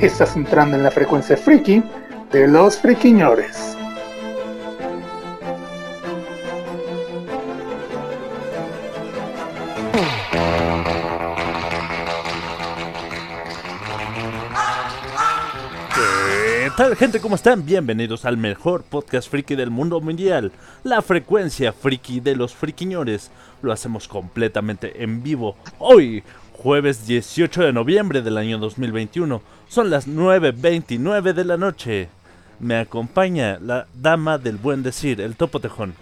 Estás 0.00 0.36
entrando 0.36 0.76
en 0.76 0.82
la 0.82 0.90
frecuencia 0.90 1.38
friki 1.38 1.82
de 2.30 2.46
los 2.46 2.76
friquiñores. 2.76 3.78
¿Qué 15.94 16.70
tal 16.76 16.94
gente? 16.94 17.20
¿Cómo 17.20 17.36
están? 17.36 17.64
Bienvenidos 17.64 18.26
al 18.26 18.36
mejor 18.36 18.82
podcast 18.82 19.30
friki 19.30 19.54
del 19.56 19.70
mundo 19.70 19.98
mundial, 20.02 20.52
la 20.84 21.00
frecuencia 21.00 21.72
friki 21.72 22.20
de 22.20 22.36
los 22.36 22.54
friquiñores. 22.54 23.30
Lo 23.62 23.72
hacemos 23.72 24.08
completamente 24.08 25.02
en 25.02 25.22
vivo. 25.22 25.56
Hoy, 25.78 26.22
jueves 26.56 27.06
18 27.06 27.62
de 27.64 27.72
noviembre 27.72 28.22
del 28.22 28.38
año 28.38 28.58
2021, 28.58 29.42
son 29.68 29.90
las 29.90 30.08
9.29 30.08 31.32
de 31.32 31.44
la 31.44 31.56
noche. 31.56 32.08
Me 32.58 32.76
acompaña 32.78 33.58
la 33.60 33.86
dama 33.94 34.38
del 34.38 34.56
buen 34.56 34.82
decir, 34.82 35.20
el 35.20 35.36
topo 35.36 35.60
tejón. 35.60 35.94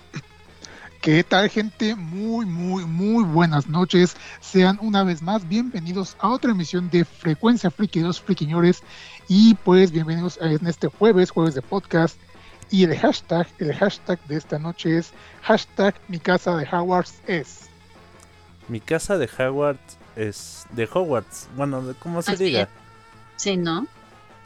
¿Qué 1.01 1.23
tal 1.23 1.51
gente? 1.51 1.95
Muy, 1.97 2.47
muy, 2.47 2.85
muy 2.87 3.25
buenas 3.25 3.67
noches. 3.67 4.17
Sean 4.41 4.79
una 4.81 5.03
vez 5.05 5.21
más 5.21 5.47
bienvenidos 5.49 6.17
a 6.21 6.31
otra 6.31 6.53
emisión 6.53 6.89
de 6.89 7.05
Frecuencia 7.05 7.71
Friki 7.71 8.01
de 8.01 8.07
los 8.07 8.21
Friquiñores. 8.23 8.83
Y 9.29 9.55
pues 9.57 9.91
bienvenidos 9.91 10.41
a- 10.41 10.51
en 10.51 10.67
este 10.67 10.87
jueves, 10.89 11.31
jueves 11.31 11.55
de 11.55 11.61
podcast. 11.63 12.17
Y 12.71 12.85
el 12.85 12.97
hashtag, 12.97 13.47
el 13.59 13.75
hashtag 13.75 14.19
de 14.29 14.37
esta 14.37 14.59
noche 14.59 14.97
es 14.97 15.13
hashtag 15.43 15.95
mi 16.09 16.19
casa 16.19 16.57
de 16.57 16.67
Howards 16.73 17.21
es. 17.27 17.69
Mi 18.69 18.81
casa 18.81 19.19
de 19.19 19.27
Hogwarts 19.29 19.99
es... 20.17 20.67
de 20.71 20.89
Hogwarts, 20.93 21.49
bueno, 21.57 21.95
¿cómo 22.01 22.23
se 22.23 22.33
Así 22.33 22.45
diga? 22.45 22.63
es. 22.63 22.69
Sí, 23.37 23.57
¿no? 23.57 23.87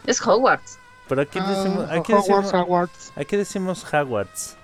Es 0.07 0.25
Hogwarts. 0.27 0.79
Pero 1.09 1.23
aquí 1.23 1.41
decimos... 1.41 1.87
Ah, 1.91 1.95
Aquí 1.97 2.13
Hogwarts, 2.13 2.29
decimos, 2.29 2.55
Hogwarts. 2.55 3.13
aquí 3.17 3.37
decimos 3.37 3.95
Hogwarts. 3.95 4.57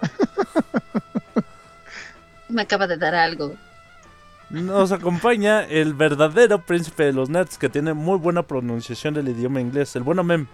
Me 2.48 2.62
acaba 2.62 2.86
de 2.86 2.96
dar 2.96 3.14
algo. 3.14 3.54
Nos 4.50 4.90
acompaña 4.90 5.62
el 5.62 5.94
verdadero 5.94 6.60
príncipe 6.64 7.04
de 7.04 7.12
los 7.12 7.30
nerds 7.30 7.56
que 7.56 7.68
tiene 7.68 7.94
muy 7.94 8.18
buena 8.18 8.42
pronunciación 8.42 9.14
del 9.14 9.28
idioma 9.28 9.60
inglés, 9.60 9.94
el 9.94 10.02
bueno 10.02 10.24
Mem. 10.24 10.48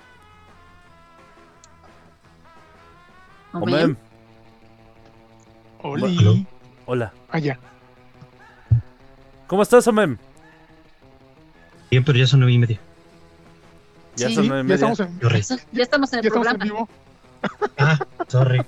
O 3.55 3.59
Homem. 3.59 3.75
Mem. 3.89 3.97
Oli. 5.83 6.19
Aló. 6.19 6.35
Hola. 6.85 7.13
Allá. 7.31 7.59
¿Cómo 9.47 9.63
estás, 9.63 9.87
Omem? 9.87 10.17
Bien, 11.91 12.05
pero 12.05 12.19
ya 12.19 12.27
son 12.27 12.41
nueve 12.41 12.53
y 12.53 12.59
media. 12.59 12.81
Ya 14.17 14.29
Sí, 14.29 14.35
son 14.35 14.49
nueve 14.49 14.63
y 14.63 14.65
ya 14.65 14.69
media. 14.69 14.93
estamos 14.93 15.01
en, 15.01 15.19
Corre. 15.21 15.43
Ya 15.73 15.83
estamos 15.83 16.13
en 16.13 16.19
el 16.19 16.23
ya 16.25 16.29
en 16.29 16.33
programa. 16.33 16.65
vivo. 16.65 16.89
Ah, 17.79 17.99
sorry. 18.29 18.63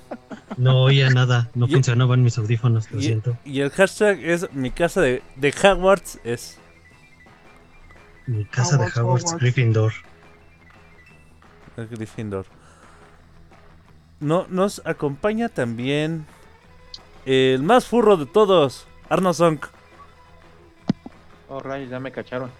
No 0.57 0.83
oía 0.83 1.09
nada. 1.09 1.49
No 1.55 1.67
Y- 1.67 1.71
funcionaban 1.73 2.23
mis 2.23 2.37
audífonos, 2.37 2.89
lo 2.91 2.99
Y, 2.99 3.03
siento. 3.03 3.37
y 3.43 3.59
el 3.61 3.71
hashtag 3.71 4.19
es 4.23 4.51
mi 4.53 4.71
casa 4.71 5.01
de, 5.01 5.21
de 5.35 5.53
Hogwarts 5.63 6.19
es... 6.23 6.57
Mi 8.27 8.45
casa 8.45 8.75
Hogwarts, 8.75 8.95
de 8.95 9.01
Hogwarts, 9.01 9.23
Hogwarts. 9.25 9.41
Gryffindor. 9.41 9.93
el 11.77 11.87
Gryffindor. 11.87 12.45
No, 14.19 14.45
nos 14.49 14.81
acompaña 14.85 15.49
también 15.49 16.25
el 17.25 17.63
más 17.63 17.85
furro 17.85 18.17
de 18.17 18.25
todos, 18.27 18.85
Arno 19.09 19.33
Zonk. 19.33 19.65
Oh, 21.49 21.59
rayos, 21.59 21.89
ya 21.89 21.99
me 21.99 22.11
cacharon. 22.11 22.51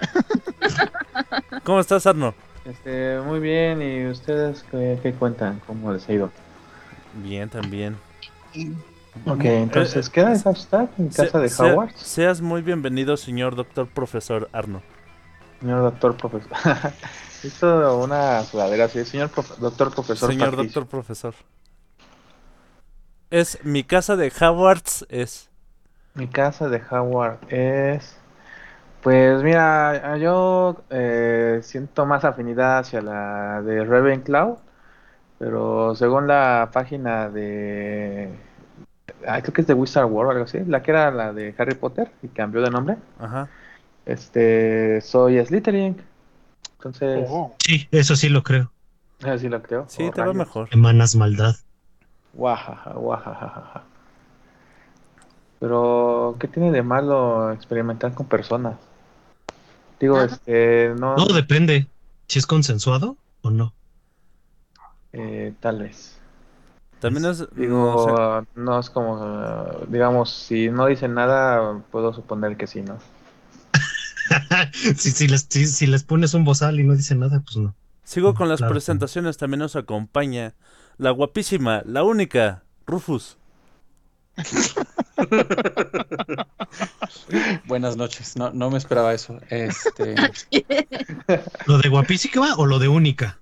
¿Cómo 1.64 1.80
estás, 1.80 2.06
Arno? 2.06 2.34
Este, 2.64 3.20
muy 3.20 3.40
bien, 3.40 3.82
¿y 3.82 4.06
ustedes 4.06 4.64
qué, 4.70 4.98
qué 5.02 5.12
cuentan? 5.12 5.60
¿Cómo 5.66 5.92
les 5.92 6.08
ha 6.08 6.12
ido? 6.12 6.30
Bien, 7.22 7.48
también. 7.48 7.96
Ok, 9.26 9.44
entonces, 9.44 10.08
¿qué 10.10 10.20
era 10.20 10.32
el 10.32 10.42
hashtag 10.42 10.88
en 10.98 11.08
casa 11.08 11.38
de 11.38 11.46
Eh, 11.46 11.50
Se- 11.50 11.62
Hogwarts? 11.62 12.00
seas 12.00 12.40
muy 12.40 12.62
bienvenido, 12.62 13.16
señor 13.16 13.54
doctor 13.54 13.86
profesor 13.88 14.48
Arno. 14.52 14.82
Señor 15.60 15.82
doctor 15.82 16.16
profesor. 16.16 16.50
Hizo 17.44 17.98
una 17.98 18.42
sudadera 18.44 18.86
así, 18.86 19.04
señor 19.04 19.30
doctor 19.58 19.94
profesor. 19.94 20.30
Señor 20.30 20.50
Patricio. 20.50 20.64
doctor 20.80 20.86
profesor. 20.86 21.34
Es 23.30 23.58
mi 23.64 23.84
casa 23.84 24.16
de 24.16 24.32
Hogwarts 24.40 25.06
es. 25.08 25.50
Mi 26.14 26.28
casa 26.28 26.68
de 26.68 26.80
Howard 26.90 27.38
es... 27.52 28.16
Pues 29.04 29.42
mira, 29.42 30.16
yo 30.16 30.82
eh, 30.90 31.60
siento 31.62 32.06
más 32.06 32.24
afinidad 32.24 32.78
hacia 32.78 33.02
la 33.02 33.60
de 33.62 33.84
Ravenclaw, 33.84 34.58
pero 35.38 35.94
según 35.94 36.26
la 36.28 36.70
página 36.72 37.28
de... 37.30 38.30
ah, 39.26 39.42
creo 39.42 39.52
que 39.54 39.60
es 39.62 39.66
de 39.66 39.74
Wizard 39.74 40.06
World 40.06 40.28
o 40.28 40.32
algo 40.32 40.44
así, 40.44 40.60
la 40.66 40.82
que 40.82 40.90
era 40.92 41.10
la 41.10 41.32
de 41.34 41.54
Harry 41.58 41.74
Potter 41.74 42.10
y 42.22 42.28
cambió 42.28 42.62
de 42.62 42.70
nombre. 42.70 42.96
Ajá. 43.20 43.48
Este, 44.06 45.00
soy 45.02 45.44
Slytherin. 45.44 45.96
Entonces, 46.78 47.28
Oh, 47.30 47.52
Sí, 47.58 47.88
eso 47.90 48.16
sí 48.16 48.30
lo 48.30 48.42
creo. 48.42 48.72
así 49.24 49.48
lo 49.50 49.62
creo. 49.62 49.84
Sí, 49.88 50.04
Oh, 50.04 50.12
te 50.12 50.20
va 50.20 50.26
rayos. 50.28 50.46
mejor. 50.46 50.68
Emanas 50.72 51.14
maldad. 51.14 51.56
Guajaja, 52.32 52.92
guajajaja. 52.94 53.82
Pero, 55.60 56.36
¿qué 56.38 56.48
tiene 56.48 56.70
de 56.72 56.82
malo 56.82 57.52
experimentar 57.52 58.12
con 58.14 58.26
personas? 58.26 58.76
Digo, 60.04 60.20
este, 60.22 60.94
no, 60.98 61.16
No, 61.16 61.26
depende. 61.26 61.88
Si 62.28 62.38
es 62.38 62.46
consensuado 62.46 63.16
o 63.42 63.50
no. 63.50 63.74
eh, 65.12 65.54
tal 65.60 65.78
vez. 65.80 66.20
También 67.00 67.24
es. 67.26 67.46
Digo, 67.54 67.76
no 67.76 68.42
sé, 68.44 68.48
no 68.60 68.78
es 68.80 68.90
como, 68.90 69.14
uh, 69.14 69.86
digamos, 69.88 70.30
si 70.30 70.68
no 70.70 70.86
dicen 70.86 71.14
nada, 71.14 71.82
puedo 71.90 72.12
suponer 72.14 72.56
que 72.56 72.66
sí, 72.66 72.82
¿no? 72.82 72.98
si, 74.96 75.10
si, 75.10 75.28
les, 75.28 75.46
si, 75.48 75.66
si 75.66 75.86
les 75.86 76.04
pones 76.04 76.34
un 76.34 76.44
bozal 76.44 76.80
y 76.80 76.84
no 76.84 76.94
dicen 76.96 77.20
nada, 77.20 77.40
pues 77.40 77.56
no. 77.56 77.74
sigo 78.04 78.34
con 78.34 78.48
las 78.48 78.58
claro. 78.58 78.72
presentaciones. 78.72 79.36
También 79.38 79.60
nos 79.60 79.76
acompaña 79.76 80.54
la 80.98 81.10
guapísima, 81.10 81.82
la 81.86 82.04
única, 82.04 82.64
Rufus. 82.86 83.38
Buenas 87.66 87.96
noches, 87.96 88.36
no, 88.36 88.50
no 88.52 88.70
me 88.70 88.78
esperaba 88.78 89.14
eso. 89.14 89.38
Este, 89.50 90.14
¿Lo 91.66 91.78
de 91.78 91.88
guapísima 91.88 92.54
o 92.56 92.66
lo 92.66 92.78
de 92.78 92.88
única? 92.88 93.38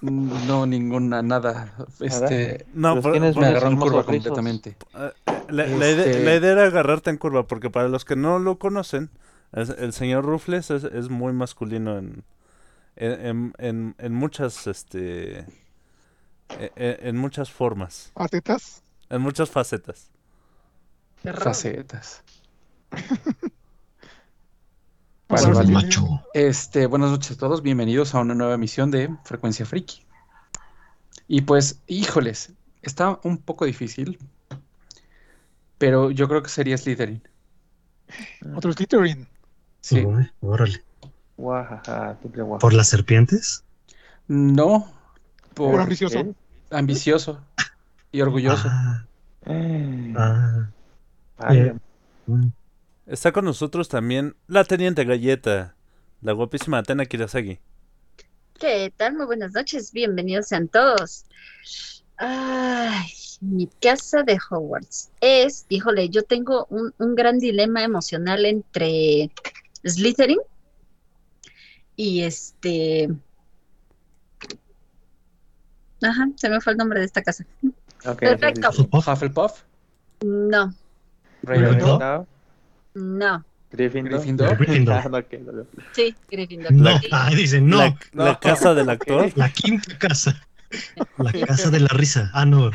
no, 0.00 0.66
ninguna, 0.66 1.22
nada. 1.22 1.74
Este, 2.00 2.66
No, 2.74 3.00
Pues 3.00 3.32
por- 3.34 3.40
me 3.40 3.46
agarró 3.46 3.68
en 3.70 3.76
curva 3.76 4.04
completamente. 4.04 4.76
la, 4.92 5.12
la 5.48 5.66
idea, 5.90 6.04
este- 6.04 6.24
la 6.24 6.34
idea 6.34 6.52
era 6.52 6.64
agarrarte 6.64 7.10
en 7.10 7.18
curva, 7.18 7.46
porque 7.46 7.70
para 7.70 7.88
los 7.88 8.04
que 8.04 8.16
no 8.16 8.38
lo 8.38 8.58
conocen, 8.58 9.10
es- 9.52 9.70
el 9.70 9.92
señor 9.92 10.24
Rufles 10.24 10.70
es, 10.70 10.84
es 10.84 11.08
muy 11.08 11.32
masculino 11.32 11.98
en, 11.98 12.24
en, 12.96 13.26
en- 13.26 13.52
en- 13.58 13.94
en 13.98 14.14
muchas, 14.14 14.66
este, 14.66 15.38
en, 16.58 16.70
en 16.76 17.16
muchas 17.16 17.50
formas, 17.50 18.10
facetas. 18.14 18.82
En 19.10 19.22
muchas 19.22 19.50
facetas. 19.50 20.10
Facetas. 21.22 22.22
Vale, 25.28 25.52
vale. 25.52 25.72
macho. 25.72 26.22
Este, 26.34 26.86
buenas 26.86 27.10
noches 27.10 27.32
a 27.32 27.36
todos, 27.36 27.60
bienvenidos 27.60 28.14
a 28.14 28.20
una 28.20 28.32
nueva 28.36 28.54
emisión 28.54 28.92
de 28.92 29.12
Frecuencia 29.24 29.66
Friki. 29.66 30.06
Y 31.26 31.40
pues, 31.40 31.82
híjoles, 31.88 32.52
está 32.82 33.18
un 33.24 33.38
poco 33.38 33.64
difícil, 33.64 34.20
pero 35.78 36.12
yo 36.12 36.28
creo 36.28 36.44
que 36.44 36.48
sería 36.48 36.78
Slytherin. 36.78 37.20
Otro 38.54 38.72
Slytherin. 38.72 39.26
Sí, 39.80 40.04
Uy, 40.04 40.30
órale. 40.42 40.84
Guajaja. 41.36 42.16
¿Por 42.60 42.72
las 42.72 42.88
serpientes? 42.88 43.64
no, 44.28 44.92
Por 45.54 45.72
por 45.72 45.80
ambicioso. 45.80 46.20
¿Eh? 46.20 46.34
ambicioso 46.70 47.40
y 48.16 48.22
orgulloso. 48.22 48.68
Ah, 48.68 49.04
ah, 51.38 51.54
eh. 51.54 51.74
Está 53.06 53.30
con 53.30 53.44
nosotros 53.44 53.90
también 53.90 54.34
la 54.46 54.64
teniente 54.64 55.04
galleta, 55.04 55.76
la 56.22 56.32
guapísima 56.32 56.78
Atena 56.78 57.04
Kirasagi. 57.04 57.58
¿Qué 58.58 58.90
tal? 58.96 59.16
Muy 59.16 59.26
buenas 59.26 59.52
noches, 59.52 59.92
bienvenidos 59.92 60.48
sean 60.48 60.66
todos. 60.68 61.26
Ay, 62.16 63.06
mi 63.42 63.66
casa 63.66 64.22
de 64.22 64.38
Hogwarts 64.50 65.10
es, 65.20 65.66
híjole, 65.68 66.08
yo 66.08 66.22
tengo 66.22 66.66
un, 66.70 66.94
un 66.96 67.14
gran 67.14 67.38
dilema 67.38 67.84
emocional 67.84 68.46
entre 68.46 69.30
Slytherin 69.84 70.40
y 71.96 72.22
este... 72.22 73.10
Ajá, 76.00 76.28
se 76.36 76.48
me 76.48 76.60
fue 76.62 76.72
el 76.72 76.78
nombre 76.78 77.00
de 77.00 77.06
esta 77.06 77.22
casa. 77.22 77.44
Perfecto. 78.02 78.70
Hufflepuff, 78.92 79.62
No, 80.22 80.72
Ravenclaw, 81.42 82.26
no. 82.94 83.44
Gryffindor. 83.70 84.56
Gryffindor. 84.56 85.10
No, 85.10 85.20
no, 85.20 85.52
no. 85.52 85.66
Sí, 85.92 86.14
Gryffindor. 86.30 86.72
No, 86.72 86.90
ah, 87.12 87.30
dicen 87.30 87.68
no. 87.68 87.78
La, 87.78 87.96
la 88.12 88.32
No. 88.32 88.40
casa 88.40 88.74
del 88.74 88.88
actor. 88.88 89.30
La 89.36 89.50
quinta 89.50 89.98
casa. 89.98 90.40
La 91.18 91.32
casa 91.46 91.70
de 91.70 91.80
la 91.80 91.88
risa. 91.88 92.30
Ah, 92.32 92.46
no. 92.46 92.70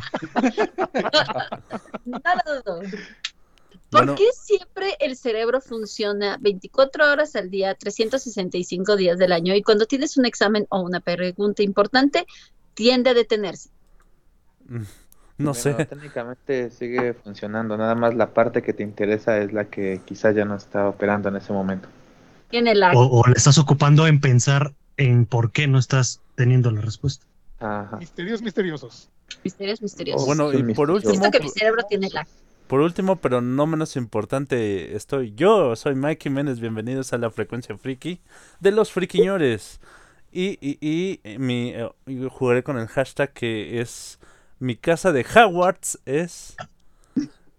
Nada 2.06 2.44
de 2.46 2.62
todo. 2.64 2.82
¿Por 2.82 4.06
Bueno. 4.06 4.16
qué 4.16 4.26
siempre 4.34 4.96
el 5.00 5.18
cerebro 5.18 5.60
funciona 5.60 6.38
24 6.40 7.12
horas 7.12 7.36
al 7.36 7.50
día, 7.50 7.76
365 7.76 8.96
días 8.96 9.18
del 9.18 9.32
año 9.34 9.54
y 9.56 9.62
cuando 9.64 9.86
tienes 9.86 10.16
un 10.18 10.26
examen 10.26 10.66
o 10.70 10.82
una 10.82 11.00
pregunta 11.02 11.62
importante 11.64 12.26
tiende 12.74 13.10
a 13.10 13.14
detenerse? 13.14 13.70
No 15.44 15.54
sé. 15.54 15.74
Técnicamente 15.86 16.70
sigue 16.70 17.14
funcionando, 17.14 17.78
nada 17.78 17.96
más 17.96 18.16
la 18.16 18.34
parte 18.34 18.62
que 18.62 18.74
te 18.74 18.84
interesa 18.84 19.38
es 19.40 19.54
la 19.54 19.66
que 19.66 20.02
quizás 20.06 20.36
ya 20.36 20.46
no 20.46 20.56
está 20.56 20.88
operando 20.88 21.30
en 21.30 21.36
ese 21.36 21.54
momento. 21.54 21.88
Tiene 22.50 22.76
la... 22.76 22.92
O, 22.92 23.22
o 23.22 23.28
le 23.28 23.34
estás 23.34 23.58
ocupando 23.58 24.08
en 24.08 24.20
pensar 24.20 24.74
en 24.98 25.26
por 25.26 25.52
qué 25.52 25.68
no 25.68 25.80
estás 25.80 26.22
teniendo 26.36 26.70
la 26.72 26.82
respuesta. 26.82 27.26
Ajá. 27.60 27.98
Misterios 27.98 28.42
misteriosos. 28.42 29.10
Misterios 29.44 29.82
misteriosos. 29.82 30.26
Bueno, 30.26 30.52
y 30.54 30.74
por 30.74 30.92
último, 30.92 31.14
Siento 31.14 31.32
que 31.32 31.40
mi 31.40 31.50
cerebro 31.50 31.84
tiene 31.88 32.10
la... 32.10 32.28
por 32.68 32.82
último, 32.82 33.16
pero 33.16 33.42
no 33.42 33.66
menos 33.68 33.96
importante, 33.96 34.96
estoy 34.96 35.34
yo, 35.36 35.76
soy 35.76 35.96
Mike 35.96 36.24
Jiménez, 36.24 36.60
bienvenidos 36.60 37.14
a 37.14 37.18
la 37.18 37.30
frecuencia 37.32 37.78
friki 37.78 38.20
de 38.60 38.72
los 38.72 38.92
friquiñores. 38.92 39.80
Y, 40.34 40.58
y, 40.62 41.20
y 41.26 41.38
mi, 41.38 41.70
eh, 41.70 41.90
y 42.08 42.26
jugaré 42.30 42.64
con 42.64 42.78
el 42.78 42.88
hashtag 42.88 43.34
que 43.34 43.82
es 43.82 44.20
mi 44.62 44.76
casa 44.76 45.12
de 45.12 45.26
Hogwarts 45.26 46.00
es 46.06 46.56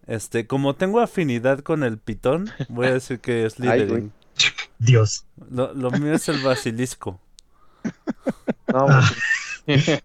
este, 0.07 0.47
como 0.47 0.75
tengo 0.77 1.01
afinidad 1.01 1.61
con 1.61 1.83
el 1.83 1.99
pitón, 1.99 2.51
voy 2.69 2.87
a 2.87 2.93
decir 2.95 3.19
que 3.21 3.45
es 3.45 3.55
Slytherin. 3.55 4.13
Dios. 4.79 5.25
Lo, 5.51 5.75
lo 5.75 5.91
mío 5.91 6.15
es 6.15 6.29
el 6.29 6.41
basilisco. 6.43 7.21
No, 8.73 8.87
Ah. 8.89 9.11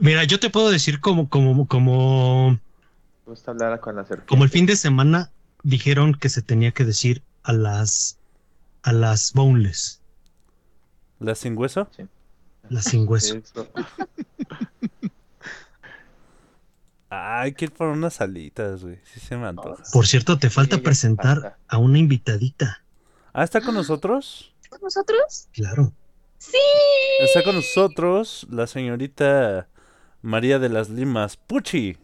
Mira, 0.00 0.24
yo 0.24 0.40
te 0.40 0.50
puedo 0.50 0.70
decir 0.70 1.00
como, 1.00 1.28
como, 1.28 1.66
como, 1.68 2.50
me 2.52 2.58
gusta 3.26 3.50
hablar 3.50 3.78
con 3.80 3.96
la 3.96 4.04
como 4.26 4.44
el 4.44 4.50
fin 4.50 4.66
de 4.66 4.74
semana 4.76 5.30
dijeron 5.62 6.14
que 6.14 6.28
se 6.28 6.42
tenía 6.42 6.72
que 6.72 6.84
decir 6.84 7.22
a 7.42 7.52
las, 7.52 8.18
a 8.82 8.92
las 8.92 9.32
boneless, 9.32 10.00
¿La 11.20 11.34
sin 11.34 11.56
hueso? 11.56 11.88
las 12.68 12.84
sin 12.84 13.06
hueso. 13.08 13.36
Eso. 13.36 13.68
Hay 17.08 17.52
que 17.52 17.66
ir 17.66 17.72
por 17.72 17.88
unas 17.88 18.20
alitas, 18.20 18.82
güey. 18.82 18.98
Sí 19.04 19.20
se 19.20 19.36
me 19.36 19.46
antoja. 19.46 19.82
Por 19.92 20.06
cierto, 20.06 20.38
te 20.38 20.50
falta 20.50 20.76
Sí, 20.76 20.82
presentar 20.82 21.40
falta. 21.40 21.58
a 21.68 21.78
una 21.78 21.98
invitadita. 21.98 22.82
Ah, 23.32 23.44
¿está 23.44 23.60
con 23.60 23.74
nosotros? 23.74 24.52
¿Con 24.68 24.80
nosotros? 24.82 25.48
Claro. 25.52 25.92
¡Sí! 26.38 26.58
Está 27.20 27.44
con 27.44 27.54
nosotros 27.54 28.46
la 28.50 28.66
señorita 28.66 29.68
María 30.22 30.58
de 30.58 30.68
las 30.68 30.88
Limas 30.90 31.36
Puchi. 31.36 31.96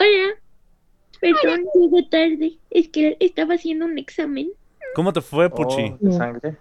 Hola. 0.00 0.34
Perdón, 1.20 1.64
llegué 1.74 2.02
tarde. 2.10 2.58
Es 2.70 2.88
que 2.88 3.16
estaba 3.20 3.54
haciendo 3.54 3.86
un 3.86 3.98
examen. 3.98 4.48
¿Cómo 4.94 5.12
te 5.12 5.20
fue, 5.20 5.48
Puchi? 5.50 5.94
Oh, 6.06 6.12
sangre. 6.12 6.56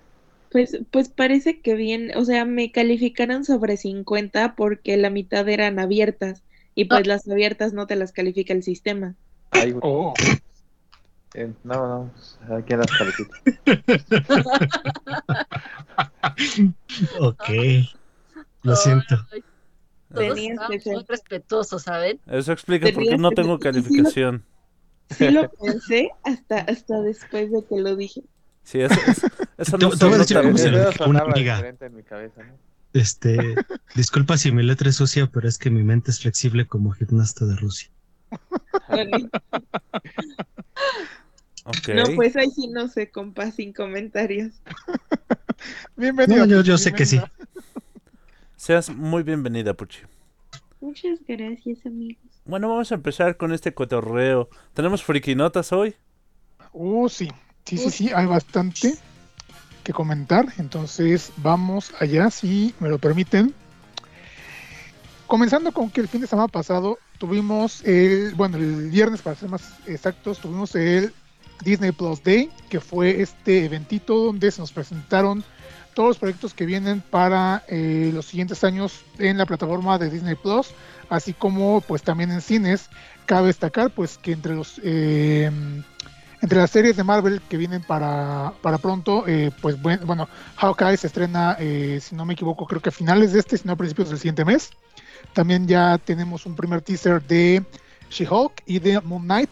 Pues, 0.52 0.78
pues 0.92 1.10
parece 1.10 1.60
que 1.62 1.74
bien, 1.74 2.12
o 2.16 2.24
sea, 2.26 2.46
me 2.46 2.72
calificaron 2.72 3.44
sobre 3.44 3.76
50 3.76 4.56
porque 4.56 4.96
la 4.98 5.10
mitad 5.10 5.50
eran 5.50 5.80
abiertas 5.80 6.44
y 6.76 6.86
pues 6.86 7.08
las 7.08 7.28
abiertas 7.28 7.74
no 7.74 7.88
te 7.88 7.96
las 7.96 8.12
califica 8.12 8.54
el 8.54 8.64
sistema. 8.64 9.16
Ay. 9.52 9.74
Oh, 9.82 10.14
Eh, 11.36 11.52
no, 11.64 12.12
no, 12.48 12.56
aquí 12.56 12.76
las 12.76 12.88
califica. 12.92 13.42
Ok. 17.20 17.50
Lo 18.64 18.76
siento. 18.76 19.16
Ay, 19.32 19.44
Tenías 20.14 20.38
estamos 20.52 20.70
que 20.72 20.80
ser. 20.80 20.94
muy 20.94 21.06
respetuosos, 21.08 21.84
¿saben? 21.84 22.20
Eso 22.28 22.52
explica 22.52 22.92
por 22.92 23.04
qué 23.04 23.18
no 23.18 23.32
tengo 23.32 23.58
sí, 23.58 23.64
sí, 23.64 23.68
lo- 23.68 23.70
calificación. 23.72 24.44
Sí 25.10 25.30
lo 25.30 25.50
pensé 25.50 26.10
hasta, 26.24 26.60
hasta 26.60 27.02
después 27.02 27.52
de 27.52 27.64
que 27.68 27.82
lo 27.82 27.96
dije. 27.96 28.22
Sí, 28.64 28.82
eso, 28.82 28.96
eso, 29.08 29.28
eso 29.58 29.78
no 29.78 29.90
en 31.86 31.96
mi 31.96 32.04
cabeza, 32.04 32.42
¿no? 32.44 32.54
Este, 32.94 33.38
disculpa 33.96 34.38
si 34.38 34.52
mi 34.52 34.64
letra 34.64 34.90
es 34.90 34.96
sucia, 34.96 35.28
pero 35.32 35.48
es 35.48 35.58
que 35.58 35.70
mi 35.70 35.84
mente 35.84 36.12
es 36.12 36.20
flexible 36.20 36.68
como 36.68 36.92
gimnasta 36.92 37.46
de 37.46 37.56
Rusia. 37.56 37.90
Ok. 41.66 41.90
No, 41.96 42.04
pues 42.16 42.36
ahí 42.36 42.52
sí 42.52 42.68
no 42.68 42.90
sé, 42.90 43.10
compa, 43.10 43.50
sin 43.52 43.72
comentarios. 43.72 44.52
bienvenido. 45.96 46.46
No, 46.46 46.52
yo, 46.52 46.62
yo 46.62 46.78
sé 46.78 46.92
que 46.92 47.06
sí. 47.06 47.22
Seas 48.58 48.90
muy 48.90 49.24
bienvenida, 49.24 49.74
Puchi. 49.74 50.00
Muchas 50.82 51.20
gracias, 51.26 51.86
amigos. 51.86 52.22
Bueno, 52.44 52.68
vamos 52.68 52.92
a 52.92 52.96
empezar 52.96 53.38
con 53.38 53.54
este 53.54 53.74
cotorreo. 53.74 54.50
¿Tenemos 54.74 55.04
frikinotas 55.04 55.72
hoy? 55.72 55.96
Uh, 56.74 57.08
sí. 57.08 57.30
Sí, 57.64 57.78
sí, 57.78 57.90
sí, 57.90 58.10
hay 58.14 58.26
bastante 58.26 58.98
que 59.84 59.94
comentar. 59.94 60.48
Entonces, 60.58 61.32
vamos 61.38 61.94
allá, 62.00 62.30
si 62.30 62.74
me 62.80 62.90
lo 62.90 62.98
permiten. 63.00 63.54
Comenzando 65.28 65.72
con 65.72 65.90
que 65.90 66.02
el 66.02 66.08
fin 66.08 66.22
de 66.22 66.28
semana 66.28 66.48
pasado 66.48 67.00
tuvimos 67.18 67.84
el, 67.84 68.34
bueno, 68.36 68.58
el 68.58 68.90
viernes 68.90 69.22
para 69.22 69.36
ser 69.36 69.50
más 69.50 69.64
exactos, 69.88 70.40
tuvimos 70.40 70.76
el 70.76 71.14
Disney 71.64 71.92
Plus 71.92 72.22
Day, 72.24 72.52
que 72.70 72.80
fue 72.80 73.22
este 73.22 73.66
eventito 73.66 74.26
donde 74.26 74.52
se 74.52 74.62
nos 74.62 74.72
presentaron 74.72 75.44
todos 75.94 76.10
los 76.10 76.18
proyectos 76.18 76.54
que 76.54 76.66
vienen 76.66 77.02
para 77.02 77.64
eh, 77.68 78.12
los 78.14 78.26
siguientes 78.26 78.64
años 78.64 79.06
en 79.20 79.38
la 79.38 79.46
plataforma 79.46 79.98
de 79.98 80.10
Disney 80.10 80.36
Plus, 80.36 80.70
así 81.10 81.34
como 81.34 81.82
pues 81.82 82.02
también 82.04 82.32
en 82.32 82.42
cines. 82.42 82.90
Cabe 83.26 83.48
destacar 83.48 83.92
pues 83.92 84.18
que 84.18 84.34
entre 84.34 84.56
los 84.56 84.82
eh, 84.84 85.52
entre 86.44 86.60
las 86.60 86.70
series 86.72 86.96
de 86.98 87.04
Marvel 87.04 87.42
que 87.50 87.56
vienen 87.58 87.82
para, 87.82 88.54
para 88.62 88.78
pronto, 88.78 89.24
eh, 89.28 89.50
pues 89.62 89.82
buen- 89.82 90.06
bueno, 90.06 90.28
Hawkeye 90.58 90.98
se 90.98 91.08
estrena, 91.08 91.56
eh, 91.60 92.00
si 92.02 92.16
no 92.16 92.26
me 92.26 92.34
equivoco, 92.34 92.68
creo 92.68 92.82
que 92.82 92.90
a 92.90 92.92
finales 92.92 93.32
de 93.34 93.40
este, 93.40 93.58
si 93.58 93.66
no 93.66 93.74
a 93.74 93.76
principios 93.78 94.10
del 94.10 94.20
siguiente 94.20 94.44
mes. 94.46 94.70
También 95.34 95.68
ya 95.68 95.98
tenemos 95.98 96.46
un 96.46 96.56
primer 96.56 96.82
teaser 96.82 97.24
de 97.24 97.64
She-Hulk 98.12 98.62
y 98.66 98.80
de 98.80 99.00
Moon 99.02 99.24
Knight. 99.24 99.50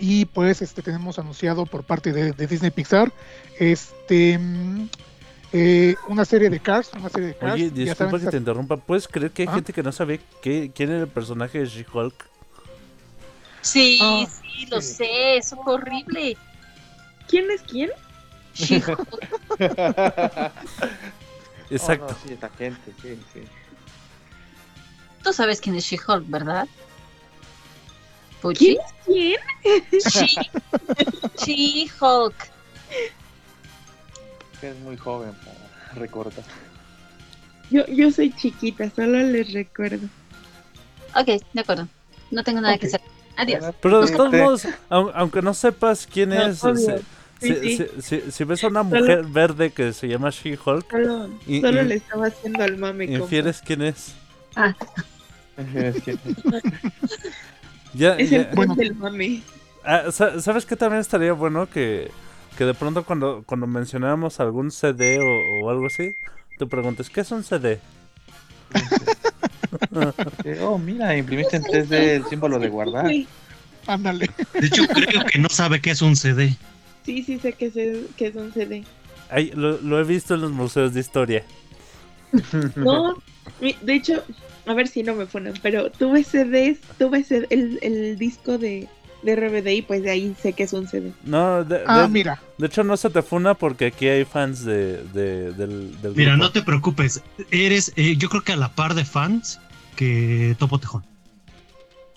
Y 0.00 0.24
pues 0.24 0.62
este 0.62 0.80
tenemos 0.80 1.18
anunciado 1.18 1.66
por 1.66 1.84
parte 1.84 2.12
de, 2.12 2.32
de 2.32 2.46
Disney 2.46 2.70
Pixar 2.70 3.12
este 3.58 4.38
mm, 4.38 4.88
eh, 5.52 5.94
una 6.08 6.24
serie 6.24 6.48
de 6.50 6.60
Cars, 6.60 6.90
una 6.98 7.08
serie 7.10 7.28
de 7.28 7.34
Cars. 7.36 7.52
Oye, 7.54 7.70
disculpa 7.70 8.10
saben, 8.12 8.24
que 8.24 8.30
te 8.30 8.36
interrumpa. 8.38 8.76
¿Puedes 8.78 9.08
creer 9.08 9.30
que 9.32 9.42
hay 9.42 9.48
Ah. 9.48 9.54
gente 9.56 9.72
que 9.72 9.82
no 9.82 9.92
sabe 9.92 10.20
qué, 10.40 10.70
quién 10.74 10.90
era 10.90 11.00
el 11.00 11.08
personaje 11.08 11.58
de 11.58 11.66
She-Hulk? 11.66 12.14
Sí, 13.60 13.98
Ah, 14.00 14.24
sí, 14.26 14.47
lo 14.66 14.80
sí. 14.80 14.94
sé, 14.94 15.36
eso 15.36 15.56
fue 15.62 15.74
horrible. 15.74 16.36
¿Quién 17.28 17.50
es 17.50 17.62
quién? 17.62 17.90
She-Hulk. 18.54 19.08
Exacto. 21.70 22.06
Oh, 22.06 22.08
no, 22.10 22.18
sí, 22.24 22.32
esta 22.32 22.48
gente, 22.50 22.92
sí, 23.02 23.18
sí. 23.32 23.40
Tú 25.22 25.32
sabes 25.32 25.60
quién 25.60 25.76
es 25.76 25.84
She-Hulk, 25.84 26.28
¿verdad? 26.28 26.66
¿Puchi? 28.40 28.78
¿Quién? 29.04 29.38
She- 29.92 30.50
She-Hulk. 31.44 32.34
Que 34.60 34.70
es 34.70 34.78
muy 34.78 34.96
joven 34.96 35.34
para 35.44 35.94
recordar. 35.94 36.44
Yo, 37.70 37.86
yo 37.86 38.10
soy 38.10 38.32
chiquita, 38.32 38.90
solo 38.90 39.18
les 39.18 39.52
recuerdo. 39.52 40.08
Ok, 41.14 41.26
de 41.52 41.60
acuerdo. 41.60 41.88
No 42.30 42.42
tengo 42.44 42.60
nada 42.60 42.78
que 42.78 42.86
hacer. 42.86 43.00
Adiós. 43.38 43.64
Pero 43.80 44.00
de 44.02 44.08
Sí, 44.08 44.14
todos 44.16 44.32
modos, 44.32 44.66
au- 44.90 45.12
aunque 45.14 45.40
no 45.42 45.54
sepas 45.54 46.06
quién 46.12 46.30
No, 46.30 46.42
es, 46.48 46.62
obvio. 46.64 46.98
si, 47.40 47.48
Sí, 47.48 47.54
si- 47.54 47.54
sí. 47.54 47.86
si- 48.00 48.02
si- 48.20 48.30
si 48.32 48.44
ves 48.44 48.64
a 48.64 48.66
una 48.68 48.82
mujer 48.82 49.24
verde 49.24 49.70
que 49.70 49.92
se 49.92 50.08
llama 50.08 50.30
She-Hulk, 50.30 50.90
Solo, 50.90 51.30
Y- 51.46 51.60
solo 51.60 51.82
y- 51.82 51.86
le 51.86 51.94
estaba 51.94 52.26
haciendo 52.26 52.64
al 52.64 52.76
mame, 52.76 53.04
infieres 53.06 53.62
quién 53.64 53.82
es. 53.82 54.14
Es 55.74 56.02
que- 56.02 56.18
Ya, 57.94 58.16
Es 58.16 58.28
ya- 58.30 58.38
el 58.42 58.48
Bueno. 58.54 58.74
del 58.74 58.94
mame. 58.94 59.42
Ah, 59.84 60.10
sa- 60.12 60.40
¿Sabes 60.40 60.66
qué 60.66 60.76
también 60.76 61.00
estaría 61.00 61.32
bueno 61.32 61.68
que 61.70 62.10
que 62.56 62.64
de 62.64 62.74
pronto 62.74 63.04
cuando, 63.04 63.44
cuando 63.46 63.68
mencionábamos 63.68 64.40
algún 64.40 64.72
CD 64.72 65.20
o, 65.20 65.64
o 65.64 65.70
algo 65.70 65.86
así, 65.86 66.10
te 66.58 66.66
preguntes, 66.66 67.08
¿qué 67.08 67.20
es 67.20 67.30
un 67.30 67.44
CD? 67.44 67.78
Eh, 70.44 70.58
Oh, 70.62 70.78
mira, 70.78 71.16
imprimiste 71.16 71.56
en 71.56 71.64
3D 71.64 71.92
el 71.92 72.26
símbolo 72.26 72.58
de 72.58 72.68
guardar. 72.68 73.08
Sí, 73.08 73.26
Ándale. 73.86 74.28
De 74.60 74.66
hecho, 74.66 74.86
creo 74.86 75.24
que 75.24 75.38
no 75.38 75.48
sabe 75.48 75.80
qué 75.80 75.90
es 75.92 76.02
un 76.02 76.14
CD. 76.16 76.54
sí, 77.06 77.22
sí 77.22 77.38
sé 77.38 77.54
que 77.54 77.66
es, 77.66 77.74
que 78.16 78.26
es 78.26 78.34
un 78.36 78.52
CD. 78.52 78.84
Ay, 79.30 79.50
lo, 79.54 79.78
lo 79.80 79.98
he 80.00 80.04
visto 80.04 80.34
en 80.34 80.42
los 80.42 80.50
museos 80.52 80.92
de 80.94 81.00
historia. 81.00 81.44
No, 82.76 83.16
de 83.60 83.94
hecho, 83.94 84.22
a 84.66 84.74
ver 84.74 84.88
si 84.88 85.02
no 85.02 85.14
me 85.14 85.26
ponen, 85.26 85.54
pero 85.62 85.90
tuve 85.90 86.22
CDs, 86.22 86.78
tuve 86.98 87.24
CD 87.24 87.46
el, 87.50 87.78
el 87.82 88.18
disco 88.18 88.58
de, 88.58 88.86
de 89.22 89.36
RBD 89.36 89.68
y 89.68 89.82
pues 89.82 90.02
de 90.02 90.10
ahí 90.10 90.36
sé 90.40 90.52
que 90.52 90.64
es 90.64 90.72
un 90.74 90.86
CD. 90.86 91.12
No, 91.24 91.64
de, 91.64 91.80
Ah, 91.86 92.02
de- 92.02 92.08
mira. 92.08 92.40
de 92.58 92.66
hecho 92.66 92.84
no 92.84 92.96
se 92.98 93.08
te 93.10 93.22
funa 93.22 93.54
porque 93.54 93.86
aquí 93.86 94.06
hay 94.06 94.24
fans 94.26 94.64
de, 94.64 95.02
de- 95.14 95.52
del, 95.52 96.00
del 96.02 96.14
Mira, 96.14 96.32
grupo. 96.32 96.44
no 96.44 96.52
te 96.52 96.62
preocupes. 96.62 97.22
Eres, 97.50 97.92
eh, 97.96 98.16
yo 98.16 98.28
creo 98.28 98.42
que 98.44 98.52
a 98.52 98.56
la 98.56 98.68
par 98.74 98.94
de 98.94 99.04
fans 99.06 99.58
que 99.98 100.54
Topo 100.60 100.78
Tejón. 100.78 101.04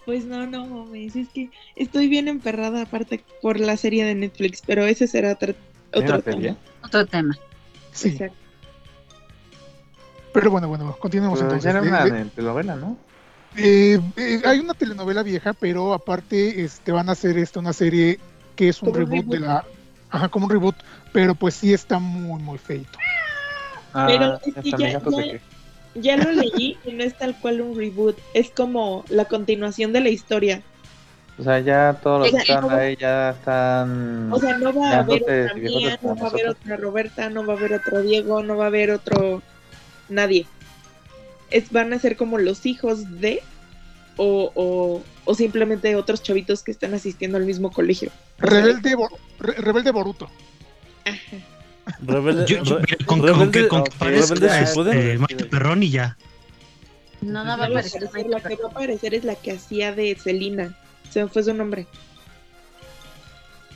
Pues 0.05 0.25
no, 0.25 0.45
no 0.45 0.65
mames, 0.67 1.15
es 1.15 1.29
que 1.29 1.50
estoy 1.75 2.07
bien 2.07 2.27
emperrada 2.27 2.83
aparte 2.83 3.23
por 3.41 3.59
la 3.59 3.75
serie 3.75 4.05
de 4.05 4.13
Netflix, 4.13 4.61
pero 4.65 4.85
ese 4.85 5.07
será 5.07 5.31
otro, 5.33 5.53
¿Hay 5.93 6.01
otro 6.03 6.15
una 6.15 6.23
serie? 6.23 6.41
tema. 6.50 6.57
Otro 6.83 7.05
tema. 7.07 7.38
Sí. 7.91 8.09
Exacto. 8.09 8.35
Pero 10.33 10.51
bueno, 10.51 10.67
bueno, 10.67 10.95
continuemos 11.00 11.39
Pero 11.39 11.51
entonces. 11.55 11.73
ya 11.73 11.79
era 11.79 11.85
Eh, 12.05 12.09
una 12.11 12.19
eh, 12.21 12.25
telenovela, 12.35 12.75
¿no? 12.75 12.97
eh, 13.57 14.00
eh, 14.15 14.41
hay 14.45 14.59
una 14.59 14.73
telenovela 14.75 15.23
vieja, 15.23 15.53
pero 15.53 15.93
aparte 15.93 16.63
este, 16.63 16.91
van 16.91 17.09
a 17.09 17.13
hacer 17.13 17.38
esta 17.38 17.59
una 17.59 17.73
serie 17.73 18.19
que 18.55 18.69
es 18.69 18.81
un 18.81 18.93
reboot, 18.93 19.25
de 19.25 19.39
la. 19.39 19.65
Ajá, 20.09 20.29
como 20.29 20.45
un 20.45 20.51
reboot, 20.51 20.75
pero 21.13 21.35
pues 21.35 21.55
sí 21.55 21.73
está 21.73 21.97
muy, 22.00 22.41
muy 22.41 22.57
feito. 22.57 22.97
Ah, 23.93 24.05
Pero 24.07 24.39
es 24.45 24.63
que 24.63 24.71
ya- 24.71 24.77
ya-. 24.77 25.01
Ya 25.95 26.15
lo 26.17 26.31
leí 26.31 26.77
y 26.86 26.91
no 26.93 27.03
es 27.03 27.17
tal 27.17 27.36
cual 27.39 27.62
un 27.62 27.77
reboot, 27.77 28.17
es 28.33 28.50
como 28.51 29.03
la 29.10 29.25
continuación 29.25 29.91
de 29.93 30.00
la 30.01 30.10
historia. 30.10 30.62
O 31.38 31.43
sea, 31.43 31.60
ya 31.60 32.00
todos 32.01 32.19
los 32.19 32.27
O 32.27 32.31
sea, 32.31 32.43
que 32.45 32.53
están 32.53 32.71
ahí 32.79 32.95
ya 32.98 33.31
están. 33.31 34.31
O 34.31 34.39
sea, 34.39 34.57
no 34.57 34.74
va 34.74 34.91
a 34.91 35.00
haber 35.00 35.24
otra 35.24 35.53
mía, 35.55 36.00
no 36.01 36.15
va 36.15 36.27
a 36.27 36.29
haber 36.29 36.50
otra 36.50 36.77
Roberta, 36.77 37.29
no 37.29 37.45
va 37.45 37.53
a 37.53 37.57
haber 37.57 37.74
otro 37.74 38.01
Diego, 38.03 38.43
no 38.43 38.57
va 38.57 38.65
a 38.65 38.67
haber 38.67 38.91
otro 38.91 39.41
nadie. 40.07 40.45
Es, 41.50 41.71
van 41.71 41.91
a 41.93 42.00
ser 42.00 42.15
como 42.15 42.38
los 42.38 42.65
hijos 42.65 43.19
de 43.19 43.41
o, 44.17 44.51
o, 44.55 45.03
o 45.25 45.36
simplemente 45.36 45.95
otros 45.95 46.21
chavitos 46.21 46.63
que 46.63 46.71
están 46.71 46.93
asistiendo 46.93 47.38
al 47.38 47.45
mismo 47.45 47.71
colegio. 47.71 48.12
Rebelde, 48.38 48.95
Bo- 48.95 49.10
Re- 49.39 49.55
Rebelde 49.55 49.91
Boruto. 49.91 50.29
ajá. 51.05 51.38
Rebelde, 52.01 52.45
Yo- 52.45 52.63
yo- 52.63 52.79
mira, 52.79 52.97
con, 53.05 53.19
con 53.19 53.27
rebelde- 53.29 53.51
que, 53.51 53.67
con 53.67 53.83
que 53.83 53.89
ok, 53.91 53.97
parezca 53.97 54.35
rebelde 54.35 54.63
este. 54.63 55.17
Maite 55.17 55.45
Perrón 55.45 55.83
y 55.83 55.89
ya. 55.89 56.17
No, 57.21 57.43
no 57.43 57.57
va 57.57 57.65
a 57.65 57.67
aparecer. 57.67 58.01
la 58.29 58.39
que 58.41 58.55
va 58.55 58.67
a 58.67 58.71
aparecer 58.71 59.13
es 59.13 59.23
la 59.23 59.35
que 59.35 59.51
hacía 59.53 59.91
de 59.93 60.15
Celina. 60.15 60.75
Se 61.09 61.21
me 61.23 61.29
fue 61.29 61.43
su 61.43 61.53
nombre. 61.53 61.88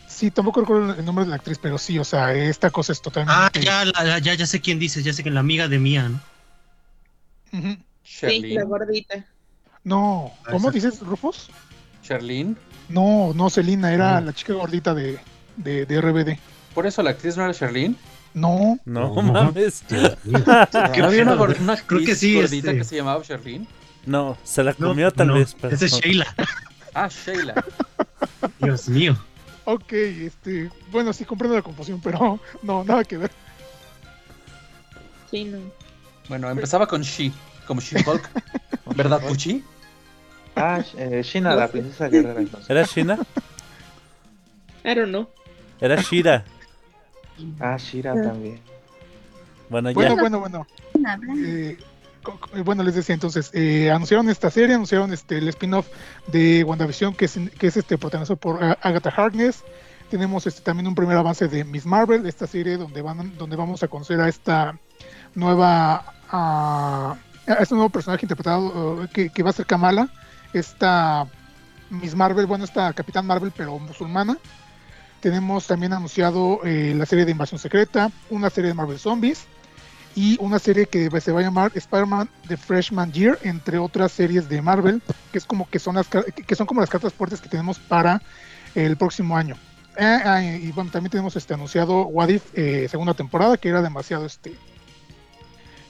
Sí, 0.08 0.32
tampoco 0.32 0.62
recuerdo 0.62 0.94
el 0.94 1.04
nombre 1.06 1.26
de 1.26 1.30
la 1.32 1.36
actriz, 1.36 1.60
pero 1.62 1.78
sí, 1.78 2.00
o 2.00 2.06
sea, 2.06 2.34
esta 2.34 2.70
cosa 2.72 2.94
es 2.94 3.00
Ah, 3.00 3.04
totalmente. 3.04 3.60
ya, 3.62 3.84
la- 3.86 4.04
la- 4.04 4.20
ya, 4.20 4.34
ya 4.34 4.46
sé 4.48 4.62
quién 4.62 4.80
dices, 4.80 5.04
ya 5.04 5.12
sé 5.14 5.24
que 5.24 5.30
la 5.30 5.42
amiga 5.42 5.68
de 5.68 5.78
Mía, 5.78 6.10
¿no? 6.10 6.22
Ujú. 7.60 7.78
Sí, 8.04 8.26
Sherlyn. 8.28 8.56
la 8.56 8.64
gordita. 8.64 9.26
No, 9.84 10.32
Ah, 10.46 10.52
¿cómo 10.52 10.72
dices, 10.72 11.00
Rufus? 11.02 11.50
Sherlyn. 12.04 12.58
No, 12.88 13.34
no, 13.36 13.50
Celina, 13.50 13.94
era 13.94 14.18
Ah. 14.18 14.22
la 14.22 14.32
chica 14.34 14.54
gordita 14.54 14.94
de, 14.94 15.20
de, 15.58 15.86
de 15.86 15.98
RBD. 16.02 16.40
Por 16.76 16.86
eso 16.86 17.02
la 17.02 17.10
actriz 17.12 17.36
no 17.38 17.44
era 17.44 17.54
Sherlyn. 17.54 17.98
No, 18.36 18.78
No 18.86 19.14
No. 19.16 19.22
mames. 19.24 19.84
¿No 20.26 21.06
había 21.06 21.24
una, 21.24 21.34
una 21.36 21.78
Creo 21.78 22.02
que 22.02 22.12
actriz 22.12 22.18
sí, 22.20 22.36
gordita 22.36 22.68
este. 22.72 22.78
que 22.78 22.84
se 22.84 22.96
llamaba 22.98 23.24
Sherlyn? 23.24 23.68
No, 24.06 24.38
se 24.44 24.64
la 24.64 24.76
No, 24.78 24.90
comió 24.90 25.10
tal 25.12 25.28
no, 25.28 25.34
vez. 25.36 25.56
Pero... 25.60 25.74
Esa 25.74 25.86
es 25.86 25.94
Sheila. 25.94 26.28
Ah, 26.94 27.08
Sheila. 27.10 27.64
Dios 28.60 28.88
mío. 28.90 29.18
ok, 29.64 29.92
este, 29.94 30.70
bueno, 30.92 31.12
sí 31.14 31.26
comprendo 31.26 31.56
la 31.56 31.62
confusión, 31.64 32.00
pero 32.02 32.40
no, 32.62 32.84
nada 32.84 33.04
que 33.04 33.18
ver. 33.18 33.32
Sí, 35.32 35.46
no. 35.46 35.58
Bueno, 36.30 36.50
empezaba 36.50 36.88
con 36.88 37.02
She, 37.02 37.32
como 37.66 37.82
She-Hulk. 37.82 38.30
¿Verdad, 38.96 39.22
Puchi? 39.22 39.64
Ah, 40.56 40.82
eh, 40.98 41.22
Shina, 41.24 41.56
la 41.56 41.68
princesa 41.68 42.08
guerrera. 42.10 42.40
entonces. 42.40 42.70
¿Era 42.70 42.84
Shina? 42.84 43.18
I 44.84 44.94
don't 44.94 45.08
know. 45.10 45.28
Era 45.82 46.02
Shira. 46.02 46.46
Ah, 47.60 47.78
Shira 47.78 48.14
también. 48.14 48.60
Bueno, 49.70 49.92
ya. 49.92 49.96
Bueno, 49.96 50.16
bueno, 50.16 50.40
bueno. 50.40 50.68
Eh, 51.38 51.78
bueno, 52.64 52.84
les 52.84 52.96
decía 52.96 53.14
entonces, 53.14 53.52
eh, 53.54 53.92
anunciaron 53.92 54.30
esta 54.30 54.50
serie, 54.50 54.76
anunciaron 54.76 55.14
este 55.14 55.38
el 55.38 55.48
spin-off 55.50 55.88
de 56.28 56.64
WandaVision 56.64 57.14
que 57.14 57.26
es, 57.26 57.40
que 57.58 57.68
es 57.68 57.78
este 57.78 57.98
protagonizado 57.98 58.38
por 58.38 58.64
ah, 58.64 58.78
Agatha 58.82 59.10
Harkness. 59.10 59.64
Tenemos 60.10 60.46
este 60.48 60.62
también 60.62 60.88
un 60.88 60.96
primer 60.96 61.18
avance 61.18 61.48
de 61.48 61.64
Miss 61.64 61.86
Marvel, 61.86 62.26
esta 62.26 62.48
serie 62.48 62.78
donde 62.78 63.02
van 63.02 63.38
donde 63.38 63.56
vamos 63.56 63.84
a 63.84 63.88
conocer 63.88 64.20
a 64.20 64.30
esta 64.30 64.78
nueva 65.34 66.14
ah, 66.30 67.16
a 67.48 67.54
este 67.54 67.76
nuevo 67.76 67.90
personaje 67.90 68.26
interpretado 68.26 69.04
eh, 69.04 69.08
que, 69.14 69.30
que 69.30 69.44
va 69.44 69.50
a 69.52 69.54
ser 69.54 69.66
Kamala, 69.66 70.10
esta 70.54 71.28
Miss 71.90 72.16
Marvel, 72.16 72.46
bueno, 72.46 72.66
esta 72.66 72.94
Capitán 72.94 73.26
Marvel 73.26 73.52
pero 73.56 73.78
musulmana. 73.78 74.38
Tenemos 75.26 75.66
también 75.66 75.92
anunciado 75.92 76.60
eh, 76.64 76.94
la 76.96 77.08
serie 77.08 77.26
de 77.26 77.32
Invasión 77.32 77.58
Secreta, 77.58 78.12
una 78.30 78.52
serie 78.52 78.68
de 78.68 78.76
Marvel 78.76 79.00
Zombies 79.00 79.46
y 80.16 80.38
una 80.40 80.60
serie 80.60 80.86
que 80.86 81.10
se 81.20 81.32
va 81.32 81.40
a 81.40 81.42
llamar 81.42 81.72
Spider-Man 81.74 82.30
The 82.48 82.56
Freshman 82.56 83.12
Year, 83.12 83.40
entre 83.42 83.80
otras 83.80 84.12
series 84.12 84.48
de 84.48 84.62
Marvel, 84.62 85.02
que 85.32 85.40
es 85.40 85.46
como 85.46 85.68
que 85.68 85.80
son 85.80 85.96
las 85.96 86.08
que 86.08 86.56
son 86.56 86.68
como 86.68 86.82
las 86.82 86.92
cartas 86.92 87.12
fuertes 87.12 87.42
que 87.42 87.50
tenemos 87.50 87.80
para 87.80 88.22
el 88.76 88.98
próximo 88.98 89.36
año. 89.36 89.56
Eh, 89.98 90.20
ah, 90.26 90.44
y 90.44 90.72
bueno, 90.74 90.92
también 90.92 91.10
tenemos 91.10 91.36
este 91.36 91.56
anunciado 91.56 92.06
What 92.06 92.30
If 92.30 92.44
eh, 92.54 92.88
segunda 92.88 93.16
temporada, 93.16 93.58
que 93.58 93.70
era 93.70 93.82
demasiado 93.82 94.28
este 94.28 94.56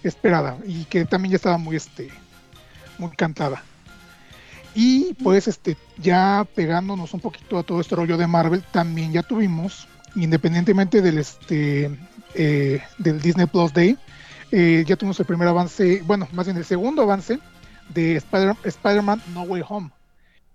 esperada 0.01 0.59
y 0.65 0.85
que 0.85 1.03
también 1.03 1.31
ya 1.31 1.35
estaba 1.35 1.57
muy 1.57 1.75
este 1.75 2.09
muy 2.97 3.11
cantada. 3.17 3.61
Y 4.75 5.13
pues 5.23 5.47
este 5.47 5.77
ya 5.97 6.45
pegándonos 6.53 7.13
un 7.13 7.21
poquito 7.21 7.57
a 7.57 7.63
todo 7.63 7.79
este 7.79 7.95
rollo 7.95 8.17
de 8.17 8.27
Marvel, 8.27 8.61
también 8.73 9.13
ya 9.13 9.23
tuvimos, 9.23 9.87
independientemente 10.15 11.01
del 11.01 11.17
este 11.17 11.97
eh, 12.33 12.81
del 12.97 13.21
Disney 13.21 13.45
Plus 13.45 13.73
Day, 13.73 13.97
eh, 14.51 14.83
ya 14.85 14.97
tuvimos 14.97 15.19
el 15.19 15.25
primer 15.25 15.47
avance, 15.47 16.01
bueno, 16.05 16.27
más 16.33 16.45
bien 16.45 16.57
el 16.57 16.65
segundo 16.65 17.03
avance 17.03 17.39
de 17.93 18.17
Spider- 18.17 18.57
Spider-Man 18.65 19.21
No 19.33 19.43
Way 19.43 19.63
Home. 19.69 19.91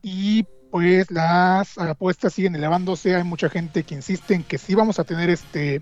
Y 0.03 0.45
pues 0.71 1.11
las 1.11 1.79
apuestas 1.79 2.35
siguen 2.35 2.55
elevándose, 2.55 3.17
hay 3.17 3.25
mucha 3.25 3.49
gente 3.49 3.83
que 3.85 3.95
insiste 3.95 4.35
en 4.35 4.43
que 4.45 4.59
sí 4.59 4.75
vamos 4.75 4.99
a 4.99 5.05
tener 5.05 5.31
este 5.31 5.81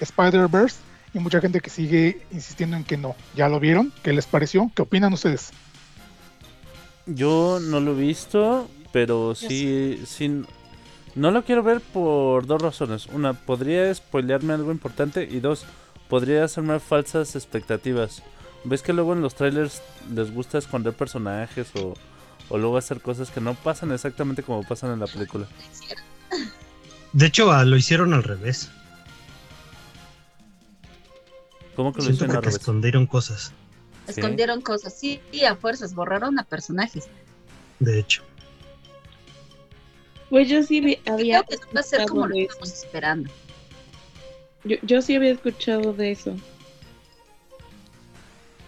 Spider-Verse 0.00 0.76
y 1.14 1.18
mucha 1.18 1.40
gente 1.40 1.60
que 1.60 1.70
sigue 1.70 2.22
insistiendo 2.30 2.76
en 2.76 2.84
que 2.84 2.96
no. 2.96 3.14
¿Ya 3.34 3.48
lo 3.48 3.58
vieron? 3.58 3.92
¿Qué 4.02 4.12
les 4.12 4.26
pareció? 4.26 4.70
¿Qué 4.74 4.82
opinan 4.82 5.12
ustedes? 5.12 5.50
Yo 7.06 7.58
no 7.60 7.80
lo 7.80 7.92
he 7.92 8.00
visto, 8.00 8.68
pero 8.92 9.34
sí, 9.34 10.02
sí. 10.06 10.42
No 11.14 11.30
lo 11.30 11.44
quiero 11.44 11.62
ver 11.62 11.80
por 11.80 12.46
dos 12.46 12.60
razones. 12.60 13.06
Una, 13.06 13.32
podría 13.32 13.94
spoilearme 13.94 14.52
algo 14.54 14.70
importante. 14.72 15.24
Y 15.30 15.40
dos, 15.40 15.64
podría 16.08 16.44
hacerme 16.44 16.78
falsas 16.80 17.36
expectativas. 17.36 18.22
¿Ves 18.64 18.82
que 18.82 18.92
luego 18.92 19.12
en 19.12 19.22
los 19.22 19.34
trailers 19.34 19.80
les 20.12 20.32
gusta 20.32 20.58
esconder 20.58 20.92
personajes 20.94 21.68
o, 21.76 21.94
o 22.48 22.58
luego 22.58 22.76
hacer 22.76 23.00
cosas 23.00 23.30
que 23.30 23.40
no 23.40 23.54
pasan 23.54 23.92
exactamente 23.92 24.42
como 24.42 24.64
pasan 24.64 24.92
en 24.92 25.00
la 25.00 25.06
película? 25.06 25.46
De 27.12 27.26
hecho, 27.26 27.50
ah, 27.52 27.64
lo 27.64 27.76
hicieron 27.76 28.12
al 28.12 28.24
revés. 28.24 28.70
¿Cómo 31.74 31.92
que 31.92 32.02
lo 32.02 32.10
Siento 32.10 32.12
hicieron 32.12 32.32
que 32.32 32.36
al 32.36 32.42
revés? 32.42 32.60
escondieron 32.60 33.06
cosas, 33.06 33.52
Sí. 34.06 34.20
Escondieron 34.20 34.60
cosas. 34.60 34.94
Sí, 34.94 35.20
a 35.48 35.56
fuerzas. 35.56 35.94
Borraron 35.94 36.38
a 36.38 36.44
personajes. 36.44 37.08
de 37.80 37.98
hecho. 38.00 38.22
Pues 40.30 40.48
yo 40.48 40.62
sí 40.62 40.98
había 41.06 41.42
Creo 41.44 41.60
que 41.60 41.66
va 41.74 41.80
a 41.80 41.82
ser 41.84 42.06
como 42.06 42.26
lo 42.26 42.36
estamos 42.36 42.72
esperando. 42.72 43.30
Yo, 44.64 44.76
yo 44.82 45.00
sí 45.02 45.14
había 45.14 45.30
escuchado 45.32 45.92
de 45.92 46.10
eso. 46.10 46.34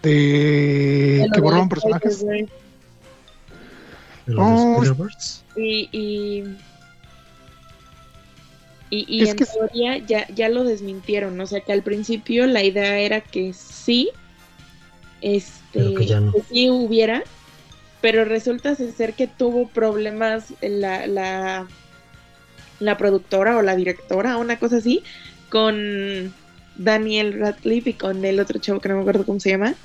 De 0.01 0.09
De 0.11 1.25
que 1.25 1.35
de 1.35 1.41
borraron 1.41 1.67
personajes. 1.69 2.25
De 2.25 2.47
los 4.27 4.39
Oh, 4.39 4.83
Spider-Verse. 4.83 5.41
Y, 5.57 5.89
y, 5.91 6.43
y, 8.91 9.05
y 9.17 9.27
en 9.29 9.35
que- 9.35 9.45
teoría 9.45 9.97
ya, 9.97 10.27
ya 10.29 10.47
lo 10.49 10.63
desmintieron. 10.63 11.39
O 11.41 11.45
sea 11.47 11.59
que 11.61 11.73
al 11.73 11.83
principio 11.83 12.45
la 12.47 12.63
idea 12.63 12.97
era 12.99 13.19
que 13.21 13.51
sí, 13.53 14.09
este, 15.21 15.53
Pero 15.73 15.95
que 15.95 16.05
ya 16.05 16.19
no. 16.19 16.31
que 16.33 16.41
sí 16.43 16.69
hubiera, 16.69 17.23
pero 18.01 18.25
resulta 18.25 18.75
ser 18.75 19.13
que 19.13 19.27
tuvo 19.27 19.67
problemas 19.67 20.45
la, 20.61 21.05
la, 21.07 21.67
la 22.79 22.97
productora 22.97 23.57
o 23.57 23.61
la 23.61 23.75
directora, 23.75 24.37
una 24.37 24.57
cosa 24.59 24.77
así, 24.77 25.03
con 25.49 26.33
Daniel 26.75 27.33
Radcliffe 27.39 27.89
y 27.89 27.93
con 27.93 28.23
el 28.23 28.39
otro 28.39 28.59
chavo 28.59 28.79
que 28.79 28.87
no 28.89 28.95
me 28.95 29.01
acuerdo 29.01 29.25
cómo 29.25 29.39
se 29.39 29.49
llama. 29.49 29.75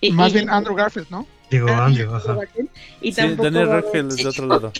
Y- 0.00 0.12
Más 0.12 0.30
y- 0.30 0.34
bien 0.34 0.50
Andrew 0.50 0.74
Garfield, 0.76 1.08
¿no? 1.10 1.26
Digo, 1.50 1.68
Ah, 1.68 1.86
Andrew, 1.86 2.14
ajá. 2.14 2.38
Y 3.00 3.10
Sí, 3.12 3.16
tampoco 3.16 3.42
Daniel 3.44 3.68
Radcliffe 3.68 4.08
es 4.08 4.16
de 4.16 4.28
otro 4.28 4.46
lado. 4.46 4.72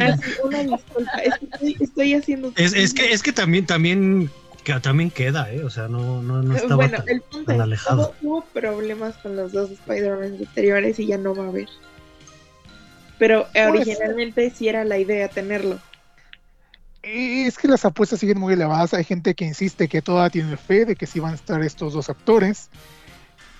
Ah, 0.00 0.16
sí, 0.16 0.30
una 0.42 0.62
disculpa, 0.62 1.12
es 1.22 1.34
que 1.38 1.44
estoy, 1.46 1.76
estoy 1.80 2.14
haciendo. 2.14 2.52
Es, 2.56 2.72
es 2.72 2.92
que, 2.94 3.12
es 3.12 3.22
que 3.22 3.32
también, 3.32 3.66
también, 3.66 4.30
que 4.74 4.80
también 4.80 5.10
queda, 5.10 5.50
¿eh? 5.52 5.62
O 5.64 5.70
sea, 5.70 5.86
no, 5.88 6.20
no, 6.22 6.42
no 6.42 6.54
estaba 6.56 6.74
bueno, 6.76 6.98
tan, 6.98 7.08
el 7.08 7.20
punto 7.20 7.44
tan 7.46 7.56
es, 7.56 7.62
alejado. 7.62 8.14
hubo, 8.20 8.38
hubo 8.38 8.44
problemas 8.46 9.14
con 9.18 9.36
los 9.36 9.52
dos 9.52 9.70
Spider-Man 9.70 10.36
anteriores 10.40 10.98
y 10.98 11.06
ya 11.06 11.18
no 11.18 11.34
va 11.34 11.44
a 11.44 11.48
haber. 11.48 11.68
Pero 13.18 13.46
eh, 13.54 13.66
Pues- 13.68 13.86
originalmente 13.86 14.50
sí 14.50 14.68
era 14.68 14.84
la 14.84 14.98
idea 14.98 15.28
tenerlo. 15.28 15.78
Eh, 17.02 17.46
Es 17.46 17.56
que 17.58 17.68
las 17.68 17.84
apuestas 17.84 18.18
siguen 18.20 18.38
muy 18.40 18.54
elevadas. 18.54 18.92
Hay 18.92 19.04
gente 19.04 19.34
que 19.34 19.44
insiste 19.44 19.88
que 19.88 20.02
toda 20.02 20.28
tiene 20.30 20.56
fe 20.56 20.84
de 20.84 20.96
que 20.96 21.06
sí 21.06 21.20
van 21.20 21.32
a 21.32 21.36
estar 21.36 21.62
estos 21.62 21.92
dos 21.92 22.10
actores. 22.10 22.68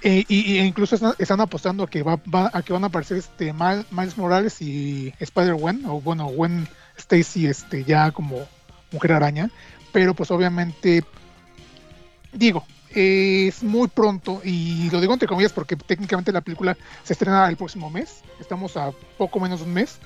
Eh, 0.02 0.24
y, 0.28 0.52
y 0.54 0.58
incluso 0.58 0.94
están, 0.96 1.14
están 1.18 1.40
apostando 1.40 1.84
a 1.84 1.88
que, 1.90 2.02
va, 2.02 2.16
va- 2.32 2.50
a 2.52 2.62
que 2.62 2.72
van 2.72 2.84
a 2.84 2.88
aparecer 2.88 3.16
este 3.16 3.52
Mal- 3.52 3.86
Miles 3.90 4.18
Morales 4.18 4.60
y 4.60 5.14
Spider-Gwen, 5.20 5.86
o 5.86 6.00
bueno, 6.00 6.26
Gwen 6.26 6.68
Stacy 6.98 7.46
este, 7.46 7.84
ya 7.84 8.10
como 8.10 8.46
mujer 8.92 9.12
araña. 9.12 9.50
Pero 9.92 10.14
pues 10.14 10.30
obviamente, 10.30 11.04
digo, 12.32 12.64
es 12.94 13.62
muy 13.62 13.88
pronto, 13.88 14.40
y 14.42 14.88
lo 14.90 15.00
digo 15.00 15.12
entre 15.12 15.28
comillas 15.28 15.52
porque 15.52 15.76
técnicamente 15.76 16.32
la 16.32 16.40
película 16.40 16.76
se 17.04 17.12
estrena 17.12 17.48
el 17.48 17.56
próximo 17.56 17.90
mes. 17.90 18.22
Estamos 18.40 18.76
a 18.76 18.92
poco 19.18 19.40
menos 19.40 19.60
de 19.60 19.66
un 19.66 19.74
mes. 19.74 19.98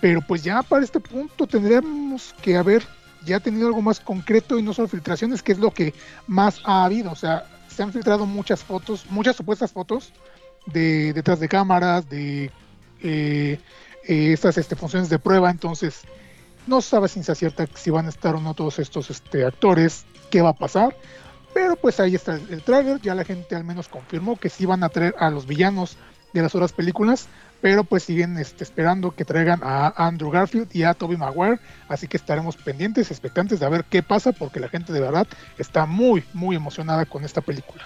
Pero 0.00 0.20
pues 0.20 0.42
ya 0.42 0.62
para 0.62 0.84
este 0.84 1.00
punto 1.00 1.46
tendríamos 1.46 2.34
que 2.42 2.56
haber 2.56 2.82
ya 3.24 3.40
tenido 3.40 3.68
algo 3.68 3.82
más 3.82 4.00
concreto 4.00 4.58
y 4.58 4.62
no 4.62 4.74
solo 4.74 4.88
filtraciones, 4.88 5.42
que 5.42 5.52
es 5.52 5.58
lo 5.58 5.70
que 5.70 5.94
más 6.26 6.60
ha 6.64 6.84
habido. 6.84 7.12
O 7.12 7.16
sea, 7.16 7.46
se 7.68 7.82
han 7.82 7.92
filtrado 7.92 8.26
muchas 8.26 8.62
fotos, 8.62 9.06
muchas 9.10 9.36
supuestas 9.36 9.72
fotos 9.72 10.12
de 10.66 11.12
detrás 11.12 11.40
de 11.40 11.48
cámaras, 11.48 12.08
de 12.08 12.50
eh, 13.02 13.58
eh, 14.08 14.32
estas 14.32 14.58
este, 14.58 14.76
funciones 14.76 15.08
de 15.08 15.18
prueba. 15.18 15.50
Entonces, 15.50 16.02
no 16.66 16.80
sabe 16.80 17.08
sin 17.08 17.24
cierta 17.24 17.66
si 17.74 17.90
van 17.90 18.06
a 18.06 18.10
estar 18.10 18.34
o 18.34 18.40
no 18.40 18.54
todos 18.54 18.78
estos 18.78 19.10
este, 19.10 19.44
actores, 19.44 20.04
qué 20.30 20.42
va 20.42 20.50
a 20.50 20.54
pasar. 20.54 20.96
Pero 21.54 21.76
pues 21.76 22.00
ahí 22.00 22.14
está 22.14 22.36
el, 22.36 22.48
el 22.50 22.62
trailer, 22.62 23.00
ya 23.00 23.14
la 23.14 23.24
gente 23.24 23.54
al 23.54 23.64
menos 23.64 23.88
confirmó 23.88 24.36
que 24.36 24.48
sí 24.48 24.64
van 24.64 24.82
a 24.82 24.88
traer 24.88 25.14
a 25.18 25.28
los 25.30 25.46
villanos 25.46 25.96
de 26.32 26.42
las 26.42 26.54
otras 26.54 26.72
películas, 26.72 27.28
pero 27.60 27.84
pues 27.84 28.02
siguen 28.02 28.36
este, 28.38 28.64
esperando 28.64 29.12
que 29.12 29.24
traigan 29.24 29.60
a 29.62 29.92
Andrew 29.96 30.30
Garfield 30.30 30.68
y 30.72 30.82
a 30.82 30.94
Tobey 30.94 31.16
Maguire, 31.16 31.60
así 31.88 32.08
que 32.08 32.16
estaremos 32.16 32.56
pendientes, 32.56 33.10
expectantes 33.10 33.60
de 33.60 33.68
ver 33.68 33.84
qué 33.84 34.02
pasa, 34.02 34.32
porque 34.32 34.60
la 34.60 34.68
gente 34.68 34.92
de 34.92 35.00
verdad 35.00 35.26
está 35.58 35.86
muy, 35.86 36.24
muy 36.32 36.56
emocionada 36.56 37.06
con 37.06 37.24
esta 37.24 37.40
película. 37.40 37.84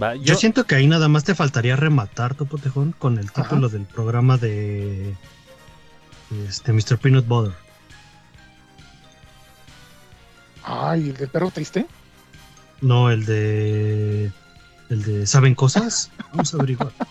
Va, 0.00 0.14
Yo 0.14 0.22
yo, 0.22 0.34
siento 0.36 0.64
que 0.64 0.74
ahí 0.74 0.86
nada 0.86 1.08
más 1.08 1.24
te 1.24 1.34
faltaría 1.34 1.76
rematar, 1.76 2.34
Topo 2.34 2.56
Tejón, 2.56 2.92
con 2.98 3.18
el 3.18 3.30
título 3.30 3.68
del 3.68 3.84
programa 3.84 4.38
de 4.38 5.14
este 6.48 6.72
Mr. 6.72 6.98
Peanut 6.98 7.26
Butter. 7.26 7.52
Ay, 10.64 11.08
el 11.10 11.16
del 11.16 11.28
perro 11.28 11.50
triste. 11.50 11.86
No, 12.80 13.10
el 13.10 13.24
de. 13.26 14.30
El 14.90 15.02
de 15.02 15.26
¿Saben 15.26 15.54
cosas? 15.54 16.10
Vamos 16.32 16.52
a 16.54 16.56
averiguar. 16.56 16.92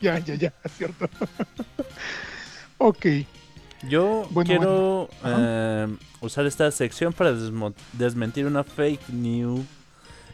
Ya, 0.00 0.18
ya, 0.18 0.34
ya, 0.34 0.52
es 0.62 0.72
cierto. 0.76 1.08
ok, 2.78 3.06
yo 3.88 4.28
Bueno, 4.32 4.46
quiero 4.46 5.08
bueno. 5.22 5.36
eh, 5.40 5.96
usar 6.20 6.44
esta 6.44 6.70
sección 6.72 7.14
para 7.14 7.32
desmentir 7.94 8.44
una 8.44 8.64
fake 8.64 9.08
news 9.08 9.64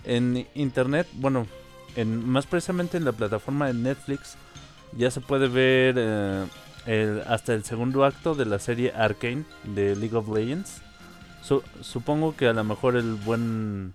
en 0.03 0.45
internet. 0.57 1.07
Bueno, 1.13 1.47
en, 1.95 2.29
más 2.29 2.47
precisamente 2.47 2.97
en 2.97 3.05
la 3.05 3.13
plataforma 3.13 3.69
de 3.69 3.75
Netflix 3.75 4.35
ya 4.97 5.09
se 5.13 5.21
puede 5.21 5.47
ver 5.47 5.95
eh, 5.97 6.45
el- 6.87 7.23
hasta 7.27 7.55
el 7.55 7.65
segundo 7.65 8.05
acto 8.05 8.35
de 8.35 8.45
la 8.47 8.59
serie 8.59 8.93
Arcane 8.97 9.45
de 9.65 9.97
League 9.97 10.17
of 10.17 10.29
Legends. 10.29 10.81
Su- 11.43 11.63
supongo 11.83 12.37
que 12.37 12.47
a 12.49 12.53
lo 12.53 12.65
mejor 12.65 12.97
el 12.97 13.15
buen 13.15 13.95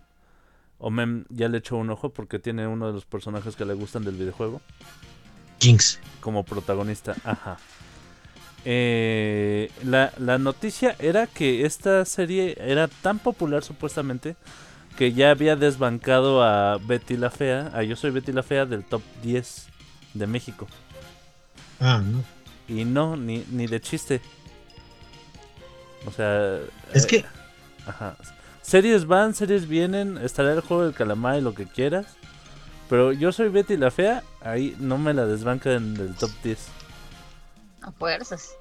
Omen 0.79 1.25
ya 1.29 1.47
le 1.47 1.59
echó 1.59 1.77
un 1.77 1.89
ojo 1.89 2.09
porque 2.09 2.37
tiene 2.39 2.67
uno 2.67 2.87
de 2.87 2.93
los 2.93 3.05
personajes 3.05 3.55
que 3.55 3.65
le 3.65 3.73
gustan 3.73 4.03
del 4.03 4.15
videojuego 4.15 4.61
Jinx. 5.59 5.99
como 6.19 6.43
protagonista. 6.43 7.15
Ajá. 7.23 7.57
Eh, 8.65 9.71
la, 9.83 10.11
la 10.17 10.37
noticia 10.39 10.95
era 10.99 11.27
que 11.27 11.65
esta 11.65 12.03
serie 12.05 12.57
era 12.59 12.87
tan 12.87 13.19
popular 13.19 13.63
supuestamente 13.63 14.35
que 14.97 15.13
ya 15.13 15.29
había 15.31 15.55
desbancado 15.55 16.41
a 16.43 16.77
Betty 16.77 17.17
la 17.17 17.29
Fea, 17.29 17.69
a 17.73 17.83
Yo 17.83 17.95
Soy 17.95 18.11
Betty 18.11 18.31
la 18.31 18.43
Fea 18.43 18.65
del 18.65 18.83
top 18.83 19.01
10 19.21 19.67
de 20.13 20.25
México. 20.25 20.67
Ah, 21.79 22.01
no. 22.03 22.23
Y 22.67 22.85
no, 22.85 23.15
ni, 23.15 23.45
ni 23.51 23.67
de 23.67 23.79
chiste. 23.79 24.21
O 26.05 26.11
sea... 26.11 26.59
Es 26.93 27.05
eh, 27.05 27.07
que 27.07 27.25
Ajá. 27.85 28.17
Series 28.61 29.05
van, 29.05 29.35
series 29.35 29.67
vienen, 29.67 30.17
estará 30.17 30.53
el 30.53 30.61
juego 30.61 30.83
del 30.83 30.93
calamar 30.93 31.37
y 31.37 31.41
lo 31.41 31.53
que 31.53 31.65
quieras. 31.67 32.07
Pero 32.89 33.13
yo 33.13 33.31
soy 33.31 33.49
Betty 33.49 33.77
la 33.77 33.91
Fea, 33.91 34.23
ahí 34.41 34.75
no 34.79 34.97
me 34.97 35.13
la 35.13 35.25
desbancan 35.25 35.93
del 35.93 36.15
top 36.15 36.31
10. 36.43 36.67
A 37.81 37.91
fuerzas. 37.91 38.55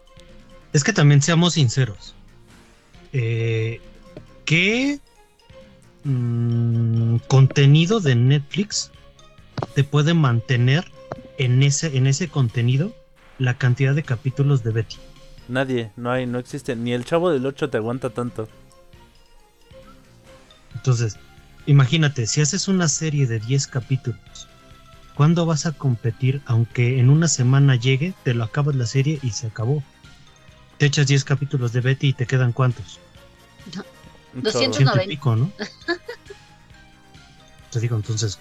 Es 0.73 0.85
que 0.85 0.93
también 0.93 1.23
seamos 1.23 1.55
sinceros. 1.55 2.15
Eh, 3.13 3.81
¿Qué 4.45 5.01
mm, 6.05 7.17
contenido 7.29 8.01
de 8.01 8.15
Netflix 8.15 8.91
te 9.75 9.85
puede 9.85 10.15
mantener 10.15 10.85
en 11.39 11.63
ese, 11.63 11.97
en 11.97 12.07
ese 12.07 12.29
contenido 12.29 12.93
la 13.39 13.55
cantidad 13.55 13.95
de 13.95 14.03
capítulos 14.03 14.63
de 14.63 14.73
Betty? 14.73 14.97
Nadie, 15.49 15.91
no 15.97 16.11
hay, 16.11 16.27
no 16.27 16.39
existe. 16.39 16.77
Ni 16.77 16.93
el 16.93 17.05
chavo 17.05 17.31
del 17.31 17.47
8 17.47 17.71
te 17.71 17.77
aguanta 17.77 18.11
tanto. 18.11 18.49
Entonces, 20.75 21.17
imagínate, 21.67 22.27
si 22.27 22.41
haces 22.41 22.69
una 22.69 22.89
serie 22.89 23.27
de 23.27 23.41
10 23.41 23.67
capítulos, 23.69 24.49
¿cuándo 25.15 25.47
vas 25.47 25.67
a 25.67 25.73
competir? 25.73 26.43
Aunque 26.47 26.99
en 26.99 27.11
una 27.11 27.29
semana 27.29 27.77
llegue, 27.77 28.15
te 28.23 28.35
lo 28.35 28.45
acabas 28.45 28.75
la 28.75 28.87
serie 28.87 29.19
y 29.23 29.31
se 29.31 29.47
acabó. 29.47 29.83
Te 30.79 30.87
echas 30.87 31.07
10 31.07 31.25
capítulos 31.25 31.73
de 31.73 31.81
Betty 31.81 32.09
y 32.09 32.13
te 32.13 32.27
quedan 32.27 32.53
cuántos? 32.53 32.99
Un 34.35 34.43
200 34.43 34.53
chorro. 34.53 34.59
Ciento 34.59 34.83
y 34.83 34.85
90. 34.85 35.11
pico, 35.11 35.37
¿no? 35.37 35.51
Te 37.71 37.81
digo, 37.81 37.97
entonces, 37.97 38.39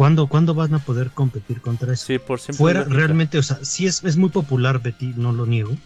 ¿cuándo, 0.00 0.28
¿cuándo 0.28 0.54
van 0.54 0.72
a 0.72 0.78
poder 0.78 1.10
competir 1.10 1.60
contra 1.60 1.92
eso? 1.92 2.06
Sí, 2.06 2.18
por 2.18 2.38
Fuera, 2.38 2.84
realmente, 2.84 3.36
o 3.36 3.42
sea, 3.42 3.58
sí 3.62 3.86
es, 3.86 4.02
es 4.02 4.16
muy 4.16 4.30
popular 4.30 4.80
Betty, 4.80 5.12
no 5.14 5.30
lo 5.30 5.44
niego, 5.44 5.76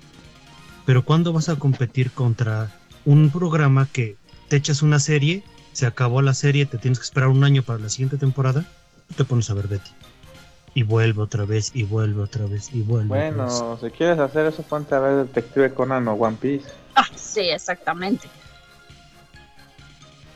pero 0.87 1.05
¿cuándo 1.05 1.33
vas 1.33 1.49
a 1.49 1.57
competir 1.57 2.13
contra 2.13 2.71
un 3.05 3.31
programa 3.31 3.89
que 3.93 4.17
te 4.47 4.55
echas 4.55 4.83
una 4.83 5.01
serie, 5.01 5.43
se 5.73 5.87
acabó 5.87 6.23
la 6.23 6.33
serie, 6.33 6.65
te 6.65 6.79
tienes 6.79 7.01
que 7.01 7.07
esperar 7.07 7.29
un 7.29 7.43
año 7.43 7.65
para 7.65 7.81
la 7.81 7.89
siguiente 7.89 8.17
temporada, 8.17 8.65
y 9.11 9.15
te 9.15 9.25
pones 9.25 9.51
a 9.51 9.55
ver 9.55 9.67
Betty? 9.67 9.91
Y 10.75 10.85
vuelve 10.85 11.21
otra 11.21 11.45
vez, 11.45 11.73
y 11.75 11.83
vuelve 11.83 12.23
otra 12.23 12.47
vez, 12.47 12.71
y 12.73 12.83
vuelve 12.83 13.19
otra 13.19 13.45
vez. 13.45 13.63
Bueno, 13.63 13.79
si 13.81 13.91
quieres 13.91 14.21
hacer 14.21 14.47
eso, 14.47 14.63
ponte 14.63 14.95
a 14.95 15.01
ver 15.01 15.27
Detective 15.27 15.75
Conan 15.75 16.07
o 16.07 16.13
One 16.13 16.37
Piece. 16.41 16.69
Ah, 16.95 17.09
sí, 17.17 17.41
exactamente. 17.41 18.29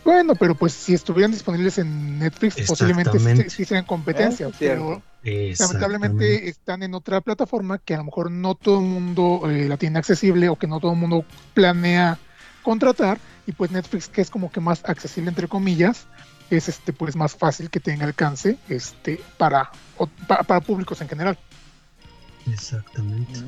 Bueno, 0.09 0.35
pero 0.37 0.55
pues 0.55 0.73
si 0.73 0.95
estuvieran 0.95 1.33
disponibles 1.33 1.77
en 1.77 2.19
Netflix, 2.19 2.57
posiblemente 2.67 3.11
sí, 3.45 3.51
sí 3.51 3.65
serían 3.67 3.85
competencia, 3.85 4.47
pero 4.59 5.03
lamentablemente 5.61 6.49
están 6.49 6.83
en 6.83 6.95
otra 6.95 7.21
plataforma 7.21 7.77
que 7.77 7.93
a 7.93 7.99
lo 7.99 8.05
mejor 8.05 8.31
no 8.31 8.55
todo 8.55 8.79
el 8.81 8.87
mundo 8.87 9.43
eh, 9.51 9.69
la 9.69 9.77
tiene 9.77 9.99
accesible 9.99 10.49
o 10.49 10.57
que 10.57 10.67
no 10.67 10.81
todo 10.81 10.93
el 10.93 10.99
mundo 10.99 11.27
planea 11.53 12.19
contratar 12.63 13.19
y 13.47 13.53
pues 13.53 13.71
Netflix 13.71 14.09
que 14.09 14.23
es 14.23 14.31
como 14.31 14.51
que 14.51 14.61
más 14.61 14.81
accesible 14.87 15.29
entre 15.29 15.47
comillas 15.47 16.07
es 16.49 16.71
este 16.71 16.95
pues 16.95 17.15
más 17.15 17.35
fácil 17.37 17.69
que 17.69 17.79
tenga 17.79 18.07
alcance 18.07 18.57
este 18.71 19.21
para 19.37 19.71
o- 19.99 20.07
pa- 20.27 20.43
para 20.43 20.61
públicos 20.63 21.03
en 21.03 21.09
general. 21.11 21.37
Exactamente. 22.51 23.41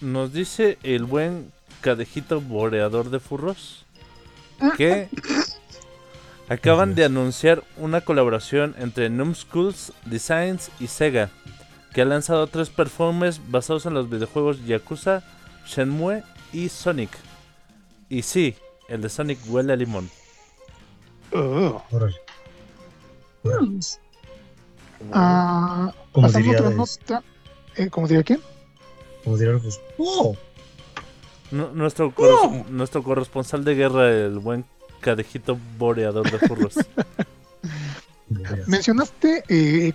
Nos 0.00 0.32
dice 0.32 0.78
el 0.84 1.02
buen 1.04 1.50
cadejito 1.80 2.40
boreador 2.40 3.10
de 3.10 3.18
furros 3.18 3.83
que 4.76 5.08
acaban 6.48 6.94
de 6.94 7.04
anunciar 7.04 7.62
una 7.76 8.00
colaboración 8.02 8.74
entre 8.78 9.08
Numskulls 9.10 9.92
Designs 10.04 10.70
y 10.80 10.86
Sega, 10.88 11.30
que 11.92 12.02
ha 12.02 12.04
lanzado 12.04 12.46
tres 12.46 12.70
performances 12.70 13.40
basados 13.50 13.86
en 13.86 13.94
los 13.94 14.10
videojuegos 14.10 14.64
Yakuza, 14.66 15.22
Shenmue 15.66 16.22
y 16.52 16.68
Sonic. 16.68 17.10
Y 18.08 18.22
sí, 18.22 18.54
el 18.88 19.00
de 19.02 19.08
Sonic 19.08 19.38
huele 19.48 19.72
a 19.72 19.76
limón. 19.76 20.10
Órale. 21.32 22.16
Ah, 25.12 25.92
Como 26.12 26.30
diría, 26.30 26.52
otra 26.52 26.70
es- 26.70 26.76
nota, 26.76 27.22
eh, 27.76 27.90
¿cómo 27.90 28.06
diría 28.08 28.22
quién? 28.22 28.40
como 29.22 29.36
diría, 29.38 29.58
¡oh! 29.98 30.36
Nu- 31.54 31.70
nuestro, 31.74 32.10
corres- 32.14 32.66
nuestro 32.68 33.02
corresponsal 33.02 33.64
de 33.64 33.74
guerra, 33.74 34.10
el 34.10 34.38
buen 34.38 34.64
cadejito 35.00 35.58
boreador 35.78 36.30
de 36.30 36.38
furros. 36.48 36.74
Mencionaste, 38.66 39.44
eh, 39.48 39.92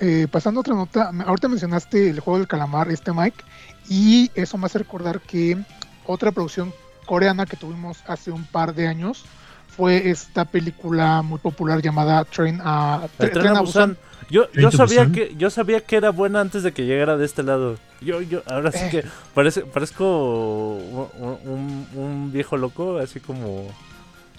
eh, 0.00 0.26
pasando 0.30 0.60
a 0.60 0.62
otra 0.62 0.74
nota, 0.74 1.10
ahorita 1.26 1.48
mencionaste 1.48 2.10
el 2.10 2.20
juego 2.20 2.38
del 2.38 2.48
calamar, 2.48 2.90
este 2.90 3.12
Mike, 3.12 3.44
y 3.88 4.30
eso 4.34 4.56
me 4.56 4.66
hace 4.66 4.78
recordar 4.78 5.20
que 5.20 5.58
otra 6.06 6.32
producción 6.32 6.72
coreana 7.06 7.44
que 7.46 7.56
tuvimos 7.56 7.98
hace 8.06 8.30
un 8.30 8.44
par 8.44 8.74
de 8.74 8.86
años 8.88 9.24
fue 9.68 10.10
esta 10.10 10.44
película 10.44 11.22
muy 11.22 11.38
popular 11.38 11.82
llamada 11.82 12.24
Train 12.24 12.60
a, 12.62 13.08
tren 13.18 13.48
a 13.48 13.60
Busan. 13.60 13.96
Yo, 14.30 14.50
yo 14.52 14.70
sabía 14.70 15.00
Busan. 15.00 15.12
que 15.12 15.34
yo 15.36 15.50
sabía 15.50 15.80
que 15.80 15.96
era 15.96 16.10
buena 16.10 16.40
antes 16.40 16.62
de 16.62 16.72
que 16.72 16.86
llegara 16.86 17.16
de 17.16 17.24
este 17.26 17.42
lado. 17.42 17.76
Yo, 18.04 18.20
yo, 18.22 18.42
ahora 18.46 18.72
sí 18.72 18.88
que 18.90 19.04
parece, 19.34 19.62
parezco 19.62 20.74
un, 20.76 21.38
un- 21.44 21.88
un 21.94 22.32
viejo 22.32 22.56
loco, 22.56 22.98
así 22.98 23.20
como 23.20 23.66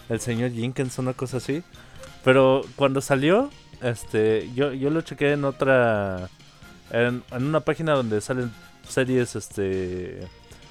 el 0.09 0.19
señor 0.19 0.51
Jenkins, 0.51 0.97
una 0.99 1.13
cosa 1.13 1.37
así. 1.37 1.63
Pero 2.23 2.61
cuando 2.75 3.01
salió, 3.01 3.49
este, 3.81 4.49
yo, 4.53 4.73
yo 4.73 4.89
lo 4.89 5.01
chequé 5.01 5.33
en 5.33 5.45
otra, 5.45 6.29
en, 6.91 7.23
en 7.31 7.43
una 7.45 7.59
página 7.61 7.93
donde 7.93 8.21
salen 8.21 8.51
series, 8.87 9.35
este, 9.35 10.19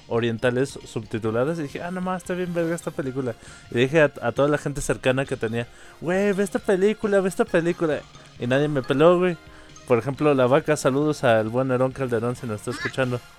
orientales 0.07 0.77
subtituladas 0.85 1.59
y 1.59 1.63
dije, 1.63 1.81
ah, 1.81 1.91
nomás 1.91 2.21
está 2.23 2.33
bien 2.33 2.53
verga 2.53 2.75
esta 2.75 2.91
película. 2.91 3.35
Y 3.71 3.75
dije 3.79 4.01
a, 4.01 4.11
a 4.21 4.31
toda 4.31 4.47
la 4.49 4.57
gente 4.57 4.81
cercana 4.81 5.25
que 5.25 5.37
tenía, 5.37 5.67
güey, 6.01 6.33
ve 6.33 6.43
esta 6.43 6.59
película, 6.59 7.21
ve 7.21 7.29
esta 7.29 7.45
película. 7.45 7.99
Y 8.39 8.47
nadie 8.47 8.67
me 8.67 8.81
peló, 8.81 9.17
güey. 9.19 9.37
Por 9.87 9.97
ejemplo, 9.99 10.33
la 10.33 10.47
vaca, 10.47 10.77
saludos 10.77 11.23
al 11.23 11.49
buen 11.49 11.71
Herón 11.71 11.91
Calderón 11.91 12.35
si 12.35 12.47
nos 12.47 12.57
está 12.57 12.71
escuchando. 12.71 13.19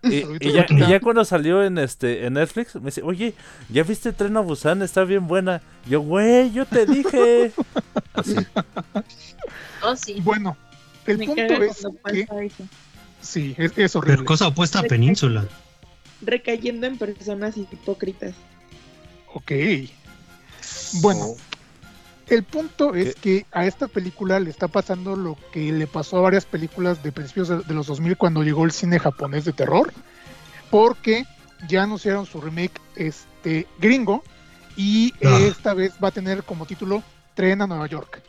Y, 0.00 0.18
y 0.38 0.52
ya, 0.52 0.64
y 0.68 0.78
ya 0.78 1.00
cuando 1.00 1.24
salió 1.24 1.64
en 1.64 1.76
este 1.76 2.24
en 2.24 2.34
Netflix, 2.34 2.76
me 2.76 2.82
dice, 2.82 3.02
oye, 3.02 3.34
¿ya 3.68 3.82
viste 3.82 4.12
Tren 4.12 4.36
a 4.36 4.40
Busan? 4.40 4.80
Está 4.82 5.02
bien 5.02 5.26
buena. 5.26 5.60
Yo, 5.88 6.00
güey, 6.02 6.52
yo 6.52 6.66
te 6.66 6.86
dije. 6.86 7.50
Así. 8.14 8.36
Oh, 9.82 9.96
sí. 9.96 10.20
Bueno, 10.22 10.56
el 11.04 11.18
Me 11.18 11.26
punto 11.26 11.42
es 11.42 11.84
que 12.04 12.52
sí, 13.20 13.56
es, 13.58 13.72
es 13.76 13.92
Pero 13.92 13.98
horrible. 13.98 14.24
cosa 14.24 14.46
opuesta 14.46 14.78
a 14.78 14.82
Península. 14.84 15.48
Recayendo 16.20 16.86
en 16.86 16.96
personas 16.96 17.56
hipócritas. 17.56 18.34
Ok. 19.34 19.50
Bueno, 21.00 21.34
el 22.30 22.42
punto 22.44 22.94
es 22.94 23.14
que 23.14 23.46
a 23.52 23.66
esta 23.66 23.88
película 23.88 24.38
le 24.40 24.50
está 24.50 24.68
pasando 24.68 25.16
lo 25.16 25.36
que 25.52 25.72
le 25.72 25.86
pasó 25.86 26.18
a 26.18 26.20
varias 26.22 26.44
películas 26.46 27.02
de 27.02 27.12
principios 27.12 27.48
de, 27.48 27.58
de 27.60 27.74
los 27.74 27.86
2000 27.86 28.16
cuando 28.16 28.42
llegó 28.42 28.64
el 28.64 28.72
cine 28.72 28.98
japonés 28.98 29.44
de 29.44 29.52
terror, 29.52 29.92
porque 30.70 31.24
ya 31.68 31.82
anunciaron 31.84 32.26
su 32.26 32.40
remake 32.40 32.80
este 32.96 33.66
gringo 33.78 34.22
y 34.76 35.12
Ah. 35.24 35.38
esta 35.40 35.74
vez 35.74 35.92
va 36.02 36.08
a 36.08 36.12
tener 36.12 36.44
como 36.44 36.66
título 36.66 37.02
Tren 37.34 37.62
a 37.62 37.66
Nueva 37.66 37.86
York. 37.86 38.22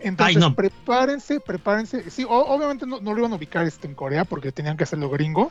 Entonces, 0.00 0.36
Ay, 0.36 0.40
no. 0.40 0.54
prepárense, 0.54 1.40
prepárense. 1.40 2.10
Sí, 2.10 2.24
o- 2.24 2.28
obviamente 2.30 2.86
no, 2.86 3.00
no 3.00 3.12
lo 3.14 3.18
iban 3.20 3.32
a 3.32 3.36
ubicar 3.36 3.66
este 3.66 3.86
en 3.88 3.94
Corea 3.94 4.24
porque 4.24 4.52
tenían 4.52 4.76
que 4.76 4.84
hacerlo 4.84 5.08
gringo. 5.10 5.50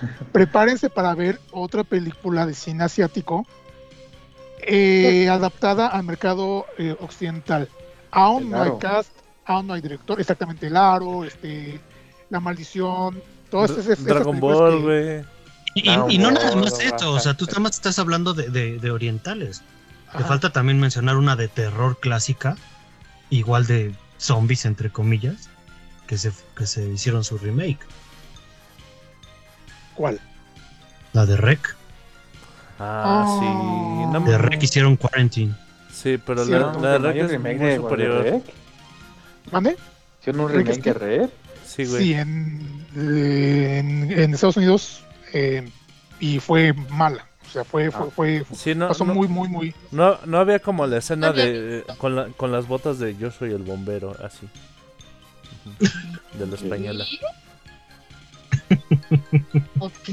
prepárense 0.32 0.90
para 0.90 1.14
ver 1.14 1.40
otra 1.52 1.84
película 1.84 2.44
de 2.46 2.54
cine 2.54 2.84
asiático 2.84 3.46
eh, 4.62 5.28
adaptada 5.28 5.86
al 5.88 6.04
mercado 6.04 6.66
eh, 6.78 6.96
occidental. 7.00 7.68
Aún 8.10 8.50
no 8.50 8.62
hay 8.62 8.70
cast, 8.78 9.10
aún 9.44 9.66
no 9.66 9.74
hay 9.74 9.80
director, 9.80 10.20
exactamente 10.20 10.66
el 10.66 10.76
aro, 10.76 11.24
este, 11.24 11.80
la 12.30 12.40
maldición, 12.40 13.22
todas 13.50 13.70
esas, 13.72 13.86
esas 13.86 14.04
Dragon 14.04 14.40
Ball, 14.40 14.82
güey. 14.82 15.24
Y, 15.74 15.90
y- 15.90 16.14
y 16.14 16.18
no 16.18 16.30
nada 16.30 16.56
más 16.56 16.72
No, 16.72 16.78
esto, 16.80 17.12
o 17.12 17.20
sea, 17.20 17.34
tú 17.34 17.44
nada 17.46 17.60
más 17.60 17.74
estás 17.74 17.98
hablando 17.98 18.34
de, 18.34 18.48
de- 18.48 18.78
de 18.78 18.90
orientales. 18.90 19.62
Te 20.16 20.24
falta 20.24 20.50
también 20.50 20.80
mencionar 20.80 21.16
una 21.18 21.36
de 21.36 21.48
terror 21.48 21.98
clásica, 22.00 22.56
igual 23.28 23.66
de 23.66 23.94
zombies, 24.16 24.64
entre 24.64 24.90
comillas, 24.90 25.50
que 26.06 26.16
se, 26.16 26.32
que 26.56 26.66
se 26.66 26.88
hicieron 26.88 27.22
su 27.24 27.36
remake. 27.36 27.78
¿Cuál? 29.94 30.18
La 31.12 31.26
de 31.26 31.36
Rec. 31.36 31.76
Ah, 32.78 33.24
Oh. 33.26 33.40
sí. 33.40 34.12
No, 34.12 34.20
De 34.20 34.38
Rec 34.38 34.62
hicieron 34.62 34.96
Quarantine. 34.96 35.54
sí, 35.92 36.18
pero 36.24 36.44
Sí, 36.44 36.50
la, 36.52 36.58
no, 36.60 36.80
la 36.80 36.92
de 36.92 36.98
¿No 37.00 37.08
hay 37.08 37.12
Rec 37.14 37.20
un 37.22 37.26
es 37.26 37.32
remake 37.32 37.58
muy 37.58 37.66
de 37.68 37.76
superior. 37.76 38.22
Red? 38.22 38.42
¿Mande? 39.52 39.76
¿Hicieron 40.20 40.40
un 40.42 40.48
remake 40.52 40.82
de 40.82 40.92
Red? 40.94 41.28
Sí, 41.66 41.84
güey. 41.84 42.02
Sí, 42.02 42.14
en, 42.14 42.86
en, 42.96 44.12
en 44.12 44.34
Estados 44.34 44.56
Unidos 44.56 45.02
eh, 45.32 45.68
y 46.20 46.38
fue 46.40 46.72
mala. 46.72 47.26
O 47.46 47.50
sea, 47.50 47.64
fue, 47.64 47.90
fue, 47.90 48.06
Ah. 48.06 48.10
fue- 48.14 48.44
Sí, 48.54 48.74
no, 48.74 48.88
pasó 48.88 49.04
no, 49.04 49.14
muy, 49.14 49.26
muy, 49.28 49.48
muy. 49.48 49.74
no, 49.90 50.18
no 50.26 50.38
había 50.38 50.58
como 50.58 50.86
la 50.86 50.98
escena 50.98 51.28
No 51.28 51.32
había 51.32 51.46
de 51.46 51.84
con, 51.98 52.14
la- 52.14 52.28
con 52.28 52.52
las 52.52 52.66
botas 52.68 52.98
de 52.98 53.16
Yo 53.16 53.30
soy 53.30 53.52
el 53.52 53.62
bombero, 53.62 54.14
así. 54.24 54.46
De 56.38 56.46
la 56.46 56.54
española. 56.54 57.04
Ok. 59.80 60.08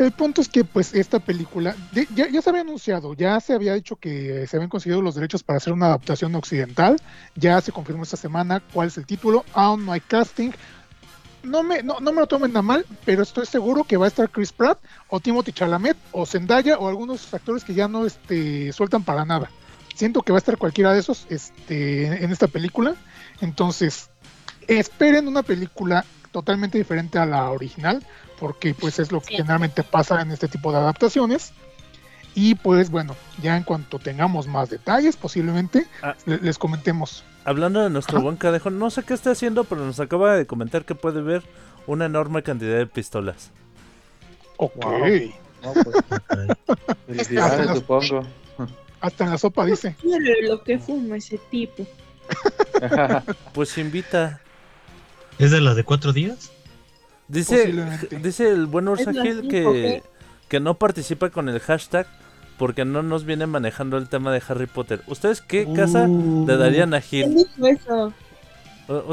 El 0.00 0.12
punto 0.12 0.40
es 0.40 0.48
que, 0.48 0.64
pues, 0.64 0.94
esta 0.94 1.18
película 1.18 1.76
ya, 1.92 2.26
ya 2.26 2.40
se 2.40 2.48
había 2.48 2.62
anunciado, 2.62 3.12
ya 3.12 3.38
se 3.38 3.52
había 3.52 3.74
dicho 3.74 3.96
que 3.96 4.46
se 4.46 4.56
habían 4.56 4.70
conseguido 4.70 5.02
los 5.02 5.14
derechos 5.14 5.42
para 5.42 5.58
hacer 5.58 5.74
una 5.74 5.86
adaptación 5.86 6.34
occidental. 6.34 6.96
Ya 7.34 7.60
se 7.60 7.70
confirmó 7.70 8.04
esta 8.04 8.16
semana 8.16 8.62
cuál 8.72 8.88
es 8.88 8.96
el 8.96 9.04
título. 9.04 9.44
Aún 9.52 9.84
no 9.84 9.92
hay 9.92 10.00
casting. 10.00 10.52
No 11.42 11.62
me, 11.62 11.82
no, 11.82 12.00
no 12.00 12.12
me 12.12 12.20
lo 12.20 12.26
tomen 12.26 12.56
a 12.56 12.62
mal, 12.62 12.86
pero 13.04 13.22
estoy 13.22 13.44
seguro 13.44 13.84
que 13.84 13.98
va 13.98 14.06
a 14.06 14.08
estar 14.08 14.30
Chris 14.30 14.52
Pratt 14.52 14.78
o 15.08 15.20
Timothy 15.20 15.52
Chalamet 15.52 15.98
o 16.12 16.24
Zendaya 16.24 16.78
o 16.78 16.88
algunos 16.88 17.34
actores 17.34 17.62
que 17.62 17.74
ya 17.74 17.86
no 17.86 18.06
este, 18.06 18.72
sueltan 18.72 19.04
para 19.04 19.26
nada. 19.26 19.50
Siento 19.94 20.22
que 20.22 20.32
va 20.32 20.38
a 20.38 20.40
estar 20.40 20.56
cualquiera 20.56 20.94
de 20.94 21.00
esos 21.00 21.26
este, 21.28 22.24
en 22.24 22.32
esta 22.32 22.46
película. 22.46 22.94
Entonces, 23.42 24.08
esperen 24.66 25.28
una 25.28 25.42
película 25.42 26.06
totalmente 26.32 26.78
diferente 26.78 27.18
a 27.18 27.26
la 27.26 27.50
original, 27.50 28.02
porque 28.40 28.74
pues 28.74 28.98
es 28.98 29.12
lo 29.12 29.20
que 29.20 29.28
Sí. 29.28 29.36
generalmente 29.36 29.82
pasa 29.84 30.20
en 30.22 30.30
este 30.32 30.48
tipo 30.48 30.72
de 30.72 30.78
adaptaciones. 30.78 31.52
Y 32.34 32.54
pues 32.56 32.90
bueno, 32.90 33.14
ya 33.42 33.56
en 33.56 33.64
cuanto 33.64 33.98
tengamos 33.98 34.46
más 34.46 34.70
detalles, 34.70 35.16
posiblemente 35.16 35.86
Ah. 36.02 36.14
le- 36.26 36.38
les 36.38 36.58
comentemos. 36.58 37.22
Hablando 37.44 37.82
de 37.82 37.90
nuestro 37.90 38.18
Ajá. 38.18 38.24
buen 38.24 38.36
cadejo, 38.36 38.70
no 38.70 38.90
sé 38.90 39.02
qué 39.02 39.14
está 39.14 39.30
haciendo, 39.32 39.64
pero 39.64 39.84
nos 39.84 39.98
acaba 40.00 40.34
de 40.36 40.46
comentar 40.46 40.84
que 40.84 40.94
puede 40.94 41.22
ver 41.22 41.42
una 41.86 42.06
enorme 42.06 42.42
cantidad 42.42 42.76
de 42.78 42.86
pistolas. 42.86 43.50
Ok, 44.56 44.74
Wow. 44.76 45.32
No, 45.62 45.74
pues, 45.74 47.26
supongo. 47.74 48.26
hasta 49.00 49.24
en 49.24 49.30
la 49.30 49.38
sopa 49.38 49.64
dice. 49.66 49.96
Lo 50.42 50.62
que 50.62 50.78
fuma 50.78 51.16
ese 51.16 51.38
tipo. 51.50 51.86
Pues 53.52 53.76
invita. 53.78 54.40
¿Es 55.38 55.50
de 55.50 55.60
la 55.60 55.74
de 55.74 55.84
cuatro 55.84 56.12
días? 56.12 56.50
Dice, 57.30 57.72
dice 58.22 58.48
el 58.48 58.66
buen 58.66 58.88
Ursa 58.88 59.12
Gil 59.12 59.46
que, 59.48 60.02
que 60.48 60.60
no 60.60 60.74
participa 60.74 61.30
con 61.30 61.48
el 61.48 61.60
hashtag 61.60 62.06
porque 62.58 62.84
no 62.84 63.02
nos 63.02 63.24
viene 63.24 63.46
manejando 63.46 63.96
el 63.96 64.08
tema 64.08 64.32
de 64.32 64.42
Harry 64.48 64.66
Potter. 64.66 65.02
¿Ustedes 65.06 65.40
qué 65.40 65.66
casa 65.74 66.06
Uh. 66.08 66.44
le 66.46 66.56
darían 66.56 66.92
a 66.94 67.00
¿Quién 67.00 67.36
Gil? 67.36 67.46
eso? 67.78 68.12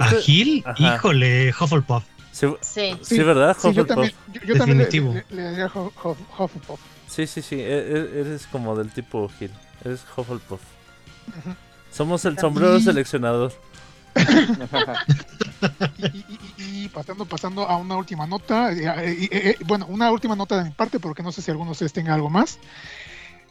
¿A 0.01 0.05
Gil? 0.21 0.63
Ajá. 0.65 0.95
Híjole, 0.95 1.53
Hufflepuff. 1.59 2.03
Sí, 2.31 2.47
Sí. 2.61 2.97
sí, 3.01 3.19
¿verdad? 3.19 3.55
Sí, 3.59 3.71
yo 3.73 3.83
Hufflepuff. 3.83 3.87
también, 3.87 4.13
yo, 4.33 4.41
yo 4.41 4.55
también 4.57 4.77
le, 4.79 4.85
Definitivo. 4.85 5.13
le- 5.13 5.35
le 5.35 5.41
daría 5.43 5.67
Huff- 5.69 5.93
Huff- 6.03 6.17
Hufflepuff. 6.39 6.79
Sí, 7.07 7.25
sí, 7.27 7.41
sí. 7.41 7.55
e- 7.55 7.77
e- 7.79 8.19
Eres 8.21 8.47
como 8.47 8.75
del 8.75 8.89
tipo 8.91 9.29
Gil. 9.39 9.51
Eres 9.85 10.03
Hufflepuff. 10.15 10.59
Somos 11.91 12.25
el 12.25 12.37
sombrero 12.37 12.79
seleccionador. 12.79 13.53
y, 15.97 16.07
y- 16.17 16.39
y- 16.67 16.89
pasando, 16.89 17.25
pasando 17.25 17.67
a 17.67 17.77
una 17.77 17.95
última 17.95 18.27
nota, 18.27 18.71
eh, 18.71 18.83
eh, 19.21 19.27
eh, 19.31 19.55
bueno, 19.65 19.85
una 19.87 20.11
última 20.11 20.35
nota 20.35 20.57
de 20.57 20.65
mi 20.65 20.71
parte, 20.71 20.99
porque 20.99 21.23
no 21.23 21.31
sé 21.31 21.41
si 21.41 21.51
alguno 21.51 21.73
de 21.73 21.85
ustedes 21.85 22.07
algo 22.09 22.29
más. 22.29 22.59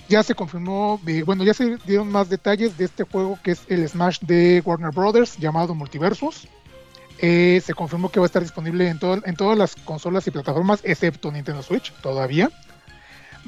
Ya 0.08 0.22
se 0.22 0.34
confirmó, 0.36 1.00
bueno, 1.24 1.42
ya 1.42 1.52
se 1.52 1.78
dieron 1.84 2.12
más 2.12 2.28
detalles 2.28 2.78
de 2.78 2.84
este 2.84 3.02
juego 3.04 3.38
que 3.42 3.50
es 3.52 3.62
el 3.66 3.88
Smash 3.88 4.20
de 4.20 4.62
Warner 4.64 4.92
Brothers 4.92 5.36
llamado 5.38 5.74
Multiversus. 5.74 6.46
Eh, 7.18 7.60
se 7.64 7.74
confirmó 7.74 8.10
que 8.10 8.20
va 8.20 8.26
a 8.26 8.28
estar 8.28 8.42
disponible 8.42 8.88
en, 8.88 8.98
todo- 8.98 9.20
en 9.24 9.34
todas 9.34 9.58
las 9.58 9.74
consolas 9.74 10.26
y 10.26 10.30
plataformas, 10.30 10.80
excepto 10.84 11.32
Nintendo 11.32 11.62
Switch, 11.62 11.92
todavía. 12.02 12.50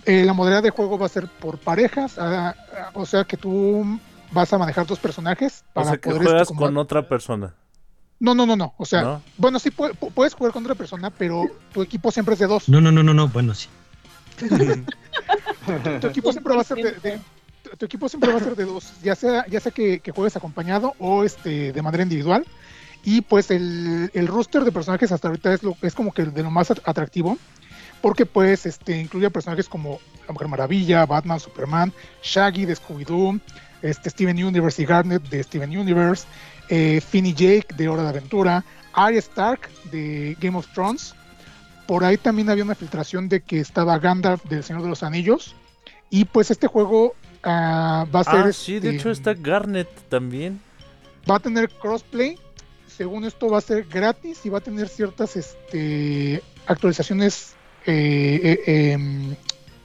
Eh, 0.05 0.25
la 0.25 0.33
modalidad 0.33 0.63
de 0.63 0.71
juego 0.71 0.99
va 0.99 1.07
a 1.07 1.11
ser 1.11 1.29
por 1.29 1.59
parejas, 1.59 2.19
ah, 2.19 2.55
ah, 2.77 2.91
o 2.95 3.05
sea 3.05 3.25
que 3.25 3.37
tú 3.37 3.99
vas 4.33 4.53
a 4.53 4.59
manejar 4.59 4.87
dos 4.87 4.99
personajes 4.99 5.65
O 5.71 5.75
para 5.75 5.87
sea 5.91 5.97
que 5.99 6.09
poder 6.09 6.23
este, 6.23 6.29
juegas 6.31 6.49
como- 6.49 6.61
con 6.63 6.77
otra 6.79 7.09
persona. 7.09 7.55
No, 8.21 8.35
no, 8.35 8.47
no, 8.47 8.57
no. 8.57 8.75
O 8.79 8.85
sea, 8.85 9.03
¿no? 9.03 9.23
bueno, 9.37 9.59
sí 9.59 9.71
pu- 9.71 9.93
pu- 9.93 10.13
puedes 10.13 10.35
jugar 10.35 10.53
con 10.53 10.65
otra 10.65 10.75
persona, 10.75 11.11
pero 11.11 11.45
tu 11.73 11.83
equipo 11.83 12.11
siempre 12.11 12.35
es 12.35 12.41
de 12.41 12.47
dos. 12.47 12.69
No, 12.69 12.81
no, 12.81 12.91
no, 12.91 13.03
no, 13.03 13.15
no. 13.15 13.29
Bueno, 13.29 13.55
sí. 13.55 13.69
Tu 16.01 16.07
equipo 16.07 16.33
siempre 16.33 16.55
va 16.55 16.63
a 16.63 16.65
ser 16.65 16.79
de, 16.79 16.93
de- 16.93 17.21
tu- 17.63 17.77
tu 17.77 17.85
equipo 17.87 18.09
siempre 18.09 18.31
va 18.33 18.39
a 18.39 18.43
ser 18.43 18.57
de 18.57 18.65
dos, 18.65 18.93
ya 19.03 19.15
sea 19.15 19.47
ya 19.49 19.61
sea 19.61 19.73
que, 19.73 20.01
que 20.01 20.13
juegues 20.13 20.37
acompañado 20.37 20.95
o 20.99 21.25
este 21.25 21.73
de 21.73 21.83
manera 21.83 22.03
individual. 22.03 22.47
Y 23.05 23.21
pues 23.21 23.51
el, 23.51 24.11
el 24.15 24.27
roster 24.27 24.65
de 24.65 24.73
personajes 24.73 25.13
hasta 25.13 25.29
ahorita 25.29 25.53
es 25.55 25.63
lo 25.63 25.77
es 25.83 25.95
como 25.95 26.13
que 26.13 26.25
de 26.25 26.43
lo 26.43 26.51
más 26.51 26.71
at- 26.71 26.81
atractivo, 26.85 27.39
porque 28.01 28.27
pues 28.27 28.67
este 28.67 28.99
incluye 29.01 29.31
personajes 29.31 29.69
como 29.69 30.01
La 30.27 30.33
Mujer 30.33 30.49
Maravilla, 30.49 31.07
Batman, 31.07 31.39
Superman, 31.41 31.93
Shaggy 32.23 32.65
de 32.65 32.75
Scooby-Doo, 32.77 33.41
este 33.83 34.11
Steven 34.11 34.43
Universe 34.43 34.83
y 34.83 34.87
Garnet 34.87 35.23
de 35.29 35.43
Steven 35.43 35.77
Universe, 35.77 36.27
eh, 36.69 37.01
Finny 37.01 37.33
Jake 37.33 37.69
de 37.77 37.89
Hora 37.89 38.03
de 38.03 38.09
Aventura, 38.11 38.65
Arya 38.93 39.19
Stark 39.19 39.69
de 39.91 40.37
Game 40.41 40.57
of 40.59 40.67
Thrones. 40.73 41.15
Por 41.87 42.05
ahí 42.05 42.17
también 42.17 42.51
había 42.51 42.65
una 42.65 42.75
filtración 42.75 43.29
de 43.29 43.41
que 43.41 43.61
estaba 43.61 43.99
Gandalf 43.99 44.45
del 44.45 44.63
Señor 44.63 44.83
de 44.83 44.89
los 44.89 45.03
Anillos. 45.03 45.55
Y 46.11 46.25
pues 46.25 46.51
este 46.51 46.67
juego 46.67 47.15
ah, 47.43 48.07
va 48.15 48.21
a 48.21 48.25
ser. 48.25 48.47
Ah, 48.47 48.53
sí, 48.53 48.79
de 48.79 48.91
hecho 48.91 49.11
está 49.11 49.35
Garnet 49.35 49.89
también. 50.09 50.61
va 51.29 51.37
a 51.37 51.41
tener 51.41 51.71
crossplay. 51.71 52.39
Según 52.87 53.25
esto 53.25 53.49
va 53.49 53.59
a 53.59 53.63
ser 53.63 53.85
gratis 53.85 54.45
y 54.45 54.49
va 54.49 54.59
a 54.59 54.61
tener 54.61 54.89
ciertas 54.89 55.37
este, 55.37 56.43
actualizaciones 56.67 57.55
eh, 57.87 58.61
eh, 58.67 58.93
em, 58.93 59.37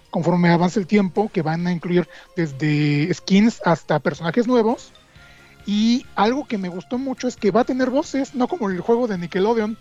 conforme 0.10 0.50
avance 0.50 0.80
el 0.80 0.88
tiempo 0.88 1.30
que 1.32 1.42
van 1.42 1.68
a 1.68 1.72
incluir 1.72 2.08
desde 2.36 3.14
skins 3.14 3.62
hasta 3.64 4.00
personajes 4.00 4.48
nuevos. 4.48 4.92
Y 5.66 6.06
algo 6.16 6.46
que 6.46 6.58
me 6.58 6.70
gustó 6.70 6.98
mucho 6.98 7.28
es 7.28 7.36
que 7.36 7.52
va 7.52 7.62
a 7.62 7.66
tener 7.66 7.90
voces, 7.90 8.36
no 8.36 8.48
como 8.48 8.70
el 8.70 8.82
juego 8.82 9.08
de 9.08 9.18
Nickelodeon, 9.18 9.78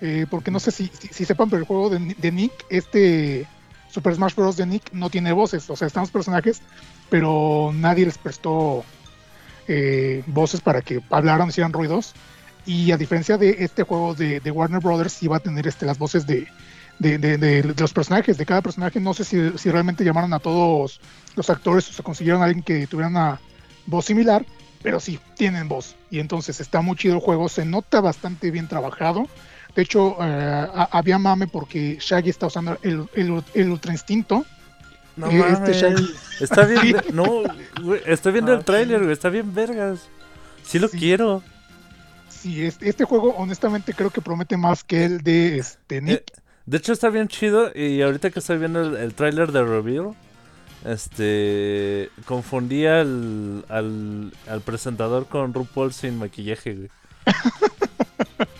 eh, 0.00 0.26
porque 0.28 0.50
no 0.50 0.58
sé 0.60 0.70
si, 0.70 0.90
si, 1.12 1.24
sepan, 1.24 1.50
pero 1.50 1.60
el 1.60 1.66
juego 1.66 1.90
de, 1.90 2.32
Nick, 2.32 2.52
este 2.68 3.46
Super 3.90 4.14
Smash 4.14 4.34
Bros. 4.34 4.56
de 4.56 4.66
Nick, 4.66 4.92
no 4.92 5.10
tiene 5.10 5.32
voces, 5.32 5.68
o 5.68 5.76
sea, 5.76 5.86
están 5.86 6.02
los 6.02 6.10
personajes, 6.10 6.62
pero 7.10 7.70
nadie 7.74 8.06
les 8.06 8.18
prestó 8.18 8.84
eh, 9.68 10.24
voces 10.26 10.60
para 10.60 10.80
que 10.82 11.00
hablaran, 11.10 11.48
hicieran 11.48 11.72
ruidos. 11.72 12.14
Y 12.66 12.92
a 12.92 12.96
diferencia 12.96 13.38
de 13.38 13.56
este 13.60 13.84
juego 13.84 14.14
de, 14.14 14.40
Warner 14.50 14.80
Brothers, 14.80 15.12
sí 15.12 15.28
va 15.28 15.36
a 15.36 15.40
tener 15.40 15.66
este, 15.66 15.86
las 15.86 15.98
voces 15.98 16.26
de- 16.26 16.46
de- 16.98 17.18
de 17.18 17.74
los 17.78 17.92
personajes, 17.92 18.36
de 18.36 18.44
cada 18.44 18.60
personaje. 18.60 19.00
No 19.00 19.14
sé 19.14 19.24
si, 19.24 19.58
si 19.58 19.70
realmente 19.70 20.04
llamaron 20.04 20.34
a 20.34 20.38
todos 20.38 21.00
los 21.34 21.48
actores 21.48 21.88
o 21.88 21.92
se 21.92 22.02
consiguieron 22.02 22.42
a 22.42 22.44
alguien 22.46 22.62
que 22.62 22.86
tuviera 22.86 23.08
una 23.08 23.40
voz 23.86 24.04
similar, 24.04 24.44
pero 24.82 25.00
sí, 25.00 25.18
tienen 25.36 25.68
voz. 25.68 25.94
Y 26.10 26.18
entonces 26.20 26.60
está 26.60 26.80
muy 26.80 26.96
chido 26.96 27.14
el 27.14 27.20
juego, 27.20 27.48
se 27.48 27.64
nota 27.64 28.00
bastante 28.00 28.50
bien 28.50 28.68
trabajado. 28.68 29.26
De 29.76 29.82
hecho, 29.82 30.16
eh, 30.20 30.66
ha- 30.74 30.88
había 30.92 31.18
mame 31.18 31.46
porque 31.46 31.98
Shaggy 32.00 32.30
está 32.30 32.46
usando 32.46 32.76
el, 32.82 33.06
el, 33.14 33.42
el 33.54 33.70
Ultra 33.70 33.92
Instinto. 33.92 34.44
No 35.16 35.28
Eh, 35.28 35.38
este 35.38 35.52
mames. 35.52 35.82
Shaggy- 35.82 36.14
Está 36.40 36.64
bien. 36.66 36.96
No, 37.12 37.24
güey, 37.82 38.00
estoy 38.06 38.32
viendo 38.32 38.52
el 38.52 38.64
tráiler, 38.64 39.00
güey. 39.00 39.12
Está 39.12 39.28
bien 39.28 39.54
vergas. 39.54 40.08
Sí 40.64 40.78
lo 40.78 40.88
Sí. 40.88 40.98
quiero. 40.98 41.42
Sí, 42.28 42.64
este, 42.64 42.88
este 42.88 43.04
juego 43.04 43.34
honestamente 43.36 43.92
creo 43.92 44.08
que 44.10 44.22
promete 44.22 44.56
más 44.56 44.82
que 44.82 45.04
el 45.04 45.18
de 45.22 45.58
este, 45.58 46.00
Nick. 46.00 46.20
Eh, 46.20 46.24
de 46.64 46.76
hecho 46.78 46.92
está 46.92 47.08
bien 47.10 47.28
chido 47.28 47.70
y 47.74 48.00
ahorita 48.00 48.30
que 48.30 48.38
estoy 48.38 48.56
viendo 48.58 48.80
el, 48.80 48.96
el 48.96 49.14
tráiler 49.14 49.52
de 49.52 49.62
Reveal, 49.62 50.14
este, 50.84 52.10
confundí 52.24 52.86
al, 52.86 53.64
al, 53.68 54.32
al 54.48 54.60
presentador 54.62 55.26
con 55.26 55.52
RuPaul 55.54 55.92
sin 55.92 56.18
maquillaje, 56.18 56.74
güey. 56.74 56.88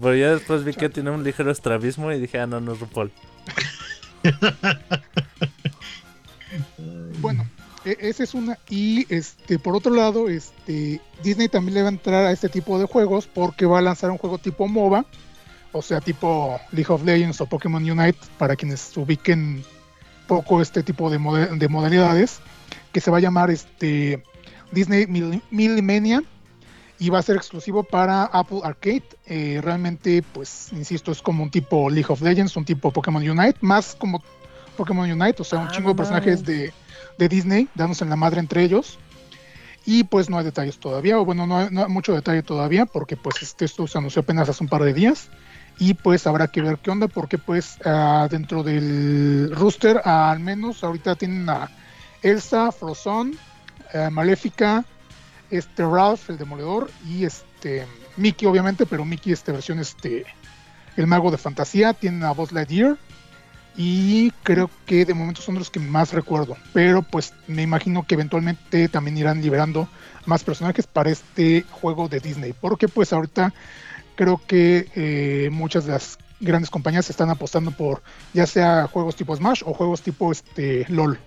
Pero 0.00 0.16
ya 0.16 0.32
después 0.32 0.64
vi 0.64 0.74
que 0.74 0.88
tiene 0.88 1.10
un 1.10 1.22
ligero 1.22 1.50
estrabismo 1.50 2.10
y 2.12 2.20
dije, 2.20 2.40
ah, 2.40 2.46
no, 2.46 2.60
no 2.60 2.72
es 2.72 2.80
RuPaul. 2.80 3.12
Bueno, 7.20 7.46
e- 7.84 7.96
esa 8.00 8.24
es 8.24 8.34
una. 8.34 8.58
Y 8.68 9.06
este, 9.14 9.58
por 9.58 9.76
otro 9.76 9.94
lado, 9.94 10.28
este, 10.28 11.00
Disney 11.22 11.48
también 11.48 11.74
le 11.74 11.82
va 11.82 11.88
a 11.88 11.92
entrar 11.92 12.26
a 12.26 12.32
este 12.32 12.48
tipo 12.48 12.78
de 12.78 12.86
juegos 12.86 13.26
porque 13.26 13.66
va 13.66 13.78
a 13.78 13.82
lanzar 13.82 14.10
un 14.10 14.18
juego 14.18 14.38
tipo 14.38 14.66
MOBA, 14.66 15.06
o 15.72 15.82
sea, 15.82 16.00
tipo 16.00 16.60
League 16.72 16.92
of 16.92 17.04
Legends 17.04 17.40
o 17.40 17.46
Pokémon 17.46 17.88
Unite, 17.88 18.18
para 18.38 18.56
quienes 18.56 18.96
ubiquen 18.96 19.64
poco 20.26 20.62
este 20.62 20.82
tipo 20.82 21.10
de, 21.10 21.18
de 21.56 21.68
modalidades, 21.68 22.40
que 22.92 23.00
se 23.00 23.10
va 23.10 23.18
a 23.18 23.20
llamar 23.20 23.50
este 23.50 24.22
Disney 24.70 25.06
Mil- 25.06 25.42
Millimania 25.50 26.22
y 26.98 27.10
va 27.10 27.18
a 27.18 27.22
ser 27.22 27.36
exclusivo 27.36 27.82
para 27.82 28.24
Apple 28.24 28.60
Arcade. 28.62 29.02
Eh, 29.26 29.60
realmente, 29.62 30.22
pues, 30.32 30.72
insisto, 30.72 31.10
es 31.12 31.20
como 31.20 31.42
un 31.42 31.50
tipo 31.50 31.90
League 31.90 32.06
of 32.08 32.20
Legends, 32.22 32.56
un 32.56 32.64
tipo 32.64 32.90
Pokémon 32.92 33.28
Unite, 33.28 33.58
más 33.60 33.96
como 33.98 34.22
Pokémon 34.76 35.10
Unite, 35.10 35.42
o 35.42 35.44
sea, 35.44 35.58
un 35.58 35.66
Ah, 35.66 35.70
chingo 35.70 35.90
de 35.90 35.94
personajes 35.96 36.44
de, 36.44 36.72
de 37.18 37.28
Disney 37.28 37.68
dándose 37.74 38.04
en 38.04 38.10
la 38.10 38.16
madre 38.16 38.40
entre 38.40 38.62
ellos. 38.62 38.98
Y 39.84 40.04
pues 40.04 40.30
no 40.30 40.38
hay 40.38 40.44
detalles 40.44 40.78
todavía, 40.78 41.18
o 41.18 41.24
bueno, 41.24 41.44
no 41.44 41.58
hay, 41.58 41.68
no 41.72 41.82
hay 41.82 41.88
mucho 41.90 42.14
detalle 42.14 42.44
todavía, 42.44 42.86
porque 42.86 43.16
pues 43.16 43.42
este, 43.42 43.64
esto 43.64 43.86
se 43.88 43.98
anunció 43.98 44.20
apenas 44.22 44.48
hace 44.48 44.62
un 44.62 44.68
par 44.70 44.84
de 44.84 44.94
días. 44.94 45.28
Y 45.78 45.94
pues 45.94 46.26
habrá 46.26 46.48
que 46.48 46.62
ver 46.62 46.78
qué 46.78 46.90
onda, 46.90 47.08
porque 47.08 47.38
pues 47.38 47.78
ah, 47.84 48.28
dentro 48.30 48.62
del 48.62 49.50
rooster, 49.54 50.00
ah, 50.04 50.30
al 50.30 50.40
menos 50.40 50.84
ahorita 50.84 51.16
tienen 51.16 51.48
a 51.48 51.70
Elsa, 52.22 52.70
Frozone, 52.70 53.34
eh, 53.92 54.08
Maléfica, 54.10 54.84
este 55.50 55.84
Ralph, 55.84 56.30
el 56.30 56.38
demoledor, 56.38 56.90
y 57.08 57.24
este 57.24 57.86
Mickey, 58.16 58.46
obviamente, 58.46 58.86
pero 58.86 59.04
Mickey, 59.04 59.32
este 59.32 59.52
versión, 59.52 59.80
este, 59.80 60.24
el 60.96 61.06
mago 61.06 61.30
de 61.30 61.38
fantasía, 61.38 61.94
tienen 61.94 62.22
a 62.24 62.32
Buzz 62.32 62.52
Lightyear, 62.52 62.96
y 63.76 64.30
creo 64.42 64.70
que 64.84 65.04
de 65.04 65.14
momento 65.14 65.40
son 65.40 65.54
los 65.54 65.70
que 65.70 65.80
más 65.80 66.12
recuerdo. 66.12 66.56
Pero 66.72 67.02
pues 67.02 67.32
me 67.46 67.62
imagino 67.62 68.04
que 68.06 68.14
eventualmente 68.14 68.88
también 68.88 69.16
irán 69.16 69.40
liberando 69.40 69.88
más 70.26 70.44
personajes 70.44 70.86
para 70.86 71.10
este 71.10 71.64
juego 71.70 72.08
de 72.08 72.20
Disney. 72.20 72.52
Porque 72.52 72.88
pues 72.88 73.12
ahorita 73.12 73.54
creo 74.14 74.40
que 74.46 74.88
eh, 74.94 75.48
muchas 75.50 75.84
de 75.86 75.92
las 75.92 76.18
grandes 76.40 76.70
compañías 76.70 77.08
están 77.10 77.30
apostando 77.30 77.70
por 77.70 78.02
ya 78.34 78.46
sea 78.46 78.86
juegos 78.88 79.16
tipo 79.16 79.34
Smash 79.36 79.62
o 79.64 79.72
juegos 79.74 80.02
tipo 80.02 80.32
este 80.32 80.84
LOL. 80.88 81.18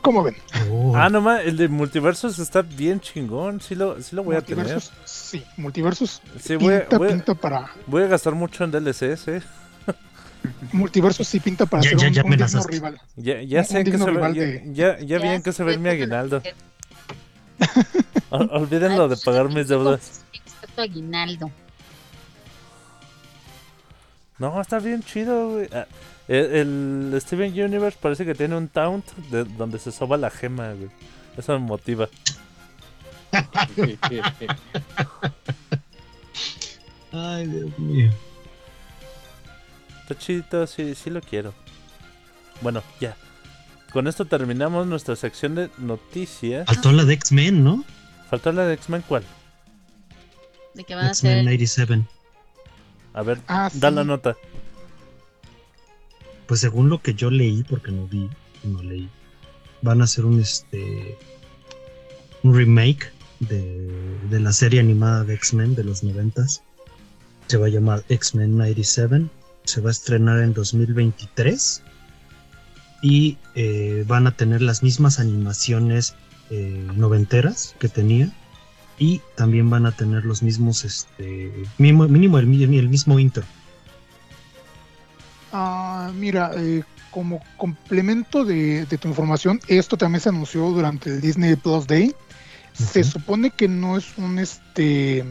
¿Cómo 0.00 0.22
ven? 0.22 0.34
Oh, 0.70 0.96
Ah, 0.96 1.08
no 1.08 1.20
mames, 1.20 1.46
el 1.46 1.56
de 1.56 1.68
Multiversos 1.68 2.38
está 2.38 2.62
bien 2.62 3.00
chingón. 3.00 3.60
Sí 3.60 3.74
lo, 3.74 4.00
sí 4.02 4.16
lo 4.16 4.24
voy 4.24 4.34
a 4.36 4.40
tener. 4.40 4.64
Multiversus, 4.64 4.92
sí, 5.04 5.44
Multiversus 5.56 6.20
Sí, 6.40 6.56
voy 6.56 6.74
a, 6.74 6.80
pinta, 6.80 6.98
voy 6.98 7.08
pinta 7.08 7.34
para 7.34 7.70
voy 7.86 8.02
a 8.02 8.06
gastar 8.06 8.34
mucho 8.34 8.64
en 8.64 8.70
DLCs, 8.72 9.28
eh. 9.28 9.42
Multiversus 10.72 11.28
sí 11.28 11.38
pinta 11.38 11.66
para 11.66 11.82
Ya- 11.84 11.90
ser 11.90 11.98
ya- 11.98 12.06
un, 12.08 12.12
ya 12.14 12.22
un 12.22 12.30
digno 12.30 12.44
amenazaste. 12.46 12.72
rival. 12.72 13.00
Ya, 13.16 13.42
ya 13.42 13.60
Un- 13.60 13.64
sé 13.66 13.78
un 13.78 13.84
que 13.84 13.98
se 13.98 14.04
ve, 14.04 14.10
rival 14.10 14.34
ya, 14.34 14.42
de- 14.42 14.62
ya, 14.72 14.98
ya 15.00 15.18
vi 15.18 15.28
en 15.28 15.42
qué 15.42 15.52
se 15.52 15.62
ve 15.64 15.78
mi 15.78 15.88
aguinaldo. 15.88 16.42
Ol- 18.30 18.48
Olvídenlo 18.52 19.08
de 19.08 19.16
pagar 19.18 19.48
mis 19.50 19.68
deudas. 19.68 20.24
Aguinaldo. 20.80 21.50
No, 24.38 24.60
está 24.60 24.78
bien 24.78 25.02
chido, 25.02 25.50
güey. 25.50 25.68
Ah, 25.72 25.86
El, 26.28 27.12
el 27.12 27.20
Steven 27.20 27.52
Universe 27.52 27.98
parece 28.00 28.24
que 28.24 28.34
tiene 28.34 28.56
un 28.56 28.68
taunt 28.68 29.06
de 29.30 29.44
donde 29.44 29.78
se 29.78 29.92
soba 29.92 30.16
la 30.16 30.30
gema, 30.30 30.72
güey. 30.72 30.90
Eso 31.36 31.52
me 31.52 31.58
motiva. 31.66 32.08
Ay, 37.12 37.46
Dios 37.46 37.78
mío. 37.78 38.10
Está 40.02 40.18
chidito, 40.18 40.66
sí, 40.66 40.94
sí 40.94 41.10
lo 41.10 41.20
quiero. 41.20 41.52
Bueno, 42.60 42.82
ya. 43.00 43.16
Con 43.92 44.06
esto 44.08 44.24
terminamos 44.24 44.86
nuestra 44.86 45.16
sección 45.16 45.54
de 45.54 45.70
noticias. 45.78 46.66
Faltó 46.66 46.92
la 46.92 47.04
de 47.04 47.14
X-Men, 47.14 47.62
¿no? 47.62 47.84
Faltó 48.30 48.52
la 48.52 48.64
de 48.64 48.74
X-Men, 48.74 49.02
¿cuál? 49.06 49.22
De 50.74 50.84
que 50.84 50.94
van 50.94 51.06
a 51.06 51.08
X-Men 51.08 51.34
ser 51.34 51.44
97. 51.44 52.02
A 53.14 53.22
ver, 53.22 53.40
Ah, 53.46 53.68
sí. 53.70 53.78
da 53.78 53.90
la 53.90 54.04
nota. 54.04 54.36
Pues 56.46 56.60
según 56.60 56.88
lo 56.88 57.00
que 57.00 57.14
yo 57.14 57.30
leí, 57.30 57.62
porque 57.64 57.92
no 57.92 58.06
vi, 58.08 58.28
no 58.64 58.82
leí, 58.82 59.08
van 59.82 60.00
a 60.00 60.04
hacer 60.04 60.24
un 60.24 60.40
este 60.40 61.16
un 62.42 62.54
remake 62.56 63.10
de, 63.40 64.18
de 64.30 64.40
la 64.40 64.52
serie 64.52 64.80
animada 64.80 65.24
de 65.24 65.34
X-Men 65.34 65.74
de 65.74 65.84
los 65.84 66.02
noventas. 66.02 66.62
Se 67.46 67.56
va 67.56 67.66
a 67.66 67.70
llamar 67.70 68.04
X-Men 68.08 68.56
97. 68.56 69.26
Se 69.64 69.80
va 69.80 69.90
a 69.90 69.92
estrenar 69.92 70.40
en 70.40 70.52
2023. 70.54 71.82
Y 73.02 73.36
eh, 73.56 74.04
van 74.06 74.26
a 74.26 74.32
tener 74.36 74.62
las 74.62 74.82
mismas 74.82 75.18
animaciones 75.18 76.14
eh, 76.50 76.88
noventeras 76.96 77.74
que 77.78 77.88
tenía. 77.88 78.32
Y 79.02 79.20
también 79.34 79.68
van 79.68 79.84
a 79.86 79.90
tener 79.90 80.24
los 80.24 80.44
mismos, 80.44 80.84
este, 80.84 81.50
mínimo, 81.76 82.06
mínimo 82.06 82.38
el, 82.38 82.46
mi- 82.46 82.62
el 82.62 82.88
mismo 82.88 83.18
intro. 83.18 83.42
Ah, 85.52 86.12
mira, 86.14 86.52
eh, 86.56 86.84
como 87.10 87.40
complemento 87.56 88.44
de, 88.44 88.86
de 88.86 88.98
tu 88.98 89.08
información, 89.08 89.60
esto 89.66 89.96
también 89.96 90.20
se 90.20 90.28
anunció 90.28 90.70
durante 90.70 91.10
el 91.10 91.20
Disney 91.20 91.56
Plus 91.56 91.86
Day. 91.88 92.14
Se 92.74 93.02
supone 93.02 93.50
que 93.50 93.66
no 93.66 93.96
es 93.96 94.16
un 94.16 94.38
este 94.38 95.24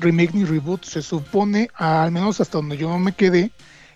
remake 0.00 0.32
ni 0.34 0.44
reboot, 0.44 0.82
se 0.84 1.02
supone, 1.02 1.68
al 1.74 2.10
menos 2.12 2.40
hasta 2.40 2.56
donde 2.56 2.78
yo 2.78 2.98
me 2.98 3.12
quedé, 3.12 3.52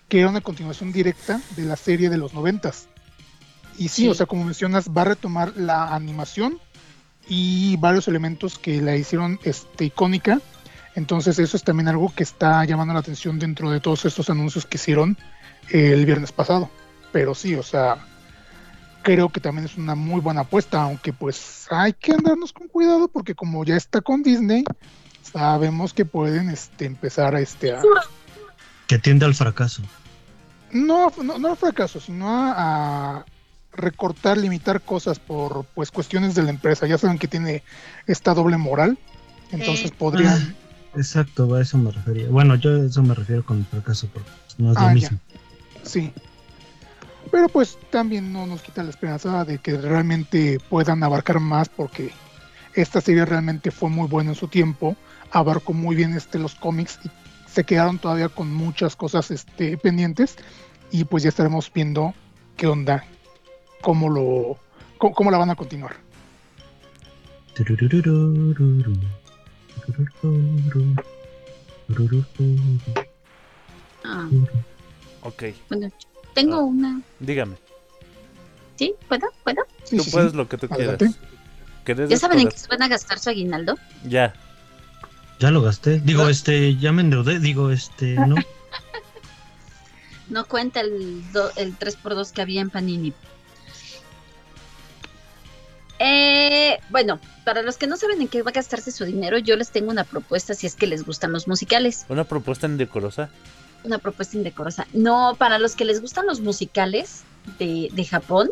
que 0.07 0.19
era 0.19 0.29
una 0.29 0.41
continuación 0.41 0.91
directa 0.93 1.41
de 1.57 1.63
la 1.65 1.75
serie 1.77 2.09
de 2.11 2.17
los 2.17 2.33
noventas. 2.35 2.87
Y 3.77 3.87
sí, 3.89 4.03
Sí. 4.03 4.07
o 4.07 4.13
sea, 4.13 4.27
como 4.27 4.45
mencionas, 4.45 4.87
va 4.89 5.01
a 5.01 5.05
retomar 5.05 5.51
la 5.57 5.93
animación 5.95 6.59
y 7.27 7.77
varios 7.77 8.07
elementos 8.07 8.57
que 8.57 8.81
la 8.81 8.95
hicieron 8.95 9.39
este, 9.43 9.85
icónica. 9.85 10.41
Entonces 10.95 11.39
eso 11.39 11.57
es 11.57 11.63
también 11.63 11.87
algo 11.87 12.13
que 12.15 12.23
está 12.23 12.63
llamando 12.65 12.93
la 12.93 12.99
atención 13.01 13.39
dentro 13.39 13.69
de 13.69 13.79
todos 13.79 14.05
estos 14.05 14.29
anuncios 14.29 14.65
que 14.65 14.77
hicieron 14.77 15.17
el 15.69 16.05
viernes 16.05 16.31
pasado. 16.31 16.69
Pero 17.11 17.35
sí, 17.35 17.55
o 17.55 17.63
sea, 17.63 17.97
creo 19.01 19.29
que 19.29 19.39
también 19.39 19.65
es 19.65 19.77
una 19.77 19.95
muy 19.95 20.21
buena 20.21 20.41
apuesta, 20.41 20.81
aunque 20.81 21.13
pues 21.13 21.67
hay 21.69 21.93
que 21.93 22.13
andarnos 22.13 22.53
con 22.53 22.67
cuidado 22.67 23.07
porque 23.07 23.35
como 23.35 23.63
ya 23.65 23.75
está 23.75 24.01
con 24.01 24.23
Disney, 24.23 24.63
sabemos 25.21 25.93
que 25.93 26.05
pueden 26.05 26.49
este, 26.49 26.85
empezar 26.85 27.35
a, 27.35 27.41
este, 27.41 27.73
a, 27.73 27.81
Que 28.87 28.97
tiende 28.97 29.25
al 29.25 29.35
fracaso. 29.35 29.81
no, 30.71 31.11
no, 31.23 31.37
no 31.37 31.49
al 31.49 31.57
fracaso, 31.57 31.99
sino 31.99 32.29
a, 32.29 32.53
a 33.17 33.25
recortar, 33.77 34.37
limitar 34.37 34.81
cosas 34.81 35.19
por 35.19 35.65
pues 35.75 35.91
cuestiones 35.91 36.35
de 36.35 36.43
la 36.43 36.49
empresa. 36.49 36.87
Ya 36.87 36.97
saben 36.97 37.17
que 37.17 37.27
tiene 37.27 37.63
esta 38.07 38.33
doble 38.33 38.57
moral, 38.57 38.97
entonces 39.51 39.89
Sí. 39.89 39.95
podrían... 39.97 40.55
Exacto, 40.95 41.53
a 41.53 41.61
eso 41.61 41.77
me 41.77 41.91
refería. 41.91 42.29
Bueno, 42.29 42.55
yo 42.55 42.81
a 42.81 42.85
eso 42.85 43.03
me 43.03 43.13
refiero 43.13 43.43
con 43.45 43.57
el 43.59 43.65
fracaso, 43.65 44.07
porque 44.13 44.29
no 44.57 44.71
es 44.71 44.75
lo 44.75 44.81
Ah, 44.81 44.87
ya. 44.87 44.93
mismo. 44.93 45.19
Sí. 45.83 46.13
Pero 47.31 47.49
pues 47.49 47.77
también 47.91 48.31
no 48.31 48.45
nos 48.45 48.61
quita 48.61 48.83
la 48.83 48.91
esperanza 48.91 49.43
de 49.45 49.57
que 49.57 49.75
realmente 49.77 50.59
puedan 50.69 51.03
abarcar 51.03 51.39
más 51.39 51.67
porque 51.69 52.11
esta 52.75 53.01
serie 53.01 53.25
realmente 53.25 53.71
fue 53.71 53.89
muy 53.89 54.07
buena 54.07 54.29
en 54.31 54.35
su 54.35 54.47
tiempo, 54.47 54.95
abarcó 55.31 55.73
muy 55.73 55.95
bien 55.95 56.13
este 56.15 56.39
los 56.39 56.55
cómics 56.55 56.99
y 57.03 57.09
se 57.49 57.63
quedaron 57.63 57.99
todavía 57.99 58.29
con 58.29 58.53
muchas 58.53 58.95
cosas 58.95 59.31
este 59.31 59.77
pendientes 59.77 60.35
y 60.91 61.03
pues 61.05 61.23
ya 61.23 61.29
estaremos 61.29 61.71
viendo 61.73 62.13
qué 62.57 62.67
onda, 62.67 63.03
cómo 63.85 64.09
lo 64.09 64.57
cómo, 64.97 65.13
cómo 65.13 65.29
la 65.31 65.37
van 65.37 65.51
a 65.51 65.55
continuar. 65.55 65.95
Ah, 74.03 74.27
Ok, 75.21 75.43
bueno, 75.69 75.91
tengo 76.33 76.55
Ah. 76.57 76.61
una. 76.63 77.01
dígame. 77.19 77.55
¿Sí? 78.77 78.93
¿Puedo? 79.07 79.27
¿Puedo? 79.43 79.63
Sí, 79.83 79.97
Tú 79.97 80.03
sí, 80.03 80.11
puedes 80.11 80.31
sí. 80.31 80.37
lo 80.37 80.47
que 80.47 80.57
tú 80.57 80.67
Adelante. 80.69 81.05
quieras. 81.05 81.19
¿Querés 81.85 82.09
¿Ya 82.09 82.17
saben 82.17 82.39
en 82.39 82.49
qué 82.49 82.57
se 82.57 82.67
van 82.67 82.81
a 82.83 82.87
gastar 82.87 83.19
su 83.19 83.29
aguinaldo? 83.29 83.75
Ya. 84.03 84.33
Ya 85.39 85.51
lo 85.51 85.61
gasté. 85.61 85.99
Digo, 85.99 86.27
este, 86.29 86.75
ya 86.77 86.91
me 86.91 87.01
endeudé. 87.01 87.39
Digo, 87.39 87.69
este, 87.71 88.15
no. 88.15 88.35
No 90.27 90.43
cuenta 90.45 90.79
el, 90.81 91.21
do- 91.33 91.51
el 91.55 91.77
3x2 91.77 92.31
que 92.31 92.41
había 92.41 92.59
en 92.61 92.71
Panini. 92.71 93.13
Eh, 96.07 96.79
bueno, 96.89 97.19
para 97.45 97.63
los 97.63 97.77
que 97.77 97.87
no 97.87 97.97
saben 97.97 98.21
en 98.21 98.27
qué 98.27 98.43
va 98.43 98.51
a 98.51 98.53
gastarse 98.53 98.91
su 98.91 99.05
dinero, 99.05 99.39
yo 99.39 99.55
les 99.55 99.71
tengo 99.71 99.89
una 99.89 100.03
propuesta 100.03 100.53
si 100.53 100.67
es 100.67 100.75
que 100.75 100.85
les 100.85 101.03
gustan 101.03 101.31
los 101.31 101.47
musicales. 101.47 102.05
Una 102.09 102.25
propuesta 102.25 102.67
indecorosa. 102.67 103.31
Una 103.83 103.97
propuesta 103.97 104.37
indecorosa. 104.37 104.85
No, 104.93 105.35
para 105.39 105.57
los 105.57 105.75
que 105.75 105.83
les 105.83 106.01
gustan 106.01 106.27
los 106.27 106.41
musicales 106.41 107.23
de, 107.57 107.89
de 107.91 108.05
Japón, 108.05 108.51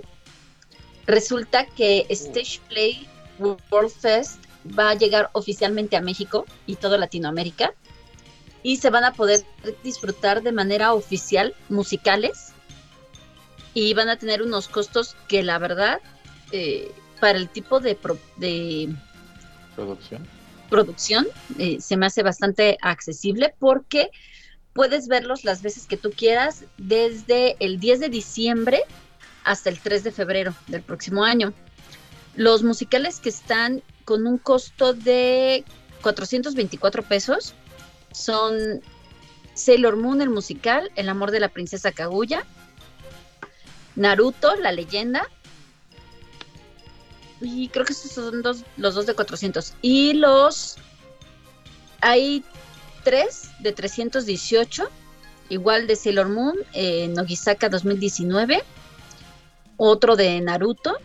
resulta 1.05 1.67
que 1.67 2.07
Stage 2.09 2.59
Play 2.69 3.07
World 3.37 3.91
Fest 3.91 4.39
va 4.67 4.89
a 4.89 4.95
llegar 4.95 5.29
oficialmente 5.33 5.95
a 5.95 6.01
México 6.01 6.47
y 6.65 6.77
toda 6.77 6.97
Latinoamérica 6.97 7.75
y 8.63 8.77
se 8.77 8.89
van 8.89 9.03
a 9.03 9.13
poder 9.13 9.45
disfrutar 9.83 10.41
de 10.41 10.53
manera 10.53 10.95
oficial 10.95 11.53
musicales 11.69 12.51
y 13.75 13.93
van 13.93 14.09
a 14.09 14.17
tener 14.17 14.41
unos 14.41 14.67
costos 14.67 15.15
que 15.27 15.43
la 15.43 15.59
verdad 15.59 15.99
eh, 16.51 16.91
para 17.19 17.37
el 17.37 17.49
tipo 17.49 17.79
de, 17.79 17.95
pro- 17.95 18.17
de 18.37 18.89
Producción. 19.75 20.27
producción 20.69 21.27
eh, 21.57 21.77
se 21.79 21.97
me 21.97 22.05
hace 22.05 22.21
bastante 22.23 22.77
accesible 22.81 23.53
porque 23.59 24.09
puedes 24.73 25.07
verlos 25.07 25.43
las 25.43 25.61
veces 25.61 25.85
que 25.87 25.97
tú 25.97 26.11
quieras 26.11 26.65
desde 26.77 27.55
el 27.59 27.79
10 27.79 27.99
de 28.01 28.09
diciembre 28.09 28.81
hasta 29.43 29.69
el 29.69 29.79
3 29.79 30.03
de 30.03 30.11
febrero 30.11 30.53
del 30.67 30.81
próximo 30.81 31.23
año. 31.23 31.53
Los 32.35 32.63
musicales 32.63 33.19
que 33.19 33.29
están 33.29 33.83
con 34.05 34.25
un 34.27 34.37
costo 34.37 34.93
de 34.93 35.63
424 36.01 37.03
pesos 37.03 37.53
son 38.11 38.81
Sailor 39.53 39.95
Moon, 39.97 40.21
el 40.21 40.29
musical, 40.29 40.91
El 40.95 41.09
amor 41.09 41.29
de 41.31 41.39
la 41.39 41.49
princesa 41.49 41.91
Kaguya, 41.91 42.43
Naruto, 43.95 44.55
la 44.55 44.71
leyenda, 44.71 45.27
y 47.43 47.67
creo 47.67 47.85
que 47.85 47.93
estos 47.93 48.11
son 48.11 48.41
dos, 48.41 48.63
los 48.77 48.95
dos 48.95 49.05
de 49.05 49.13
400. 49.13 49.73
Y 49.81 50.13
los. 50.13 50.77
Hay 52.01 52.43
tres 53.03 53.49
de 53.59 53.71
318, 53.71 54.89
igual 55.49 55.87
de 55.87 55.95
Sailor 55.95 56.29
Moon, 56.29 56.55
eh, 56.73 57.07
Nogisaka 57.09 57.69
2019, 57.69 58.63
otro 59.77 60.15
de 60.15 60.39
Naruto, 60.41 60.97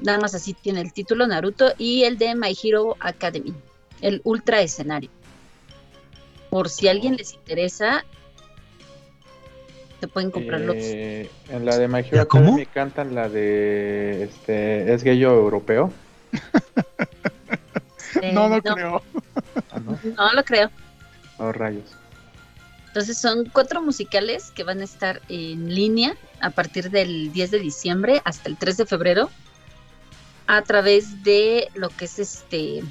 nada 0.00 0.18
más 0.18 0.34
así 0.34 0.54
tiene 0.54 0.80
el 0.80 0.92
título 0.92 1.26
Naruto, 1.26 1.72
y 1.78 2.04
el 2.04 2.18
de 2.18 2.34
My 2.34 2.56
Hero 2.60 2.96
Academy, 3.00 3.54
el 4.00 4.20
ultra 4.24 4.60
escenario. 4.60 5.10
Por 6.50 6.68
si 6.68 6.88
a 6.88 6.90
alguien 6.90 7.16
les 7.16 7.32
interesa, 7.32 8.04
se 10.02 10.08
pueden 10.08 10.32
comprar 10.32 10.60
los. 10.62 10.74
Eh, 10.78 11.30
en 11.48 11.64
la 11.64 11.78
de 11.78 11.86
My 11.86 12.00
Hero 12.00 12.10
¿Ya 12.10 12.24
cómo? 12.24 12.46
Academy 12.46 12.66
cantan 12.66 13.14
la 13.14 13.28
de 13.28 14.24
este 14.24 14.92
es 14.92 15.04
gallo 15.04 15.30
europeo. 15.30 15.92
eh, 18.20 18.32
no, 18.32 18.48
no, 18.48 18.56
no, 18.56 18.62
creo. 18.62 19.02
Ah, 19.70 19.78
¿no? 19.78 19.96
no 20.02 20.32
lo 20.32 20.42
creo. 20.42 20.72
Oh, 21.38 21.52
rayos. 21.52 21.84
Entonces 22.88 23.16
son 23.16 23.48
cuatro 23.52 23.80
musicales 23.80 24.50
que 24.50 24.64
van 24.64 24.80
a 24.80 24.84
estar 24.84 25.22
en 25.28 25.72
línea 25.72 26.16
a 26.40 26.50
partir 26.50 26.90
del 26.90 27.32
10 27.32 27.52
de 27.52 27.58
diciembre 27.60 28.22
hasta 28.24 28.48
el 28.48 28.56
3 28.56 28.78
de 28.78 28.86
febrero 28.86 29.30
a 30.48 30.62
través 30.62 31.22
de 31.22 31.68
lo 31.74 31.90
que 31.90 32.06
es 32.06 32.18
este... 32.18 32.82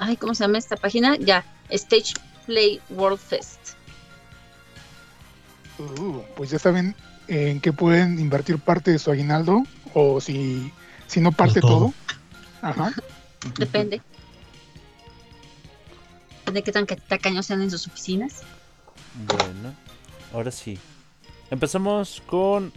Ay, 0.00 0.16
¿cómo 0.16 0.34
se 0.34 0.42
llama 0.42 0.58
esta 0.58 0.74
página? 0.76 1.16
Ya, 1.18 1.44
Stage 1.70 2.14
Play 2.46 2.80
World 2.90 3.20
Fest. 3.20 3.57
Uh, 5.78 6.22
pues 6.36 6.50
ya 6.50 6.58
saben 6.58 6.94
en 7.28 7.60
qué 7.60 7.72
pueden 7.72 8.18
invertir 8.18 8.58
parte 8.58 8.90
de 8.90 8.98
su 8.98 9.10
aguinaldo 9.10 9.62
o 9.94 10.20
si, 10.20 10.72
si 11.06 11.20
no 11.20 11.30
parte 11.32 11.60
todo. 11.60 11.70
todo. 11.78 11.94
Ajá. 12.62 12.92
Depende. 13.58 14.00
Depende 16.40 16.60
de 16.60 16.62
qué 16.62 16.72
tan 16.72 16.86
ca- 16.86 16.96
tacaños 16.96 17.46
sean 17.46 17.62
en 17.62 17.70
sus 17.70 17.86
oficinas. 17.86 18.42
Bueno, 19.26 19.74
ahora 20.32 20.50
sí. 20.50 20.78
Empezamos 21.50 22.22
con 22.26 22.72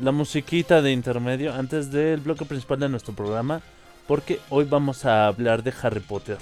la 0.00 0.12
musiquita 0.12 0.82
de 0.82 0.92
intermedio 0.92 1.54
antes 1.54 1.90
del 1.90 2.20
bloque 2.20 2.44
principal 2.44 2.78
de 2.80 2.88
nuestro 2.88 3.14
programa, 3.14 3.62
porque 4.06 4.40
hoy 4.50 4.64
vamos 4.64 5.04
a 5.04 5.26
hablar 5.26 5.62
de 5.62 5.72
Harry 5.82 6.00
Potter. 6.00 6.38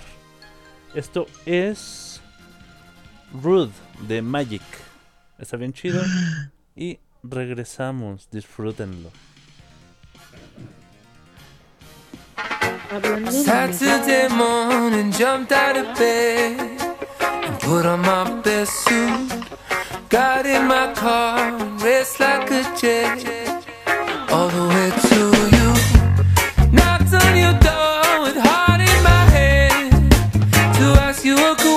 Esto 0.94 1.26
es 1.46 2.20
Rude 3.32 3.72
de 4.06 4.22
Magic. 4.22 4.62
Está 5.38 5.56
bien 5.56 5.72
chido. 5.72 6.02
Y 6.76 6.98
regresamos, 7.22 8.28
disfrútenlo. 8.30 9.10
Saturday 13.30 14.28
morning, 14.28 15.10
jumped 15.10 15.52
out 15.52 15.76
of 15.76 15.98
bed 15.98 16.60
and 17.20 17.60
put 17.60 17.84
on 17.84 18.00
my 18.00 18.40
best 18.42 18.72
suit. 18.84 19.32
Got 20.08 20.46
in 20.46 20.68
my 20.68 20.92
car 20.94 21.52
raced 21.78 22.20
like 22.20 22.50
a 22.52 22.62
jet 22.80 23.64
all 24.30 24.48
the 24.48 24.68
way 24.68 24.90
to 25.08 25.18
you. 25.56 25.68
Knocked 26.70 27.14
on 27.14 27.36
your 27.36 27.54
door 27.58 28.22
with 28.22 28.36
heart 28.36 28.80
in 28.80 29.02
my 29.02 29.24
head 29.34 29.90
to 30.78 30.84
ask 31.02 31.24
you 31.24 31.34
a 31.36 31.54
question. 31.54 31.73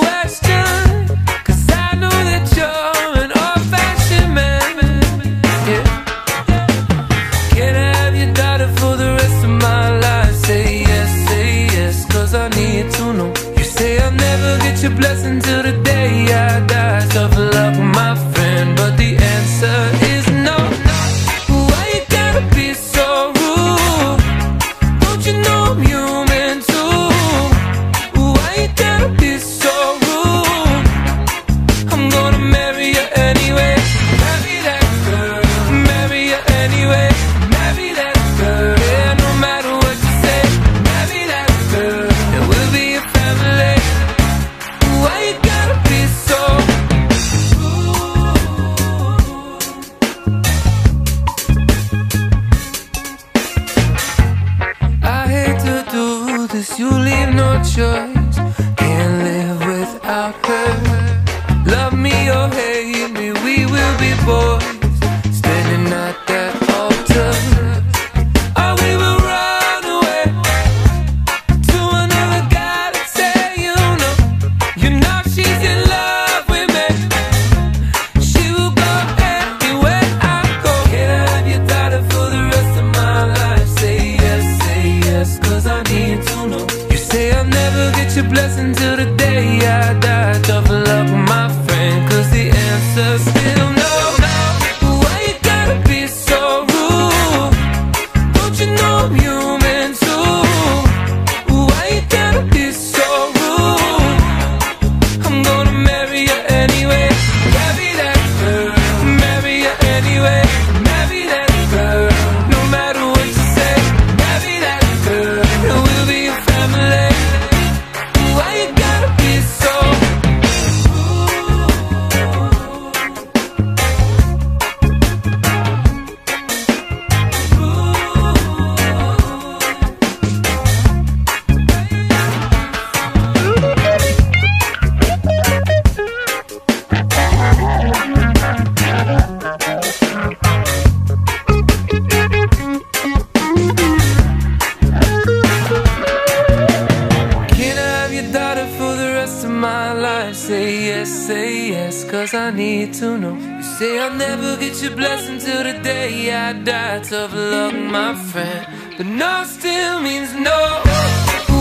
Need 152.78 152.94
to 152.94 153.18
know. 153.18 153.34
You 153.34 153.62
say 153.62 153.98
I'll 153.98 154.14
never 154.14 154.56
get 154.56 154.80
your 154.82 154.94
blessing 154.94 155.38
till 155.38 155.62
the 155.68 155.74
day 155.82 156.32
I 156.32 156.52
die. 156.52 157.00
Tough 157.00 157.34
luck, 157.34 157.74
my 157.74 158.14
friend. 158.30 158.66
But 158.96 159.06
no 159.06 159.32
still 159.44 160.00
means 160.00 160.30
no. 160.48 160.60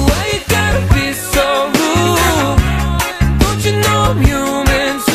Why 0.08 0.24
you 0.34 0.42
gotta 0.58 0.84
be 0.96 1.08
so 1.34 1.46
rude? 1.78 2.60
Don't 3.42 3.62
you 3.68 3.74
know 3.84 4.00
I'm 4.10 4.20
human 4.30 5.07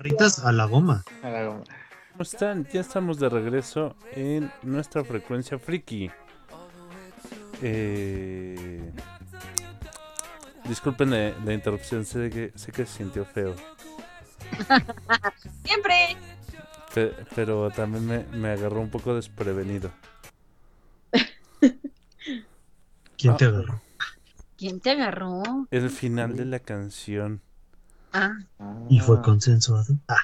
Barritas 0.00 0.44
a 0.44 0.52
la 0.52 0.66
goma. 0.66 1.04
A 1.22 1.30
la 1.30 1.44
goma. 1.46 1.64
¿Cómo 2.12 2.22
están? 2.22 2.66
Ya 2.72 2.80
estamos 2.80 3.18
de 3.18 3.28
regreso 3.30 3.96
en 4.12 4.50
nuestra 4.62 5.02
frecuencia 5.04 5.58
friki. 5.58 6.10
Eh... 7.62 8.92
Disculpen 10.68 11.10
la, 11.10 11.32
la 11.44 11.54
interrupción, 11.54 12.04
sé 12.04 12.28
que, 12.28 12.52
sé 12.56 12.72
que 12.72 12.84
se 12.84 12.98
sintió 12.98 13.24
feo. 13.24 13.54
Siempre. 15.64 15.94
Pe- 16.92 17.14
pero 17.34 17.70
también 17.70 18.06
me, 18.06 18.24
me 18.36 18.48
agarró 18.50 18.80
un 18.80 18.90
poco 18.90 19.14
desprevenido. 19.14 19.90
¿Quién 23.16 23.36
te 23.38 23.44
agarró? 23.46 23.80
¿Quién 24.58 24.80
te 24.80 24.90
agarró? 24.90 25.42
El 25.70 25.88
final 25.88 26.36
de 26.36 26.44
la 26.44 26.58
canción. 26.58 27.40
Ah, 28.18 28.38
¿Y 28.88 28.98
fue 28.98 29.20
consensuado? 29.20 29.94
Ah, 30.08 30.16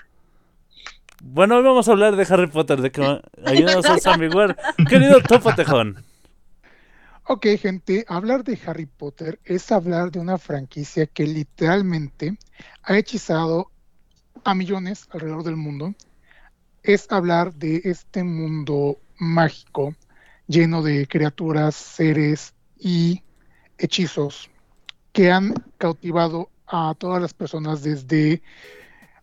Bueno, 1.20 1.57
hoy 1.57 1.62
vamos 1.62 1.86
a 1.88 1.93
hablar 1.93 2.16
de 2.16 2.26
Harry 2.30 2.47
Potter, 2.47 2.80
de 2.80 2.90
que 2.90 3.20
ayúdanos 3.45 4.07
a 4.07 4.14
amiguar. 4.14 4.57
Querido 4.88 5.20
Topo 5.20 5.55
Tejón. 5.55 6.03
Ok, 7.26 7.47
gente, 7.61 8.07
hablar 8.09 8.45
de 8.45 8.59
Harry 8.66 8.86
Potter 8.86 9.38
es 9.45 9.70
hablar 9.70 10.11
de 10.11 10.20
una 10.20 10.38
franquicia 10.38 11.07
que 11.07 11.26
literalmente 11.26 12.38
ha 12.82 12.97
hechizado 12.97 13.70
a 14.43 14.55
millones 14.55 15.07
alrededor 15.11 15.45
del 15.45 15.57
mundo. 15.57 15.95
Es 16.82 17.07
hablar 17.12 17.53
de 17.53 17.82
este 17.84 18.24
mundo 18.24 18.97
mágico 19.18 19.95
lleno 20.47 20.82
de 20.82 21.07
criaturas, 21.07 21.74
seres 21.74 22.55
y 22.78 23.22
hechizos 23.76 24.49
que 25.12 25.30
han 25.30 25.53
cautivado 25.76 26.49
a 26.73 26.95
todas 26.99 27.20
las 27.23 27.35
personas 27.35 27.83
desde, 27.83 28.43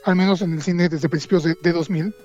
al 0.05 0.15
menos 0.15 0.41
en 0.41 0.53
el 0.53 0.61
cine, 0.61 0.87
desde 0.89 1.09
principios 1.09 1.43
de, 1.43 1.55
de 1.61 1.71
2000. 1.73 2.15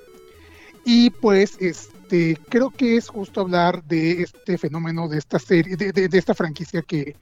Y 0.85 1.11
pues, 1.11 1.57
este, 1.61 2.39
creo 2.51 2.71
que 2.71 2.97
es 2.97 3.09
justo 3.09 3.41
hablar 3.41 3.83
de 3.85 4.23
este 4.23 4.59
fenómeno, 4.59 5.09
de 5.09 5.19
esta 5.19 5.39
serie, 5.39 5.77
de, 5.77 5.93
de- 5.93 6.09
de 6.09 6.19
esta 6.19 6.35
franquicia 6.35 6.83
que 6.83 7.17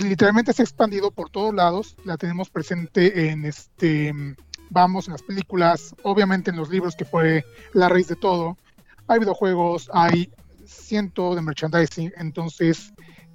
literalmente 0.00 0.52
se 0.52 0.62
ha 0.62 0.64
expandido 0.64 1.10
por 1.10 1.30
todos 1.30 1.54
lados. 1.54 1.96
La 2.04 2.16
tenemos 2.16 2.48
presente 2.50 3.28
en 3.30 3.44
este, 3.44 4.12
vamos, 4.70 5.06
en 5.08 5.12
las 5.12 5.22
películas, 5.22 5.94
obviamente 6.02 6.50
en 6.50 6.56
los 6.56 6.70
libros 6.70 6.96
que 6.96 7.04
fue 7.04 7.44
la 7.74 7.88
raíz 7.90 8.08
de 8.08 8.16
todo. 8.16 8.56
Hay 9.06 9.18
videojuegos, 9.20 9.90
hay 9.92 10.30
ciento 10.66 11.34
de 11.34 11.42
merchandising. 11.42 12.12
Entonces, 12.16 12.92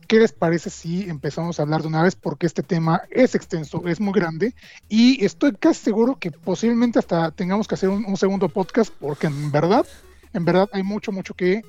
¿qué 0.07 0.19
les 0.19 0.31
parece 0.31 0.69
si 0.69 1.09
empezamos 1.09 1.59
a 1.59 1.63
hablar 1.63 1.81
de 1.81 1.87
una 1.87 2.03
vez? 2.03 2.15
Porque 2.15 2.45
este 2.45 2.63
tema 2.63 3.01
es 3.09 3.35
extenso, 3.35 3.83
es 3.87 3.99
muy 3.99 4.13
grande 4.13 4.55
y 4.89 5.23
estoy 5.23 5.53
casi 5.53 5.83
seguro 5.83 6.17
que 6.19 6.31
posiblemente 6.31 6.99
hasta 6.99 7.31
tengamos 7.31 7.67
que 7.67 7.75
hacer 7.75 7.89
un, 7.89 8.05
un 8.05 8.17
segundo 8.17 8.49
podcast 8.49 8.93
porque 8.99 9.27
en 9.27 9.51
verdad, 9.51 9.85
en 10.33 10.45
verdad 10.45 10.69
hay 10.73 10.83
mucho, 10.83 11.11
mucho 11.11 11.33
que 11.33 11.63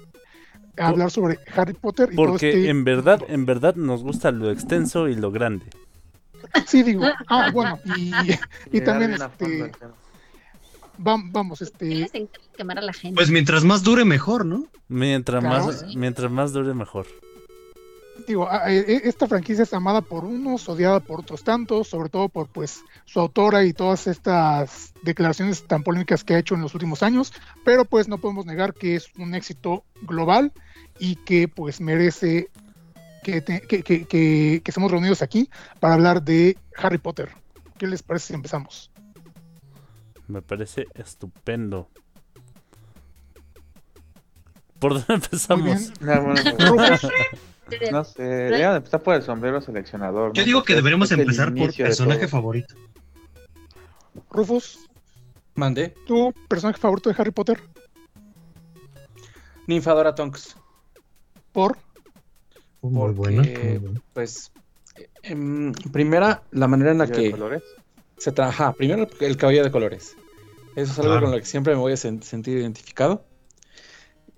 hablar 0.77 1.11
sobre 1.11 1.39
Harry 1.55 1.75
Potter 1.75 2.11
y 2.13 2.17
todo 2.17 2.27
Porque 2.27 2.49
este... 2.49 2.69
en 2.69 2.85
verdad, 2.85 3.21
en 3.29 3.47
verdad 3.47 3.75
nos 3.75 4.03
gusta 4.03 4.31
lo 4.31 4.51
extenso 4.51 5.09
y 5.09 5.15
lo 5.15 5.31
grande. 5.31 5.67
Sí, 6.67 6.83
digo, 6.83 7.05
ah, 7.29 7.51
bueno, 7.53 7.79
y, 7.97 8.81
también 8.83 9.15
este, 9.15 9.73
vamos, 10.99 11.63
este, 11.63 12.29
quemar 12.57 12.79
a 12.79 12.83
la 12.83 12.93
gente. 12.93 13.17
Pues 13.17 13.31
mientras 13.31 13.65
más 13.65 13.83
dure, 13.83 14.05
mejor, 14.05 14.45
¿no? 14.45 14.67
Mientras 14.89 15.43
Claro. 15.43 15.67
más, 15.67 15.97
mientras 15.97 16.31
más 16.31 16.53
dure 16.53 16.75
mejor. 16.75 17.07
Digo, 18.27 18.49
a- 18.51 18.71
e- 18.73 19.03
esta 19.09 19.27
franquicia 19.27 19.63
es 19.63 19.73
amada 19.75 20.01
por 20.01 20.25
unos, 20.25 20.69
odiada 20.69 21.01
por 21.01 21.21
otros 21.21 21.45
tantos, 21.45 21.89
sobre 21.89 22.09
todo 22.09 22.29
por 22.29 22.49
pues 22.49 22.83
su 23.05 23.21
autora 23.21 23.65
y 23.65 23.73
todas 23.73 24.07
estas 24.07 24.93
declaraciones 25.03 25.67
tan 25.67 25.83
polémicas 25.83 26.25
que 26.25 26.35
ha 26.35 26.39
hecho 26.39 26.55
en 26.55 26.61
los 26.63 26.75
últimos 26.75 27.03
años, 27.03 27.33
pero 27.65 27.85
pues 27.85 28.09
no 28.09 28.19
podemos 28.19 28.47
negar 28.47 28.75
que 28.75 28.97
es 28.97 29.09
un 29.19 29.35
éxito 29.35 29.85
global 30.03 30.53
y 30.99 31.17
que 31.17 31.49
pues 31.49 31.81
merece 31.81 32.51
que, 33.23 33.41
te- 33.41 33.61
que, 33.63 33.83
que, 33.83 34.05
que- 34.07 34.61
que 34.65 34.71
estemos 34.71 34.91
reunidos 34.91 35.23
aquí 35.23 35.49
para 35.81 35.95
hablar 35.95 36.23
de 36.23 36.57
Harry 36.77 36.99
Potter. 36.99 37.31
¿Qué 37.79 37.87
les 37.87 38.03
parece 38.03 38.29
si 38.29 38.35
empezamos? 38.35 38.91
Me 40.29 40.41
parece 40.43 40.87
estupendo. 40.95 41.89
¿Por 44.79 44.95
dónde 44.95 45.15
empezamos? 45.15 45.93
No, 46.01 46.23
bueno, 46.23 46.43
Rufus, 46.59 47.11
no 47.93 48.05
sé, 48.05 48.23
deberían 48.23 48.77
empezar 48.77 49.03
por 49.03 49.15
el 49.15 49.23
sombrero 49.23 49.61
seleccionador. 49.61 50.33
Yo 50.33 50.43
¿no? 50.43 50.47
digo 50.47 50.63
que 50.65 50.75
deberíamos 50.75 51.11
es 51.13 51.19
empezar 51.19 51.55
por 51.55 51.73
de 51.73 51.85
personaje 51.85 52.29
favorito. 52.29 52.75
Rufus, 54.31 54.79
Mandé. 55.55 55.95
¿tu 56.07 56.33
personaje 56.49 56.79
favorito 56.79 57.11
de 57.11 57.17
Harry 57.19 57.31
Potter? 57.31 57.61
Ninfadora 59.67 60.15
Tonks. 60.15 60.57
¿Por? 61.53 61.79
Muy 62.83 63.15
Porque, 63.15 63.15
buena. 63.15 63.43
muy 63.43 63.79
buena. 63.79 64.01
Pues, 64.13 64.53
en 65.23 65.73
primera, 65.93 66.43
la 66.51 66.69
manera 66.69 66.91
en 66.91 66.99
la 66.99 67.07
¿De 67.07 67.13
que 67.13 67.31
colores? 67.31 67.63
se 68.19 68.33
trabaja. 68.33 68.73
Primero, 68.75 69.09
el 69.21 69.37
cabello 69.37 69.65
de 69.65 69.71
colores. 69.71 70.17
Eso 70.77 70.93
es 70.93 70.99
algo 70.99 71.13
Claro. 71.13 71.27
con 71.27 71.31
lo 71.35 71.39
que 71.39 71.47
siempre 71.47 71.75
me 71.75 71.81
voy 71.81 71.93
a 71.93 71.97
sen- 71.97 72.23
sentir 72.23 72.59
identificado. 72.59 73.25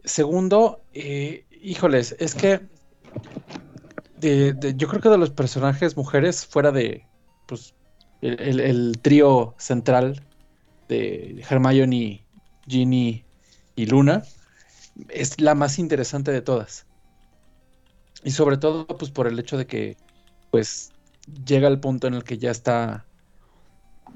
Segundo, 0.05 0.83
eh, 0.93 1.45
híjoles, 1.51 2.15
es 2.21 2.35
que 2.35 2.61
de- 4.17 4.53
de- 4.55 4.77
yo 4.77 4.89
creo 4.89 5.01
que 5.03 5.09
de 5.09 5.19
los 5.19 5.31
personajes 5.33 5.97
mujeres, 5.97 6.47
fuera 6.47 6.73
de 6.73 7.11
pues, 7.47 7.77
el, 8.21 8.41
el- 8.41 8.61
el 8.61 9.01
trío 9.03 9.55
central 9.59 10.29
de 10.89 11.45
Hermione, 11.49 12.29
Ginny 12.67 13.29
y 13.77 13.87
Luna, 13.87 14.23
es 15.11 15.41
la 15.41 15.55
más 15.55 15.79
interesante 15.81 16.33
de 16.33 16.43
todas. 16.43 16.89
Y 18.23 18.31
sobre 18.33 18.57
todo, 18.59 18.87
pues 18.87 19.11
por 19.11 19.27
el 19.27 19.39
hecho 19.39 19.57
de 19.59 19.67
que, 19.67 19.97
pues, 20.51 20.95
llega 21.27 21.69
al 21.69 21.81
punto 21.81 22.07
en 22.07 22.15
el 22.15 22.25
que 22.25 22.39
ya 22.39 22.51
está, 22.51 23.11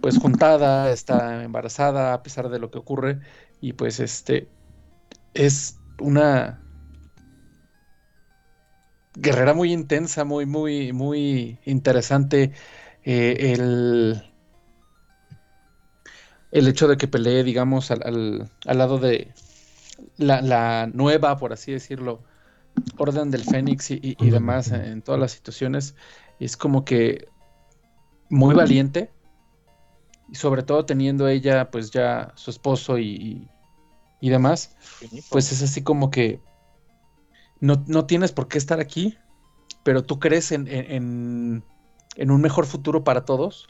pues, 0.00 0.18
juntada, 0.18 0.90
está 0.92 1.44
embarazada, 1.44 2.14
a 2.14 2.22
pesar 2.22 2.48
de 2.48 2.58
lo 2.58 2.70
que 2.70 2.78
ocurre, 2.78 3.20
y 3.60 3.74
pues, 3.74 4.00
este, 4.00 4.52
es 5.34 5.82
una 6.00 6.66
guerrera 9.14 9.54
muy 9.54 9.72
intensa, 9.72 10.24
muy, 10.24 10.46
muy, 10.46 10.92
muy 10.92 11.60
interesante. 11.64 12.52
eh, 13.04 13.54
el, 13.54 14.22
el 16.50 16.68
hecho 16.68 16.88
de 16.88 16.96
que 16.96 17.08
pelee, 17.08 17.44
digamos, 17.44 17.90
al, 17.90 18.02
al- 18.04 18.50
al 18.66 18.78
lado 18.78 18.98
de 18.98 19.34
la, 20.16 20.42
la 20.42 20.88
nueva, 20.92 21.36
por 21.38 21.52
así 21.52 21.72
decirlo, 21.72 22.24
Orden 22.98 23.30
del 23.30 23.44
Fénix 23.44 23.90
y, 23.90 23.96
y- 23.96 24.16
y 24.18 24.30
demás 24.30 24.72
en, 24.72 24.84
en 24.84 25.02
todas 25.02 25.20
las 25.20 25.32
situaciones, 25.32 25.96
es 26.40 26.56
como 26.56 26.84
que 26.84 27.32
muy 28.30 28.54
valiente. 28.54 29.14
Y 30.26 30.36
sobre 30.36 30.62
todo 30.62 30.86
teniendo 30.86 31.28
ella, 31.28 31.70
pues 31.70 31.90
ya 31.90 32.32
su 32.36 32.50
esposo 32.50 32.98
y, 32.98 33.04
y- 33.08 33.50
y 34.20 34.30
demás, 34.30 34.76
pues 35.28 35.52
es 35.52 35.62
así 35.62 35.82
como 35.84 36.10
que 36.10 36.42
no, 37.60 37.84
no 37.86 38.06
tienes 38.06 38.32
por 38.32 38.48
qué 38.48 38.58
estar 38.58 38.80
aquí, 38.80 39.18
pero 39.82 40.04
tú 40.04 40.18
crees 40.18 40.52
en, 40.52 40.66
en- 40.68 41.64
en- 42.16 42.30
un 42.30 42.40
mejor 42.40 42.66
futuro 42.66 43.04
para 43.04 43.24
todos 43.24 43.66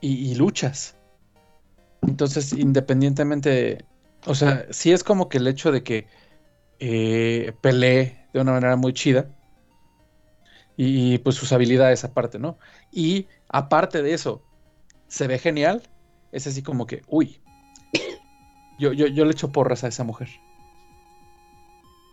y, 0.00 0.30
y 0.30 0.34
luchas. 0.34 0.96
Entonces, 2.02 2.52
independientemente, 2.52 3.48
de- 3.50 3.84
o 4.26 4.34
sea, 4.34 4.66
sí 4.70 4.92
es 4.92 5.04
como 5.04 5.28
que 5.28 5.38
el 5.38 5.46
hecho 5.46 5.72
de 5.72 5.82
que 5.82 6.06
eh, 6.78 7.52
pelee 7.60 8.18
de 8.32 8.40
una 8.40 8.52
manera 8.52 8.76
muy 8.76 8.92
chida 8.92 9.30
y, 10.76 11.18
pues 11.18 11.36
sus 11.36 11.52
habilidades 11.52 12.04
aparte, 12.04 12.38
¿no? 12.38 12.58
Y 12.90 13.28
aparte 13.48 14.02
de 14.02 14.12
eso, 14.14 14.42
se 15.08 15.26
ve 15.28 15.38
genial, 15.38 15.82
es 16.32 16.46
así 16.46 16.62
como 16.62 16.86
que, 16.86 17.02
uy, 17.06 17.40
yo, 18.78 18.92
yo, 18.92 19.06
yo 19.06 19.24
le 19.24 19.32
echo 19.32 19.52
porras 19.52 19.84
a 19.84 19.88
esa 19.88 20.04
mujer. 20.04 20.28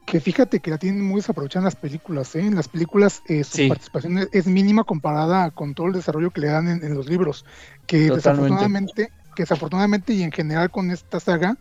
Que 0.06 0.20
fíjate 0.20 0.60
que 0.60 0.72
la 0.72 0.78
tienen 0.78 1.04
muy 1.04 1.18
desaprovechada 1.18 1.62
en 1.62 1.66
las 1.66 1.76
películas, 1.76 2.36
¿eh? 2.36 2.41
En 2.41 2.56
las 2.56 2.68
películas 2.68 3.22
eh, 3.28 3.43
su 3.43 3.58
Sí. 3.58 3.68
participación 3.70 4.28
es, 4.32 4.47
mínima 4.47 4.84
comparada 4.84 5.52
con 5.52 5.74
todo 5.74 5.88
el 5.88 5.93
desarrollo 5.93 6.32
que 6.32 6.41
le 6.41 6.47
dan 6.47 6.68
en, 6.68 6.84
en 6.84 6.95
los 6.95 7.08
libros. 7.08 7.45
Que 7.86 8.08
Totalmente. 8.08 8.16
desafortunadamente, 8.16 9.10
que 9.36 9.43
desafortunadamente 9.43 10.14
y 10.14 10.24
en 10.24 10.32
general 10.32 10.70
con 10.72 10.91
esta 10.91 11.20
saga 11.20 11.58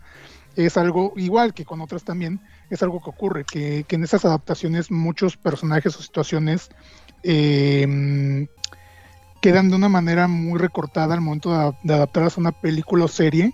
es 0.55 0.75
algo 0.75 1.13
igual 1.15 1.53
que 1.53 1.63
con 1.63 1.79
otras 1.81 2.03
también, 2.03 2.41
es 2.69 2.83
algo 2.83 3.01
que 3.01 3.09
ocurre, 3.09 3.45
que, 3.45 3.85
que 3.87 3.95
en 3.95 4.03
esas 4.03 4.25
adaptaciones 4.25 4.91
muchos 4.91 5.37
personajes 5.37 5.95
o 5.95 6.01
situaciones 6.01 6.67
eh, 7.23 8.47
quedan 9.41 9.69
de 9.69 9.75
una 9.75 9.87
manera 9.87 10.27
muy 10.27 10.59
recortada 10.59 11.13
al 11.13 11.21
momento 11.21 11.57
de, 11.57 11.73
de 11.83 11.93
adaptarlas 11.93 12.37
a 12.37 12.41
una 12.41 12.51
película 12.51 13.05
o 13.05 13.07
serie 13.07 13.53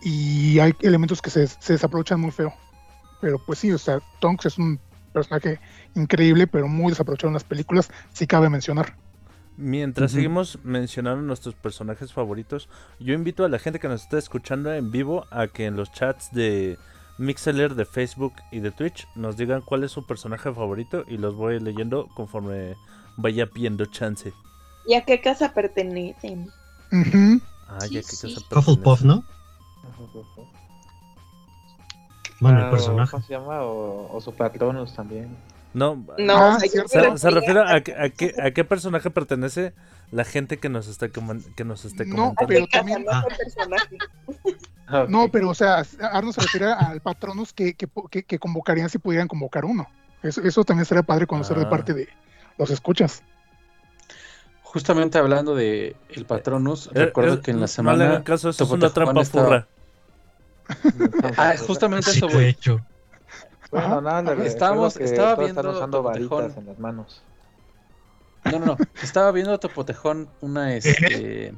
y 0.00 0.60
hay 0.60 0.74
elementos 0.82 1.20
que 1.20 1.30
se, 1.30 1.46
se 1.48 1.72
desaprovechan 1.72 2.20
muy 2.20 2.30
feo. 2.30 2.54
Pero 3.20 3.38
pues 3.44 3.58
sí, 3.58 3.72
o 3.72 3.78
sea, 3.78 4.00
Tonks 4.20 4.46
es 4.46 4.58
un 4.58 4.78
personaje 5.12 5.60
increíble, 5.94 6.46
pero 6.46 6.68
muy 6.68 6.90
desaprovechado 6.90 7.28
en 7.28 7.34
las 7.34 7.44
películas, 7.44 7.90
sí 8.12 8.26
cabe 8.26 8.48
mencionar. 8.48 8.94
Mientras 9.56 10.12
seguimos 10.12 10.60
mencionando 10.62 11.20
nuestros 11.22 11.56
personajes 11.56 12.12
favoritos, 12.12 12.68
yo 13.00 13.12
invito 13.12 13.44
a 13.44 13.48
la 13.48 13.58
gente 13.58 13.80
que 13.80 13.88
nos 13.88 14.02
está 14.02 14.16
escuchando 14.16 14.72
en 14.72 14.92
vivo 14.92 15.26
a 15.32 15.48
que 15.48 15.66
en 15.66 15.74
los 15.74 15.90
chats 15.90 16.30
de 16.32 16.78
Mixeler, 17.18 17.74
de 17.74 17.84
Facebook 17.84 18.34
y 18.52 18.60
de 18.60 18.70
Twitch 18.70 19.08
nos 19.16 19.36
digan 19.36 19.62
cuál 19.62 19.82
es 19.82 19.90
su 19.90 20.06
personaje 20.06 20.52
favorito 20.52 21.04
y 21.08 21.16
los 21.16 21.34
voy 21.34 21.58
leyendo 21.58 22.06
conforme 22.14 22.76
vaya 23.16 23.46
pidiendo 23.46 23.86
chance. 23.86 24.32
¿Y 24.86 24.94
a 24.94 25.04
qué 25.04 25.20
casa 25.20 25.52
pertenecen? 25.52 26.48
Ah, 27.68 27.80
Sí, 27.80 27.94
ya 27.94 28.00
que 28.00 28.06
sí. 28.06 28.34
casa 28.34 28.60
Hufflepuff, 28.60 29.00
pertenece. 29.00 29.06
¿no? 29.06 29.24
Bueno, 32.40 32.58
el 32.58 32.64
Ah, 32.66 32.70
personaje. 32.70 33.10
¿Cómo 33.10 33.22
se 33.24 33.32
llama? 33.32 33.62
O, 33.62 34.16
o 34.16 34.20
su 34.20 34.32
Patronus 34.34 34.94
también. 34.94 35.28
No, 35.74 36.02
No, 36.18 36.36
Ah, 36.36 36.58
se, 36.60 36.68
se 37.18 37.30
refiere 37.30 37.60
a, 37.60 37.80
que- 37.82 37.94
a 37.94 38.08
qué, 38.10 38.34
a 38.42 38.50
qué 38.52 38.64
personaje 38.64 39.10
pertenece 39.10 39.74
la 40.10 40.24
gente 40.24 40.58
que 40.58 40.68
nos 40.70 40.88
está 40.88 41.08
que 41.08 41.64
nos 41.64 41.84
esté 41.84 42.06
No, 42.06 42.34
comentando. 42.34 42.44
¿A 42.44 42.46
pero 42.46 42.66
también- 42.68 43.04
no 43.04 43.10
Ah. 44.86 45.06
No, 45.08 45.28
pero 45.30 45.50
o 45.50 45.54
sea, 45.54 45.82
Arno 46.00 46.32
se 46.32 46.40
refiere 46.40 46.66
al 46.72 47.00
Patronus 47.02 47.52
que, 47.52 47.74
que, 47.74 47.86
que- 48.10 48.22
que 48.22 48.38
convocarían 48.38 48.88
si 48.88 48.98
pudieran 48.98 49.28
convocar 49.28 49.64
uno. 49.66 49.86
Eso, 50.22 50.40
eso 50.42 50.64
también 50.64 50.86
sería 50.86 51.02
padre 51.02 51.26
conocer 51.26 51.58
de 51.58 51.66
Ah. 51.66 51.70
parte 51.70 51.92
de 51.92 52.08
los 52.56 52.70
escuchas. 52.70 53.22
Justamente 54.62 55.18
hablando 55.18 55.54
de 55.54 55.96
el 56.10 56.24
Patronus, 56.26 56.88
Eh, 56.94 57.06
recuerdo 57.06 57.34
eh, 57.34 57.40
que 57.40 57.50
en 57.50 57.56
la 57.58 57.60
No 57.60 57.66
le 57.66 57.68
semana... 57.72 58.04
hagan 58.06 58.22
caso, 58.22 58.48
eso 58.50 58.64
es 58.64 58.70
una 58.70 58.90
trampa 58.90 59.20
estaba- 59.20 59.44
furra. 59.46 59.66
Ah, 61.36 61.54
justamente 61.58 62.10
Sí, 62.10 62.18
eso 62.18 62.26
de 62.28 62.34
voy. 62.34 62.44
hecho. 62.44 62.80
Bueno, 63.70 64.00
nada, 64.00 64.34
que 64.36 64.46
estaba 64.46 64.88
están 64.88 65.38
viendo 65.38 65.70
usando 65.72 65.98
Topotejón. 65.98 66.38
varitas 66.42 66.56
en 66.58 66.66
las 66.66 66.78
manos. 66.78 67.22
No, 68.44 68.58
no, 68.58 68.66
no. 68.66 68.76
Estaba 69.02 69.30
viendo 69.32 69.52
a 69.52 69.58
Topotejón, 69.58 70.28
una, 70.40 70.74
este, 70.74 71.54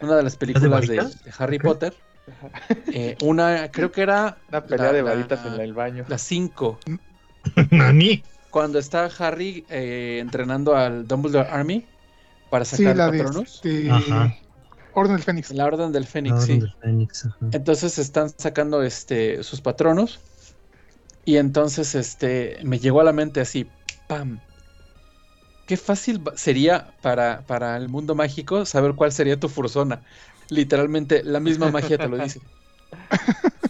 una 0.00 0.16
de 0.16 0.22
las 0.22 0.36
películas 0.36 0.86
de, 0.86 1.06
Harry. 1.38 1.58
Potter. 1.58 1.94
Eh, 2.94 3.16
una, 3.24 3.68
creo 3.72 3.90
que 3.90 4.00
era 4.02 4.36
Una 4.48 4.62
pelea 4.64 4.86
La- 4.86 4.92
de 4.92 5.02
la- 5.02 5.10
varitas 5.10 5.44
en 5.44 5.60
el 5.60 5.72
baño. 5.74 6.04
la 6.06 6.18
5. 6.18 6.78
Nani. 7.72 8.22
Cuando 8.50 8.78
está 8.78 9.06
Harry 9.18 9.66
eh, 9.68 10.18
entrenando 10.20 10.76
al 10.76 11.08
Dumbledore 11.08 11.48
Army 11.48 11.84
para 12.48 12.64
Sí, 12.64 12.76
sacar 12.76 12.96
la 12.96 13.10
Patronus. 13.10 13.56
este, 13.56 13.90
Ajá. 13.90 14.34
Orden 14.94 15.16
del 15.16 15.24
Fénix. 15.24 15.50
En 15.50 15.56
la 15.58 15.66
Orden 15.66 15.92
del 15.92 16.06
Fénix, 16.06 16.34
La 16.34 16.40
sí. 16.40 16.52
Orden 16.52 16.60
del 16.60 16.74
Fénix, 16.80 17.26
ajá. 17.26 17.46
Entonces 17.52 17.98
están 17.98 18.30
sacando 18.36 18.82
este 18.82 19.42
sus 19.42 19.60
patronos. 19.60 20.20
Y 21.24 21.36
entonces 21.36 21.94
este 21.94 22.58
me 22.64 22.78
llegó 22.78 23.00
a 23.00 23.04
la 23.04 23.12
mente 23.12 23.40
así, 23.40 23.68
¡pam! 24.08 24.40
Qué 25.66 25.76
fácil 25.76 26.20
sería 26.34 26.88
para, 27.00 27.42
para 27.46 27.76
el 27.76 27.88
mundo 27.88 28.14
mágico 28.14 28.66
saber 28.66 28.94
cuál 28.94 29.12
sería 29.12 29.38
tu 29.38 29.48
fursona. 29.48 30.02
Literalmente, 30.48 31.22
la 31.22 31.40
misma 31.40 31.70
magia 31.70 31.96
te 31.96 32.08
lo 32.08 32.18
dice. 32.18 32.40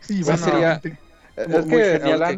Sí, 0.00 0.22
¿Cuál 0.24 0.40
básicamente. 0.40 0.98
Es 1.36 1.66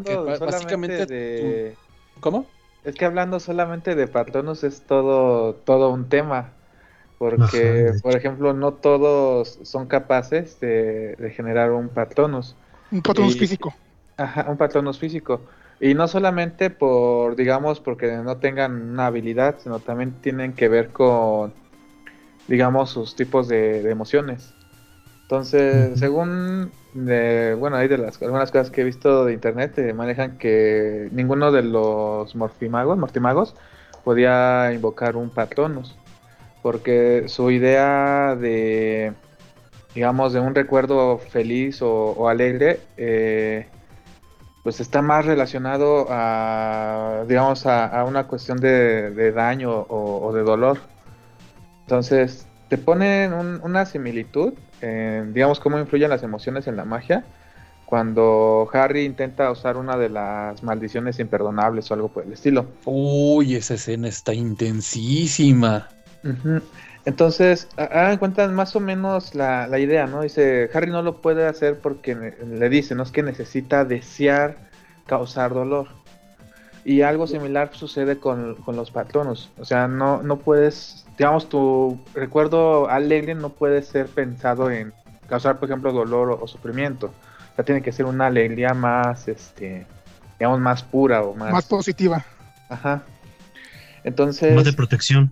que 0.03 0.15
básicamente 0.45 1.05
de... 1.07 1.75
¿Cómo? 2.19 2.45
Es 2.83 2.95
que 2.95 3.05
hablando 3.05 3.39
solamente 3.39 3.95
de 3.95 4.07
Patronus 4.07 4.63
es 4.63 4.85
todo, 4.85 5.55
todo 5.55 5.91
un 5.91 6.09
tema. 6.09 6.53
Porque, 7.17 7.93
Ajá, 7.93 7.93
por 8.03 8.15
ejemplo, 8.17 8.53
no 8.53 8.75
todos 8.75 9.59
son 9.63 9.87
capaces 9.87 10.59
de, 10.59 11.15
de 11.17 11.31
generar 11.31 11.71
un 11.71 11.89
Patronus. 11.89 12.57
Un 12.91 13.01
Patronus 13.01 13.35
y- 13.41 13.41
físico. 13.41 13.75
Ajá, 14.17 14.49
un 14.51 14.57
Patronus 14.57 14.99
físico. 14.99 15.47
Y 15.79 15.93
no 15.95 16.07
solamente 16.07 16.69
por, 16.71 17.35
digamos, 17.37 17.81
porque 17.81 18.07
no 18.17 18.39
tengan 18.39 18.73
una 18.91 19.07
habilidad, 19.07 19.59
sino 19.59 19.81
también 19.81 20.21
tienen 20.21 20.55
que 20.55 20.69
ver 20.69 20.91
con, 20.93 21.55
digamos, 22.47 22.89
sus 22.91 23.15
tipos 23.15 23.47
de, 23.47 23.81
de 23.81 23.91
emociones. 23.91 24.55
Entonces, 25.23 25.99
según, 25.99 26.73
de, 26.93 27.55
bueno, 27.55 27.77
hay 27.77 27.87
de 27.87 27.97
las 27.97 28.21
algunas 28.21 28.51
cosas 28.51 28.69
que 28.71 28.81
he 28.81 28.83
visto 28.83 29.25
de 29.25 29.33
internet, 29.33 29.77
eh, 29.79 29.93
manejan 29.93 30.37
que 30.37 31.09
ninguno 31.11 31.51
de 31.51 31.63
los 31.63 32.35
morfimagos, 32.35 32.97
mortimagos, 32.97 33.55
podía 34.03 34.71
invocar 34.73 35.15
un 35.15 35.29
Patronus, 35.29 35.95
porque 36.61 37.25
su 37.27 37.51
idea 37.51 38.35
de, 38.35 39.13
digamos, 39.95 40.33
de 40.33 40.39
un 40.39 40.55
recuerdo 40.55 41.17
feliz 41.19 41.81
o, 41.81 42.29
alegre, 42.29 42.79
eh, 42.97 43.67
pues 44.63 44.79
está 44.79 45.01
más 45.01 45.25
relacionado 45.25 46.07
a, 46.09 47.23
digamos, 47.27 47.65
a, 47.65 48.03
una 48.05 48.27
cuestión 48.27 48.59
de, 48.59 49.11
de 49.11 49.31
daño 49.31 49.71
o, 49.71 50.27
o 50.27 50.33
de 50.33 50.43
dolor. 50.43 50.79
Entonces, 51.85 52.47
te 52.69 52.77
ponen 52.77 53.33
un- 53.33 53.59
una 53.63 53.85
similitud, 53.85 54.53
digamos, 55.33 55.59
cómo 55.59 55.79
influyen 55.79 56.09
las 56.09 56.23
emociones 56.23 56.67
en 56.67 56.75
la 56.75 56.85
magia, 56.85 57.23
cuando 57.85 58.67
Harry 58.73 59.05
intenta 59.05 59.51
usar 59.51 59.77
una 59.77 59.97
de 59.97 60.09
las 60.09 60.63
maldiciones 60.63 61.19
imperdonables 61.19 61.89
o 61.91 61.93
algo 61.93 62.07
por 62.07 62.25
el 62.25 62.33
estilo. 62.33 62.65
Uy, 62.85 63.55
esa 63.55 63.75
escena 63.75 64.07
está 64.07 64.33
intensísima. 64.33 65.89
Entonces, 67.05 67.67
ha- 67.77 67.83
hagan 67.83 68.17
cuenta 68.17 68.47
más 68.47 68.75
o 68.75 68.79
menos 68.79 69.35
la, 69.35 69.67
la 69.67 69.77
idea, 69.79 70.07
¿no? 70.07 70.21
Dice, 70.21 70.69
Harry 70.73 70.89
no 70.89 71.01
lo 71.01 71.21
puede 71.21 71.45
hacer 71.45 71.79
porque 71.79 72.15
le 72.15 72.69
dice, 72.69 72.95
no 72.95 73.03
es 73.03 73.11
que 73.11 73.23
necesita 73.23 73.83
desear 73.85 74.57
causar 75.05 75.53
dolor. 75.53 75.87
Y 76.85 77.01
algo 77.01 77.27
similar 77.27 77.69
sucede 77.73 78.17
con, 78.19 78.55
con 78.55 78.75
los 78.75 78.91
patronos. 78.91 79.51
O 79.59 79.65
sea, 79.65 79.87
no, 79.87 80.23
no 80.23 80.37
puedes, 80.37 81.02
digamos, 81.17 81.49
tu 81.49 81.99
recuerdo 82.13 82.89
alegre 82.89 83.35
no 83.35 83.49
puede 83.49 83.81
ser 83.81 84.07
pensado 84.07 84.69
en 84.71 84.93
causar, 85.27 85.59
por 85.59 85.69
ejemplo, 85.69 85.91
dolor 85.91 86.31
o, 86.31 86.43
o 86.43 86.47
sufrimiento. 86.47 87.07
O 87.51 87.55
sea, 87.55 87.65
tiene 87.65 87.81
que 87.81 87.91
ser 87.91 88.05
una 88.05 88.27
alegría 88.27 88.73
más, 88.73 89.27
este, 89.27 89.85
digamos, 90.39 90.59
más 90.59 90.83
pura 90.83 91.21
o 91.21 91.35
más... 91.35 91.51
Más 91.51 91.65
positiva. 91.65 92.25
Ajá. 92.69 93.03
Entonces... 94.03 94.55
Más 94.55 94.65
de 94.65 94.73
protección. 94.73 95.31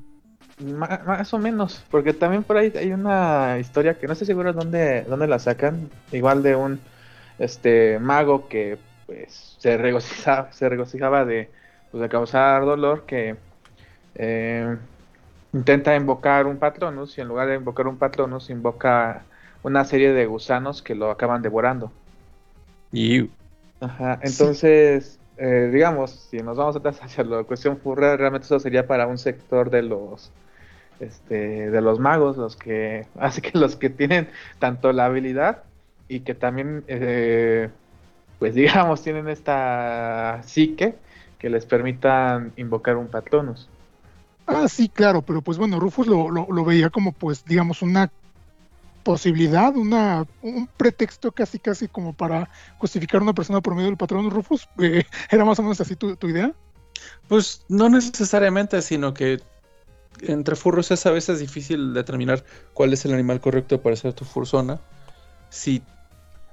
Más 0.60 1.34
o 1.34 1.40
menos, 1.40 1.84
porque 1.90 2.14
también 2.14 2.44
por 2.44 2.58
ahí 2.58 2.72
hay 2.76 2.92
una 2.92 3.58
historia 3.60 3.98
que 3.98 4.06
no 4.06 4.14
estoy 4.14 4.28
seguro 4.28 4.54
dónde, 4.54 5.02
dónde 5.04 5.26
la 5.26 5.40
sacan, 5.40 5.90
igual 6.12 6.44
de 6.44 6.56
un 6.56 6.80
este 7.40 7.98
mago 7.98 8.48
que 8.48 8.78
pues 9.08 9.56
se 9.58 9.78
regocijaba, 9.78 10.52
se 10.52 10.70
regocijaba 10.70 11.26
de, 11.26 11.50
pues, 11.90 12.04
de 12.04 12.10
causar 12.10 12.64
dolor, 12.64 13.06
que 13.08 13.36
eh, 14.14 14.78
intenta 15.54 15.96
invocar 15.96 16.48
un 16.48 16.58
patronus 16.58 17.18
y 17.18 17.22
en 17.22 17.28
lugar 17.28 17.48
de 17.48 17.56
invocar 17.56 17.88
un 17.88 17.98
patronus 17.98 18.50
invoca 18.50 19.24
una 19.64 19.86
serie 19.86 20.14
de 20.14 20.26
gusanos 20.26 20.82
que 20.82 20.96
lo 20.96 21.12
acaban 21.12 21.42
devorando. 21.42 21.92
Y 22.92 23.30
Ajá, 23.80 24.20
entonces, 24.22 25.20
eh, 25.38 25.70
digamos, 25.74 26.12
si 26.12 26.38
nos 26.38 26.58
vamos 26.58 26.76
atrás 26.76 27.00
hacia 27.04 27.24
la 27.24 27.44
cuestión 27.44 27.78
furra, 27.78 28.18
realmente 28.18 28.46
eso 28.46 28.60
sería 28.60 28.88
para 28.88 29.08
un 29.08 29.18
sector 29.18 29.70
de 29.70 29.84
los 29.84 30.32
este, 31.02 31.72
de 31.72 31.82
los 31.82 32.00
magos, 32.00 32.38
los 32.38 32.56
que, 32.56 33.08
así 33.20 33.42
que 33.42 33.58
los 33.58 33.76
que 33.76 33.90
tienen 33.90 34.30
tanto 34.60 34.94
la 34.94 35.06
habilidad 35.06 35.64
y 36.08 36.22
que 36.22 36.36
también, 36.36 36.84
eh, 36.88 37.70
pues 38.40 38.56
digamos, 38.56 39.02
tienen 39.04 39.28
esta 39.28 40.42
psique 40.44 40.96
que 41.40 41.50
les 41.50 41.66
permitan 41.66 42.54
invocar 42.56 42.98
un 42.98 43.08
patronus. 43.08 43.68
Ah, 44.54 44.68
sí, 44.68 44.90
claro, 44.90 45.22
pero 45.22 45.42
pues 45.42 45.58
bueno, 45.58 45.80
Rufus 45.80 46.08
lo, 46.08 46.30
lo, 46.30 46.66
veía 46.66 46.90
como 46.90 47.14
pues, 47.14 47.46
digamos, 47.46 47.82
una 47.82 48.12
posibilidad, 49.04 49.76
una, 49.76 50.26
un 50.42 50.68
pretexto 50.78 51.32
casi 51.32 51.58
casi 51.58 51.88
como 51.88 52.14
para 52.14 52.50
justificar 52.78 53.22
a 53.22 53.24
una 53.24 53.34
persona 53.34 53.62
por 53.62 53.76
medio 53.76 53.88
del 53.88 53.98
patrón 53.98 54.30
Rufus. 54.30 54.68
Eh, 54.80 55.06
¿Era 55.30 55.46
más 55.46 55.58
o 55.60 55.64
menos 55.64 55.80
así 55.80 55.96
tu, 55.96 56.16
tu 56.18 56.28
idea? 56.28 56.54
Pues 57.28 57.64
no 57.70 57.90
necesariamente, 57.90 58.82
sino 58.82 59.14
que 59.14 59.42
entre 60.22 60.56
furros 60.56 60.92
es 60.92 61.06
a 61.06 61.12
veces 61.12 61.40
difícil 61.40 61.94
determinar 61.94 62.44
cuál 62.74 62.94
es 62.94 63.06
el 63.06 63.14
animal 63.14 63.40
correcto 63.40 63.82
para 63.82 63.96
ser 63.96 64.14
tu 64.14 64.26
fursona. 64.26 64.80
Si 65.50 65.82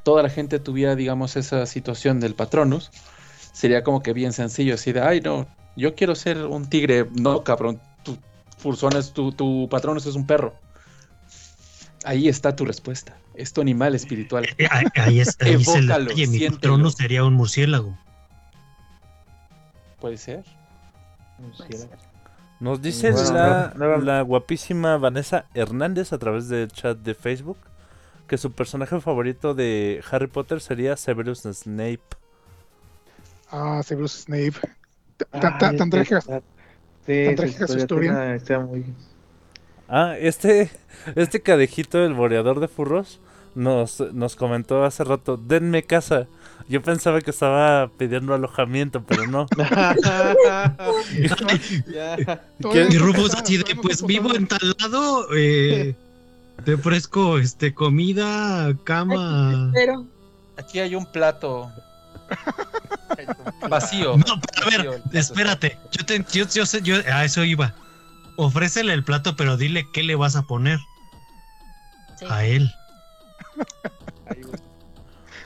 toda 0.05 0.23
la 0.23 0.31
gente 0.31 0.59
tuviera, 0.59 0.95
digamos, 0.95 1.37
esa 1.37 1.67
situación 1.67 2.21
del 2.21 2.35
patronus, 2.35 2.91
sería 3.53 3.83
como 3.83 4.03
que 4.03 4.13
bien 4.13 4.33
sencillo, 4.33 4.75
así 4.75 4.93
de, 4.93 5.01
ay, 5.01 5.21
no, 5.21 5.47
yo 5.77 5.95
quiero 5.95 6.15
ser 6.15 6.45
un 6.45 6.69
tigre. 6.69 7.07
No, 7.15 7.45
cabrón, 7.45 7.81
tu 8.03 8.19
es 8.99 9.13
tu, 9.13 9.33
tu 9.33 9.69
patronus 9.71 10.07
es 10.07 10.15
un 10.15 10.27
perro. 10.27 10.55
Ahí 12.05 12.29
está 12.29 12.55
tu 12.57 12.65
respuesta. 12.65 13.17
Es 13.35 13.53
tu 13.53 13.61
animal 13.61 13.95
espiritual. 13.95 14.47
Eh, 14.59 14.67
Ahí, 14.71 14.87
ahí 14.97 15.21
está, 15.21 15.47
ahí 15.47 15.55
es 15.55 15.69
el 15.69 15.85
Evócalo. 15.91 16.15
Mi 16.15 16.51
patrono 16.51 16.91
sería 16.91 17.25
un 17.25 17.35
murciélago. 17.35 17.97
Puede 20.01 20.17
ser. 20.17 20.45
Nos 22.61 22.83
dice 22.83 23.13
Bueno, 23.13 23.99
la, 23.99 24.23
guapísima 24.23 24.97
Vanessa 24.97 25.45
Hernández 25.55 26.13
a 26.13 26.19
través 26.19 26.49
del 26.49 26.71
chat 26.73 26.99
de 26.99 27.15
Facebook 27.15 27.59
que 28.27 28.37
su 28.37 28.53
personaje 28.53 29.01
favorito 29.01 29.55
de 29.55 30.03
Harry 30.11 30.27
Potter 30.27 30.61
sería 30.61 30.97
Severus 30.97 31.43
Snape. 31.43 32.01
Ah, 33.51 33.81
Severus 33.85 34.13
Snape. 34.25 34.55
Ah, 35.33 35.41
Tan- 35.41 35.59
tan- 35.59 35.77
tan 35.77 35.91
trágica- 35.91 36.43
Sí, 37.09 37.27
su 37.27 37.35
trágica 37.35 37.67
su 37.67 37.79
historia 37.79 38.13
tiene 38.13 38.37
historia 38.37 38.67
muy... 38.67 38.85
Ah, 39.89 40.15
este, 40.19 40.71
este 41.17 41.41
cadejito, 41.41 42.05
el 42.05 42.13
boreador 42.13 42.61
de 42.61 42.69
furros, 42.69 43.19
nos, 43.55 44.01
nos 44.13 44.37
comentó 44.37 44.85
hace 44.85 45.03
rato, 45.03 45.37
denme 45.37 45.83
casa. 45.83 46.29
Yo 46.69 46.83
pensaba 46.83 47.23
que 47.23 47.31
estaba 47.31 47.89
pidiendo 47.97 48.35
alojamiento, 48.35 49.03
pero 49.03 49.27
no. 49.27 49.47
Y 52.61 52.99
Rufus 52.99 53.35
así 53.35 53.57
de, 53.57 53.75
pues 53.83 54.05
vivo 54.05 54.35
en 54.35 54.47
tal 54.47 54.77
lado, 54.79 55.27
eh, 55.35 55.97
te 56.65 56.75
ofrezco 56.75 57.39
este 57.39 57.73
comida, 57.73 58.77
cama. 58.85 59.71
Pero 59.73 60.05
Aquí 60.59 60.81
hay 60.81 60.97
un 60.97 61.07
plato 61.07 61.71
vacío. 63.69 64.17
No, 64.17 64.41
pero 64.41 64.67
a 64.67 64.71
ver, 64.93 65.03
espérate. 65.13 65.79
Yo, 65.93 66.05
te, 66.07 66.25
yo, 66.33 66.47
yo 66.49 66.67
sé- 66.67 66.83
yo- 66.83 66.97
a 67.13 67.25
eso 67.25 67.45
iba. 67.45 67.75
Ofrécele 68.37 68.93
el 68.93 69.05
plato, 69.05 69.35
pero 69.37 69.57
dile 69.57 69.87
qué 69.93 70.03
le 70.03 70.15
vas 70.15 70.37
a 70.37 70.43
poner 70.43 70.79
Sí. 72.19 72.27
a 72.29 72.45
él. 72.45 72.71
Ahí, 74.27 74.43
güey. 74.43 74.61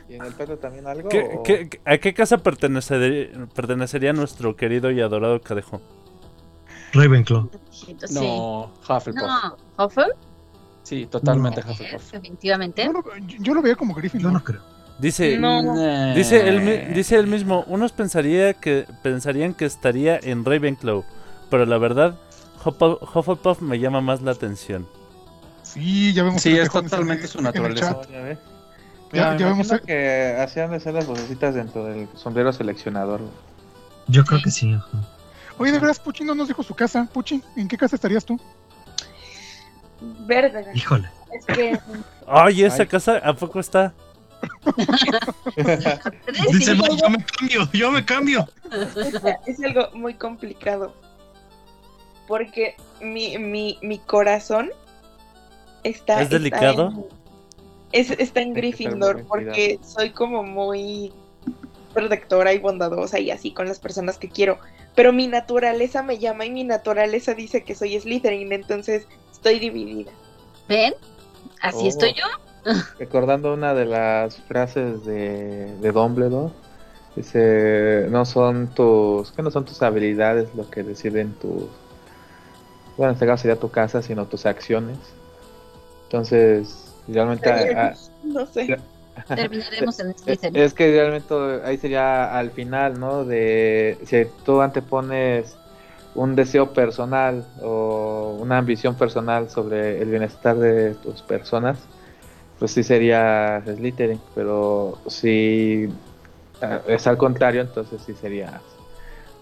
¿Y 0.08 0.14
en 0.16 0.24
el 0.24 0.34
plato 0.34 0.58
también 0.58 0.86
algo? 0.86 1.08
¿Qué- 1.08 1.30
o- 1.38 1.42
qué- 1.42 1.68
qué- 1.70 1.80
¿A 1.86 1.96
qué 1.98 2.12
casa 2.12 2.38
pertenecería, 2.38 3.46
pertenecería 3.54 4.12
nuestro 4.12 4.56
querido 4.56 4.90
y 4.90 5.00
adorado 5.00 5.40
cadejo? 5.40 5.80
Ravenclaw. 6.92 7.48
Sí. 7.70 7.96
No, 8.10 8.72
Hufflepuff. 8.86 9.22
No, 9.22 9.56
Huffle, 9.78 10.04
Sí, 10.82 11.06
totalmente 11.06 11.62
No. 11.64 11.70
Hufflepuff. 11.72 12.10
definitivamente. 12.12 12.84
Yo 12.84 12.92
lo, 12.92 13.04
yo 13.18 13.54
lo 13.54 13.62
veía 13.62 13.76
como 13.76 13.94
Griffin. 13.94 14.20
Yo 14.20 14.30
no 14.30 14.42
creo. 14.44 14.60
Dice, 14.98 15.36
No. 15.38 16.14
Dice, 16.14 16.48
él, 16.48 16.60
mi- 16.60 16.94
dice 16.94 17.16
él 17.16 17.26
mismo, 17.26 17.64
unos 17.66 17.92
pensaría 17.92 18.54
que, 18.54 18.86
pensarían 19.02 19.54
que 19.54 19.64
estaría 19.64 20.18
en 20.22 20.44
Ravenclaw, 20.44 21.04
pero 21.50 21.66
la 21.66 21.78
verdad, 21.78 22.14
Huffle- 22.64 22.98
Hufflepuff 23.14 23.60
me 23.60 23.78
llama 23.80 24.00
más 24.00 24.22
la 24.22 24.30
atención. 24.30 24.86
Sí, 25.62 26.12
ya 26.12 26.22
vemos. 26.24 26.40
Sí, 26.42 26.56
es 26.56 26.66
en 26.66 26.70
totalmente 26.70 27.26
su 27.26 27.40
naturaleza. 27.40 28.00
Ya. 28.10 28.38
Ya- 29.12 29.36
ya 29.36 29.46
vemos 29.48 29.68
que 29.86 30.36
hacían 30.40 30.70
de 30.70 30.80
ser 30.80 30.94
las 30.94 31.06
vocecitas 31.06 31.54
dentro 31.54 31.84
del 31.84 32.08
sombrero 32.14 32.52
seleccionador. 32.52 33.20
Yo 34.06 34.24
creo 34.24 34.40
que 34.42 34.50
sí. 34.50 34.72
ajá. 34.72 34.88
Oye, 35.58 35.70
de 35.72 35.78
veras, 35.78 35.98
Puchi 36.00 36.24
no 36.24 36.34
nos 36.34 36.48
dijo 36.48 36.62
su 36.62 36.74
casa. 36.74 37.08
Puchi, 37.12 37.42
¿en 37.56 37.68
qué 37.68 37.76
casa 37.76 37.96
estarías 37.96 38.24
tú? 38.24 38.38
Verde. 40.26 40.66
Híjole. 40.74 41.08
Es 41.32 41.46
que 41.46 41.78
Ay, 42.26 42.62
esa 42.64 42.82
Ay. 42.82 42.88
casa, 42.88 43.18
¿a 43.18 43.34
poco 43.34 43.60
está? 43.60 43.92
Dice, 46.52 46.74
no, 46.74 46.96
yo 46.96 47.08
me 47.10 47.24
cambio, 47.24 47.68
yo 47.72 47.90
me 47.90 48.04
cambio. 48.04 48.48
es 49.46 49.60
algo 49.62 49.88
muy 49.94 50.14
complicado. 50.14 50.94
Porque 52.28 52.76
mi, 53.00 53.36
mi, 53.38 53.78
mi 53.82 53.98
corazón 53.98 54.70
está. 55.82 56.16
¿Es 56.18 56.22
está 56.24 56.38
delicado? 56.38 56.88
en- 56.90 57.04
es- 57.92 58.10
está 58.12 58.40
en 58.40 58.54
Gryffindor 58.54 59.24
porque 59.24 59.78
soy 59.84 60.10
como 60.10 60.42
muy 60.42 61.12
protectora 61.92 62.54
y 62.54 62.58
bondadosa 62.58 63.18
y 63.18 63.30
así 63.30 63.52
con 63.52 63.68
las 63.68 63.78
personas 63.78 64.16
que 64.18 64.28
quiero. 64.30 64.58
Pero 64.94 65.12
mi 65.12 65.26
naturaleza 65.26 66.02
me 66.02 66.18
llama 66.18 66.46
y 66.46 66.50
mi 66.50 66.64
naturaleza 66.64 67.34
dice 67.34 67.64
que 67.64 67.74
soy 67.74 67.98
Slytherin, 68.00 68.52
entonces 68.52 69.06
estoy 69.30 69.58
dividida. 69.58 70.10
¿Ven? 70.68 70.94
Así 71.60 71.84
Oh. 71.84 71.88
estoy 71.88 72.14
yo. 72.14 72.24
Recordando 72.98 73.52
una 73.54 73.74
de 73.74 73.84
las 73.86 74.36
frases 74.42 75.04
de, 75.04 75.74
de 75.80 75.92
Dumbledore, 75.92 76.52
Dice, 77.14 78.06
no 78.08 78.24
son 78.24 78.68
tus, 78.68 79.32
que 79.32 79.42
no 79.42 79.50
son 79.50 79.66
tus 79.66 79.82
habilidades 79.82 80.54
lo 80.54 80.70
que 80.70 80.82
deciden 80.82 81.34
tus, 81.34 81.64
bueno, 82.96 83.10
en 83.10 83.14
este 83.14 83.26
caso 83.26 83.42
sería 83.42 83.60
tu 83.60 83.70
casa, 83.70 84.00
sino 84.00 84.24
tus 84.26 84.46
acciones. 84.46 84.96
Entonces, 86.04 86.90
realmente... 87.08 87.50
a- 87.50 87.88
a- 87.88 87.94
No 88.22 88.46
sé. 88.46 88.78
Terminaremos 89.28 90.00
en 90.00 90.10
es, 90.10 90.16
Slytherin. 90.22 90.56
es 90.56 90.72
que 90.72 90.90
realmente 90.90 91.34
ahí 91.64 91.76
sería 91.76 92.34
al 92.38 92.50
final, 92.50 92.98
¿no? 92.98 93.24
De 93.26 93.98
si 94.06 94.24
tú 94.46 94.62
antepones 94.62 95.54
un 96.14 96.34
deseo 96.34 96.72
personal 96.72 97.44
o 97.62 98.38
una 98.40 98.56
ambición 98.56 98.94
personal 98.94 99.50
sobre 99.50 100.00
el 100.00 100.08
bienestar 100.08 100.56
de 100.56 100.94
tus 100.94 101.20
personas, 101.20 101.78
pues 102.62 102.70
sí 102.70 102.84
sería 102.84 103.60
Slytherin, 103.66 104.20
pero 104.36 104.96
si 105.08 105.88
ah, 106.60 106.80
es 106.86 107.08
al 107.08 107.18
contrario, 107.18 107.62
entonces 107.62 108.00
sí 108.06 108.14
sería 108.14 108.60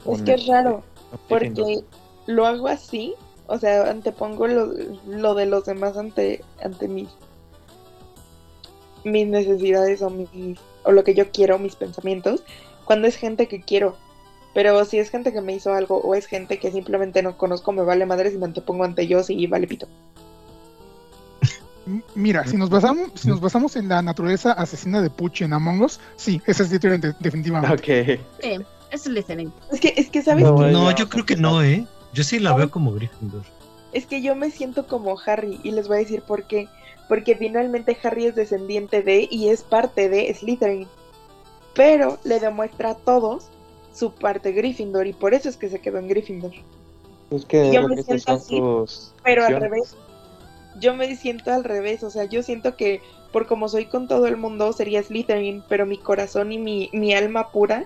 Es 0.06 0.22
que 0.22 0.32
es 0.32 0.46
raro, 0.46 0.82
porque 1.28 1.84
lo 2.26 2.46
hago 2.46 2.68
así, 2.68 3.12
o 3.46 3.58
sea, 3.58 3.90
antepongo 3.90 4.46
lo, 4.46 4.72
lo 5.06 5.34
de 5.34 5.44
los 5.44 5.66
demás 5.66 5.98
ante, 5.98 6.42
ante 6.64 6.88
mis, 6.88 7.10
mis 9.04 9.26
necesidades 9.26 10.00
o, 10.00 10.08
mis, 10.08 10.58
o 10.84 10.90
lo 10.90 11.04
que 11.04 11.12
yo 11.12 11.30
quiero, 11.30 11.58
mis 11.58 11.76
pensamientos, 11.76 12.42
cuando 12.86 13.06
es 13.06 13.16
gente 13.16 13.48
que 13.48 13.60
quiero. 13.60 13.96
Pero 14.54 14.82
si 14.86 14.98
es 14.98 15.10
gente 15.10 15.30
que 15.30 15.42
me 15.42 15.52
hizo 15.52 15.74
algo 15.74 15.98
o 15.98 16.14
es 16.14 16.24
gente 16.24 16.58
que 16.58 16.72
simplemente 16.72 17.22
no 17.22 17.36
conozco, 17.36 17.70
me 17.72 17.82
vale 17.82 18.06
madre 18.06 18.30
si 18.30 18.38
me 18.38 18.46
antepongo 18.46 18.84
ante 18.84 19.02
ellos 19.02 19.28
y 19.28 19.46
vale 19.46 19.66
pito. 19.66 19.88
Mira, 22.14 22.46
si 22.46 22.56
nos 22.56 22.70
basamos, 22.70 23.10
si 23.14 23.28
nos 23.28 23.40
basamos 23.40 23.76
en 23.76 23.88
la 23.88 24.02
naturaleza 24.02 24.52
asesina 24.52 25.00
de 25.02 25.10
Pucci 25.10 25.44
en 25.44 25.52
Among 25.52 25.82
Us, 25.82 26.00
sí, 26.16 26.40
ese 26.46 26.62
es 26.62 26.68
Slytherin 26.68 27.00
de- 27.00 27.14
definitivamente. 27.20 27.74
Ok. 28.16 28.20
Sí, 28.42 28.58
es 28.90 29.02
Slytherin. 29.02 29.52
Es 29.72 29.80
que, 29.80 29.94
es 29.96 30.10
que 30.10 30.22
¿sabes 30.22 30.44
No, 30.44 30.52
bueno. 30.54 30.84
No, 30.84 30.90
yo 30.96 31.08
creo 31.08 31.24
que 31.26 31.36
no, 31.36 31.62
¿eh? 31.62 31.86
Yo 32.12 32.24
sí 32.24 32.38
la 32.38 32.54
veo 32.54 32.70
como 32.70 32.92
Gryffindor. 32.92 33.42
Es 33.92 34.06
que 34.06 34.22
yo 34.22 34.34
me 34.36 34.50
siento 34.50 34.86
como 34.86 35.16
Harry 35.26 35.60
y 35.62 35.70
les 35.72 35.88
voy 35.88 35.96
a 35.98 36.00
decir 36.00 36.22
por 36.22 36.44
qué. 36.44 36.68
Porque 37.08 37.34
finalmente 37.34 37.96
Harry 38.04 38.26
es 38.26 38.36
descendiente 38.36 39.02
de 39.02 39.26
y 39.30 39.48
es 39.48 39.62
parte 39.62 40.08
de 40.08 40.32
Slytherin. 40.32 40.86
Pero 41.74 42.18
le 42.24 42.38
demuestra 42.40 42.90
a 42.90 42.94
todos 42.94 43.44
su 43.94 44.12
parte 44.12 44.52
Gryffindor 44.52 45.06
y 45.06 45.12
por 45.12 45.34
eso 45.34 45.48
es 45.48 45.56
que 45.56 45.68
se 45.68 45.80
quedó 45.80 45.98
en 45.98 46.08
Gryffindor. 46.08 46.52
Es 47.30 47.44
que 47.44 47.72
Yo 47.72 47.88
me 47.88 48.00
siento 48.02 48.32
así, 48.32 48.56
sus 48.58 49.12
Pero 49.24 49.44
al 49.46 49.60
revés. 49.60 49.96
Yo 50.80 50.94
me 50.94 51.14
siento 51.16 51.52
al 51.52 51.64
revés, 51.64 52.02
o 52.02 52.10
sea, 52.10 52.24
yo 52.24 52.42
siento 52.42 52.76
que 52.76 53.00
por 53.32 53.46
como 53.46 53.68
soy 53.68 53.86
con 53.86 54.08
todo 54.08 54.26
el 54.26 54.36
mundo 54.36 54.72
sería 54.72 55.02
Slytherin, 55.02 55.62
pero 55.68 55.86
mi 55.86 55.98
corazón 55.98 56.52
y 56.52 56.58
mi, 56.58 56.90
mi 56.92 57.14
alma 57.14 57.50
pura 57.52 57.84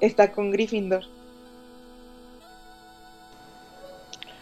está 0.00 0.32
con 0.32 0.50
Gryffindor. 0.50 1.04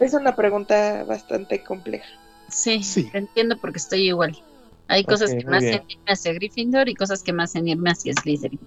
Es 0.01 0.15
una 0.15 0.35
pregunta 0.35 1.05
bastante 1.05 1.63
compleja. 1.63 2.07
Sí, 2.49 2.83
Sí. 2.83 3.11
te 3.11 3.19
entiendo 3.19 3.57
porque 3.61 3.79
estoy 3.79 4.09
igual. 4.09 4.37
Hay 4.89 5.05
cosas 5.05 5.31
que 5.31 5.45
me 5.45 5.59
bien. 5.59 5.75
hacen 5.75 5.85
irme 5.89 6.05
hacia 6.13 6.33
Gryffindor 6.33 6.89
y 6.89 6.95
cosas 6.95 7.23
que 7.23 7.33
me 7.33 7.43
hacen 7.45 7.69
irme 7.69 7.91
hacia 7.91 8.13
Slytherin. 8.15 8.61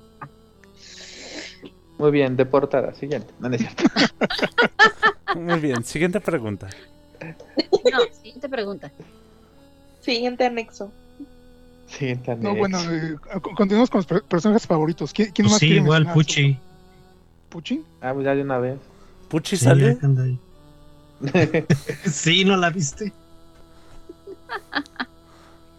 Muy 1.98 2.12
bien, 2.12 2.36
deportada. 2.36 2.94
Siguiente. 2.96 3.34
No, 3.40 3.50
no 3.50 3.56
es 3.56 3.62
cierto. 3.62 3.84
Muy 5.36 5.60
bien, 5.60 5.84
siguiente 5.84 6.20
pregunta. 6.20 6.68
No, 7.92 8.00
siguiente 8.22 8.50
pregunta. 8.50 8.92
Siguiente 10.02 10.46
anexo. 10.46 10.92
Siguiente 11.88 12.36
No, 12.36 12.50
anexo. 12.52 12.58
bueno, 12.60 12.80
eh, 12.92 13.16
co- 13.42 13.52
continuamos 13.56 13.90
con 13.90 14.00
los 14.00 14.06
per- 14.06 14.24
personajes 14.24 14.66
favoritos. 14.68 15.14
¿Quién, 15.14 15.32
quién 15.32 15.46
Pues 15.46 15.52
más 15.54 15.60
sí, 15.60 15.68
igual 15.74 16.12
Pucci. 16.14 16.54
su- 16.54 16.60
¿Pucci? 17.50 17.84
Ah, 18.02 18.14
pues 18.14 18.26
ya 18.26 18.36
de 18.36 18.42
una 18.42 18.58
vez. 18.60 18.78
¿Puchi 19.30 19.58
Sí, 19.58 19.66
sale? 19.66 19.98
Sí, 22.12 22.44
¿no 22.46 22.58
la 22.58 22.70
viste? 22.70 23.12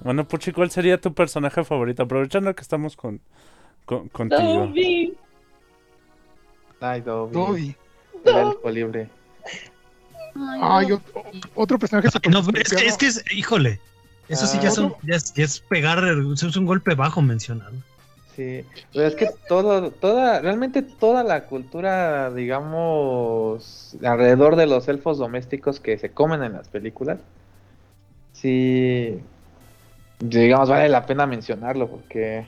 Bueno, 0.01 0.27
Puchi, 0.29 0.53
¿cuál 0.53 0.71
sería 0.71 1.01
tu 1.01 1.13
personaje 1.15 1.65
favorito? 1.65 2.05
Aprovechando 2.05 2.55
que 2.55 2.63
estamos 2.63 2.95
con, 2.97 3.21
con- 3.85 4.09
contigo. 4.11 4.67
Dobby. 4.67 5.17
Ay, 6.81 7.01
Dobby. 7.01 7.33
Dobby. 7.35 7.77
El 8.25 8.37
elfo 8.37 8.71
libre. 8.71 9.09
Ay, 10.61 10.87
no. 10.89 11.01
otro 11.55 11.79
personaje 11.79 12.09
No, 12.31 12.41
es 12.55 12.71
que, 12.75 12.87
es 12.87 12.97
que 12.97 13.07
es- 13.07 13.25
híjole. 13.33 13.81
Eso 14.29 14.47
sí 14.47 14.59
ya, 14.61 14.69
Ah. 14.69 14.73
son, 14.73 14.95
ya, 15.03 15.15
es, 15.15 15.33
ya 15.35 15.45
es 15.45 15.61
pegar, 15.61 16.03
eso 16.33 16.49
es 16.49 16.57
un 16.57 16.67
golpe 16.67 16.95
bajo 16.95 17.23
mencionarlo. 17.23 17.79
Sí, 18.35 18.65
pero 18.93 19.07
es 19.07 19.15
que 19.15 19.31
todo, 19.49 19.91
toda, 19.93 20.41
realmente 20.41 20.83
toda 20.83 21.23
la 21.25 21.45
cultura, 21.47 22.31
digamos, 22.35 23.97
alrededor 24.05 24.57
de 24.57 24.67
los 24.67 24.89
elfos 24.89 25.17
domésticos 25.19 25.81
que 25.81 25.97
se 25.97 26.11
comen 26.11 26.43
en 26.43 26.53
las 26.55 26.69
películas, 26.69 27.19
sí, 28.33 29.19
digamos, 30.21 30.69
vale 30.69 30.89
la 30.89 31.07
pena 31.07 31.27
mencionarlo 31.27 31.89
porque, 31.89 32.47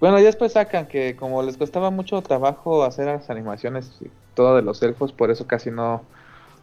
bueno, 0.00 0.18
ya 0.18 0.26
después 0.26 0.52
sacan 0.52 0.86
que 0.86 1.16
como 1.16 1.42
les 1.42 1.56
costaba 1.56 1.90
mucho 1.90 2.20
trabajo 2.22 2.84
hacer 2.84 3.06
las 3.06 3.30
animaciones 3.30 3.90
y 4.00 4.10
todo 4.34 4.56
de 4.56 4.62
los 4.62 4.82
elfos, 4.82 5.12
por 5.12 5.30
eso 5.30 5.46
casi 5.46 5.70
no, 5.70 6.02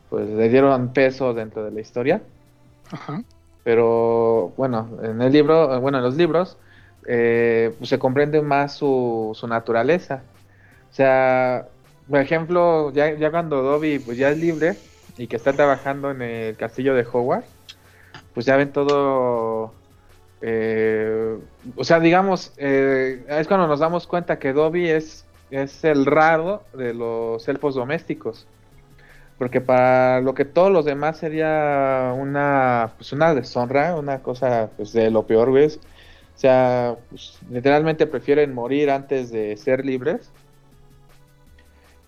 pues 0.10 0.28
le 0.30 0.50
dieron 0.50 0.94
peso 0.94 1.34
dentro 1.34 1.64
de 1.64 1.72
la 1.72 1.82
historia. 1.82 2.22
Ajá. 2.92 3.24
Pero 3.64 4.54
bueno, 4.58 5.00
en 5.04 5.22
el 5.22 5.32
libro, 5.34 5.74
eh, 5.76 5.80
bueno, 5.80 5.98
en 5.98 6.04
los 6.04 6.16
libros, 6.16 6.58
eh, 7.08 7.76
pues 7.78 7.90
se 7.90 8.00
comprende 8.00 8.42
más 8.42 8.76
su, 8.78 9.32
su 9.36 9.48
naturaleza. 9.48 10.24
O 10.90 10.94
sea, 10.94 11.68
por 12.10 12.20
ejemplo, 12.20 12.92
ya, 12.94 13.14
ya 13.16 13.32
cuando 13.32 13.62
Dobby 13.62 14.00
pues 14.00 14.18
ya 14.18 14.30
es 14.32 14.38
libre 14.38 14.84
y 15.18 15.28
que 15.28 15.36
está 15.36 15.56
trabajando 15.56 16.12
en 16.12 16.22
el 16.22 16.58
castillo 16.58 16.96
de 16.96 17.04
Hogwarts, 17.04 17.58
pues 18.34 18.46
ya 18.46 18.58
ven 18.58 18.72
todo. 18.72 19.76
eh, 20.42 21.38
o 21.76 21.84
sea, 21.84 22.00
digamos, 22.00 22.54
eh, 22.58 23.26
es 23.28 23.48
cuando 23.48 23.68
nos 23.68 23.80
damos 23.80 24.08
cuenta 24.08 24.40
que 24.40 24.54
Dobby 24.54 24.90
es, 24.90 25.28
es 25.50 25.84
el 25.84 26.06
raro 26.06 26.64
de 26.74 26.94
los 26.94 27.48
elfos 27.48 27.76
domésticos. 27.76 28.48
Porque 29.38 29.62
para 29.62 30.22
lo 30.22 30.34
que 30.34 30.46
todos 30.46 30.72
los 30.72 30.86
demás 30.86 31.18
sería 31.18 32.14
una, 32.18 32.94
pues 32.98 33.12
una 33.14 33.36
deshonra, 33.36 33.96
una 33.96 34.20
cosa 34.24 34.70
pues 34.76 34.94
de 34.94 35.12
lo 35.12 35.28
peor, 35.28 35.50
güey. 35.52 35.68
O 35.68 36.40
sea, 36.40 36.96
pues, 37.10 37.40
literalmente 37.50 38.08
prefieren 38.08 38.54
morir 38.54 38.90
antes 38.90 39.32
de 39.32 39.56
ser 39.58 39.86
libres. 39.86 40.32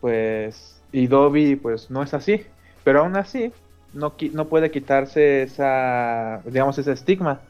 Pues, 0.02 0.82
y 0.92 1.08
Dobby 1.08 1.56
pues 1.56 1.92
no 1.92 2.04
es 2.04 2.14
así. 2.14 2.46
Pero 2.84 3.02
aún 3.02 3.16
así, 3.16 3.52
no, 3.94 4.14
no 4.34 4.48
puede 4.48 4.72
quitarse 4.72 5.44
esa, 5.44 6.42
digamos, 6.46 6.78
ese 6.78 6.92
estigma. 6.92 7.42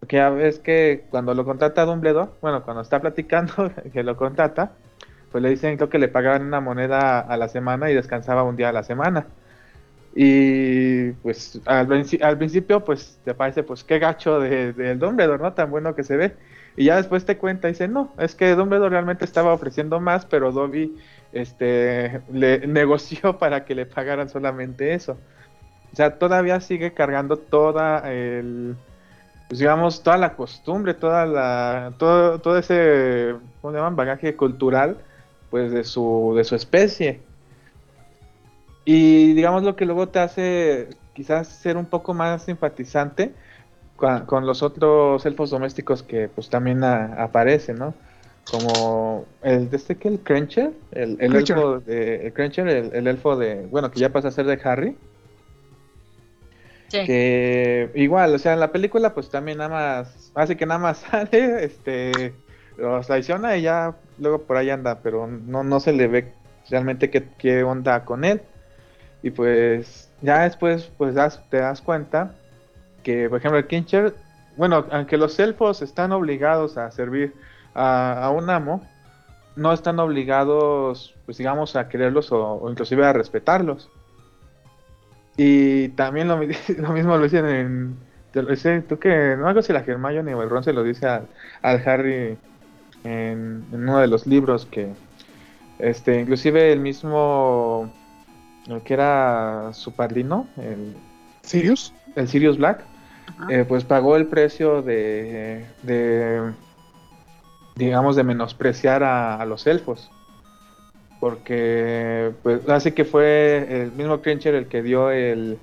Porque 0.00 0.20
ves 0.30 0.58
que 0.58 1.04
cuando 1.10 1.32
lo 1.34 1.44
contrata 1.44 1.84
Dumbledore, 1.84 2.32
bueno, 2.40 2.64
cuando 2.64 2.82
está 2.82 3.00
platicando 3.00 3.70
que 3.92 4.02
lo 4.02 4.16
contrata, 4.16 4.72
pues 5.32 5.42
le 5.42 5.50
dicen 5.50 5.76
creo 5.78 5.90
que 5.90 5.98
le 5.98 6.08
pagaban 6.08 6.42
una 6.46 6.60
moneda 6.60 7.20
a 7.20 7.36
la 7.38 7.48
semana 7.48 7.90
y 7.90 7.94
descansaba 7.94 8.44
un 8.44 8.56
día 8.56 8.70
a 8.70 8.72
la 8.72 8.84
semana. 8.84 9.28
Y 10.14 11.12
pues 11.14 11.60
al, 11.66 11.88
princi- 11.88 12.22
al 12.22 12.36
principio 12.38 12.84
pues 12.84 13.20
te 13.24 13.34
parece 13.34 13.62
pues 13.62 13.82
qué 13.84 13.98
gacho 13.98 14.40
de- 14.40 14.72
del 14.74 14.98
Dumbledore, 14.98 15.42
¿no? 15.42 15.54
Tan 15.54 15.70
bueno 15.70 15.94
que 15.94 16.04
se 16.04 16.16
ve. 16.16 16.36
Y 16.76 16.86
ya 16.86 16.96
después 16.96 17.24
te 17.24 17.38
cuenta 17.38 17.68
y 17.68 17.72
dice, 17.72 17.88
no, 17.88 18.14
es 18.18 18.34
que 18.34 18.54
Dumbledore 18.54 18.90
realmente 18.90 19.24
estaba 19.24 19.52
ofreciendo 19.54 20.00
más, 20.00 20.26
pero 20.26 20.52
Dobby 20.52 20.98
este, 21.32 22.22
le 22.32 22.60
negoció 22.66 23.38
para 23.38 23.64
que 23.64 23.74
le 23.74 23.86
pagaran 23.86 24.28
solamente 24.28 24.94
eso. 24.94 25.22
O 25.92 25.96
sea, 25.96 26.18
todavía 26.18 26.60
sigue 26.60 26.94
cargando 26.94 27.38
toda 27.38 28.10
el, 28.12 28.76
pues 29.48 29.58
digamos, 29.60 30.02
toda 30.02 30.16
la 30.18 30.36
costumbre, 30.36 30.94
toda 30.94 31.26
la, 31.26 31.94
todo, 31.98 32.40
todo 32.40 32.58
ese, 32.58 33.34
¿cómo 33.60 33.72
se 33.72 33.78
llaman? 33.78 33.96
Bagaje 33.96 34.36
cultural, 34.36 35.04
pues 35.52 35.72
de 35.72 35.84
su, 35.84 36.34
de 36.36 36.44
su 36.44 36.56
especie. 36.56 37.22
Y 38.84 39.34
digamos 39.34 39.62
lo 39.62 39.76
que 39.76 39.84
luego 39.86 40.08
te 40.08 40.18
hace 40.18 40.88
quizás 41.14 41.48
ser 41.48 41.76
un 41.76 41.86
poco 41.86 42.14
más 42.14 42.44
simpatizante 42.44 43.34
con, 43.96 44.26
con 44.26 44.46
los 44.46 44.62
otros 44.62 45.24
elfos 45.26 45.50
domésticos 45.50 46.02
que 46.02 46.28
pues 46.28 46.50
también 46.50 46.84
a- 46.84 47.22
aparecen, 47.22 47.78
¿no? 47.78 47.94
Como 48.48 49.26
el 49.42 49.70
de 49.70 49.76
este 49.76 49.98
que 49.98 50.08
el 50.08 50.20
Cruncher, 50.24 50.72
el, 50.92 51.18
el 51.20 51.30
Cruncher. 51.30 51.56
elfo 51.58 51.80
de 51.80 52.26
el 52.26 52.32
Cruncher, 52.34 52.68
el, 52.68 52.94
el 52.94 53.06
elfo 53.08 53.36
de, 53.36 53.66
bueno, 53.66 53.90
que 53.90 54.00
ya 54.00 54.12
pasa 54.12 54.28
a 54.28 54.32
ser 54.32 54.46
de 54.46 54.60
Harry. 54.64 54.98
Sí. 56.90 56.98
Que 57.06 57.90
igual, 57.94 58.34
o 58.34 58.38
sea, 58.38 58.52
en 58.54 58.60
la 58.60 58.70
película 58.72 59.14
pues 59.14 59.30
también 59.30 59.58
nada 59.58 59.70
más, 59.70 60.30
hace 60.34 60.56
que 60.56 60.66
nada 60.66 60.78
más 60.80 60.98
sale, 61.10 61.64
este, 61.64 62.41
los 62.76 63.06
traiciona 63.06 63.56
y 63.56 63.62
ya 63.62 63.94
luego 64.18 64.42
por 64.42 64.56
ahí 64.56 64.70
anda, 64.70 65.00
pero 65.02 65.26
no, 65.26 65.64
no 65.64 65.80
se 65.80 65.92
le 65.92 66.08
ve 66.08 66.32
realmente 66.70 67.10
qué, 67.10 67.28
qué 67.38 67.62
onda 67.64 68.04
con 68.04 68.24
él. 68.24 68.42
Y 69.22 69.30
pues 69.30 70.10
ya 70.20 70.42
después 70.44 70.90
pues 70.98 71.14
das- 71.14 71.42
te 71.50 71.58
das 71.58 71.80
cuenta 71.80 72.32
que, 73.02 73.28
por 73.28 73.38
ejemplo, 73.38 73.58
el 73.58 73.66
Kincher, 73.66 74.14
bueno, 74.56 74.86
aunque 74.90 75.16
los 75.16 75.38
elfos 75.38 75.82
están 75.82 76.12
obligados 76.12 76.76
a 76.78 76.90
servir 76.90 77.34
a, 77.74 78.24
a 78.24 78.30
un 78.30 78.50
amo, 78.50 78.82
no 79.56 79.72
están 79.72 79.98
obligados, 80.00 81.14
pues 81.26 81.38
digamos, 81.38 81.76
a 81.76 81.88
quererlos 81.88 82.32
o, 82.32 82.54
o 82.54 82.70
inclusive 82.70 83.04
a 83.04 83.12
respetarlos. 83.12 83.88
Y 85.36 85.88
también 85.90 86.28
lo, 86.28 86.36
mi- 86.36 86.48
lo 86.78 86.90
mismo 86.90 87.16
lo 87.16 87.24
dicen 87.24 87.46
en... 87.46 87.96
lo 88.34 88.42
dice- 88.42 88.82
tú 88.82 88.98
que 88.98 89.36
no 89.38 89.48
algo 89.48 89.62
si 89.62 89.72
la 89.72 89.80
Hermione 89.80 90.34
o 90.34 90.42
el 90.42 90.50
Ron 90.50 90.64
se 90.64 90.72
lo 90.72 90.82
dice 90.82 91.06
al, 91.06 91.28
al 91.62 91.82
Harry 91.88 92.38
en, 93.04 93.64
en 93.72 93.82
uno 93.82 93.98
de 93.98 94.06
los 94.06 94.26
libros 94.26 94.66
que 94.66 94.92
este 95.78 96.20
inclusive 96.20 96.72
el 96.72 96.80
mismo 96.80 97.90
el 98.68 98.80
que 98.82 98.94
era 98.94 99.70
su 99.72 99.92
padrino 99.92 100.46
el 100.56 100.94
¿Sirius? 101.42 101.92
el 102.14 102.28
Sirius 102.28 102.58
Black 102.58 102.84
eh, 103.48 103.64
pues 103.66 103.84
pagó 103.84 104.16
el 104.16 104.26
precio 104.26 104.82
de, 104.82 105.66
de 105.82 106.52
digamos 107.76 108.16
de 108.16 108.24
menospreciar 108.24 109.02
a, 109.02 109.36
a 109.36 109.46
los 109.46 109.66
elfos. 109.66 110.10
Porque 111.20 112.32
pues 112.42 112.68
así 112.68 112.92
que 112.92 113.04
fue 113.04 113.82
el 113.82 113.92
mismo 113.92 114.20
Crincher 114.20 114.54
el 114.54 114.66
que 114.66 114.82
dio 114.82 115.10
el, 115.10 115.58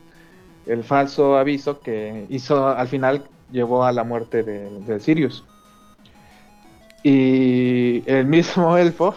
el 0.66 0.84
falso 0.84 1.38
aviso 1.38 1.82
que 1.82 2.26
hizo 2.30 2.68
al 2.70 2.88
final 2.88 3.26
llevó 3.52 3.84
a 3.84 3.92
la 3.92 4.04
muerte 4.06 4.44
de, 4.44 4.70
de 4.82 5.00
Sirius 5.00 5.44
y 7.04 8.04
el 8.10 8.26
mismo 8.26 8.78
elfo 8.78 9.16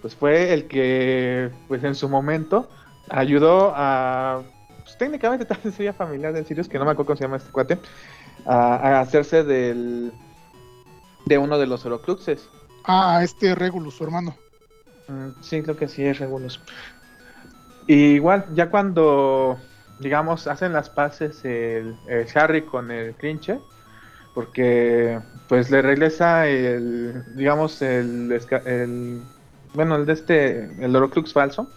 pues 0.00 0.14
fue 0.14 0.52
el 0.52 0.66
que 0.66 1.50
pues 1.68 1.82
en 1.84 1.94
su 1.94 2.08
momento 2.08 2.68
ayudó 3.10 3.72
a 3.74 4.42
pues, 4.82 4.96
técnicamente 4.98 5.44
también 5.46 5.72
sería 5.72 5.92
familiar 5.92 6.32
del 6.32 6.46
Sirius 6.46 6.68
que 6.68 6.78
no 6.78 6.84
me 6.84 6.92
acuerdo 6.92 7.06
cómo 7.08 7.16
se 7.16 7.24
llama 7.24 7.36
este 7.36 7.50
cuate 7.52 7.78
a, 8.46 8.76
a 8.76 9.00
hacerse 9.00 9.44
del 9.44 10.12
de 11.26 11.38
uno 11.38 11.58
de 11.58 11.66
los 11.66 11.84
Horocruxes 11.86 12.48
Ah, 12.86 13.20
este 13.24 13.54
Regulus, 13.54 13.94
su 13.94 14.04
hermano. 14.04 14.36
Mm, 15.08 15.30
Sí, 15.40 15.62
creo 15.62 15.76
que 15.76 15.88
sí 15.88 16.04
es 16.04 16.18
Regulus. 16.18 16.60
Y 17.86 18.14
igual, 18.14 18.44
ya 18.54 18.68
cuando, 18.70 19.58
digamos, 20.00 20.46
hacen 20.46 20.72
las 20.74 20.90
paces 20.90 21.44
el, 21.44 21.96
el 22.06 22.26
Harry 22.34 22.62
con 22.62 22.90
el 22.90 23.14
Crinche, 23.14 23.58
porque 24.34 25.18
pues 25.54 25.70
le 25.70 25.82
regresa 25.82 26.48
el, 26.48 27.22
digamos, 27.36 27.80
el, 27.80 29.22
bueno, 29.72 29.94
el 29.94 30.04
de 30.04 30.12
este, 30.12 30.64
el 30.84 30.96
Horocrux 30.96 31.32
falso, 31.32 31.70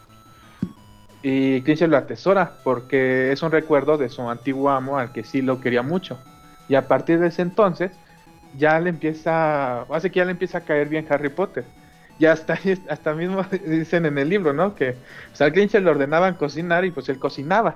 y 1.21 1.61
Crinche 1.61 1.85
lo 1.85 1.95
atesora, 1.95 2.53
porque 2.63 3.31
es 3.31 3.43
un 3.43 3.51
recuerdo 3.51 3.99
de 3.99 4.09
su 4.09 4.27
antiguo 4.27 4.71
amo 4.71 4.97
al 4.97 5.11
que 5.11 5.23
sí 5.23 5.43
lo 5.43 5.61
quería 5.61 5.83
mucho. 5.83 6.17
Y 6.67 6.73
a 6.73 6.87
partir 6.87 7.19
de 7.19 7.27
ese 7.27 7.43
entonces, 7.43 7.91
ya 8.57 8.79
le 8.79 8.89
empieza, 8.89 9.81
hace 9.81 10.09
que 10.09 10.21
ya 10.21 10.25
le 10.25 10.31
empieza 10.31 10.57
a 10.57 10.61
caer 10.61 10.89
bien 10.89 11.05
Harry 11.07 11.29
Potter. 11.29 11.63
Ya 12.17 12.31
hasta, 12.31 12.57
hasta 12.89 13.13
mismo 13.13 13.43
dicen 13.67 14.07
en 14.07 14.17
el 14.17 14.27
libro, 14.27 14.53
¿no? 14.53 14.73
Que 14.73 14.95
pues, 15.29 15.39
al 15.39 15.51
Grinch 15.51 15.73
le 15.73 15.87
ordenaban 15.87 16.33
cocinar 16.33 16.83
y 16.83 16.89
pues 16.89 17.09
él 17.09 17.19
cocinaba. 17.19 17.75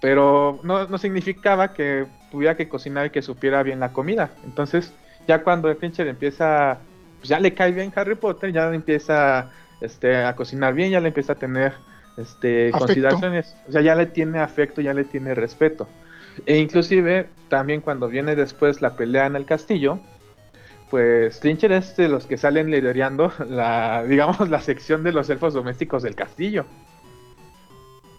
Pero 0.00 0.58
no, 0.64 0.88
no 0.88 0.98
significaba 0.98 1.74
que 1.74 2.06
tuviera 2.32 2.56
que 2.56 2.68
cocinar 2.68 3.06
y 3.06 3.10
que 3.10 3.22
supiera 3.22 3.62
bien 3.62 3.78
la 3.78 3.92
comida. 3.92 4.30
Entonces, 4.44 4.92
ya 5.28 5.44
cuando 5.44 5.68
le 5.68 5.78
empieza, 6.08 6.78
pues 7.18 7.28
ya 7.28 7.38
le 7.38 7.52
cae 7.52 7.70
bien 7.70 7.92
Harry 7.94 8.14
Potter, 8.14 8.50
ya 8.50 8.70
le 8.70 8.76
empieza 8.76 9.50
este, 9.80 10.16
a 10.24 10.34
cocinar 10.34 10.72
bien, 10.72 10.90
ya 10.90 11.00
le 11.00 11.08
empieza 11.08 11.34
a 11.34 11.36
tener 11.36 11.74
este, 12.16 12.70
Afecto. 12.70 12.78
consideraciones. 12.86 13.54
O 13.68 13.72
sea, 13.72 13.82
ya 13.82 13.94
le 13.94 14.06
tiene 14.06 14.40
afecto, 14.40 14.80
ya 14.80 14.94
le 14.94 15.04
tiene 15.04 15.34
respeto. 15.34 15.86
E 16.46 16.56
inclusive, 16.56 17.28
también 17.48 17.82
cuando 17.82 18.08
viene 18.08 18.34
después 18.36 18.80
la 18.80 18.96
pelea 18.96 19.26
en 19.26 19.36
el 19.36 19.44
castillo, 19.44 20.00
pues 20.90 21.40
Trincher 21.40 21.72
es 21.72 21.94
de 21.96 22.08
los 22.08 22.26
que 22.26 22.38
salen 22.38 22.70
liderando 22.70 23.30
la, 23.48 24.04
digamos, 24.04 24.48
la 24.48 24.60
sección 24.60 25.04
de 25.04 25.12
los 25.12 25.28
elfos 25.28 25.52
domésticos 25.52 26.02
del 26.02 26.14
castillo. 26.14 26.64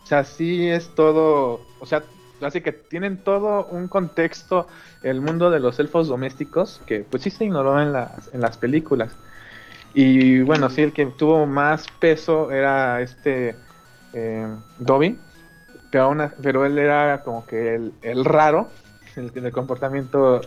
O 0.03 0.05
sea, 0.05 0.23
sí 0.23 0.67
es 0.67 0.93
todo, 0.93 1.61
o 1.79 1.85
sea, 1.87 2.03
así 2.41 2.61
que 2.61 2.71
tienen 2.71 3.17
todo 3.17 3.65
un 3.67 3.87
contexto, 3.87 4.67
el 5.03 5.21
mundo 5.21 5.49
de 5.49 5.59
los 5.59 5.79
elfos 5.79 6.07
domésticos, 6.07 6.81
que 6.85 6.99
pues 7.01 7.23
sí 7.23 7.29
se 7.29 7.45
ignoró 7.45 7.81
en 7.81 7.93
las, 7.93 8.33
en 8.33 8.41
las 8.41 8.57
películas. 8.57 9.15
Y 9.93 10.41
bueno, 10.41 10.69
sí, 10.69 10.81
el 10.83 10.93
que 10.93 11.05
tuvo 11.07 11.45
más 11.45 11.87
peso 11.99 12.51
era 12.51 13.01
este 13.01 13.55
eh, 14.13 14.47
Dobby, 14.77 15.17
pero, 15.91 16.15
pero 16.41 16.65
él 16.65 16.77
era 16.77 17.21
como 17.23 17.45
que 17.45 17.75
el, 17.75 17.93
el 18.01 18.23
raro, 18.25 18.69
el, 19.15 19.31
el 19.33 19.51
comportamiento 19.51 20.41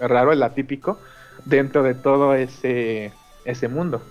raro, 0.00 0.32
el 0.32 0.42
atípico, 0.42 0.98
dentro 1.44 1.82
de 1.82 1.94
todo 1.94 2.34
ese, 2.34 3.12
ese 3.44 3.68
mundo. 3.68 4.02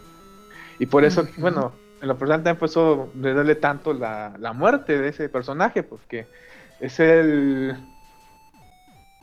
Y 0.79 0.87
por 0.87 1.05
eso, 1.05 1.27
bueno, 1.37 1.73
en 2.01 2.07
lo 2.07 2.17
personal 2.17 2.39
también 2.39 2.57
por 2.57 2.69
eso 2.69 3.09
le 3.19 3.33
duele 3.33 3.55
tanto 3.55 3.93
la, 3.93 4.33
la 4.39 4.53
muerte 4.53 4.99
de 4.99 5.09
ese 5.09 5.29
personaje, 5.29 5.83
porque 5.83 6.27
es 6.79 6.99
el, 6.99 7.75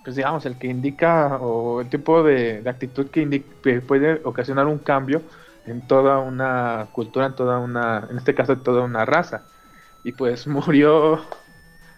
pues 0.05 0.17
digamos, 0.17 0.47
el 0.47 0.59
que 0.59 0.67
indica, 0.69 1.39
o 1.41 1.81
el 1.81 1.89
tipo 1.89 2.23
de, 2.23 2.63
actitud 2.67 3.09
que, 3.09 3.45
puede 3.87 4.21
ocasionar 4.25 4.67
un 4.67 4.79
cambio 4.79 5.23
en 5.67 5.87
toda 5.87 6.19
una 6.19 6.89
cultura, 6.93 7.27
en 7.27 7.37
toda 7.37 7.59
una, 7.59 8.07
en 8.11 8.19
este 8.19 8.35
caso, 8.35 8.53
en 8.53 8.63
toda 8.63 8.83
una 8.83 9.05
raza. 9.05 9.43
Y 10.05 10.13
pues 10.13 10.47
murió, 10.49 11.21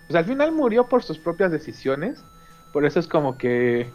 pues 0.06 0.16
al 0.16 0.24
final 0.24 0.52
murió 0.52 0.88
por 0.88 1.02
sus 1.02 1.18
propias 1.18 1.50
decisiones, 1.50 2.24
por 2.72 2.84
eso 2.84 3.00
es 3.00 3.06
como 3.06 3.38
que 3.38 3.90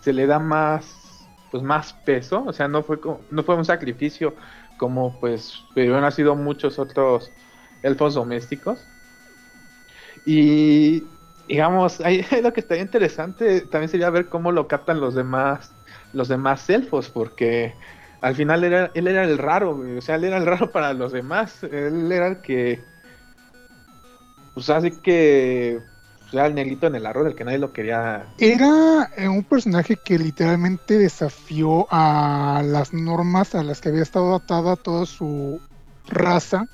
se 0.00 0.12
le 0.12 0.26
da 0.26 0.38
más, 0.38 1.26
pues 1.50 1.62
más 1.62 1.92
peso, 1.92 2.44
o 2.46 2.52
sea, 2.52 2.68
no 2.68 2.82
fue, 2.82 3.00
no 3.30 3.42
fue 3.42 3.56
un 3.56 3.64
sacrificio 3.64 4.34
como 4.78 5.18
pues 5.18 5.64
hubieran 5.74 6.12
sido 6.12 6.36
muchos 6.36 6.78
otros 6.78 7.32
elfos 7.82 8.14
domésticos. 8.14 8.86
Y 10.24 11.04
digamos, 11.48 12.00
ahí 12.00 12.24
lo 12.42 12.52
que 12.52 12.60
estaría 12.60 12.82
interesante 12.82 13.62
también 13.62 13.88
sería 13.88 14.10
ver 14.10 14.28
cómo 14.28 14.52
lo 14.52 14.68
captan 14.68 15.00
los 15.00 15.14
demás, 15.14 15.72
los 16.12 16.28
demás 16.28 16.68
elfos, 16.70 17.08
porque 17.08 17.74
al 18.20 18.34
final 18.34 18.64
era, 18.64 18.90
él 18.94 19.08
era 19.08 19.24
el 19.24 19.38
raro, 19.38 19.80
o 19.96 20.00
sea, 20.00 20.16
él 20.16 20.24
era 20.24 20.36
el 20.36 20.46
raro 20.46 20.70
para 20.70 20.92
los 20.92 21.12
demás, 21.12 21.62
él 21.64 22.12
era 22.12 22.28
el 22.28 22.36
que, 22.38 22.80
pues 24.54 24.68
así 24.70 24.90
que, 24.90 25.80
pues, 26.20 26.34
era 26.34 26.46
el 26.46 26.54
negrito 26.54 26.86
en 26.86 26.96
el 26.96 27.06
arroz, 27.06 27.26
el 27.26 27.34
que 27.34 27.44
nadie 27.44 27.58
lo 27.58 27.72
quería. 27.72 28.26
Era 28.38 29.10
eh, 29.16 29.28
un 29.28 29.44
personaje 29.44 29.96
que 29.96 30.18
literalmente 30.18 30.98
desafió 30.98 31.86
a 31.90 32.62
las 32.64 32.92
normas 32.92 33.54
a 33.54 33.62
las 33.62 33.80
que 33.80 33.88
había 33.88 34.02
estado 34.02 34.34
atada 34.34 34.76
toda 34.76 35.06
su 35.06 35.60
raza 36.08 36.66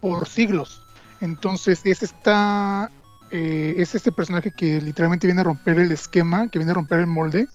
por 0.00 0.26
siglos. 0.26 0.81
Entonces 1.22 1.80
es 1.84 2.02
esta 2.02 2.90
eh, 3.30 3.76
es 3.78 3.94
este 3.94 4.12
personaje 4.12 4.50
que 4.50 4.80
literalmente 4.80 5.26
viene 5.26 5.40
a 5.40 5.44
romper 5.44 5.78
el 5.78 5.90
esquema, 5.92 6.48
que 6.48 6.58
viene 6.58 6.72
a 6.72 6.74
romper 6.74 6.98
el 6.98 7.06
molde. 7.06 7.48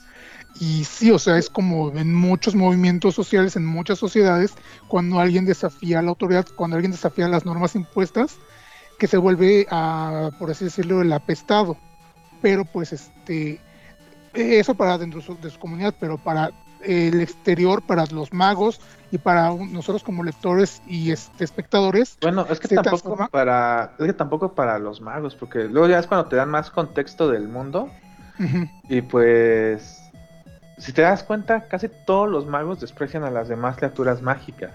Y 0.60 0.86
sí, 0.86 1.12
o 1.12 1.20
sea, 1.20 1.38
es 1.38 1.52
como 1.52 1.92
en 1.92 2.16
muchos 2.16 2.56
movimientos 2.56 3.14
sociales, 3.14 3.56
en 3.56 3.66
muchas 3.66 4.00
sociedades, 4.00 4.56
cuando 4.88 5.20
alguien 5.20 5.46
desafía 5.46 6.02
la 6.02 6.10
autoridad, 6.10 6.48
cuando 6.56 6.78
alguien 6.78 6.94
desafía 6.94 7.28
las 7.28 7.46
normas 7.46 7.76
impuestas, 7.76 8.38
que 8.98 9.06
se 9.06 9.18
vuelve, 9.18 9.68
a, 9.70 10.32
por 10.40 10.50
así 10.50 10.66
decirlo, 10.66 11.02
el 11.02 11.14
apestado. 11.14 11.78
Pero 12.42 12.66
pues 12.66 12.94
este, 12.94 13.60
eso 14.34 14.74
para 14.76 14.98
dentro 14.98 15.20
de 15.20 15.26
su, 15.26 15.38
de 15.40 15.52
su 15.52 15.60
comunidad, 15.60 15.94
pero 16.00 16.18
para 16.18 16.52
el 16.84 17.22
exterior, 17.22 17.82
para 17.82 18.06
los 18.08 18.34
magos 18.34 18.80
y 19.12 19.18
para 19.18 19.54
nosotros 19.54 20.04
como 20.04 20.24
lectores 20.24 20.82
y 20.86 21.12
este, 21.12 21.44
espectadores, 21.44 22.18
Bueno, 22.22 22.46
es 22.50 22.60
que 22.60 22.68
tampoco 22.76 22.98
transforma- 22.98 23.30
para, 23.30 23.94
es 24.00 24.06
que 24.06 24.14
tampoco 24.14 24.54
para 24.54 24.80
los 24.80 25.00
magos, 25.02 25.36
porque 25.36 25.66
luego 25.66 25.88
ya 25.88 26.00
es 26.00 26.08
cuando 26.08 26.28
te 26.28 26.36
dan 26.36 26.50
más 26.50 26.70
contexto 26.72 27.30
del 27.30 27.48
mundo 27.48 27.90
y 28.90 29.02
pues 29.02 30.04
si 30.78 30.94
te 30.94 31.02
das 31.02 31.24
cuenta, 31.24 31.68
casi 31.68 31.90
todos 32.06 32.30
los 32.30 32.46
magos 32.46 32.80
desprecian 32.80 33.24
a 33.24 33.32
las 33.32 33.48
demás 33.48 33.78
criaturas 33.78 34.22
mágicas. 34.22 34.72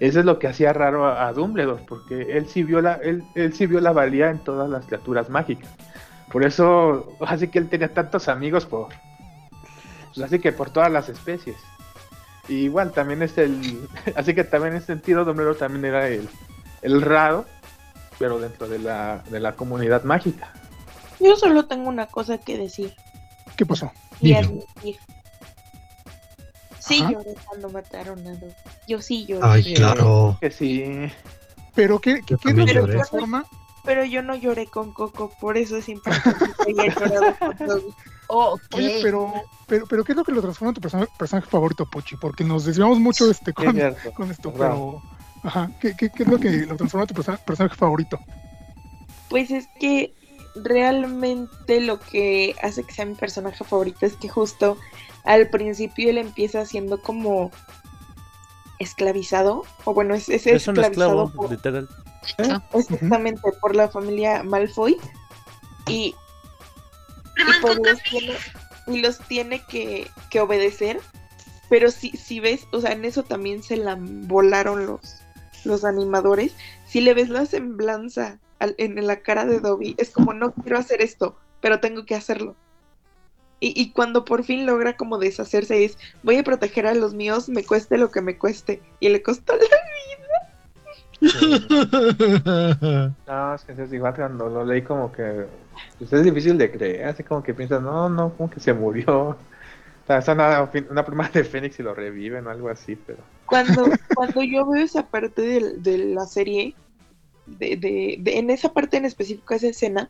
Eso 0.00 0.20
es 0.20 0.26
lo 0.26 0.38
que 0.38 0.48
hacía 0.48 0.74
raro 0.74 1.06
a, 1.06 1.26
a 1.26 1.32
Dumbledore, 1.32 1.82
porque 1.88 2.36
él 2.36 2.46
sí 2.46 2.62
vio 2.62 2.82
la, 2.82 2.94
él, 2.96 3.24
él 3.34 3.54
sí 3.54 3.66
vio 3.66 3.80
la 3.80 3.92
valía 3.92 4.28
en 4.30 4.40
todas 4.40 4.68
las 4.68 4.84
criaturas 4.84 5.30
mágicas. 5.30 5.70
Por 6.30 6.44
eso, 6.44 7.16
así 7.26 7.48
que 7.48 7.58
él 7.58 7.70
tenía 7.70 7.94
tantos 7.94 8.28
amigos 8.28 8.66
por, 8.66 8.88
pues 10.16 10.26
así 10.26 10.38
que 10.38 10.50
por 10.50 10.70
todas 10.70 10.90
las 10.90 11.10
especies. 11.10 11.56
Y 12.48 12.54
igual 12.54 12.92
también 12.92 13.22
es 13.22 13.36
el, 13.36 13.86
así 14.16 14.34
que 14.34 14.44
también 14.44 14.72
en 14.72 14.78
ese 14.78 14.86
sentido 14.86 15.24
Dumbledore 15.24 15.58
también 15.58 15.84
era 15.84 16.08
el, 16.08 16.28
el 16.80 17.02
raro, 17.02 17.44
pero 18.18 18.38
dentro 18.38 18.66
de 18.66 18.78
la, 18.78 19.22
de 19.28 19.40
la 19.40 19.52
comunidad 19.52 20.04
mágica. 20.04 20.52
Yo 21.20 21.36
solo 21.36 21.66
tengo 21.66 21.88
una 21.88 22.06
cosa 22.06 22.38
que 22.38 22.56
decir 22.56 22.94
¿qué 23.56 23.66
pasó? 23.66 23.92
y 24.20 24.32
admitir. 24.32 24.96
Sí 26.78 27.00
Ajá. 27.02 27.12
lloré 27.12 27.34
cuando 27.44 27.68
mataron 27.68 28.26
a 28.26 28.34
Dobby. 28.36 28.54
Yo 28.88 29.02
sí 29.02 29.26
lloré. 29.26 29.42
Ay, 29.44 29.74
claro. 29.74 30.38
Que 30.40 30.50
sí. 30.50 31.10
Pero 31.74 31.98
¿qué, 31.98 32.22
qué, 32.26 32.36
qué? 32.36 32.54
Pero 33.84 34.04
yo 34.04 34.22
no 34.22 34.34
lloré 34.34 34.66
con 34.66 34.92
Coco, 34.92 35.30
por 35.40 35.56
eso 35.56 35.76
es 35.76 35.88
importante 35.88 36.46
que 36.64 36.80
haya 36.80 36.94
llorado 36.94 37.36
con. 37.56 37.82
Ok. 38.28 38.60
Oye, 38.74 38.98
pero, 39.02 39.32
pero, 39.66 39.86
pero 39.86 40.04
¿qué 40.04 40.12
es 40.12 40.16
lo 40.16 40.24
que 40.24 40.32
lo 40.32 40.42
transforma 40.42 40.70
en 40.70 40.74
tu 40.74 40.80
personaje, 40.80 41.10
personaje 41.18 41.48
favorito, 41.48 41.86
Pochi? 41.86 42.16
Porque 42.16 42.44
nos 42.44 42.64
desviamos 42.64 42.98
mucho 42.98 43.30
este, 43.30 43.52
con, 43.52 43.78
esto, 44.30 44.52
pero... 44.52 45.02
Ajá, 45.42 45.70
¿qué, 45.80 45.94
qué, 45.94 46.10
qué 46.10 46.24
es 46.24 46.28
lo 46.28 46.38
que 46.40 46.50
lo 46.50 46.76
transforma 46.76 47.04
en 47.04 47.08
tu 47.08 47.14
persona- 47.14 47.38
personaje 47.38 47.76
favorito? 47.76 48.20
Pues 49.28 49.50
es 49.50 49.68
que 49.78 50.12
realmente 50.56 51.80
lo 51.80 52.00
que 52.00 52.56
hace 52.62 52.82
que 52.82 52.92
sea 52.92 53.04
mi 53.04 53.14
personaje 53.14 53.62
favorito 53.62 54.06
es 54.06 54.16
que 54.16 54.28
justo 54.28 54.76
al 55.24 55.48
principio 55.48 56.10
él 56.10 56.18
empieza 56.18 56.64
siendo 56.64 57.00
como 57.00 57.50
esclavizado, 58.78 59.64
o 59.84 59.94
bueno, 59.94 60.14
es, 60.14 60.28
es 60.28 60.46
Es 60.46 60.68
un 60.68 60.78
esclavizado 60.78 61.24
esclavo, 61.24 61.30
por- 61.30 61.50
literal. 61.50 61.88
exactamente 62.72 63.52
por 63.60 63.74
la 63.74 63.88
familia 63.88 64.42
Malfoy 64.42 64.96
y, 65.86 66.14
y, 67.36 67.60
pues 67.60 67.76
los 67.76 68.02
tiene, 68.02 68.34
y 68.86 69.00
los 69.00 69.18
tiene 69.20 69.62
que, 69.68 70.10
que 70.30 70.40
obedecer, 70.40 71.00
pero 71.68 71.90
si, 71.90 72.10
si 72.10 72.40
ves, 72.40 72.66
o 72.72 72.80
sea, 72.80 72.92
en 72.92 73.04
eso 73.04 73.22
también 73.22 73.62
se 73.62 73.76
la 73.76 73.96
volaron 74.00 74.86
los, 74.86 75.16
los 75.64 75.84
animadores, 75.84 76.52
si 76.86 77.00
le 77.00 77.14
ves 77.14 77.28
la 77.28 77.44
semblanza 77.46 78.38
al- 78.58 78.74
en 78.78 79.04
la 79.06 79.20
cara 79.20 79.44
de 79.44 79.60
Dobby, 79.60 79.94
es 79.98 80.10
como 80.10 80.32
no 80.32 80.52
quiero 80.52 80.78
hacer 80.78 81.02
esto, 81.02 81.36
pero 81.60 81.80
tengo 81.80 82.04
que 82.06 82.14
hacerlo. 82.14 82.54
Y, 83.58 83.72
y 83.80 83.90
cuando 83.92 84.24
por 84.26 84.44
fin 84.44 84.66
logra 84.66 84.96
como 84.98 85.18
deshacerse 85.18 85.82
es, 85.84 85.96
voy 86.22 86.36
a 86.36 86.44
proteger 86.44 86.86
a 86.86 86.94
los 86.94 87.14
míos, 87.14 87.48
me 87.48 87.64
cueste 87.64 87.96
lo 87.96 88.10
que 88.10 88.20
me 88.20 88.36
cueste. 88.36 88.82
Y 89.00 89.08
le 89.08 89.22
costó 89.22 89.54
la 89.56 89.64
No, 93.26 93.54
es 93.54 93.64
que 93.64 93.72
es 93.72 93.92
igual 93.92 94.14
cuando 94.14 94.48
lo 94.48 94.64
leí 94.64 94.82
como 94.82 95.10
que 95.10 95.46
pues, 95.98 96.12
es 96.12 96.24
difícil 96.24 96.58
de 96.58 96.70
creer, 96.70 97.06
así 97.06 97.22
como 97.22 97.42
que 97.42 97.54
piensas, 97.54 97.82
no, 97.82 98.08
no, 98.08 98.32
como 98.34 98.50
que 98.50 98.60
se 98.60 98.72
murió. 98.72 99.28
O 99.30 99.36
sea, 100.06 100.18
es 100.18 100.28
una, 100.28 100.70
una 100.90 101.04
prima 101.04 101.28
de 101.28 101.42
Fénix 101.42 101.80
y 101.80 101.82
lo 101.82 101.94
reviven 101.94 102.46
o 102.46 102.50
algo 102.50 102.68
así, 102.68 102.94
pero... 102.94 103.18
Cuando, 103.46 103.90
cuando 104.14 104.42
yo 104.42 104.66
veo 104.66 104.84
esa 104.84 105.06
parte 105.06 105.42
del- 105.42 105.82
de, 105.82 105.98
la 105.98 106.26
serie, 106.26 106.74
de, 107.46 107.76
de- 107.76 108.16
de- 108.20 108.38
en 108.38 108.50
esa 108.50 108.72
parte 108.72 108.96
en 108.98 109.04
específico, 109.04 109.54
esa 109.54 109.68
escena, 109.68 110.08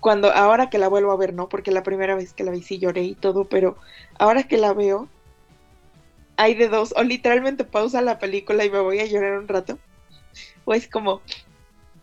cuando 0.00 0.32
ahora 0.32 0.70
que 0.70 0.78
la 0.78 0.88
vuelvo 0.88 1.12
a 1.12 1.16
ver, 1.16 1.34
¿no? 1.34 1.48
Porque 1.48 1.70
la 1.70 1.82
primera 1.82 2.14
vez 2.14 2.32
que 2.32 2.44
la 2.44 2.50
vi 2.50 2.62
sí 2.62 2.78
lloré 2.78 3.02
y 3.02 3.14
todo, 3.14 3.44
pero 3.44 3.76
ahora 4.18 4.42
que 4.44 4.56
la 4.58 4.72
veo, 4.72 5.08
hay 6.36 6.54
de 6.54 6.68
dos, 6.68 6.92
o 6.96 7.02
literalmente 7.02 7.64
pausa 7.64 8.00
la 8.02 8.18
película 8.18 8.64
y 8.64 8.70
me 8.70 8.80
voy 8.80 9.00
a 9.00 9.06
llorar 9.06 9.38
un 9.38 9.48
rato, 9.48 9.78
o 10.64 10.74
es 10.74 10.88
como, 10.88 11.22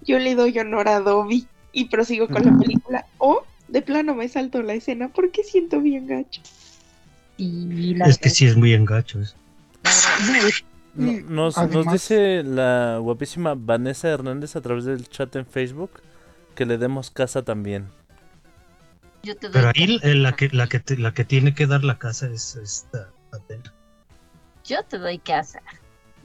yo 0.02 0.20
le 0.20 0.36
doy 0.36 0.58
honor 0.60 0.88
a 0.88 1.00
Dobby 1.00 1.48
y 1.74 1.86
prosigo 1.86 2.28
con 2.28 2.46
la 2.46 2.58
película, 2.58 3.06
o 3.18 3.44
de 3.68 3.82
plano 3.82 4.16
me 4.16 4.28
salto 4.28 4.62
la 4.62 4.74
escena 4.74 5.10
porque 5.10 5.44
siento 5.44 5.80
bien 5.82 6.08
gacho. 6.08 6.42
Y 7.38 7.96
la 7.96 8.06
Es 8.08 8.18
que 8.18 8.30
sí 8.30 8.46
es 8.46 8.56
muy 8.56 8.74
engacho 8.74 9.20
eso. 9.20 9.36
No- 10.94 11.14
nos, 11.30 11.58
nos 11.70 11.92
dice 11.92 12.44
la 12.44 12.98
guapísima 13.00 13.56
Vanessa 13.56 14.10
Hernández 14.10 14.56
a 14.58 14.62
través 14.62 14.84
del 14.86 15.08
chat 15.08 15.34
en 15.38 15.46
Facebook 15.46 15.92
que 16.54 16.66
le 16.66 16.78
demos 16.78 17.10
casa 17.10 17.44
también. 17.44 17.88
yo 19.24 19.36
te 19.38 19.48
doy 19.48 19.54
Pero 19.54 19.72
ahí 19.74 20.00
la 20.16 20.36
que, 20.36 20.50
la, 20.50 20.68
que 20.68 20.80
te- 20.82 20.98
la 20.98 21.14
que 21.14 21.24
tiene 21.24 21.54
que 21.56 21.66
dar 21.66 21.84
la 21.86 21.98
casa 21.98 22.28
es 22.28 22.58
esta 22.58 23.10
Atena. 23.32 23.74
Yo 24.66 24.84
te 24.84 24.98
doy 24.98 25.18
casa. 25.20 25.62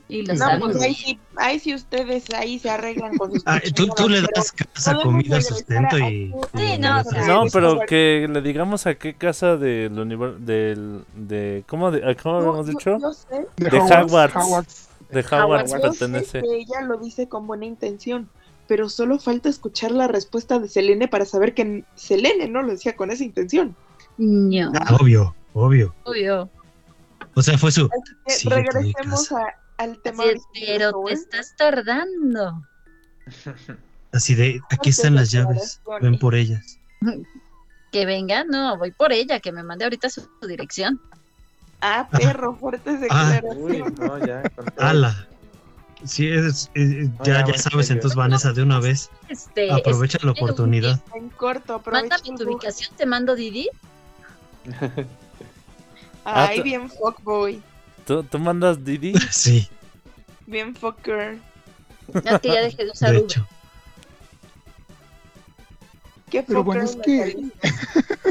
Y 0.09 0.25
lo 0.25 0.35
No, 0.35 0.39
sabes. 0.39 0.61
pues 0.61 0.81
ahí 0.83 0.95
sí, 0.95 1.19
ahí 1.37 1.59
sí 1.59 1.75
ustedes 1.75 2.31
ahí 2.33 2.61
se 2.61 2.71
arreglan 2.71 3.17
con 3.17 3.33
sus 3.33 3.43
Ah, 3.47 3.61
tú, 3.75 3.89
tú 3.89 4.09
le 4.09 4.21
pero 4.21 4.29
das 4.37 4.53
casa, 4.53 4.97
comida, 5.03 5.41
sustento 5.41 5.97
a- 5.97 6.09
y... 6.09 6.33
Sí, 6.55 6.63
y 6.75 6.79
no, 6.79 7.03
No, 7.27 7.41
pues, 7.41 7.53
pero 7.53 7.81
que 7.89 8.29
le 8.33 8.41
digamos 8.41 8.87
a 8.87 8.95
qué 8.95 9.15
casa 9.15 9.57
del 9.57 9.99
universo 9.99 10.39
del 10.39 11.05
de 11.17 11.65
¿cómo 11.67 11.91
de, 11.91 12.17
cómo 12.23 12.37
habíamos 12.37 12.67
yo- 12.67 12.73
dicho? 12.73 12.99
yo 13.01 13.13
sé, 13.13 13.47
De 13.57 13.79
Hogwarts. 13.81 14.89
De 15.11 15.21
Hogwarts 15.23 15.73
pertenece. 15.73 16.41
que 16.41 16.55
ella 16.57 16.83
lo 16.83 16.99
dice 16.99 17.29
con 17.29 17.49
buena 17.49 17.65
intención, 17.67 18.29
pero 18.69 18.89
solo 18.89 19.19
falta 19.19 19.49
escuchar 19.49 19.91
la 19.91 20.07
respuesta 20.07 20.61
de 20.61 20.69
Selene 20.69 21.09
para 21.09 21.25
saber 21.25 21.53
que 21.53 21.83
Selene 21.97 22.49
no 22.49 22.63
lo 22.63 22.71
decía 22.71 22.95
con 22.95 23.11
esa 23.11 23.25
intención. 23.25 23.75
No, 24.19 24.71
Ah, 24.81 24.97
obvio, 25.01 25.35
obvio. 25.53 25.93
obvio. 26.05 26.49
O 27.37 27.43
sea, 27.43 27.57
fue 27.59 27.71
su... 27.71 27.89
Que 28.27 28.33
Sí, 28.33 28.49
regresemos 28.49 29.31
a- 29.33 29.55
al 29.79 29.99
tema. 30.01 30.25
Original, 30.25 30.43
pero 30.55 30.93
te 31.07 31.13
estás 31.13 31.55
tardando. 31.57 32.63
Así 34.13 34.35
de, 34.35 34.61
aquí 34.71 34.91
están 34.91 35.15
las 35.15 35.31
llaves, 35.31 35.81
ven 36.01 36.19
por 36.19 36.35
ellas. 36.35 36.79
Que 37.93 38.05
venga, 38.05 38.45
no, 38.45 38.77
voy 38.77 38.91
por 38.91 39.13
ella, 39.13 39.39
que 39.41 39.53
me 39.53 39.63
mande 39.63 39.85
ahorita 39.85 40.11
su, 40.11 40.21
su 40.41 40.47
dirección. 40.49 41.01
Ah, 41.81 42.07
perro, 42.11 42.55
fuertes 42.57 43.01
Ah. 43.09 43.31
Declaraciones. 43.41 43.99
no, 43.99 44.27
ya. 44.27 44.43
con 44.51 44.65
todo. 44.75 44.87
¡Hala! 44.87 45.29
Sí, 46.05 46.29
es, 46.29 46.69
es- 46.75 47.09
No, 47.11 47.25
ya, 47.25 47.47
ya, 47.47 47.57
sabes, 47.57 47.89
entonces. 47.91 48.17
Vanessa, 48.17 48.53
de 48.53 48.63
una 48.63 48.81
vez, 48.81 49.09
Este, 49.29 49.71
aprovecha 49.73 50.19
la 50.23 50.33
oportunidad. 50.33 51.01
En 51.15 51.31
corto, 51.31 51.75
aprovecha 51.77 52.17
Mándame 52.19 52.37
tu 52.39 52.45
ubicación, 52.51 52.95
te 52.97 53.07
mando 53.07 53.35
Didi. 53.35 53.71
Ah, 56.29 56.49
Ay, 56.49 56.61
bien 56.63 56.91
fuckboy, 56.91 57.63
¿Tú, 58.05 58.23
tú 58.25 58.39
mandas 58.41 58.85
Didi? 58.85 59.13
Sí, 59.31 59.69
bien 60.47 60.75
fucker. 60.75 61.39
Es 62.25 62.41
que 62.41 62.49
ya 62.49 62.61
dejé 62.63 62.85
de 62.85 62.91
usar 62.91 63.13
de 63.13 63.19
Uber. 63.19 63.31
hecho. 63.31 63.47
Qué 66.31 66.43
Pero 66.43 66.65
bueno, 66.65 66.83
es 66.85 66.97
que-. 66.97 67.37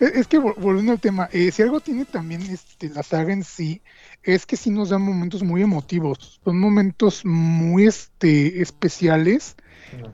Es 0.00 0.26
que 0.26 0.40
vol- 0.40 0.56
volviendo 0.56 0.90
al 0.90 1.00
tema, 1.00 1.28
eh, 1.32 1.52
si 1.52 1.62
algo 1.62 1.78
tiene 1.78 2.04
también 2.04 2.42
este, 2.42 2.88
la 2.88 3.04
saga 3.04 3.32
en 3.32 3.44
sí, 3.44 3.82
es 4.24 4.46
que 4.46 4.56
sí 4.56 4.70
nos 4.70 4.88
da 4.88 4.98
momentos 4.98 5.44
muy 5.44 5.62
emotivos, 5.62 6.40
son 6.44 6.58
momentos 6.58 7.24
muy 7.24 7.86
este, 7.86 8.60
especiales. 8.62 9.54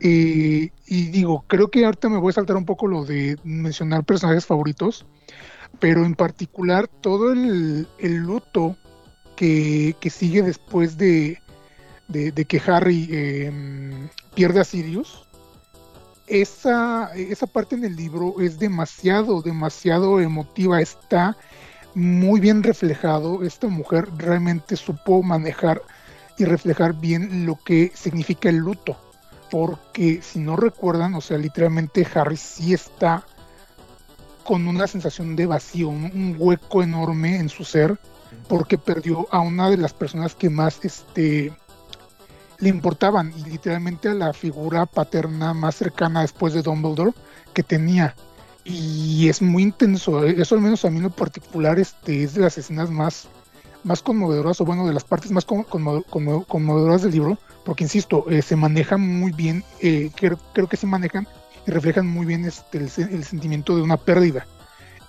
eh, 0.00 0.70
y 0.86 1.06
digo, 1.06 1.44
creo 1.46 1.70
que 1.70 1.86
ahorita 1.86 2.10
me 2.10 2.18
voy 2.18 2.30
a 2.30 2.34
saltar 2.34 2.56
un 2.56 2.66
poco 2.66 2.86
lo 2.86 3.06
de 3.06 3.38
mencionar 3.44 4.04
personajes 4.04 4.44
favoritos, 4.44 5.06
pero 5.78 6.04
en 6.04 6.14
particular 6.14 6.88
todo 6.88 7.32
el, 7.32 7.86
luto 7.98 8.76
que, 9.36 9.94
que 10.00 10.10
sigue 10.10 10.42
después 10.42 10.96
de, 10.98 11.40
de, 12.08 12.32
de 12.32 12.44
que 12.44 12.60
Harry 12.66 13.08
eh, 13.10 13.52
pierde 14.34 14.60
a 14.60 14.64
Sirius 14.64 15.28
esa, 16.28 17.10
esa 17.14 17.46
parte 17.46 17.74
en 17.74 17.84
el 17.84 17.96
libro 17.96 18.40
es 18.40 18.58
demasiado, 18.58 19.42
demasiado 19.42 20.20
emotiva, 20.20 20.80
está 20.80 21.36
muy 21.94 22.40
bien 22.40 22.62
reflejado, 22.62 23.42
esta 23.42 23.66
mujer 23.68 24.08
realmente 24.16 24.76
supo 24.76 25.22
manejar 25.22 25.82
y 26.36 26.44
reflejar 26.44 26.94
bien 26.94 27.46
lo 27.46 27.56
que 27.56 27.90
significa 27.94 28.48
el 28.48 28.56
luto, 28.56 28.96
porque 29.50 30.20
si 30.22 30.38
no 30.38 30.56
recuerdan, 30.56 31.14
o 31.14 31.20
sea, 31.20 31.38
literalmente 31.38 32.06
Harry 32.14 32.36
sí 32.36 32.74
está 32.74 33.24
con 34.48 34.66
una 34.66 34.86
sensación 34.86 35.36
de 35.36 35.44
vacío, 35.44 35.90
un, 35.90 36.34
hueco 36.38 36.82
enorme 36.82 37.36
en 37.36 37.50
su 37.50 37.64
ser, 37.64 37.98
porque 38.48 38.78
perdió 38.78 39.28
a 39.30 39.40
una 39.40 39.68
de 39.68 39.76
las 39.76 39.92
personas 39.92 40.34
que 40.34 40.48
más 40.48 40.80
este, 40.86 41.52
le 42.58 42.68
importaban 42.70 43.30
y 43.36 43.50
literalmente 43.50 44.08
a 44.08 44.14
la 44.14 44.32
figura 44.32 44.86
paterna 44.86 45.52
más 45.52 45.74
cercana 45.74 46.22
después 46.22 46.54
de 46.54 46.62
Dumbledore 46.62 47.12
que 47.52 47.62
tenía. 47.62 48.14
Y 48.64 49.28
es 49.28 49.42
muy 49.42 49.64
intenso 49.64 50.24
eh, 50.24 50.36
eso 50.38 50.54
al 50.54 50.62
menos 50.62 50.82
a 50.86 50.90
mí 50.90 50.96
en 50.96 51.02
lo 51.02 51.10
particular 51.10 51.78
este 51.78 52.22
es 52.22 52.32
de 52.32 52.40
las 52.40 52.56
escenas 52.56 52.88
más 52.90 53.28
más 53.84 54.00
conmovedoras 54.00 54.60
o 54.62 54.64
bueno 54.64 54.86
de 54.86 54.94
las 54.94 55.04
partes 55.04 55.30
más 55.30 55.46
conmo- 55.46 55.66
conmo- 55.66 56.04
conmo- 56.06 56.46
conmovedoras 56.46 57.02
del 57.02 57.12
libro 57.12 57.38
porque 57.66 57.84
insisto 57.84 58.24
eh, 58.30 58.40
se 58.40 58.56
manejan 58.56 59.00
muy 59.00 59.30
bien 59.30 59.62
eh, 59.80 60.10
creo, 60.16 60.38
creo 60.54 60.68
que 60.68 60.76
se 60.78 60.86
manejan 60.86 61.28
y 61.68 61.70
reflejan 61.70 62.06
muy 62.06 62.24
bien 62.26 62.44
este 62.46 62.78
el, 62.78 62.88
se- 62.90 63.02
el 63.02 63.22
sentimiento 63.24 63.76
de 63.76 63.82
una 63.82 63.98
pérdida. 63.98 64.46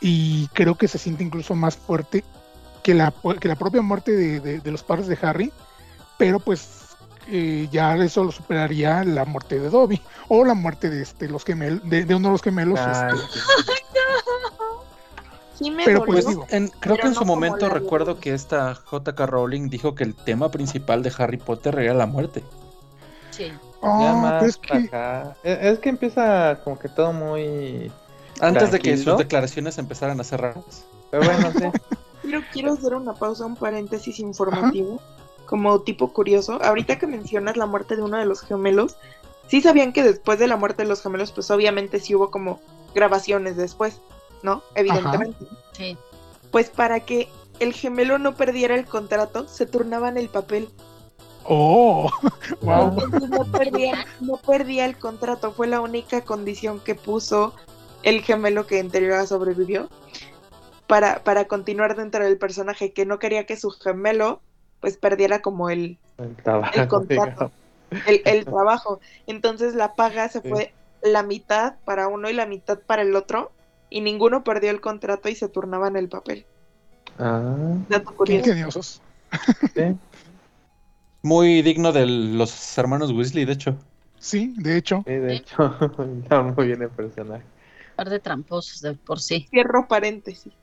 Y 0.01 0.47
creo 0.49 0.75
que 0.75 0.87
se 0.87 0.97
siente 0.97 1.23
incluso 1.23 1.55
más 1.55 1.75
fuerte 1.77 2.23
que 2.83 2.93
la, 2.93 3.13
que 3.39 3.47
la 3.47 3.55
propia 3.55 3.81
muerte 3.81 4.11
de, 4.11 4.39
de- 4.41 4.59
de 4.59 4.71
los 4.71 4.83
padres 4.83 5.07
de 5.07 5.17
Harry 5.21 5.51
pero 6.17 6.39
pues 6.39 6.67
eh, 7.27 7.67
ya 7.71 7.95
eso 7.97 8.23
lo 8.25 8.31
superaría 8.31 9.03
la 9.05 9.23
muerte 9.25 9.57
de 9.59 9.69
Dobby 9.69 10.01
o 10.27 10.43
la 10.43 10.53
muerte 10.53 10.89
de 10.89 11.01
este 11.01 11.27
los 11.29 11.43
gemelos 11.45 11.81
de, 11.89 12.03
de 12.05 12.15
uno 12.15 12.27
de 12.29 12.31
los 12.33 12.41
gemelos 12.41 12.79
Ay, 12.79 13.15
este, 13.15 13.27
Sí. 15.57 15.71
Me 15.71 15.83
pero 15.85 16.05
pues 16.05 16.25
digo 16.25 16.45
en- 16.49 16.69
creo 16.79 16.95
que 16.97 17.07
en 17.07 17.13
su 17.13 17.21
no 17.21 17.25
momento 17.27 17.67
la 17.67 17.73
recuerdo 17.73 18.19
que 18.19 18.33
esta 18.33 18.73
JK 18.91 19.19
Rowling 19.27 19.69
dijo 19.69 19.93
que 19.95 20.03
el 20.05 20.15
tema 20.15 20.49
principal 20.51 21.03
de 21.03 21.11
Harry 21.17 21.37
Potter 21.37 21.77
era 21.79 21.93
la 21.93 22.05
muerte. 22.05 22.43
Sí. 23.31 23.51
Ya 23.81 24.11
ah, 24.11 24.15
más 24.15 24.33
pero 24.33 24.49
es 24.49 24.57
que 24.57 24.73
acá. 24.73 25.35
Es, 25.43 25.57
es 25.61 25.79
que 25.79 25.89
empieza 25.89 26.59
como 26.63 26.77
que 26.77 26.89
todo 26.89 27.13
muy. 27.13 27.91
Antes 28.41 28.71
de 28.71 28.79
que 28.79 28.97
sus 28.97 29.17
declaraciones 29.17 29.77
empezaran 29.77 30.19
a 30.19 30.23
ser 30.23 30.41
raras. 30.41 30.85
Pero 31.11 31.23
bueno, 31.25 31.51
sí. 31.51 31.65
Quiero, 32.21 32.41
quiero 32.51 32.73
hacer 32.73 32.93
una 32.93 33.13
pausa, 33.13 33.45
un 33.45 33.55
paréntesis 33.55 34.19
informativo, 34.19 35.01
como 35.45 35.81
tipo 35.81 36.13
curioso. 36.13 36.61
Ahorita 36.61 36.99
que 36.99 37.07
mencionas 37.07 37.57
la 37.57 37.65
muerte 37.65 37.95
de 37.95 38.03
uno 38.03 38.17
de 38.17 38.25
los 38.25 38.41
gemelos, 38.41 38.97
sí 39.47 39.61
sabían 39.61 39.93
que 39.93 40.03
después 40.03 40.37
de 40.37 40.47
la 40.47 40.57
muerte 40.57 40.83
de 40.83 40.89
los 40.89 41.01
gemelos, 41.01 41.31
pues 41.31 41.49
obviamente 41.49 41.99
sí 41.99 42.13
hubo 42.13 42.29
como 42.29 42.59
grabaciones 42.93 43.57
después, 43.57 43.99
¿no? 44.43 44.61
Evidentemente. 44.75 45.47
Sí. 45.71 45.97
Pues 46.51 46.69
para 46.69 46.99
que 46.99 47.29
el 47.59 47.73
gemelo 47.73 48.19
no 48.19 48.35
perdiera 48.35 48.75
el 48.75 48.85
contrato, 48.85 49.47
se 49.47 49.65
turnaban 49.65 50.17
el 50.17 50.29
papel. 50.29 50.69
Oh, 51.51 52.11
wow. 52.61 52.95
No 53.27 53.43
perdía, 53.51 54.05
no 54.19 54.37
perdía 54.37 54.85
el 54.85 54.97
contrato, 54.97 55.51
fue 55.51 55.65
la 55.65 55.81
única 55.81 56.21
condición 56.21 56.79
que 56.79 56.93
puso 56.93 57.55
el 58.03 58.21
gemelo 58.21 58.67
que 58.67 58.77
en 58.77 58.91
teoría 58.91 59.25
sobrevivió 59.25 59.89
para, 60.85 61.23
para 61.23 61.45
continuar 61.45 61.95
dentro 61.95 62.23
del 62.23 62.37
personaje, 62.37 62.93
que 62.93 63.07
no 63.07 63.17
quería 63.17 63.47
que 63.47 63.57
su 63.57 63.71
gemelo 63.71 64.41
pues 64.79 64.97
perdiera 64.97 65.41
como 65.41 65.71
el, 65.71 65.97
El 66.19 66.35
trabajo, 66.35 66.71
el 66.75 66.87
contrato, 66.87 67.51
el, 68.05 68.21
el 68.25 68.45
trabajo. 68.45 68.99
Entonces 69.25 69.73
la 69.73 69.95
paga 69.95 70.29
se 70.29 70.41
Sí. 70.41 70.49
fue 70.49 70.73
la 71.01 71.23
mitad 71.23 71.75
para 71.83 72.07
uno 72.07 72.29
y 72.29 72.33
la 72.33 72.45
mitad 72.45 72.79
para 72.79 73.01
el 73.01 73.15
otro, 73.15 73.51
y 73.89 74.01
ninguno 74.01 74.43
perdió 74.43 74.69
el 74.69 74.81
contrato 74.81 75.29
y 75.29 75.35
se 75.35 75.49
turnaban 75.49 75.95
el 75.95 76.09
papel. 76.09 76.45
Ah, 77.17 77.55
Dato 77.89 78.13
Qué 78.23 78.43
sí. 79.75 79.97
Muy 81.21 81.61
digno 81.61 81.91
de 81.91 82.05
los 82.05 82.77
hermanos 82.77 83.11
Weasley, 83.11 83.45
de 83.45 83.53
hecho. 83.53 83.77
Sí, 84.19 84.53
de 84.57 84.77
hecho. 84.77 85.03
Sí, 85.05 85.13
de 85.13 85.35
hecho, 85.35 85.75
está 86.23 86.41
muy 86.43 86.67
bien 86.67 86.81
el 86.81 86.89
personaje. 86.89 87.43
par 87.95 88.09
de 88.09 88.19
tramposos 88.19 88.81
de 88.81 88.93
por 88.93 89.19
sí. 89.19 89.47
Cierro 89.49 89.87
paréntesis. 89.87 90.53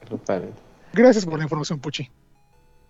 Pero 0.00 0.18
padre. 0.18 0.50
Gracias 0.92 1.24
por 1.26 1.38
la 1.38 1.44
información, 1.44 1.78
Puchi. 1.78 2.10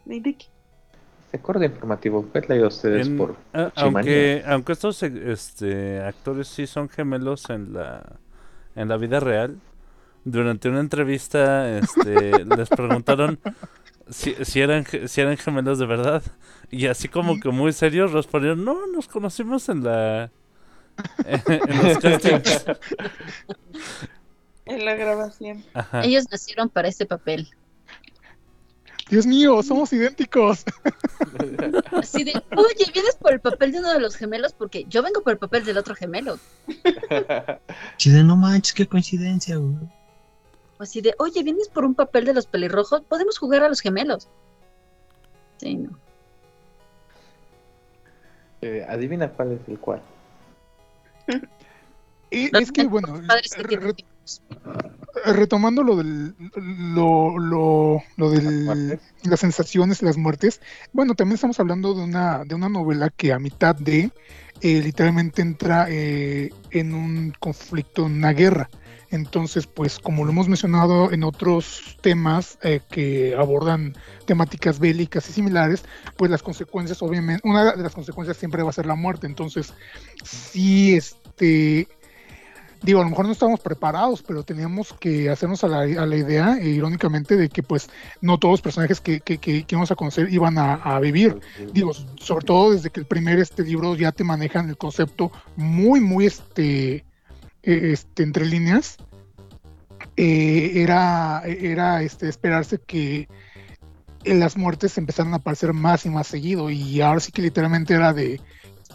Este 0.07 1.41
corte 1.43 1.65
informativo 1.67 2.25
fue 2.31 2.41
traído 2.43 2.67
a 2.67 2.69
ustedes 2.69 3.07
En- 3.09 3.17
por 3.17 3.37
a- 3.53 3.73
aunque, 3.77 4.43
aunque 4.47 4.73
estos 4.73 5.03
este, 5.03 6.01
actores 6.01 6.47
sí 6.49 6.67
son 6.67 6.89
gemelos 6.89 7.51
en 7.51 7.73
la, 7.73 8.05
en 8.77 8.89
la 8.89 8.97
vida 8.97 9.19
real, 9.21 9.59
durante 10.25 10.69
una 10.69 10.81
entrevista 10.81 11.79
este, 11.79 12.45
les 12.57 12.69
preguntaron 12.69 13.39
si, 14.09 14.35
si 14.45 14.61
eran, 14.61 14.85
si 15.07 15.21
eran 15.21 15.37
gemelos 15.37 15.79
de 15.79 15.87
verdad. 15.87 16.23
Y 16.71 16.87
así 16.87 17.09
como 17.09 17.39
que 17.41 17.51
muy 17.51 17.73
serios 17.73 18.13
respondieron, 18.13 18.65
no, 18.65 18.87
nos 18.87 19.09
conocimos 19.09 19.69
en 19.69 19.85
la... 19.85 20.31
en 21.27 21.89
los 21.89 21.99
castings. 21.99 22.65
En 24.67 24.85
la 24.85 24.97
grabación. 24.97 25.65
Ajá. 25.75 26.03
Ellos 26.03 26.25
nacieron 26.29 26.69
para 26.69 26.89
este 26.89 27.07
papel. 27.07 27.49
Dios 29.09 29.25
mío, 29.25 29.63
somos 29.63 29.93
idénticos. 29.93 30.65
Así 31.93 32.25
de, 32.25 32.33
oye, 32.57 32.91
¿vienes 32.93 33.15
por 33.15 33.33
el 33.33 33.41
papel 33.41 33.71
de 33.71 33.79
uno 33.79 33.93
de 33.93 34.01
los 34.01 34.17
gemelos? 34.17 34.53
Porque 34.53 34.85
yo 34.89 35.05
vengo 35.05 35.23
por 35.23 35.35
el 35.35 35.39
papel 35.39 35.65
del 35.65 35.79
otro 35.79 35.95
gemelo. 35.95 36.41
Sí, 37.97 38.11
no 38.11 38.35
manches, 38.35 38.73
qué 38.73 38.89
coincidencia, 38.89 39.57
güey. 39.57 39.77
O 40.79 40.83
así 40.83 41.01
de, 41.01 41.15
oye, 41.19 41.43
¿vienes 41.43 41.69
por 41.69 41.85
un 41.85 41.95
papel 41.95 42.25
de 42.27 42.35
los 42.35 42.47
pelirrojos? 42.47 43.03
Podemos 43.03 43.39
jugar 43.39 43.63
a 43.65 43.69
los 43.69 43.81
gemelos. 43.81 44.29
Sí, 45.59 45.75
no. 45.77 45.99
Eh, 48.63 48.85
adivina 48.89 49.29
cuál 49.31 49.53
es 49.53 49.61
el 49.69 49.79
cual. 49.79 50.03
Eh, 52.31 52.51
es 52.53 52.73
que, 52.73 52.85
bueno, 52.85 53.21
padres 53.27 53.53
que 53.55 53.63
re- 53.63 53.69
tienen 53.69 53.87
re- 53.89 53.95
hijos. 53.97 54.43
retomando 55.25 55.83
lo 55.83 55.97
del 55.97 56.35
lo, 56.95 57.39
lo, 57.39 58.03
lo 58.17 58.31
Las 58.33 58.45
del 58.45 58.65
muertes. 58.65 59.01
las 59.25 59.41
sensaciones, 59.41 60.03
las 60.03 60.17
muertes, 60.17 60.61
bueno, 60.93 61.15
también 61.15 61.37
estamos 61.37 61.59
hablando 61.61 61.95
de 61.95 62.03
una, 62.03 62.45
de 62.45 62.55
una 62.55 62.69
novela 62.69 63.11
que 63.11 63.33
a 63.33 63.39
mitad 63.39 63.75
de 63.77 64.11
eh, 64.61 64.81
literalmente 64.83 65.43
entra 65.43 65.87
eh, 65.89 66.51
en 66.71 66.95
un 66.95 67.33
conflicto, 67.39 68.07
en 68.07 68.13
una 68.15 68.33
guerra. 68.33 68.69
Entonces, 69.11 69.67
pues 69.67 69.99
como 69.99 70.25
lo 70.25 70.31
hemos 70.31 70.49
mencionado 70.49 71.13
en 71.13 71.23
otros 71.23 71.97
temas 72.01 72.59
eh, 72.63 72.81
que 72.91 73.35
abordan 73.37 73.95
temáticas 74.25 74.79
bélicas 74.79 75.29
y 75.29 75.33
similares, 75.33 75.85
pues 76.17 76.31
las 76.31 76.43
consecuencias, 76.43 77.01
obviamente, 77.03 77.47
una 77.49 77.73
de 77.73 77.83
las 77.83 77.95
consecuencias 77.95 78.37
siempre 78.37 78.63
va 78.63 78.71
a 78.71 78.73
ser 78.73 78.87
la 78.87 78.97
muerte. 78.97 79.27
Entonces, 79.27 79.73
sí, 80.25 80.97
este, 80.97 81.89
digo, 82.83 83.01
a 83.01 83.05
lo 83.05 83.11
mejor 83.11 83.27
no 83.27 83.33
estábamos 83.33 83.61
preparados, 83.61 84.23
pero 84.23 84.43
teníamos 84.43 84.93
que 84.93 85.31
hacernos 85.31 85.63
a 85.65 85.69
la, 85.69 86.17
idea, 86.17 86.59
eh, 86.59 86.69
irónicamente, 86.69 87.37
de 87.37 87.49
que 87.49 87.63
pues 87.63 87.89
no 88.21 88.39
todos 88.39 88.55
los 88.55 88.63
personajes 88.63 89.01
que, 89.01 89.21
que, 89.21 89.39
que, 89.39 89.65
que 89.65 89.75
íbamos 89.75 89.91
a 89.91 89.97
conocer 89.97 90.33
iban 90.33 90.59
a, 90.59 90.75
a 90.75 90.99
vivir. 90.99 91.39
Digo, 91.73 91.93
sobre 92.21 92.45
todo 92.45 92.73
desde 92.73 92.91
que 92.91 93.01
el 93.01 93.07
primer 93.07 93.39
este 93.39 93.63
libro 93.63 93.95
ya 93.95 94.13
te 94.13 94.25
manejan 94.25 94.69
el 94.69 94.77
concepto 94.77 95.31
muy, 95.57 96.01
muy 96.01 96.27
este, 96.27 97.05
este 97.67 98.23
entre 98.23 98.47
líneas. 98.47 98.97
eh, 100.17 100.73
era 100.83 101.43
era 101.47 102.03
este, 102.03 102.29
esperarse 102.29 102.79
que 102.79 103.29
eh, 104.25 104.35
las 104.35 104.57
muertes 104.57 104.97
empezaran 104.99 105.33
a 105.35 105.37
aparecer 105.37 105.73
más 105.73 106.07
y 106.07 106.11
más 106.11 106.27
seguido 106.27 106.71
y 106.71 107.01
ahora 107.01 107.21
sí 107.21 107.33
que 107.33 107.43
literalmente 107.43 107.95
era 107.95 108.13
de 108.15 108.41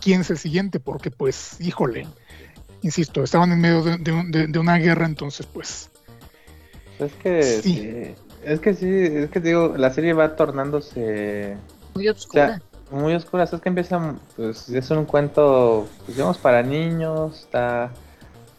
quién 0.01 0.21
es 0.21 0.29
el 0.31 0.37
siguiente 0.37 0.79
porque 0.79 1.11
pues 1.11 1.57
híjole 1.61 2.07
insisto 2.81 3.23
estaban 3.23 3.51
en 3.51 3.59
medio 3.61 3.83
de, 3.83 3.97
de 3.97 4.11
un- 4.11 4.31
de- 4.31 4.47
de 4.47 4.59
una 4.59 4.77
guerra 4.77 5.05
entonces 5.05 5.45
pues 5.45 5.89
Es 6.99 7.11
que 7.13 7.43
Sí. 7.43 7.61
sí. 7.61 8.15
Es 8.43 8.59
que 8.59 8.73
sí, 8.73 8.87
es 8.89 9.29
que 9.29 9.39
digo, 9.39 9.75
la 9.77 9.91
serie 9.91 10.13
va 10.13 10.35
tornándose 10.35 11.55
Muy 11.93 12.07
oscura. 12.09 12.59
muy 12.91 13.13
oscura. 13.13 13.43
Es 13.43 13.51
que 13.61 13.69
empieza, 13.69 14.15
pues 14.35 14.67
es 14.69 14.89
un 14.91 15.05
cuento, 15.05 15.87
pues, 16.05 16.17
digamos, 16.17 16.37
para 16.39 16.63
niños, 16.63 17.39
está, 17.41 17.91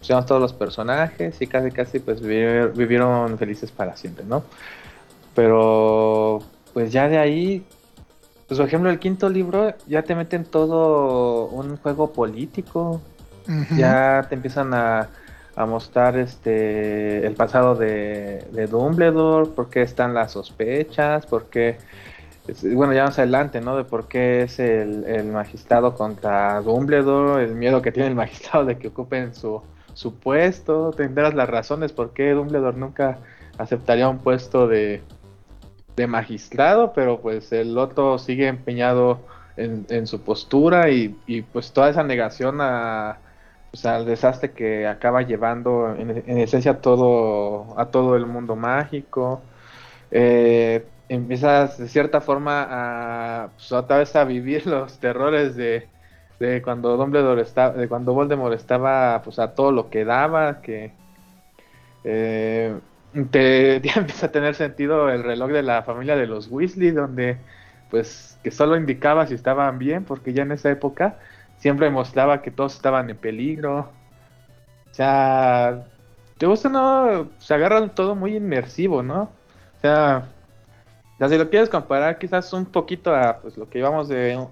digamos, 0.03 0.27
todos 0.27 0.41
los 0.41 0.53
personajes 0.53 1.41
y 1.41 1.47
casi, 1.47 1.71
casi, 1.71 1.99
pues 2.01 2.23
vivi- 2.23 2.73
vivieron 2.75 3.39
felices 3.39 3.71
para 3.71 3.97
siempre, 3.97 4.25
¿no? 4.25 4.43
Pero, 5.35 6.41
pues 6.75 6.93
ya 6.93 7.09
de 7.09 7.19
ahí, 7.19 7.65
pues 8.49 8.59
por 8.59 8.67
ejemplo, 8.67 8.91
el 8.91 8.99
quinto 8.99 9.29
libro 9.29 9.75
ya 9.87 10.03
te 10.03 10.15
meten 10.15 10.45
todo 10.45 11.47
un 11.47 11.77
juego 11.79 12.13
político, 12.13 13.01
ya 13.79 14.27
te 14.29 14.35
empiezan 14.35 14.75
a, 14.75 15.09
a 15.57 15.67
mostrar 15.67 16.17
este 16.19 17.27
el 17.27 17.35
pasado 17.35 17.75
de, 17.75 18.45
de 18.53 18.67
Dumbledore, 18.67 19.51
por 19.51 19.71
qué 19.71 19.83
están 19.83 20.13
las 20.15 20.33
sospechas, 20.33 21.25
por 21.27 21.47
qué, 21.47 21.79
es- 22.47 22.75
bueno, 22.75 22.93
ya 22.93 23.05
más 23.05 23.19
adelante, 23.19 23.61
¿no? 23.61 23.77
De 23.77 23.85
por 23.85 24.07
qué 24.09 24.43
es 24.43 24.59
el, 24.59 25.05
el 25.05 25.27
magistrado 25.29 25.95
contra 25.95 26.61
Dumbledore, 26.61 27.45
el 27.45 27.55
miedo 27.55 27.81
que 27.81 27.93
tiene 27.93 28.09
el 28.11 28.15
magistrado 28.15 28.65
de 28.67 28.77
que 28.79 28.89
ocupen 28.89 29.35
su, 29.35 29.63
su 29.95 30.15
puesto, 30.19 30.91
tendrás 30.93 31.35
las 31.35 31.49
razones 31.49 31.93
por 31.93 32.13
qué 32.13 32.33
Dumbledore 32.33 32.77
nunca 32.77 33.19
aceptaría 33.59 34.09
un 34.09 34.19
puesto 34.19 34.67
de, 34.69 35.03
de 35.97 36.07
magistrado, 36.07 36.93
pero 36.95 37.21
pues 37.21 37.53
el 37.53 37.77
otro 37.79 38.19
sigue 38.19 38.49
empeñado 38.49 39.21
en, 39.57 39.87
en 39.91 40.07
su 40.07 40.23
postura 40.23 40.91
y, 40.91 41.17
y, 41.27 41.43
pues 41.43 41.73
toda 41.73 41.91
esa 41.91 42.03
negación 42.03 42.59
a, 42.61 43.19
pues, 43.71 43.85
al 43.87 44.07
desastre 44.07 44.53
que 44.53 44.87
acaba 44.87 45.23
llevando 45.23 45.95
en, 45.95 46.23
en 46.27 46.39
esencia 46.39 46.81
todo 46.81 47.79
a 47.79 47.87
todo 47.91 48.17
el 48.17 48.27
mundo 48.27 48.57
mágico. 48.57 49.43
Eh, 50.11 50.87
empiezas 51.09 51.79
de 51.79 51.89
cierta 51.89 52.21
forma 52.21 52.67
a 52.71 53.49
pues, 53.57 53.73
otra 53.73 53.99
vez 53.99 54.15
a 54.17 54.25
vivir 54.25 54.67
los 54.69 54.99
terrores 54.99 55.57
de, 55.57 55.89
de 56.39 56.63
cuando 56.63 56.97
Dumbledore 56.97 57.43
estaba, 57.43 57.75
de 57.75 57.89
cuando 57.89 58.15
Voldemort 58.15 58.55
estaba 58.55 59.23
pues 59.23 59.39
a 59.39 59.55
todo 59.55 59.73
lo 59.73 59.91
que 59.91 60.05
daba, 60.05 60.61
que 60.61 60.93
eh, 62.05 62.75
te 63.31 63.81
ya 63.85 63.95
empieza 63.97 64.27
a 64.27 64.33
tener 64.33 64.55
sentido 64.55 65.09
el 65.11 65.23
reloj 65.23 65.51
de 65.51 65.63
la 65.63 65.83
familia 65.83 66.17
de 66.17 66.27
los 66.27 66.49
Weasley, 66.49 66.91
donde 66.91 67.39
pues 67.91 68.39
que 68.43 68.51
solo 68.51 68.77
indicaba 68.77 69.27
si 69.27 69.35
estaban 69.35 69.79
bien, 69.79 70.05
porque 70.05 70.33
ya 70.33 70.43
en 70.43 70.53
esa 70.53 70.71
época 70.71 71.19
siempre 71.59 71.91
mostraba 71.91 72.43
que 72.43 72.51
todos 72.51 72.75
estaban 72.75 73.11
en 73.11 73.17
peligro. 73.17 73.91
O 74.91 74.95
sea, 74.95 75.85
te 76.39 76.47
gusta 76.47 76.69
no, 76.69 77.29
se 77.39 77.55
agarran 77.55 77.95
todo 77.95 78.15
muy 78.15 78.37
inmersivo, 78.37 79.03
¿no? 79.03 79.23
O 79.77 79.81
sea, 79.81 80.29
si 81.29 81.39
lo 81.39 81.49
quieres 81.51 81.69
comparar 81.69 82.19
quizás 82.19 82.53
un 82.53 82.67
poquito 82.67 83.15
a 83.15 83.39
pues 83.41 83.57
lo 83.57 83.69
que 83.69 83.79
llevamos 83.79 84.09
de 84.09 84.45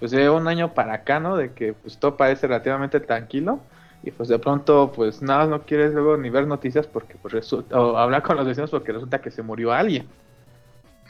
pues 0.00 0.12
de 0.12 0.30
un 0.30 0.48
año 0.48 0.74
para 0.74 0.94
acá, 0.94 1.20
¿no? 1.20 1.36
De 1.36 1.54
que 1.54 1.74
pues 1.74 1.98
todo 1.98 2.16
parece 2.18 2.48
relativamente 2.48 3.00
tranquilo 3.00 3.60
y 4.02 4.12
pues 4.12 4.28
de 4.30 4.38
pronto 4.40 4.92
pues 4.96 5.22
nada 5.22 5.46
no 5.46 5.64
quieres 5.66 5.92
luego 5.94 6.16
ni 6.18 6.30
ver 6.30 6.46
noticias 6.48 6.88
porque 6.88 7.16
pues 7.22 7.34
resulta 7.34 7.80
o 7.80 7.98
hablar 7.98 8.22
con 8.24 8.36
los 8.36 8.46
vecinos 8.46 8.70
porque 8.70 8.92
resulta 8.92 9.20
que 9.22 9.30
se 9.32 9.42
murió 9.42 9.72
alguien. 9.72 10.08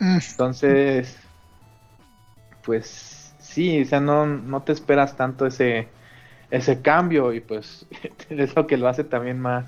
Mm, 0.00 0.18
Entonces, 0.32 1.18
pues 2.62 3.34
sí, 3.38 3.82
o 3.82 3.84
sea, 3.86 4.00
no, 4.00 4.26
no 4.26 4.62
te 4.62 4.72
esperas 4.72 5.16
tanto 5.16 5.46
ese, 5.46 5.88
ese 6.50 6.82
cambio 6.82 7.32
y 7.32 7.40
pues 7.40 7.86
es 8.30 8.56
lo 8.56 8.66
que 8.66 8.76
lo 8.76 8.88
hace 8.88 9.04
también 9.04 9.40
más, 9.40 9.66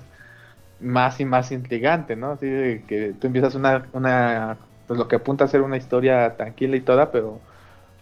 más 0.79 1.19
y 1.21 1.25
más 1.25 1.51
intrigante, 1.51 2.15
¿no? 2.15 2.33
Así 2.33 2.47
de 2.47 2.85
que 2.87 3.13
tú 3.13 3.27
empiezas 3.27 3.55
una, 3.55 3.87
una, 3.93 4.59
pues 4.87 4.99
lo 4.99 5.07
que 5.09 5.17
apunta 5.17 5.45
a 5.45 5.49
ser 5.49 5.61
una 5.63 5.77
historia 5.77 6.35
tranquila 6.37 6.77
y 6.77 6.81
toda, 6.81 7.11
pero 7.11 7.41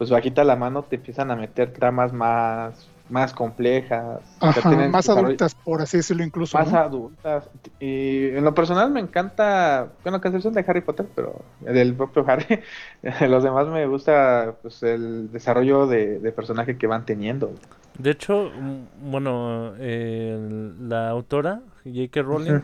pues 0.01 0.09
bajita 0.09 0.43
la 0.43 0.55
mano 0.55 0.81
te 0.81 0.95
empiezan 0.95 1.29
a 1.29 1.35
meter 1.35 1.73
tramas 1.73 2.11
más, 2.11 2.87
más 3.07 3.33
complejas. 3.33 4.19
Ajá, 4.39 4.71
más 4.87 5.07
adultas, 5.07 5.53
por 5.53 5.79
así 5.79 5.97
decirlo, 5.97 6.23
incluso. 6.23 6.57
Más 6.57 6.71
¿no? 6.71 6.79
adultas. 6.79 7.47
Y 7.79 8.29
en 8.29 8.43
lo 8.43 8.55
personal 8.55 8.89
me 8.89 8.99
encanta, 8.99 9.89
bueno, 10.01 10.19
que 10.19 10.29
excepción 10.29 10.55
de 10.55 10.65
Harry 10.67 10.81
Potter, 10.81 11.05
pero 11.13 11.35
del 11.59 11.93
propio 11.93 12.25
Harry, 12.27 12.61
los 13.29 13.43
demás 13.43 13.67
me 13.67 13.85
gusta 13.85 14.55
pues 14.63 14.81
el 14.81 15.31
desarrollo 15.31 15.85
de, 15.85 16.17
de 16.17 16.31
personaje 16.31 16.79
que 16.79 16.87
van 16.87 17.05
teniendo. 17.05 17.53
De 17.99 18.09
hecho, 18.09 18.49
mm, 18.59 19.11
bueno, 19.11 19.73
eh, 19.77 20.71
la 20.79 21.09
autora, 21.09 21.61
J.K. 21.83 22.21
Rowling, 22.23 22.61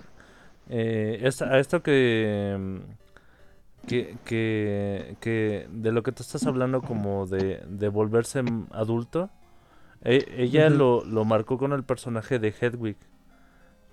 eh, 0.69 1.19
es- 1.21 1.43
a 1.43 1.59
esto 1.59 1.83
que, 1.83 2.57
mm, 2.59 2.77
que, 3.87 4.17
que, 4.25 5.15
que 5.21 5.67
de 5.71 5.91
lo 5.91 6.03
que 6.03 6.11
tú 6.11 6.23
estás 6.23 6.45
hablando 6.45 6.81
como 6.81 7.25
de, 7.27 7.63
de 7.67 7.89
volverse 7.89 8.43
mm, 8.43 8.67
adulto, 8.71 9.29
e- 10.03 10.27
ella 10.37 10.69
lo, 10.69 11.03
lo 11.05 11.25
marcó 11.25 11.57
con 11.57 11.73
el 11.73 11.83
personaje 11.83 12.39
de 12.39 12.53
Hedwig. 12.59 12.97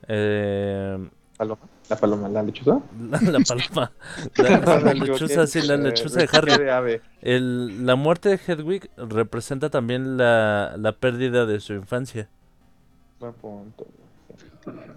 Eh, 0.08 0.98
Paloma, 1.36 1.62
la 1.90 1.96
paloma, 1.96 2.28
la 2.28 2.42
lechuza. 2.44 2.80
la, 3.10 3.20
la 3.20 3.40
paloma, 3.40 3.92
la, 4.36 4.78
la 4.80 4.94
lechuza, 4.94 5.46
sí, 5.48 5.62
la 5.62 5.76
lechuza 5.76 6.20
de 6.20 6.28
Harry. 6.32 7.00
El, 7.22 7.86
la 7.86 7.96
muerte 7.96 8.28
de 8.28 8.40
Hedwig 8.46 8.88
representa 8.96 9.70
también 9.70 10.16
la, 10.16 10.74
la 10.78 10.92
pérdida 10.92 11.46
de 11.46 11.58
su 11.60 11.72
infancia. 11.72 12.28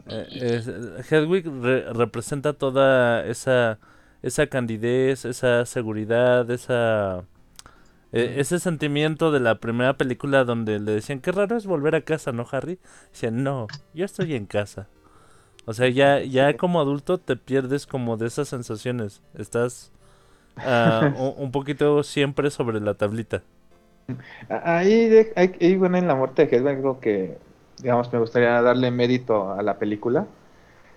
Eh, 0.09 0.61
Hedwig 1.09 1.45
re- 1.61 1.91
representa 1.93 2.53
toda 2.53 3.25
esa, 3.25 3.79
esa 4.27 4.47
candidez, 4.47 5.25
esa 5.25 5.65
seguridad, 5.65 6.49
esa, 6.51 7.23
eh, 8.11 8.35
ese 8.37 8.59
sentimiento 8.59 9.31
de 9.31 9.39
la 9.39 9.59
primera 9.59 9.97
película 9.97 10.43
donde 10.43 10.79
le 10.79 10.93
decían, 10.93 11.19
qué 11.19 11.31
raro 11.31 11.57
es 11.57 11.65
volver 11.65 11.95
a 11.95 12.01
casa, 12.01 12.31
¿no, 12.31 12.45
Harry? 12.51 12.79
Decían, 13.11 13.43
no, 13.43 13.67
yo 13.93 14.05
estoy 14.05 14.35
en 14.35 14.45
casa. 14.45 14.87
O 15.65 15.73
sea, 15.73 15.89
ya, 15.89 16.21
ya 16.21 16.55
como 16.57 16.79
adulto 16.79 17.17
te 17.17 17.35
pierdes 17.35 17.85
como 17.87 18.17
de 18.17 18.27
esas 18.27 18.47
sensaciones. 18.47 19.21
Estás 19.37 19.91
ah, 20.57 21.13
un, 21.37 21.51
poquito 21.51 22.03
siempre 22.03 22.49
sobre 22.49 22.79
la 22.79 22.93
tablita. 22.93 23.43
Ahí, 24.47 25.11
ahí, 25.35 25.75
bueno, 25.75 25.97
en 25.97 26.07
la 26.07 26.15
muerte 26.15 26.45
de 26.45 26.55
Hedwig, 26.55 26.77
algo 26.77 26.99
que, 27.01 27.37
digamos, 27.81 28.11
me 28.13 28.19
gustaría 28.19 28.61
darle 28.61 28.89
mérito 28.89 29.51
a 29.51 29.61
la 29.61 29.77
película. 29.77 30.25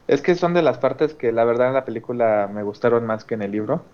Es 0.09 0.23
que 0.23 0.35
son 0.35 0.55
de 0.55 0.63
las 0.63 0.79
partes 0.79 1.15
que 1.15 1.33
la 1.33 1.45
verdad 1.45 1.69
en 1.69 1.75
la 1.75 1.85
película 1.85 2.51
me 2.53 2.63
gustaron 2.63 3.07
más 3.07 3.25
que 3.25 3.35
en 3.35 3.43
el 3.43 3.53
libro. 3.53 3.85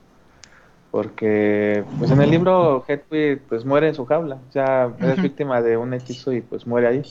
Porque, 0.90 1.84
pues 1.98 2.10
en 2.10 2.22
el 2.22 2.30
libro 2.30 2.84
Hedwig 2.88 3.42
pues 3.48 3.64
muere 3.64 3.88
en 3.88 3.94
su 3.94 4.06
jaula. 4.06 4.38
O 4.48 4.52
sea, 4.52 4.90
es 4.98 5.20
víctima 5.20 5.60
de 5.60 5.76
un 5.76 5.92
hechizo 5.92 6.32
y 6.32 6.40
pues 6.40 6.66
muere 6.66 6.86
ahí. 6.86 7.02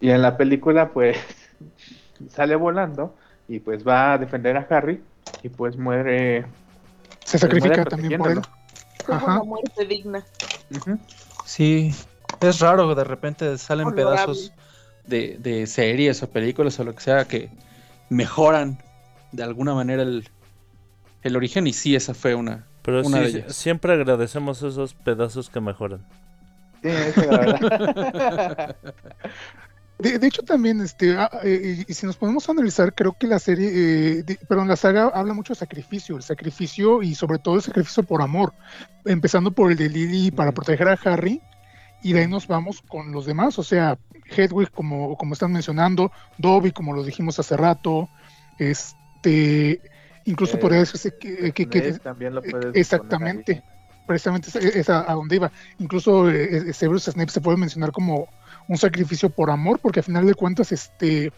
Y 0.00 0.10
en 0.10 0.20
la 0.20 0.36
película 0.36 0.90
pues 0.90 1.16
sale 2.28 2.54
volando 2.56 3.14
y 3.48 3.60
pues 3.60 3.86
va 3.86 4.12
a 4.12 4.18
defender 4.18 4.56
a 4.56 4.66
Harry 4.68 5.02
y 5.42 5.48
pues 5.48 5.76
muere. 5.76 6.42
Se 7.24 7.38
pues, 7.38 7.40
sacrifica 7.40 7.76
muere 7.76 7.84
también 7.90 8.20
por 8.20 8.30
él. 8.32 8.40
Ajá. 9.08 9.36
una 9.36 9.44
muerte 9.44 9.86
digna. 9.86 10.22
Sí, 11.46 11.94
es 12.40 12.60
raro, 12.60 12.94
de 12.94 13.04
repente 13.04 13.56
salen 13.56 13.86
Honorable. 13.86 14.16
pedazos 14.16 14.52
de, 15.06 15.38
de 15.38 15.66
series 15.66 16.22
o 16.22 16.28
películas 16.28 16.78
o 16.78 16.84
lo 16.84 16.94
que 16.94 17.00
sea 17.00 17.24
que 17.24 17.48
mejoran 18.08 18.78
de 19.32 19.42
alguna 19.42 19.74
manera 19.74 20.02
el, 20.02 20.28
el 21.22 21.36
origen 21.36 21.66
y 21.66 21.72
sí, 21.72 21.94
esa 21.96 22.14
fue 22.14 22.34
una, 22.34 22.66
Pero 22.82 23.02
una 23.06 23.20
de 23.20 23.30
sí, 23.30 23.36
ellas. 23.38 23.54
siempre 23.56 23.92
agradecemos 23.92 24.62
esos 24.62 24.94
pedazos 24.94 25.50
que 25.50 25.60
mejoran. 25.60 26.04
Sí, 26.82 26.88
la 27.28 27.38
verdad. 27.38 28.76
De, 29.98 30.16
de 30.20 30.28
hecho, 30.28 30.42
también, 30.44 30.80
este, 30.80 31.16
ah, 31.18 31.28
eh, 31.42 31.84
y 31.88 31.92
si 31.92 32.06
nos 32.06 32.16
podemos 32.16 32.48
analizar, 32.48 32.94
creo 32.94 33.16
que 33.18 33.26
la 33.26 33.40
serie, 33.40 33.68
eh, 33.68 34.22
de- 34.22 34.38
perdón, 34.48 34.68
la 34.68 34.76
saga 34.76 35.10
habla 35.12 35.34
mucho 35.34 35.54
de 35.54 35.58
sacrificio, 35.58 36.16
el 36.16 36.22
sacrificio 36.22 37.02
y 37.02 37.16
sobre 37.16 37.40
todo 37.40 37.56
el 37.56 37.62
sacrificio 37.62 38.04
por 38.04 38.22
amor, 38.22 38.52
empezando 39.04 39.50
por 39.50 39.72
el 39.72 39.76
de 39.76 39.88
Lily 39.88 40.30
para 40.30 40.52
proteger 40.52 40.88
a 40.88 40.92
Harry, 41.04 41.42
y 42.02 42.12
de 42.12 42.20
ahí 42.20 42.28
nos 42.28 42.46
vamos 42.46 42.82
con 42.82 43.12
los 43.12 43.26
demás, 43.26 43.58
o 43.58 43.62
sea, 43.62 43.98
Hedwig, 44.36 44.70
como, 44.70 45.16
como 45.16 45.32
están 45.34 45.52
mencionando, 45.52 46.12
Dobby, 46.36 46.72
como 46.72 46.92
lo 46.94 47.02
dijimos 47.02 47.38
hace 47.38 47.56
rato, 47.56 48.08
este, 48.58 49.80
incluso 50.24 50.56
Eh, 50.56 50.60
podría 50.60 50.80
decirse 50.80 51.12
que, 51.18 51.52
que- 51.52 51.92
también 52.02 52.34
lo 52.34 52.42
puedes 52.42 52.74
exactamente, 52.76 53.62
precisamente 54.06 54.48
es, 54.48 54.56
es 54.56 54.88
a, 54.90 55.10
a 55.10 55.14
donde 55.14 55.36
iba. 55.36 55.50
Incluso 55.78 56.30
eh, 56.30 56.68
eh, 56.68 56.72
Severus 56.72 57.04
Snape 57.04 57.30
se 57.30 57.40
puede 57.40 57.56
mencionar 57.56 57.92
como 57.92 58.28
un 58.68 58.76
sacrificio 58.78 59.30
por 59.30 59.50
amor, 59.50 59.78
porque 59.80 60.00
al 60.00 60.04
final 60.04 60.26
de 60.26 60.34
cuentas, 60.34 60.72
este, 60.72 61.32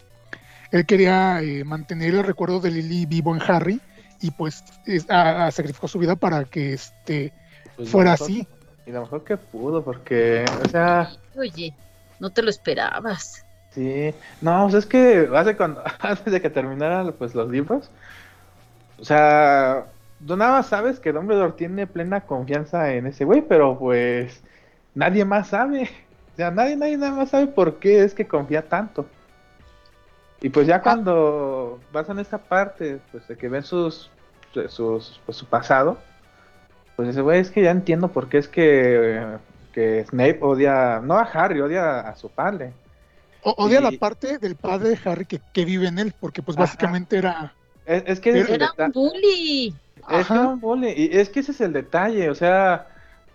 él 0.71 0.85
quería 0.85 1.41
eh, 1.41 1.63
mantener 1.63 2.13
el 2.15 2.23
recuerdo 2.23 2.59
de 2.59 2.71
Lily 2.71 3.05
vivo 3.05 3.35
en 3.35 3.41
Harry 3.41 3.81
y 4.19 4.31
pues 4.31 4.63
es- 4.85 5.09
a- 5.09 5.47
a- 5.47 5.51
sacrificó 5.51 5.87
su 5.87 5.99
vida 5.99 6.15
para 6.15 6.45
que 6.45 6.73
este 6.73 7.33
Pues, 7.75 7.89
fuera 7.89 8.13
así. 8.13 8.47
Y 8.85 8.91
lo 8.91 9.01
mejor 9.01 9.23
que 9.23 9.37
pudo, 9.37 9.83
porque, 9.83 10.45
o 10.63 10.67
sea, 10.69 11.11
Oye, 11.37 11.73
no 12.19 12.29
te 12.29 12.41
lo 12.41 12.49
esperabas. 12.49 13.45
sí. 13.71 14.13
No, 14.41 14.63
pues 14.63 14.75
es 14.75 14.85
que 14.85 15.29
hace 15.35 15.55
cuando, 15.55 15.83
antes 15.99 16.31
de 16.33 16.41
que 16.41 16.49
terminaran 16.49 17.13
pues, 17.13 17.35
los 17.35 17.49
libros, 17.49 17.89
o 18.99 19.05
sea, 19.05 19.85
tú 20.25 20.35
nada 20.37 20.53
más 20.53 20.67
sabes 20.67 20.99
que 20.99 21.11
Dumbledore 21.11 21.53
tiene 21.53 21.87
plena 21.87 22.21
confianza 22.21 22.93
en 22.93 23.07
ese 23.07 23.25
güey, 23.25 23.41
pero 23.41 23.77
pues 23.77 24.41
nadie 24.95 25.25
más 25.25 25.47
sabe. 25.49 25.89
O 26.33 26.35
sea, 26.37 26.51
nadie, 26.51 26.75
nadie 26.75 26.97
nada 26.97 27.11
más 27.13 27.29
sabe 27.29 27.47
por 27.47 27.79
qué 27.79 28.03
es 28.03 28.13
que 28.13 28.27
confía 28.27 28.67
tanto. 28.67 29.05
Y 30.41 30.49
pues 30.49 30.65
ya 30.67 30.81
cuando 30.81 31.79
vas 31.91 32.09
en 32.09 32.19
esta 32.19 32.37
parte, 32.39 32.99
pues 33.11 33.27
de 33.27 33.37
que 33.37 33.47
ven 33.47 33.63
sus, 33.63 34.09
sus 34.69 35.19
pues, 35.25 35.37
su 35.37 35.45
pasado, 35.45 35.97
pues 37.01 37.09
ese 37.15 37.21
güey 37.21 37.39
es 37.39 37.49
que 37.49 37.63
ya 37.63 37.71
entiendo 37.71 38.09
por 38.09 38.29
qué 38.29 38.37
es 38.37 38.47
que, 38.47 39.25
que 39.73 40.05
Snape 40.07 40.37
odia, 40.41 40.99
no 41.03 41.15
a 41.17 41.23
Harry, 41.23 41.59
odia 41.59 42.01
a 42.01 42.15
su 42.15 42.29
padre. 42.29 42.73
O- 43.41 43.55
odia 43.57 43.79
Y- 43.79 43.83
la 43.83 43.91
parte 43.99 44.37
del 44.37 44.55
padre 44.55 44.89
de 44.89 44.99
Harry 45.03 45.25
que, 45.25 45.41
que 45.51 45.65
vive 45.65 45.87
en 45.87 45.97
él, 45.97 46.13
porque 46.19 46.43
pues 46.43 46.55
Ajá. 46.57 46.65
básicamente 46.65 47.17
era... 47.17 47.53
Es, 47.87 48.03
es 48.05 48.19
que 48.19 48.29
Era 48.39 48.67
deta- 48.69 48.85
un 48.85 48.91
bully. 48.91 49.75
Es 50.11 50.27
que 50.27 50.33
era 50.33 50.47
un 50.47 50.59
bully, 50.59 50.93
Y 50.95 51.17
es 51.17 51.29
que 51.29 51.39
ese 51.39 51.53
es 51.53 51.61
el 51.61 51.73
detalle, 51.73 52.29
o 52.29 52.35
sea, 52.35 52.85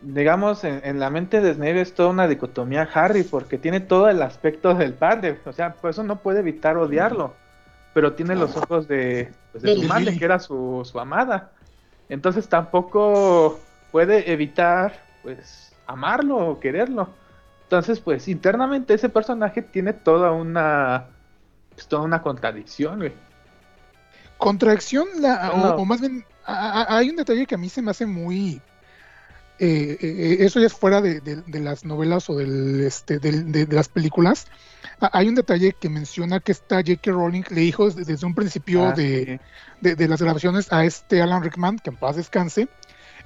digamos, 0.01 0.63
en, 0.63 0.81
en 0.85 1.01
la 1.01 1.11
mente 1.11 1.41
de 1.41 1.55
Snape 1.55 1.81
es 1.81 1.93
toda 1.93 2.11
una 2.11 2.29
dicotomía 2.29 2.89
Harry, 2.95 3.25
porque 3.25 3.59
tiene 3.59 3.81
todo 3.81 4.09
el 4.09 4.23
aspecto 4.23 4.75
del 4.75 4.95
padre, 4.95 5.41
o 5.45 5.53
sea, 5.53 5.73
por 5.75 5.91
eso 5.91 6.05
no 6.05 6.21
puede 6.21 6.39
evitar 6.39 6.77
odiarlo, 6.77 7.35
pero 7.95 8.13
tiene 8.13 8.37
los 8.37 8.57
ojos 8.57 8.87
de, 8.87 9.33
pues, 9.51 9.65
de 9.65 9.75
su 9.75 9.83
madre, 9.89 10.17
que 10.17 10.25
era 10.25 10.39
su, 10.39 10.83
su 10.89 11.01
amada. 11.01 11.51
Entonces 12.09 12.49
tampoco 12.49 13.59
puede 13.93 14.31
evitar, 14.33 15.03
pues, 15.23 15.73
amarlo 15.87 16.37
o 16.39 16.61
quererlo. 16.61 17.09
Entonces, 17.65 17.99
pues, 18.01 18.29
internamente 18.29 18.95
ese 18.95 19.09
personaje 19.09 19.61
tiene 19.63 19.93
toda 19.93 20.31
una, 20.33 21.07
pues, 21.75 21.87
toda 21.89 22.03
una 22.03 22.23
contradicción, 22.23 22.99
güey. 22.99 23.13
Contracción, 24.39 25.07
la, 25.21 25.51
o- 25.53 25.85
más 25.85 26.01
bien, 26.01 26.25
a- 26.45 26.83
a- 26.83 26.97
hay 26.99 27.11
un 27.11 27.17
detalle 27.17 27.47
que 27.47 27.55
a 27.55 27.59
mí 27.59 27.69
se 27.69 27.83
me 27.83 27.91
hace 27.91 28.07
muy... 28.07 28.61
eh, 29.59 29.97
eh, 30.01 30.37
eso 30.41 30.61
ya 30.61 30.67
es 30.67 30.75
fuera 30.75 31.01
de, 31.01 31.21
de- 31.21 31.43
de 31.47 31.61
las 31.61 31.85
novelas 31.85 32.29
o 32.31 32.37
del, 32.37 32.83
este, 32.85 33.19
de, 33.19 33.67
las 33.71 33.89
películas. 33.89 34.47
Ah, 35.01 35.11
Hay 35.13 35.29
un 35.29 35.35
detalle 35.35 35.73
que 35.79 35.89
menciona 35.89 36.41
que 36.41 36.53
esta 36.53 36.77
J.K. 36.77 37.11
Rowling 37.13 37.43
le 37.51 37.61
dijo 37.63 37.87
desde, 37.87 38.05
desde 38.05 38.27
un 38.27 38.35
principio 38.35 38.87
Ah, 38.87 38.93
de, 38.93 39.41
sí. 39.41 39.41
de, 39.81 39.97
de 39.97 40.09
las 40.09 40.21
grabaciones 40.23 40.73
a 40.73 40.85
este 40.85 41.23
Alan 41.23 41.43
Rickman, 41.43 41.79
que 41.79 41.91
en 41.91 41.97
paz 41.97 42.17
descanse, 42.17 42.69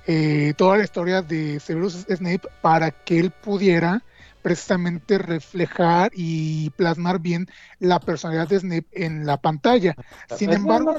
eh, 0.06 0.54
toda 0.56 0.78
la 0.78 0.84
historia 0.84 1.22
de 1.22 1.60
Severus 1.60 2.06
Snape 2.08 2.48
para 2.62 2.90
que 2.90 3.18
él 3.18 3.30
pudiera 3.30 4.02
precisamente 4.42 5.18
reflejar 5.18 6.10
y 6.14 6.70
plasmar 6.70 7.20
bien 7.20 7.46
la 7.78 8.00
personalidad 8.00 8.48
de 8.48 8.58
Snape 8.60 8.86
en 8.92 9.26
la 9.26 9.36
pantalla. 9.36 9.94
Sin 10.34 10.50
es 10.50 10.56
embargo, 10.56 10.94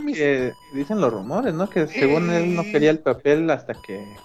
dicen 0.74 1.02
los 1.02 1.12
rumores, 1.12 1.54
¿no? 1.54 1.68
Que 1.68 1.88
según 1.88 2.30
él 2.30 2.56
no 2.56 2.62
quería 2.64 2.92
el 2.92 3.00
papel 3.00 3.50
hasta 3.50 3.74
que 3.82 4.16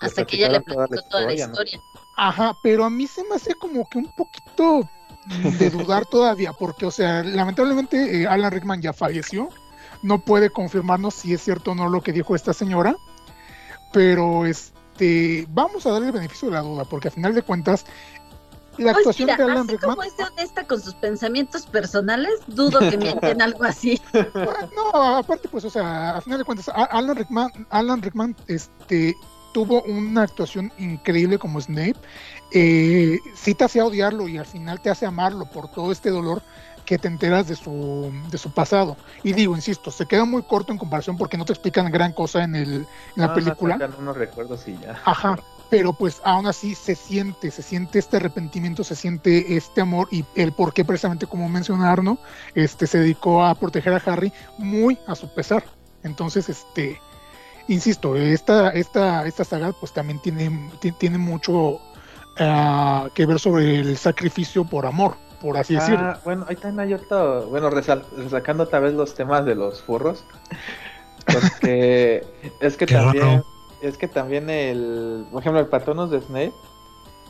Hasta 0.00 0.24
que 0.24 0.36
ella 0.36 0.48
le 0.50 0.60
platicó 0.60 1.02
toda 1.10 1.22
la 1.22 1.28
¿no? 1.28 1.34
historia. 1.34 1.80
Ajá, 2.16 2.56
pero 2.62 2.84
a 2.84 2.90
mí 2.90 3.06
se 3.06 3.22
me 3.24 3.36
hace 3.36 3.54
como 3.54 3.88
que 3.88 3.98
un 3.98 4.12
poquito 4.16 4.88
de 5.58 5.70
dudar 5.70 6.06
todavía, 6.10 6.52
porque, 6.52 6.86
o 6.86 6.90
sea, 6.90 7.22
lamentablemente 7.22 8.22
eh, 8.22 8.26
Alan 8.26 8.50
Rickman 8.50 8.82
ya 8.82 8.92
falleció, 8.92 9.48
no 10.02 10.18
puede 10.20 10.50
confirmarnos 10.50 11.14
si 11.14 11.34
es 11.34 11.42
cierto 11.42 11.72
o 11.72 11.74
no 11.74 11.88
lo 11.88 12.00
que 12.00 12.12
dijo 12.12 12.34
esta 12.34 12.52
señora, 12.52 12.96
pero 13.92 14.46
este, 14.46 15.46
vamos 15.50 15.86
a 15.86 15.92
darle 15.92 16.08
el 16.08 16.12
beneficio 16.12 16.48
de 16.48 16.54
la 16.54 16.62
duda, 16.62 16.84
porque 16.84 17.08
a 17.08 17.10
final 17.10 17.34
de 17.34 17.42
cuentas, 17.42 17.84
la 18.78 18.92
Pues 18.92 18.98
actuación 18.98 19.26
mira, 19.26 19.36
de 19.36 19.44
Alan 19.44 19.58
así 19.58 19.72
Rickman, 19.72 19.96
como 19.96 20.02
es 20.02 20.16
de 20.16 20.24
honesta 20.24 20.66
con 20.66 20.80
sus 20.80 20.94
pensamientos 20.94 21.66
personales, 21.66 22.32
dudo 22.46 22.78
que 22.78 22.96
mienten 22.96 23.42
algo 23.42 23.64
así. 23.64 24.00
no, 24.76 25.16
aparte, 25.16 25.48
pues, 25.48 25.64
o 25.64 25.70
sea, 25.70 26.16
a 26.16 26.20
final 26.20 26.38
de 26.38 26.44
cuentas, 26.44 26.68
Alan 26.74 27.16
Rickman, 27.16 27.50
Alan 27.70 28.02
Rickman, 28.02 28.36
este, 28.46 29.14
tuvo 29.58 29.82
una 29.82 30.22
actuación 30.22 30.72
increíble 30.78 31.36
como 31.36 31.60
Snape. 31.60 31.96
Eh, 32.52 33.18
sí 33.34 33.54
te 33.54 33.64
hace 33.64 33.82
odiarlo 33.82 34.28
y 34.28 34.38
al 34.38 34.46
final 34.46 34.80
te 34.80 34.88
hace 34.88 35.04
amarlo 35.04 35.46
por 35.46 35.66
todo 35.66 35.90
este 35.90 36.10
dolor 36.10 36.42
que 36.84 36.96
te 36.96 37.08
enteras 37.08 37.48
de 37.48 37.56
su, 37.56 38.12
de 38.30 38.38
su 38.38 38.52
pasado. 38.52 38.96
Y 39.24 39.32
digo, 39.32 39.56
insisto, 39.56 39.90
se 39.90 40.06
queda 40.06 40.24
muy 40.24 40.44
corto 40.44 40.70
en 40.70 40.78
comparación 40.78 41.16
porque 41.16 41.36
no 41.36 41.44
te 41.44 41.52
explican 41.54 41.90
gran 41.90 42.12
cosa 42.12 42.44
en, 42.44 42.54
el, 42.54 42.72
en 42.72 42.86
la 43.16 43.24
Ah, 43.24 43.34
película. 43.34 43.76
recuerdos 44.14 44.68
y 44.68 44.78
ya. 44.78 45.02
Ajá, 45.04 45.40
pero 45.70 45.92
pues 45.92 46.20
aún 46.22 46.46
así 46.46 46.76
se 46.76 46.94
siente, 46.94 47.50
se 47.50 47.62
siente 47.62 47.98
este 47.98 48.18
arrepentimiento, 48.18 48.84
se 48.84 48.94
siente 48.94 49.56
este 49.56 49.80
amor 49.80 50.06
y 50.12 50.24
el 50.36 50.52
por 50.52 50.72
qué 50.72 50.84
precisamente 50.84 51.26
como 51.26 51.48
menciona 51.48 51.90
Arno, 51.90 52.16
este 52.54 52.86
se 52.86 52.98
dedicó 52.98 53.44
a 53.44 53.56
proteger 53.56 53.92
a 53.94 54.02
Harry 54.06 54.32
muy 54.56 54.98
a 55.08 55.16
su 55.16 55.28
pesar. 55.34 55.64
Entonces, 56.04 56.48
este, 56.48 57.00
insisto, 57.68 58.16
esta, 58.16 58.70
esta, 58.70 59.26
esta 59.26 59.44
saga 59.44 59.72
pues 59.72 59.92
también 59.92 60.18
tiene, 60.20 60.70
ti- 60.80 60.92
tiene 60.92 61.18
mucho 61.18 61.78
ah, 62.38 63.08
que 63.14 63.26
ver 63.26 63.38
sobre 63.38 63.76
el 63.80 63.96
sacrificio 63.96 64.64
por 64.64 64.86
amor, 64.86 65.16
por 65.40 65.56
así 65.56 65.74
decirlo. 65.74 66.06
Ah, 66.06 66.20
bueno, 66.24 66.44
ahí 66.48 66.56
también 66.56 66.80
hay 66.88 66.94
otro, 66.94 67.46
bueno, 67.48 67.70
resal- 67.70 68.04
resacando 68.16 68.64
otra 68.64 68.80
vez 68.80 68.94
los 68.94 69.14
temas 69.14 69.44
de 69.44 69.54
los 69.54 69.80
furros. 69.82 70.24
Porque 71.26 72.24
es 72.60 72.76
que 72.76 72.86
Qué 72.86 72.94
también, 72.94 73.24
raro. 73.24 73.44
es 73.82 73.98
que 73.98 74.08
también 74.08 74.48
el, 74.50 75.26
por 75.30 75.40
ejemplo, 75.42 75.60
el 75.60 75.66
Patronus 75.66 76.10
de 76.10 76.20
Snape 76.20 76.52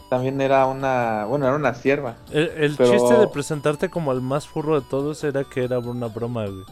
también 0.09 0.41
era 0.41 0.65
una, 0.67 1.25
bueno, 1.27 1.47
era 1.47 1.57
una 1.57 1.75
sierva. 1.75 2.17
El, 2.31 2.49
el 2.57 2.77
Pero- 2.77 2.93
chiste 2.93 3.15
de 3.19 3.29
presentarte 3.29 3.91
como 3.91 4.13
el 4.13 4.21
más 4.21 4.47
furro 4.47 4.81
de 4.81 4.87
todos 4.89 5.23
era 5.25 5.45
que 5.45 5.65
era 5.65 5.79
una 5.81 6.07
broma, 6.07 6.47
güey. 6.47 6.65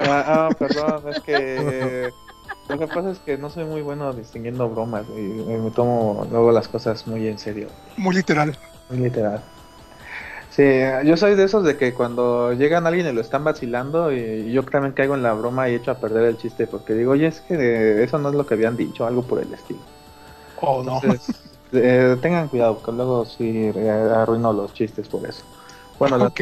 Ah, 0.00 0.24
ah, 0.26 0.48
perdón, 0.58 1.02
es 1.10 1.20
que 1.20 2.10
lo 2.70 2.78
que 2.78 2.86
pasa 2.88 3.10
es 3.10 3.18
que 3.18 3.36
no 3.38 3.50
soy 3.50 3.64
muy 3.64 3.82
bueno 3.82 4.12
distinguiendo 4.12 4.68
bromas 4.68 5.04
y 5.16 5.20
me 5.20 5.70
tomo 5.70 6.26
luego 6.30 6.52
las 6.52 6.68
cosas 6.68 7.06
muy 7.06 7.26
en 7.28 7.38
serio. 7.38 7.68
Muy 7.96 8.14
literal. 8.14 8.56
Muy 8.88 8.98
literal. 9.00 9.42
Sí, 10.50 10.64
yo 11.04 11.16
soy 11.16 11.36
de 11.36 11.44
esos 11.44 11.62
de 11.64 11.76
que 11.76 11.94
cuando 11.94 12.52
llegan 12.52 12.86
alguien 12.86 13.06
y 13.06 13.12
lo 13.12 13.20
están 13.20 13.44
vacilando 13.44 14.12
y 14.12 14.50
yo 14.52 14.64
también 14.64 14.94
caigo 14.94 15.14
en 15.14 15.22
la 15.22 15.32
broma 15.32 15.68
y 15.68 15.74
echo 15.76 15.92
a 15.92 15.98
perder 15.98 16.24
el 16.24 16.36
chiste 16.38 16.66
porque 16.66 16.94
digo, 16.94 17.12
oye, 17.12 17.28
es 17.28 17.40
que 17.42 17.54
eh, 17.54 18.02
eso 18.02 18.18
no 18.18 18.30
es 18.30 18.34
lo 18.34 18.46
que 18.46 18.54
habían 18.54 18.76
dicho, 18.76 19.06
algo 19.06 19.22
por 19.22 19.40
el 19.40 19.52
estilo. 19.54 19.80
Oh, 20.60 20.82
no. 20.82 20.94
Entonces, 21.02 21.36
eh, 21.72 22.16
tengan 22.20 22.48
cuidado 22.48 22.74
porque 22.78 22.90
luego 22.92 23.24
sí 23.24 23.70
eh, 23.74 23.90
arruino 23.90 24.52
los 24.52 24.74
chistes 24.74 25.08
por 25.08 25.24
eso. 25.24 25.44
Bueno, 26.00 26.18
la- 26.18 26.26
Ok. 26.26 26.40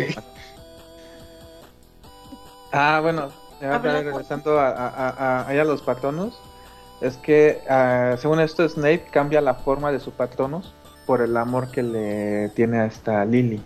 Ah, 2.72 3.00
bueno, 3.02 3.28
ya 3.60 3.74
Hablando- 3.74 4.10
regresando 4.10 4.60
a, 4.60 4.68
a, 4.68 4.88
a- 4.88 5.08
a- 5.42 5.48
ahí 5.48 5.58
a 5.58 5.64
los 5.64 5.82
patronos, 5.82 6.38
es 7.00 7.16
que 7.16 7.60
ah, 7.68 8.16
según 8.18 8.40
esto 8.40 8.68
Snape 8.68 9.06
cambia 9.10 9.40
la 9.40 9.54
forma 9.54 9.92
de 9.92 10.00
su 10.00 10.10
patronos 10.12 10.72
por 11.06 11.22
el 11.22 11.36
amor 11.36 11.70
que 11.70 11.82
le 11.82 12.48
tiene 12.50 12.78
a 12.80 12.86
esta 12.86 13.24
Lily. 13.24 13.60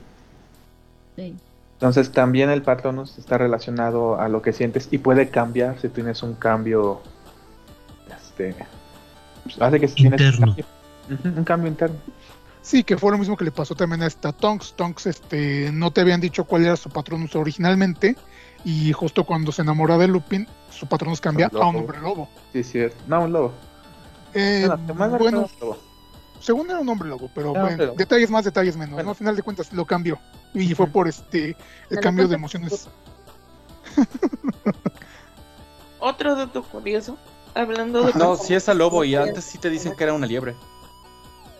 Sí. 1.17 1.35
Entonces 1.75 2.13
también 2.13 2.49
el 2.51 2.63
Patronus 2.63 3.19
está 3.19 3.39
relacionado 3.39 4.21
a 4.21 4.29
lo 4.29 4.41
que 4.41 4.53
sientes 4.53 4.87
y 4.93 4.99
puede 4.99 5.31
cambiar 5.31 5.81
si 5.81 5.89
tienes 5.89 6.23
un 6.23 6.35
cambio, 6.35 7.01
este, 8.17 8.55
pues, 9.43 9.61
hace 9.61 9.81
que 9.81 9.89
si 9.89 9.95
tienes 9.95 10.21
un 10.21 10.27
Interno. 10.27 10.47
cambio, 10.47 10.67
un 11.39 11.45
cambio 11.45 11.69
interno. 11.69 11.97
Sí, 12.63 12.85
que 12.85 12.97
fue 12.97 13.11
lo 13.11 13.19
mismo 13.19 13.37
que 13.37 13.45
le 13.45 13.51
pasó 13.51 13.75
también 13.75 14.03
a 14.03 14.07
esta 14.07 14.33
Tonks. 14.33 14.75
Tonks 14.75 15.07
este, 15.07 15.71
no 15.73 15.91
te 15.91 16.01
habían 16.03 16.21
dicho 16.21 16.45
cuál 16.45 16.65
era 16.65 16.77
su 16.77 16.89
patronus 16.89 17.35
originalmente 17.35 18.17
y 18.65 18.93
justo 18.93 19.25
cuando 19.25 19.51
se 19.53 19.63
enamora 19.63 19.97
de 19.99 20.09
Lupin, 20.09 20.47
su 20.71 20.87
patronus 20.87 21.21
cambia 21.21 21.51
a 21.53 21.67
un 21.67 21.77
hombre 21.77 22.01
lobo. 22.01 22.29
Sí, 22.53 22.61
es 22.61 22.71
cierto. 22.71 22.97
No, 23.07 23.23
un 23.23 23.33
lobo. 23.33 23.53
Eh, 24.35 24.69
Bueno, 24.97 25.49
lobo. 25.61 25.79
según 26.41 26.71
era 26.71 26.81
un 26.81 26.89
hombre 26.89 27.09
lobo, 27.09 27.29
pero 27.35 27.53
un 27.53 27.61
bueno, 27.61 27.93
detalles 27.95 28.31
más, 28.31 28.45
detalles 28.45 28.77
menos. 28.77 28.95
Bueno. 28.95 29.05
¿no? 29.07 29.11
Al 29.11 29.17
final 29.17 29.37
de 29.37 29.43
cuentas 29.43 29.73
lo 29.73 29.85
cambió 29.85 30.19
y 30.55 30.75
fue 30.75 30.87
por 30.87 31.09
este 31.09 31.57
el 31.91 32.01
cambio 32.01 32.29
de 32.29 32.35
emociones. 32.37 32.89
Otro 36.01 36.35
dato 36.35 36.63
curioso, 36.65 37.17
hablando 37.55 38.03
de... 38.05 38.13
No, 38.15 38.37
si 38.37 38.55
es 38.55 38.69
a 38.69 38.75
lobo 38.75 39.05
y 39.05 39.15
antes 39.15 39.45
sí 39.45 39.59
te 39.59 39.71
dicen 39.71 39.95
que 39.97 40.05
era 40.05 40.13
una 40.15 40.27
liebre. 40.27 40.55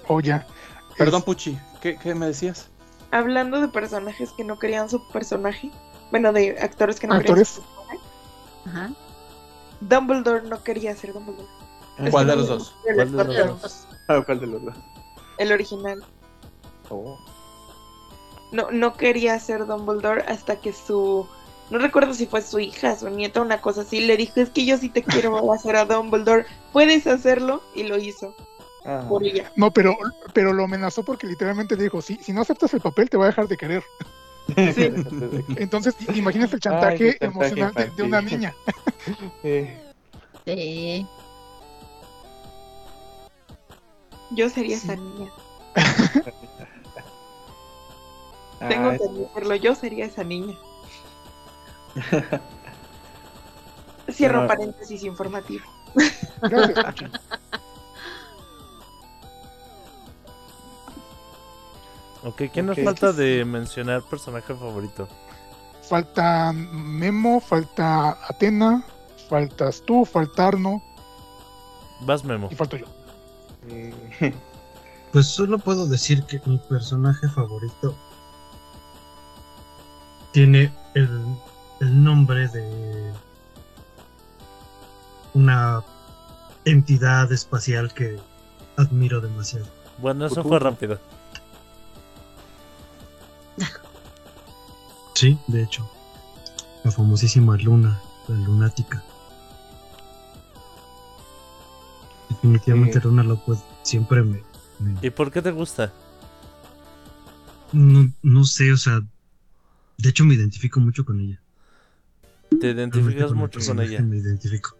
Oh, 0.09 0.21
ya. 0.21 0.47
Perdón, 0.99 1.21
Es- 1.21 1.25
Puchi, 1.25 1.59
¿qué, 1.81 1.97
qué 1.97 2.15
me 2.15 2.27
decías? 2.27 2.69
Hablando 3.13 3.61
de 3.61 3.69
personajes 3.69 4.31
que 4.37 4.43
no 4.45 4.59
querían 4.59 4.89
su 4.89 5.07
personaje, 5.09 5.71
bueno, 6.13 6.33
de 6.33 6.57
actores 6.61 7.01
que 7.01 7.09
no 7.09 7.15
¿Actores? 7.15 7.61
Ajá. 8.67 8.93
Dumbledore 9.81 10.47
no 10.47 10.63
quería 10.63 10.95
ser 10.95 11.15
Dumbledore. 11.15 11.49
¿Cuál 12.11 12.27
de 12.29 12.37
los 12.37 12.49
dos? 12.49 12.75
El, 12.87 12.95
¿Cuál 12.95 13.11
de 13.11 13.17
los 13.17 13.27
original, 13.27 13.59
dos? 13.61 13.87
Ah, 14.09 14.23
¿Cuál 14.25 14.41
de 14.41 14.47
los 14.47 14.65
dos? 14.65 14.75
el 15.39 15.53
original. 15.53 16.05
Oh. 16.91 17.19
No, 18.53 18.71
no 18.71 18.95
quería 18.95 19.39
ser 19.41 19.67
Dumbledore 19.67 20.23
hasta 20.29 20.57
que 20.57 20.73
su... 20.73 21.27
No 21.71 21.79
recuerdo 21.79 22.13
si 22.13 22.27
fue 22.27 22.43
su 22.43 22.61
hija, 22.61 22.95
su 22.97 23.09
nieta, 23.09 23.41
una 23.41 23.63
cosa 23.63 23.81
así. 23.81 24.01
Le 24.01 24.19
dijo, 24.19 24.35
es 24.37 24.51
que 24.51 24.67
yo 24.67 24.77
sí 24.77 24.91
te 24.91 25.03
quiero 25.03 25.53
hacer 25.55 25.77
a 25.77 25.87
Dumbledore. 25.87 26.45
¿Puedes 26.73 27.07
hacerlo? 27.07 27.63
Y 27.75 27.85
lo 27.85 27.97
hizo. 27.97 28.35
Ah. 28.85 29.07
Por 29.09 29.25
ella. 29.25 29.51
No, 29.57 29.71
pero, 29.73 29.97
pero 30.35 30.53
lo 30.53 30.65
amenazó 30.65 31.03
porque 31.03 31.27
literalmente 31.27 31.77
dijo, 31.77 32.03
si, 32.03 32.17
si 32.17 32.35
no 32.35 32.43
aceptas 32.43 32.75
el 32.75 32.83
papel 32.83 33.09
te 33.09 33.17
voy 33.17 33.25
a 33.25 33.29
dejar 33.29 33.49
de 33.49 33.57
querer. 33.57 33.83
Entonces, 35.57 35.95
imagínate 36.15 36.57
el 36.57 36.61
chantaje, 36.61 37.05
Ay, 37.11 37.19
chantaje 37.19 37.25
emocional 37.25 37.75
de, 37.75 37.91
de 37.91 38.03
una 38.03 38.21
niña. 38.23 38.55
Sí. 39.43 39.69
Sí. 40.45 41.07
Yo 44.33 44.49
sería 44.51 44.77
Sí. 44.77 44.85
esa 44.85 44.97
niña. 44.97 45.31
Tengo 48.69 48.91
Ay, 48.91 48.99
que 48.99 49.05
admitirlo, 49.05 49.55
yo 49.57 49.75
sería 49.77 50.07
esa 50.07 50.25
niña. 50.25 50.57
Cierro 54.11 54.47
paréntesis 54.49 55.05
informativo. 55.05 55.65
Gracias, 56.43 57.13
Ok, 62.25 62.43
¿quién 62.53 62.67
nos 62.67 62.79
Ok. 62.79 62.85
falta 62.85 63.13
de 63.13 63.45
mencionar 63.45 64.03
personaje 64.03 64.55
favorito? 64.55 65.09
Falta 65.89 66.53
Memo, 66.53 67.41
falta 67.41 68.17
Atena, 68.29 68.85
faltas 69.29 69.83
tú, 69.83 70.05
falta 70.05 70.49
Arno 70.49 70.83
Vas, 72.01 72.25
Memo. 72.25 72.49
y 72.51 72.55
falto 72.55 72.77
yo. 72.77 72.87
Pues 75.13 75.27
solo 75.27 75.59
puedo 75.59 75.87
decir 75.87 76.23
que 76.25 76.41
mi 76.47 76.57
personaje 76.57 77.29
favorito 77.29 77.95
tiene 80.33 80.73
el, 80.95 81.11
el 81.81 82.03
nombre 82.05 82.49
de 82.49 83.13
una 85.35 85.83
entidad 86.65 87.31
espacial 87.31 87.93
que 87.93 88.19
admiro 88.79 89.21
demasiado. 89.21 89.67
Bueno, 89.99 90.25
eso 90.25 90.43
fue 90.43 90.59
rápido. 90.59 90.99
Sí, 95.15 95.39
de 95.47 95.63
hecho. 95.63 95.89
La 96.85 96.91
famosísima 96.91 97.57
Luna, 97.57 98.01
la 98.29 98.37
lunática. 98.37 99.03
Definitivamente 102.29 103.01
Sí. 103.01 103.07
Luna 103.07 103.23
Lovegood 103.23 103.59
siempre 103.83 104.23
me, 104.23 104.43
me- 104.81 104.99
¿Y 105.03 105.11
por 105.11 105.31
qué 105.31 105.43
te 105.43 105.51
gusta? 105.51 105.93
no, 107.73 108.11
no 108.23 108.45
sé, 108.45 108.71
o 108.73 108.77
sea, 108.77 109.01
de 109.99 110.09
hecho 110.09 110.25
me 110.25 110.35
identifico 110.35 110.79
mucho 110.81 111.05
con 111.05 111.21
ella. 111.21 111.41
Te 112.61 112.71
identificas 112.71 113.33
mucho 113.33 113.61
con 113.67 113.81
ella. 113.81 114.01
Me 114.03 114.19
identifico. 114.19 114.77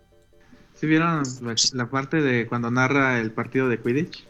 ¿Sí 0.75 0.87
vieron 0.87 1.23
la, 1.43 1.55
la 1.73 1.89
parte 1.91 2.21
de 2.21 2.47
cuando 2.47 2.71
narra 2.71 3.19
el 3.21 3.31
partido 3.31 3.69
de 3.69 3.81
Quidditch? 3.81 4.27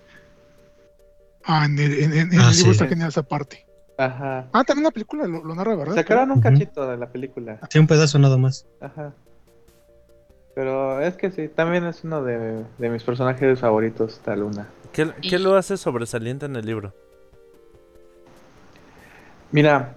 Ah, 1.44 1.64
en 1.64 1.78
el, 1.78 1.92
en- 1.94 2.12
en- 2.12 2.32
en 2.34 2.40
Ah, 2.40 2.50
el 2.50 2.56
libro 2.56 2.66
sí. 2.66 2.70
está 2.70 2.86
genial 2.86 3.08
esa 3.08 3.22
parte. 3.24 3.66
Ajá. 4.04 4.48
Ah, 4.52 4.64
también 4.64 4.84
la 4.84 4.90
película 4.90 5.26
lo, 5.26 5.44
lo 5.44 5.54
narra, 5.54 5.76
¿verdad? 5.76 5.94
Sacaron 5.94 6.30
un 6.32 6.40
cachito 6.40 6.90
de 6.90 6.96
la 6.96 7.08
película. 7.10 7.60
Sí, 7.70 7.78
un 7.78 7.86
pedazo 7.86 8.18
nada 8.18 8.36
más. 8.36 8.66
Ajá. 8.80 9.12
Pero 10.54 11.00
es 11.00 11.16
que 11.16 11.30
sí, 11.30 11.48
también 11.48 11.84
es 11.84 12.04
uno 12.04 12.22
de, 12.22 12.64
de 12.78 12.90
mis 12.90 13.02
personajes 13.04 13.60
favoritos, 13.60 14.14
esta 14.14 14.34
luna. 14.36 14.66
¿Qué, 14.92 15.10
qué 15.22 15.38
lo 15.38 15.56
hace 15.56 15.76
sobresaliente 15.76 16.46
en 16.46 16.56
el 16.56 16.66
libro? 16.66 16.92
Mira, 19.52 19.94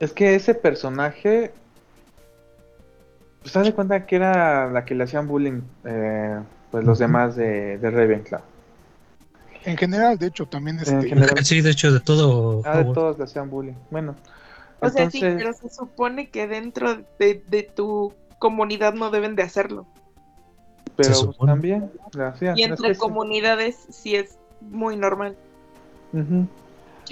es 0.00 0.12
que 0.12 0.34
ese 0.34 0.54
personaje. 0.54 1.52
Pues 3.42 3.56
haz 3.56 3.66
de 3.66 3.74
cuenta 3.74 4.06
que 4.06 4.16
era 4.16 4.70
la 4.70 4.84
que 4.84 4.94
le 4.94 5.04
hacían 5.04 5.28
bullying, 5.28 5.60
eh, 5.84 6.40
pues 6.70 6.84
los 6.84 6.98
demás 6.98 7.36
de, 7.36 7.78
de 7.78 7.90
Ravenclaw. 7.90 8.40
En 9.68 9.76
general, 9.76 10.18
de 10.18 10.26
hecho, 10.26 10.46
también 10.46 10.76
En 10.76 10.82
este, 10.82 11.08
general. 11.08 11.44
Sí, 11.44 11.60
de 11.60 11.70
hecho, 11.70 11.92
de 11.92 12.00
todo. 12.00 12.62
Ah, 12.64 12.78
de 12.78 12.84
todos 12.94 13.18
le 13.18 13.24
hacían 13.24 13.50
bullying. 13.50 13.74
Bueno, 13.90 14.14
O 14.80 14.88
sea, 14.88 15.10
sí, 15.10 15.18
entonces. 15.18 15.34
pero 15.36 15.52
se 15.52 15.74
supone 15.74 16.30
que 16.30 16.46
dentro 16.46 16.96
de, 17.18 17.42
de 17.46 17.62
tu 17.62 18.14
comunidad 18.38 18.94
no 18.94 19.10
deben 19.10 19.36
de 19.36 19.42
hacerlo. 19.42 19.86
Pero 20.96 21.14
Se 21.14 21.20
supone. 21.20 21.52
también 21.52 21.90
la 22.12 22.28
hacían. 22.28 22.56
Y 22.58 22.62
entre 22.62 22.96
comunidades 22.96 23.76
sí 23.90 24.14
es 24.16 24.38
muy 24.60 24.96
normal. 24.96 25.36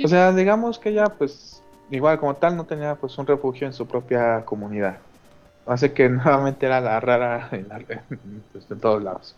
O 0.04 0.08
sea, 0.08 0.32
digamos 0.32 0.78
que 0.78 0.88
ella, 0.90 1.06
pues, 1.06 1.62
igual 1.90 2.18
como 2.18 2.34
tal, 2.34 2.56
no 2.56 2.64
tenía 2.64 2.94
pues 2.96 3.16
un 3.18 3.26
refugio 3.26 3.66
en 3.66 3.72
su 3.72 3.86
propia 3.86 4.44
comunidad. 4.44 4.98
Hace 5.66 5.92
que 5.92 6.08
nuevamente 6.08 6.66
era 6.66 6.80
la 6.80 7.00
rara 7.00 7.48
en, 7.52 7.68
la- 7.68 7.78
en, 7.78 8.42
pues, 8.52 8.70
en 8.70 8.80
todos 8.80 9.02
lados. 9.02 9.36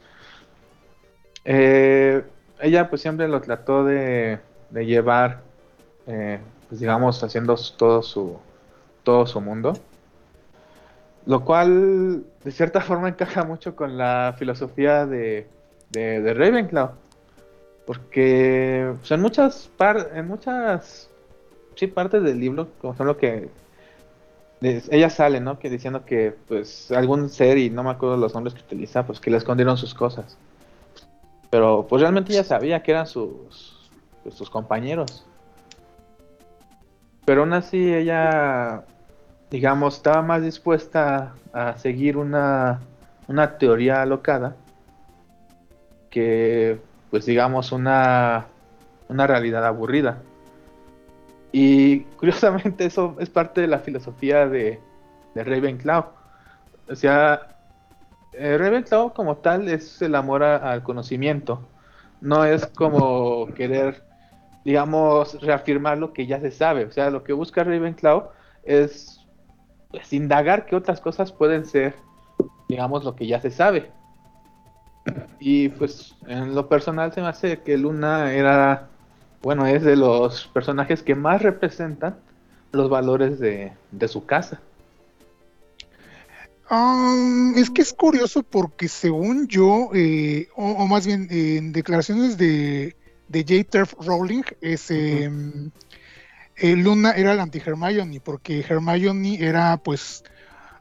Eh, 1.44 2.22
ella 2.60 2.88
pues 2.88 3.02
siempre 3.02 3.28
lo 3.28 3.40
trató 3.40 3.84
de, 3.84 4.38
de 4.70 4.86
llevar, 4.86 5.42
eh, 6.06 6.40
pues 6.68 6.80
digamos, 6.80 7.22
haciendo 7.22 7.56
todo 7.76 8.02
su, 8.02 8.38
todo 9.02 9.26
su 9.26 9.40
mundo. 9.40 9.74
Lo 11.26 11.44
cual, 11.44 12.24
de 12.44 12.50
cierta 12.50 12.80
forma, 12.82 13.08
encaja 13.08 13.44
mucho 13.44 13.76
con 13.76 13.98
la 13.98 14.34
filosofía 14.38 15.06
de, 15.06 15.46
de, 15.90 16.34
Ravenclaw. 16.34 16.92
Porque 17.86 18.92
pues, 18.98 19.10
en 19.10 19.20
muchas 19.20 19.70
par 19.76 20.10
en 20.14 20.26
muchas 20.28 21.08
sí, 21.74 21.86
partes 21.86 22.22
del 22.22 22.38
libro, 22.38 22.68
como 22.80 22.94
son 22.96 23.06
lo 23.06 23.16
que 23.16 23.48
ella 24.60 25.08
sale, 25.10 25.40
¿no? 25.40 25.58
Que 25.58 25.70
diciendo 25.70 26.04
que 26.04 26.34
pues 26.48 26.90
algún 26.90 27.30
ser 27.30 27.58
y 27.58 27.70
no 27.70 27.84
me 27.84 27.90
acuerdo 27.90 28.16
los 28.16 28.34
nombres 28.34 28.54
que 28.54 28.62
utiliza, 28.62 29.06
pues 29.06 29.20
que 29.20 29.30
le 29.30 29.36
escondieron 29.36 29.76
sus 29.76 29.94
cosas. 29.94 30.36
Pero 31.50 31.86
pues 31.88 32.02
realmente 32.02 32.32
ella 32.32 32.44
sabía 32.44 32.82
que 32.82 32.90
eran 32.90 33.06
sus 33.06 33.90
pues, 34.22 34.34
sus 34.34 34.50
compañeros. 34.50 35.26
Pero 37.24 37.42
aún 37.42 37.52
así 37.52 37.94
ella 37.94 38.84
digamos 39.50 39.96
estaba 39.96 40.22
más 40.22 40.42
dispuesta 40.42 41.34
a 41.52 41.76
seguir 41.78 42.16
una 42.16 42.80
una 43.26 43.58
teoría 43.58 44.02
alocada 44.02 44.56
que 46.10 46.80
pues 47.10 47.26
digamos 47.26 47.72
una 47.72 48.46
una 49.08 49.26
realidad 49.26 49.64
aburrida. 49.64 50.22
Y 51.52 52.00
curiosamente 52.18 52.84
eso 52.84 53.16
es 53.18 53.30
parte 53.30 53.62
de 53.62 53.68
la 53.68 53.78
filosofía 53.78 54.46
de, 54.46 54.80
de 55.34 55.44
Ravenclaw. 55.44 56.04
O 56.90 56.94
sea, 56.94 57.57
eh, 58.32 58.84
como 59.14 59.36
tal 59.38 59.68
es 59.68 60.00
el 60.02 60.14
amor 60.14 60.42
al 60.42 60.82
conocimiento. 60.82 61.60
No 62.20 62.44
es 62.44 62.66
como 62.66 63.46
querer, 63.54 64.02
digamos, 64.64 65.40
reafirmar 65.40 65.98
lo 65.98 66.12
que 66.12 66.26
ya 66.26 66.40
se 66.40 66.50
sabe. 66.50 66.84
O 66.84 66.92
sea, 66.92 67.10
lo 67.10 67.24
que 67.24 67.32
busca 67.32 67.64
Ravenclaw 67.64 68.30
es 68.64 69.20
pues, 69.90 70.12
indagar 70.12 70.66
qué 70.66 70.76
otras 70.76 71.00
cosas 71.00 71.32
pueden 71.32 71.64
ser, 71.64 71.94
digamos, 72.68 73.04
lo 73.04 73.14
que 73.14 73.26
ya 73.26 73.40
se 73.40 73.50
sabe. 73.50 73.90
Y 75.38 75.70
pues 75.70 76.14
en 76.26 76.54
lo 76.54 76.68
personal 76.68 77.12
se 77.12 77.22
me 77.22 77.28
hace 77.28 77.60
que 77.60 77.78
Luna 77.78 78.32
era, 78.32 78.88
bueno, 79.42 79.66
es 79.66 79.82
de 79.82 79.96
los 79.96 80.48
personajes 80.48 81.02
que 81.02 81.14
más 81.14 81.42
representan 81.42 82.16
los 82.72 82.90
valores 82.90 83.38
de 83.38 83.72
su 84.08 84.26
casa. 84.26 84.60
Ah, 86.70 87.52
es 87.56 87.70
que 87.70 87.82
es 87.82 87.92
curioso 87.94 88.42
porque 88.42 88.88
según 88.88 89.48
yo, 89.48 89.88
eh, 89.94 90.48
o, 90.54 90.70
o 90.72 90.86
más 90.86 91.06
bien 91.06 91.26
en 91.30 91.72
declaraciones 91.72 92.36
de, 92.36 92.94
de 93.28 93.40
J. 93.48 93.64
Turf 93.70 93.94
Rowling, 94.06 94.42
es, 94.60 94.90
eh, 94.90 95.30
eh, 96.56 96.76
Luna 96.76 97.12
era 97.12 97.34
la 97.34 97.42
anti-Hermione, 97.44 98.20
porque 98.20 98.64
Hermione 98.68 99.38
era 99.42 99.76
pues 99.78 100.24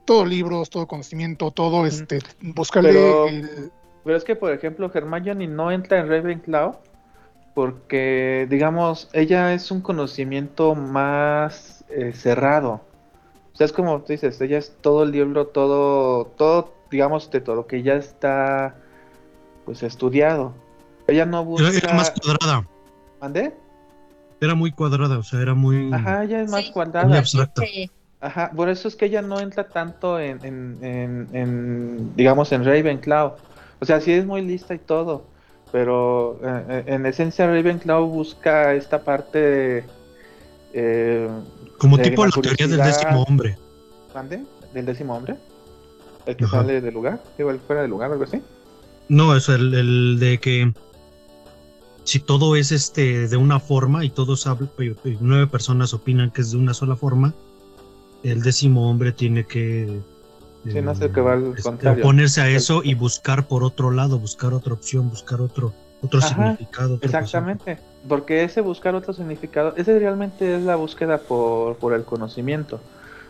todo 0.06 0.26
libros, 0.26 0.70
todo 0.70 0.88
conocimiento, 0.88 1.52
todo 1.52 1.86
este, 1.86 2.20
buscarle 2.42 2.90
Pero, 2.90 3.28
el- 3.28 3.72
pero 4.04 4.18
es 4.18 4.24
que, 4.24 4.36
por 4.36 4.52
ejemplo, 4.52 4.92
Hermione 4.94 5.48
no 5.48 5.72
entra 5.72 6.00
en 6.00 6.10
Ravenclaw 6.10 6.80
porque, 7.54 8.48
digamos, 8.50 9.10
ella 9.14 9.54
es 9.54 9.72
un 9.72 9.82
conocimiento 9.82 10.76
más 10.76 11.84
eh, 11.90 12.14
cerrado. 12.14 12.82
O 13.58 13.60
sea, 13.60 13.66
es 13.66 13.74
como 13.74 14.00
tú 14.02 14.14
dices, 14.14 14.40
ella 14.40 14.60
es 14.60 14.78
todo 14.82 15.02
el 15.02 15.12
libro, 15.12 15.48
todo, 15.48 16.26
todo, 16.38 16.76
digamos, 16.92 17.32
de 17.32 17.42
todo 17.42 17.56
lo 17.56 17.66
que 17.66 17.82
ya 17.82 17.96
está, 17.96 18.76
pues, 19.66 19.82
estudiado. 19.82 20.54
Ella 21.08 21.26
no 21.26 21.38
Era, 21.40 21.42
busca... 21.42 21.70
era 21.88 21.94
más 21.96 22.12
cuadrada. 22.12 22.68
¿Mandé? 23.20 23.56
Era 24.40 24.54
muy 24.54 24.72
cuadrada, 24.72 25.18
o 25.18 25.24
sea, 25.24 25.42
era 25.42 25.56
muy, 25.56 25.92
Ajá, 25.92 26.24
ella 26.24 26.42
es 26.44 26.52
más 26.52 26.66
Sí. 26.66 26.72
cuadrada. 26.72 27.08
muy 27.08 27.18
abstracta. 27.18 27.64
Sí. 27.64 27.90
Ajá, 28.22 28.52
por 28.56 28.70
eso 28.70 28.88
es 28.88 28.96
que 28.96 29.06
ella 29.06 29.24
no 29.24 29.40
entra 29.40 29.68
tanto 29.68 30.20
en, 30.20 30.38
en, 30.46 30.78
en- 30.84 31.28
en, 31.34 32.16
digamos, 32.16 32.52
en 32.52 32.64
Ravenclaw. 32.64 33.38
O 33.80 33.86
sea, 33.86 34.00
sí 34.02 34.12
es 34.12 34.24
muy 34.24 34.44
lista 34.44 34.76
y 34.76 34.80
todo, 34.80 35.24
pero 35.72 36.40
eh, 36.44 36.64
eh, 36.70 36.84
en 36.94 37.08
esencia 37.08 37.48
Ravenclaw 37.48 38.06
busca 38.06 38.76
esta 38.76 39.04
parte... 39.04 39.84
Eh, 40.74 41.30
Como 41.78 41.98
tipo 41.98 42.26
la 42.26 42.32
la 42.36 42.42
teoría 42.42 42.68
del 42.68 42.82
décimo 42.82 43.24
hombre. 43.24 43.58
¿Mande? 44.14 44.44
¿Del 44.74 44.86
décimo 44.86 45.16
hombre? 45.16 45.36
¿El 46.26 46.36
que 46.36 46.46
Ajá. 46.46 46.58
sale 46.58 46.82
del 46.82 46.94
lugar? 46.94 47.24
Digo, 47.38 47.52
el 47.52 47.60
fuera 47.60 47.82
del 47.82 47.92
lugar, 47.92 48.12
algo 48.12 48.24
así. 48.24 48.42
No, 49.10 49.36
es 49.36 49.48
el, 49.50 49.74
el 49.74 50.20
de 50.20 50.40
que 50.40 50.74
si 52.04 52.20
todo 52.20 52.56
es 52.56 52.72
este 52.72 53.28
de 53.28 53.38
una 53.38 53.60
forma 53.60 54.04
y 54.04 54.10
todos 54.10 54.48
hablan, 54.48 54.70
nueve 55.22 55.48
personas 55.48 55.94
opinan 55.94 56.32
que 56.32 56.42
es 56.42 56.52
de 56.52 56.58
una 56.58 56.74
sola 56.74 56.96
forma, 56.96 57.34
el 58.24 58.42
décimo 58.42 58.90
hombre 58.90 59.12
tiene 59.12 59.46
que 59.46 60.02
Sí, 60.66 60.82
no 60.82 60.94
sé 60.96 61.12
qué 61.12 61.22
va 61.22 61.34
al 61.34 61.48
este, 61.52 61.62
contrario. 61.64 62.06
a 62.10 62.50
eso 62.50 62.82
y 62.84 62.94
buscar 62.94 63.48
por 63.48 63.64
otro 63.64 63.92
lado, 63.92 64.20
buscar 64.20 64.54
otra 64.54 64.74
opción, 64.74 65.10
buscar 65.10 65.40
otro 65.40 65.74
otro 66.02 66.20
Ajá, 66.20 66.28
significado. 66.30 67.00
Exactamente, 67.02 67.80
porque 68.08 68.44
ese 68.44 68.62
buscar 68.62 68.96
otro 68.96 69.14
significado, 69.14 69.74
ese 69.76 69.98
realmente 70.00 70.56
es 70.56 70.64
la 70.64 70.76
búsqueda 70.76 71.18
por, 71.18 71.78
por 71.78 71.94
el 71.94 72.04
conocimiento. 72.04 72.80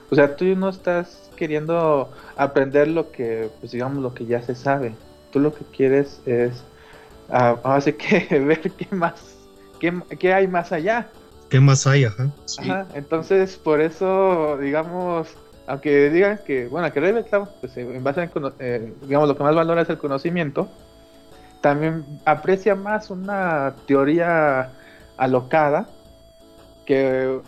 O 0.09 0.15
sea, 0.15 0.35
tú 0.35 0.45
no 0.55 0.69
estás 0.69 1.29
queriendo 1.35 2.09
aprender 2.35 2.87
lo 2.87 3.11
que, 3.11 3.49
pues 3.59 3.71
digamos, 3.71 4.01
lo 4.01 4.13
que 4.13 4.25
ya 4.25 4.41
se 4.41 4.55
sabe. 4.55 4.93
Tú 5.31 5.39
lo 5.39 5.53
que 5.53 5.65
quieres 5.65 6.21
es, 6.25 6.63
ah, 7.29 7.57
ahora 7.63 7.81
sí 7.81 7.93
que 7.93 8.39
ver 8.39 8.61
qué 8.61 8.87
más, 8.95 9.13
qué, 9.79 9.93
qué 10.17 10.33
hay 10.33 10.47
más 10.47 10.71
allá. 10.71 11.09
¿Qué 11.49 11.59
más 11.59 11.87
hay? 11.87 12.05
Ajá. 12.05 12.29
Ajá, 12.59 12.87
entonces 12.93 13.57
por 13.57 13.81
eso, 13.81 14.57
digamos, 14.57 15.29
aunque 15.67 16.09
digan 16.09 16.39
que, 16.45 16.67
bueno, 16.67 16.91
que 16.91 16.99
Ravenclaw, 16.99 17.47
pues 17.59 17.75
en 17.77 18.03
base 18.03 18.21
a, 18.21 18.31
eh, 18.59 18.93
digamos, 19.03 19.27
lo 19.27 19.37
que 19.37 19.43
más 19.43 19.55
valora 19.55 19.81
es 19.81 19.89
el 19.89 19.97
conocimiento, 19.97 20.69
también 21.61 22.05
aprecia 22.25 22.75
más 22.75 23.09
una 23.09 23.75
teoría 23.85 24.71
alocada 25.17 25.87
que, 26.85 27.39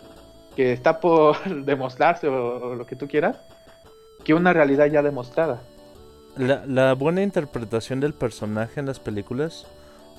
que 0.56 0.72
está 0.72 1.00
por 1.00 1.42
demostrarse 1.64 2.28
o, 2.28 2.70
o 2.70 2.74
lo 2.74 2.86
que 2.86 2.96
tú 2.96 3.08
quieras, 3.08 3.38
que 4.24 4.34
una 4.34 4.52
realidad 4.52 4.86
ya 4.86 5.02
demostrada. 5.02 5.60
La, 6.36 6.64
la 6.66 6.94
buena 6.94 7.22
interpretación 7.22 8.00
del 8.00 8.14
personaje 8.14 8.80
en 8.80 8.86
las 8.86 9.00
películas 9.00 9.66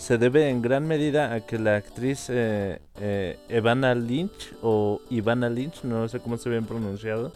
se 0.02 0.18
debe 0.18 0.50
en 0.50 0.64
gran 0.64 0.88
medida 0.88 1.32
a 1.32 1.42
que 1.42 1.60
la 1.60 1.76
actriz 1.76 2.28
eh, 2.30 2.80
eh, 3.00 3.38
Evana 3.50 3.94
Lynch 3.94 4.54
o 4.64 5.00
Ivana 5.12 5.48
Lynch, 5.48 5.84
no 5.84 6.08
sé 6.08 6.20
cómo 6.20 6.38
se 6.38 6.50
bien 6.50 6.66
pronunciado, 6.66 7.32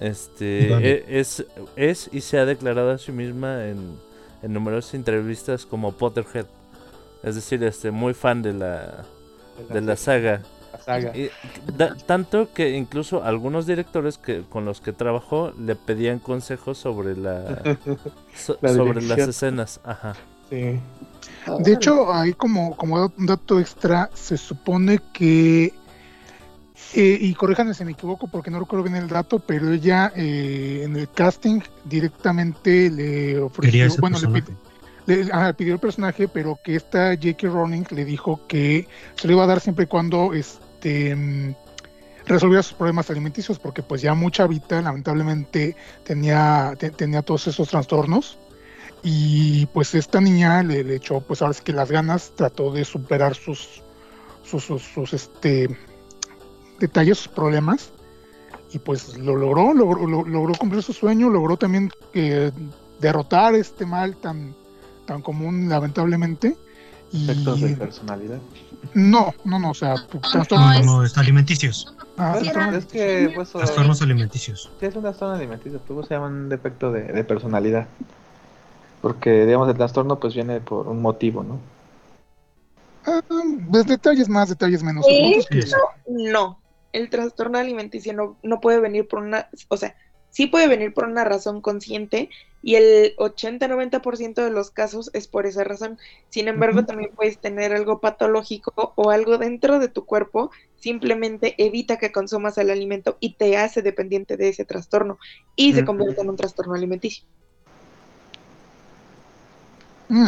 este 0.00 0.72
e- 0.82 1.20
es, 1.20 1.46
es 1.76 2.10
y 2.12 2.22
se 2.22 2.38
ha 2.38 2.44
declarado 2.44 2.90
a 2.90 2.98
sí 2.98 3.12
misma 3.12 3.66
en, 3.68 3.96
en 4.42 4.52
numerosas 4.52 4.94
entrevistas 4.94 5.66
como 5.66 5.92
Potterhead, 5.92 6.46
es 7.22 7.34
decir, 7.34 7.62
este 7.64 7.90
muy 7.90 8.14
fan 8.14 8.42
de 8.42 8.52
la 8.54 9.04
de 9.68 9.80
la 9.82 9.96
saga. 9.96 10.40
la 10.72 10.78
saga. 10.80 11.16
Y 11.16 11.30
da- 11.76 11.94
tanto 12.06 12.52
que 12.54 12.70
incluso 12.70 13.22
algunos 13.24 13.66
directores 13.66 14.16
que 14.18 14.42
con 14.48 14.64
los 14.64 14.80
que 14.80 14.92
trabajó 14.92 15.52
le 15.58 15.76
pedían 15.76 16.18
consejos 16.18 16.78
sobre 16.78 17.16
la, 17.16 17.62
so- 18.34 18.56
La 18.62 18.72
sobre 18.72 19.02
las 19.02 19.18
escenas, 19.18 19.80
ajá. 19.84 20.14
Sí. 20.48 20.80
De 21.60 21.72
hecho, 21.72 22.12
ahí 22.12 22.32
como, 22.32 22.74
como 22.76 23.12
un 23.16 23.26
dato 23.26 23.60
extra, 23.60 24.10
se 24.14 24.36
supone 24.36 25.00
que, 25.12 25.72
eh, 26.94 27.18
y 27.20 27.34
corríjanme 27.34 27.74
si 27.74 27.84
me 27.84 27.92
equivoco 27.92 28.26
porque 28.28 28.50
no 28.50 28.58
recuerdo 28.60 28.84
bien 28.84 28.96
el 28.96 29.08
dato, 29.08 29.38
pero 29.38 29.72
ella 29.72 30.12
eh, 30.16 30.82
en 30.84 30.96
el 30.96 31.08
casting 31.10 31.60
directamente 31.84 32.90
le 32.90 33.38
ofreció, 33.38 33.70
bueno, 34.00 34.18
le, 35.06 35.32
ajá, 35.32 35.52
pidió 35.54 35.74
el 35.74 35.80
personaje, 35.80 36.28
pero 36.28 36.58
que 36.62 36.76
esta 36.76 37.14
J.K. 37.14 37.48
Rowling 37.48 37.84
le 37.90 38.04
dijo 38.04 38.40
que 38.48 38.86
se 39.14 39.26
lo 39.28 39.34
iba 39.34 39.44
a 39.44 39.46
dar 39.46 39.60
siempre 39.60 39.84
y 39.84 39.88
cuando 39.88 40.32
este 40.34 41.14
mm, 41.16 41.54
resolviera 42.26 42.62
sus 42.62 42.74
problemas 42.74 43.08
alimenticios, 43.10 43.58
porque 43.58 43.82
pues 43.82 44.02
ya 44.02 44.14
mucha 44.14 44.46
vida 44.46 44.80
lamentablemente 44.82 45.74
tenía, 46.04 46.74
te- 46.78 46.90
tenía 46.90 47.22
todos 47.22 47.46
esos 47.48 47.68
trastornos. 47.68 48.38
Y 49.02 49.64
pues 49.66 49.94
esta 49.94 50.20
niña 50.20 50.62
le, 50.62 50.84
le 50.84 50.96
echó, 50.96 51.20
pues 51.22 51.40
ahora 51.40 51.54
sí 51.54 51.62
que 51.64 51.72
las 51.72 51.90
ganas, 51.90 52.32
trató 52.36 52.70
de 52.70 52.84
superar 52.84 53.34
sus, 53.34 53.82
sus, 54.44 54.62
sus, 54.64 54.82
sus, 54.82 55.14
este, 55.14 55.74
detalles, 56.80 57.18
sus 57.18 57.28
problemas. 57.28 57.90
Y 58.72 58.78
pues 58.78 59.16
lo 59.18 59.36
logró, 59.36 59.72
logró, 59.74 60.06
lo- 60.06 60.24
logró 60.24 60.54
cumplir 60.54 60.82
su 60.82 60.92
sueño, 60.92 61.28
logró 61.28 61.56
también 61.56 61.90
que 62.12 62.52
derrotar 63.00 63.54
este 63.54 63.84
mal 63.86 64.16
tan, 64.16 64.54
tan 65.06 65.22
común, 65.22 65.68
lamentablemente. 65.68 66.56
Y 67.12 67.24
Efectos 67.28 67.60
de 67.60 67.74
personalidad. 67.76 68.38
no, 68.94 69.34
no, 69.44 69.58
no, 69.58 69.70
o 69.70 69.74
sea, 69.74 69.96
no, 69.96 70.20
trastornos. 70.20 70.86
No, 70.86 70.98
no, 70.98 71.04
es 71.04 71.18
alimenticios. 71.18 71.92
ah, 72.16 72.34
Pues, 72.38 72.44
trastornos- 72.52 72.74
es 72.76 72.86
que 72.86 73.32
pues, 73.34 73.50
Trastornos 73.50 74.02
alimenticios. 74.02 74.70
sí 74.78 74.86
es 74.86 74.94
un 74.94 75.02
trastorno 75.02 75.34
alimenticio, 75.34 75.80
pero 75.88 76.04
se 76.04 76.14
llama 76.14 76.26
un 76.28 76.48
defecto 76.48 76.92
de, 76.92 77.02
de 77.02 77.24
personalidad. 77.24 77.88
Porque, 79.02 79.46
digamos, 79.46 79.68
el 79.68 79.76
trastorno 79.76 80.20
pues 80.20 80.34
viene 80.34 80.60
por 80.60 80.86
un 80.86 81.02
motivo, 81.02 81.42
¿no? 81.42 81.58
ah, 83.06 83.20
pues, 83.70 83.86
detalles 83.86 84.28
más, 84.28 84.48
detalles 84.50 84.82
menos. 84.84 85.04
Que- 85.06 85.42
Sí. 85.50 85.72
No, 86.08 86.60
el 86.92 87.10
trastorno 87.10 87.58
alimenticio 87.58 88.12
no, 88.12 88.38
no 88.42 88.60
puede 88.60 88.80
venir 88.80 89.06
por 89.06 89.20
una, 89.20 89.48
o 89.68 89.76
sea, 89.76 89.96
sí 90.30 90.46
puede 90.46 90.68
venir 90.68 90.94
por 90.94 91.04
una 91.04 91.24
razón 91.24 91.60
consciente 91.60 92.30
y 92.62 92.74
el 92.74 93.16
80-90% 93.16 94.34
de 94.44 94.50
los 94.50 94.70
casos 94.70 95.10
es 95.14 95.28
por 95.28 95.46
esa 95.46 95.64
razón. 95.64 95.98
Sin 96.28 96.46
embargo, 96.48 96.84
también 96.84 97.10
puedes 97.14 97.38
tener 97.38 97.72
algo 97.72 98.00
patológico 98.00 98.92
o 98.96 99.10
algo 99.10 99.38
dentro 99.38 99.78
de 99.78 99.88
tu 99.88 100.04
cuerpo, 100.04 100.50
simplemente 100.76 101.54
evita 101.58 101.98
que 101.98 102.12
consumas 102.12 102.58
el 102.58 102.70
alimento 102.70 103.16
y 103.20 103.34
te 103.34 103.56
hace 103.56 103.82
dependiente 103.82 104.36
de 104.36 104.50
ese 104.50 104.64
trastorno 104.64 105.18
y 105.56 105.72
se 105.72 105.84
convierte 105.84 106.20
en 106.20 106.30
un 106.30 106.36
trastorno 106.36 106.74
alimenticio. 106.74 107.24
Mm, 110.08 110.24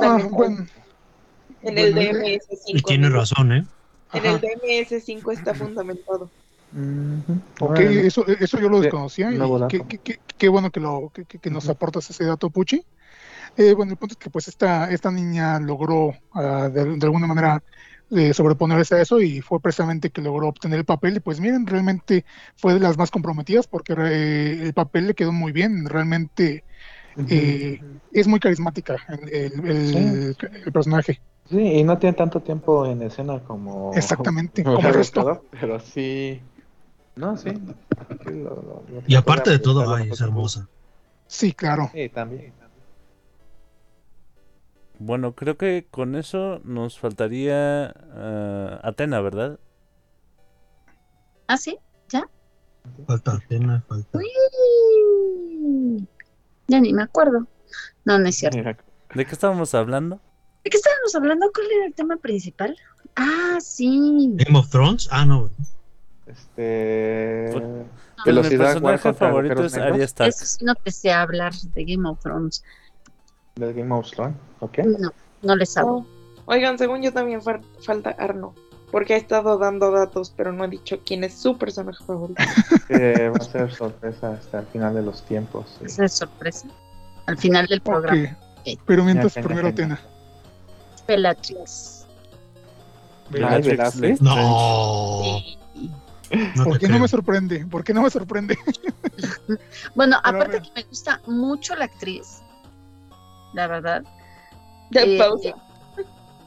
ah, 0.00 0.28
bueno, 0.30 0.66
en 1.62 1.78
el 1.78 1.94
bueno, 1.94 2.18
DMS5. 2.18 2.38
Y 2.66 2.82
tiene 2.82 3.10
razón, 3.10 3.52
¿eh? 3.52 3.66
En 4.12 4.24
el 4.24 4.32
ajá. 4.32 4.40
DMS5 4.40 5.32
está 5.32 5.54
fundamentado. 5.54 6.30
Ok, 7.60 7.80
eso, 7.80 8.26
eso 8.26 8.60
yo 8.60 8.68
lo 8.68 8.78
Sí, 8.78 8.84
desconocía. 8.84 9.32
y 9.32 9.38
qué, 9.68 9.80
qué- 9.88 9.98
qué- 9.98 10.18
qué 10.38 10.48
bueno 10.48 10.70
que, 10.70 10.80
lo, 10.80 11.10
que, 11.14 11.24
que- 11.24 11.50
nos 11.50 11.68
aportas 11.68 12.08
ese 12.10 12.24
dato, 12.24 12.50
Puchi. 12.50 12.82
Eh, 13.56 13.74
bueno, 13.74 13.92
el 13.92 13.98
punto 13.98 14.14
es 14.14 14.18
que 14.18 14.30
pues 14.30 14.48
esta, 14.48 14.90
esta 14.90 15.10
niña 15.10 15.58
logró 15.60 16.14
ah, 16.34 16.68
de, 16.72 16.84
de 16.98 17.06
alguna 17.06 17.26
manera 17.26 17.62
eh, 18.10 18.34
sobreponerse 18.34 18.96
a 18.96 19.02
eso 19.02 19.20
y 19.20 19.40
fue 19.40 19.60
precisamente 19.60 20.10
que 20.10 20.22
logró 20.22 20.48
obtener 20.48 20.78
el 20.80 20.84
papel 20.84 21.16
y 21.16 21.20
pues 21.20 21.40
miren, 21.40 21.66
realmente 21.66 22.24
fue 22.56 22.74
de 22.74 22.80
las 22.80 22.98
más 22.98 23.10
comprometidas 23.10 23.66
porque 23.66 23.94
eh, 23.98 24.62
el 24.64 24.74
papel 24.74 25.08
le 25.08 25.14
quedó 25.14 25.32
muy 25.32 25.52
bien, 25.52 25.86
realmente 25.86 26.64
eh, 27.30 27.80
es 28.12 28.26
muy 28.26 28.40
carismática 28.40 28.96
el, 29.08 29.28
el- 29.28 29.70
el- 29.70 30.36
el 30.64 30.72
personaje, 30.72 31.20
Sí, 31.48 31.58
y 31.60 31.84
no 31.84 31.96
tiene 31.98 32.16
tanto 32.16 32.40
tiempo 32.40 32.86
en 32.86 33.02
escena 33.02 33.38
como. 33.40 33.92
exactamente, 33.94 34.64
como 34.64 34.76
como 34.76 34.88
el 34.88 34.94
resto. 34.94 35.42
Pero 35.60 35.78
sí. 35.78 36.40
No, 37.14 37.36
sí. 37.36 37.50
Sí, 37.50 38.30
lo- 38.30 38.50
lo- 38.50 38.82
lo- 38.90 39.02
Y 39.06 39.14
aparte 39.14 39.50
de 39.50 39.58
todo, 39.60 39.94
ay, 39.94 40.10
es 40.10 40.20
hermosa. 40.20 40.66
Sí, 41.28 41.52
claro. 41.52 41.88
Sí, 41.92 42.08
también. 42.08 42.52
Bueno, 44.98 45.34
creo 45.34 45.56
que 45.56 45.86
con 45.90 46.16
eso 46.16 46.60
nos 46.64 46.98
faltaría 46.98 47.94
ah, 48.14 48.80
Atena, 48.82 49.20
¿verdad? 49.20 49.58
¿Ah, 51.48 51.56
sí? 51.56 51.78
Falta 53.06 53.32
Atena, 53.34 53.84
falta. 53.88 54.18
Uy, 54.18 56.06
Ya 56.68 56.80
ni 56.80 56.92
me 56.92 57.02
acuerdo. 57.02 57.46
No, 58.04 58.18
no 58.18 58.28
es 58.28 58.36
cierto. 58.36 58.58
¿De 59.14 59.24
qué 59.24 59.32
estábamos 59.32 59.74
hablando? 59.74 60.20
¿De 60.64 60.70
qué 60.70 60.76
estábamos 60.76 61.14
hablando? 61.14 61.50
¿Cuál 61.54 61.66
era 61.70 61.86
el 61.86 61.94
tema 61.94 62.16
principal? 62.16 62.76
Ah, 63.14 63.58
sí. 63.60 64.30
Game 64.34 64.58
of 64.58 64.68
Thrones, 64.68 65.08
ah, 65.10 65.24
no. 65.24 65.50
Este. 66.26 67.50
Pues, 67.52 67.64
mi 67.64 67.84
Velocidad 68.24 68.58
personaje 68.58 68.84
War 68.84 69.00
contra 69.00 69.28
favorito 69.28 69.64
es 69.64 69.76
Arya 69.76 70.04
Stark. 70.04 70.28
Eso 70.30 70.44
sí 70.44 70.64
no 70.64 70.74
te 70.74 70.90
sé 70.90 71.12
hablar 71.12 71.52
de 71.54 71.84
Game 71.84 72.08
of 72.08 72.18
Thrones. 72.20 72.64
del 73.54 73.74
Game 73.74 73.94
of 73.94 74.10
Thrones. 74.10 74.36
¿Ok? 74.60 74.78
No, 74.78 75.12
no 75.42 75.56
les 75.56 75.76
hago. 75.76 75.98
Oh, 75.98 76.06
Oigan, 76.46 76.78
según 76.78 77.02
yo 77.02 77.12
también 77.12 77.40
falta 77.80 78.10
Arno, 78.10 78.54
porque 78.90 79.14
ha 79.14 79.16
estado 79.16 79.58
dando 79.58 79.90
datos, 79.90 80.32
pero 80.36 80.52
no 80.52 80.64
ha 80.64 80.68
dicho 80.68 81.00
quién 81.04 81.24
es 81.24 81.34
su 81.34 81.58
personaje 81.58 82.02
favorito. 82.04 82.42
Que 82.88 83.28
va 83.30 83.36
a 83.36 83.40
ser 83.40 83.72
sorpresa 83.74 84.32
hasta 84.32 84.60
el 84.60 84.66
final 84.66 84.94
de 84.94 85.02
los 85.02 85.22
tiempos. 85.24 85.78
sí. 85.86 86.02
Es 86.02 86.12
sorpresa. 86.12 86.68
Al 87.26 87.36
final 87.36 87.66
del 87.66 87.80
programa. 87.80 88.36
Pero 88.86 89.04
mientras 89.04 89.34
Ya, 89.34 89.40
ya, 89.40 89.46
primero 89.46 89.68
ya, 89.68 89.74
ya. 89.74 89.84
Atena. 89.84 90.00
Bellatrix. 91.08 92.06
Bellatrix. 93.30 94.20
No. 94.20 95.20
Sí. 95.22 95.58
no 96.56 96.64
¿Por 96.64 96.78
qué 96.78 96.88
no 96.88 96.98
me 96.98 97.08
sorprende? 97.08 97.66
¿Por 97.66 97.84
qué 97.84 97.92
no 97.94 98.02
me 98.02 98.10
sorprende? 98.10 98.56
Bueno, 99.94 100.18
Pero 100.22 100.36
aparte 100.36 100.60
que 100.62 100.70
me 100.74 100.82
gusta 100.82 101.20
mucho 101.26 101.74
la 101.74 101.86
actriz. 101.86 102.42
La 103.54 103.66
verdad. 103.66 104.04
De 104.90 105.14
Eh, 105.14 105.18
pausa. 105.18 105.54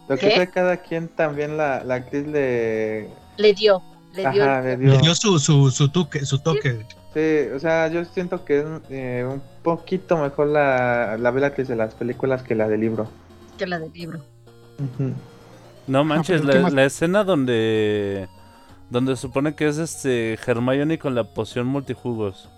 Lo 0.10 0.18
que 0.18 0.32
sé, 0.32 0.50
cada 0.50 0.78
quien 0.78 1.08
también 1.08 1.56
la, 1.56 1.84
la 1.84 1.96
actriz 1.96 2.26
le. 2.28 3.08
Le 3.38 3.54
dio. 3.54 3.82
Le 4.14 4.30
dio. 4.32 4.44
Ajá, 4.44 4.62
le 4.62 4.76
Le 4.78 4.98
dio. 4.98 5.14
su, 5.16 5.38
su, 5.40 5.70
su, 5.70 5.90
toque, 5.90 6.26
su 6.26 6.40
toque. 6.40 6.84
Sí, 7.14 7.54
o 7.56 7.60
sea, 7.60 7.88
yo 7.90 8.04
siento 8.06 8.44
que 8.44 8.60
es 8.60 8.66
eh, 8.90 9.26
un 9.28 9.42
poquito 9.64 10.18
mejor 10.18 10.48
la, 10.48 11.16
la 11.18 11.32
Bellatrix 11.32 11.68
de 11.70 11.76
las 11.76 11.94
películas 11.94 12.42
que 12.44 12.56
la 12.56 12.68
del 12.68 12.82
libro. 12.82 13.08
que 13.58 13.68
la 13.68 13.78
del 13.80 13.94
libro. 13.94 14.20
No 15.88 16.04
manches, 16.04 16.42
pero 16.42 16.54
¿qué 16.54 16.58
la, 16.58 16.64
más? 16.64 16.74
la 16.74 16.86
escena 16.86 17.24
donde 17.24 18.28
donde 18.90 19.16
se 19.16 19.22
supone 19.24 19.54
que 19.54 19.68
es 19.68 19.78
este 19.78 20.40
Hermione 20.46 20.98
con 20.98 21.14
la 21.14 21.24
poción 21.24 21.68
multijugos. 21.68 22.50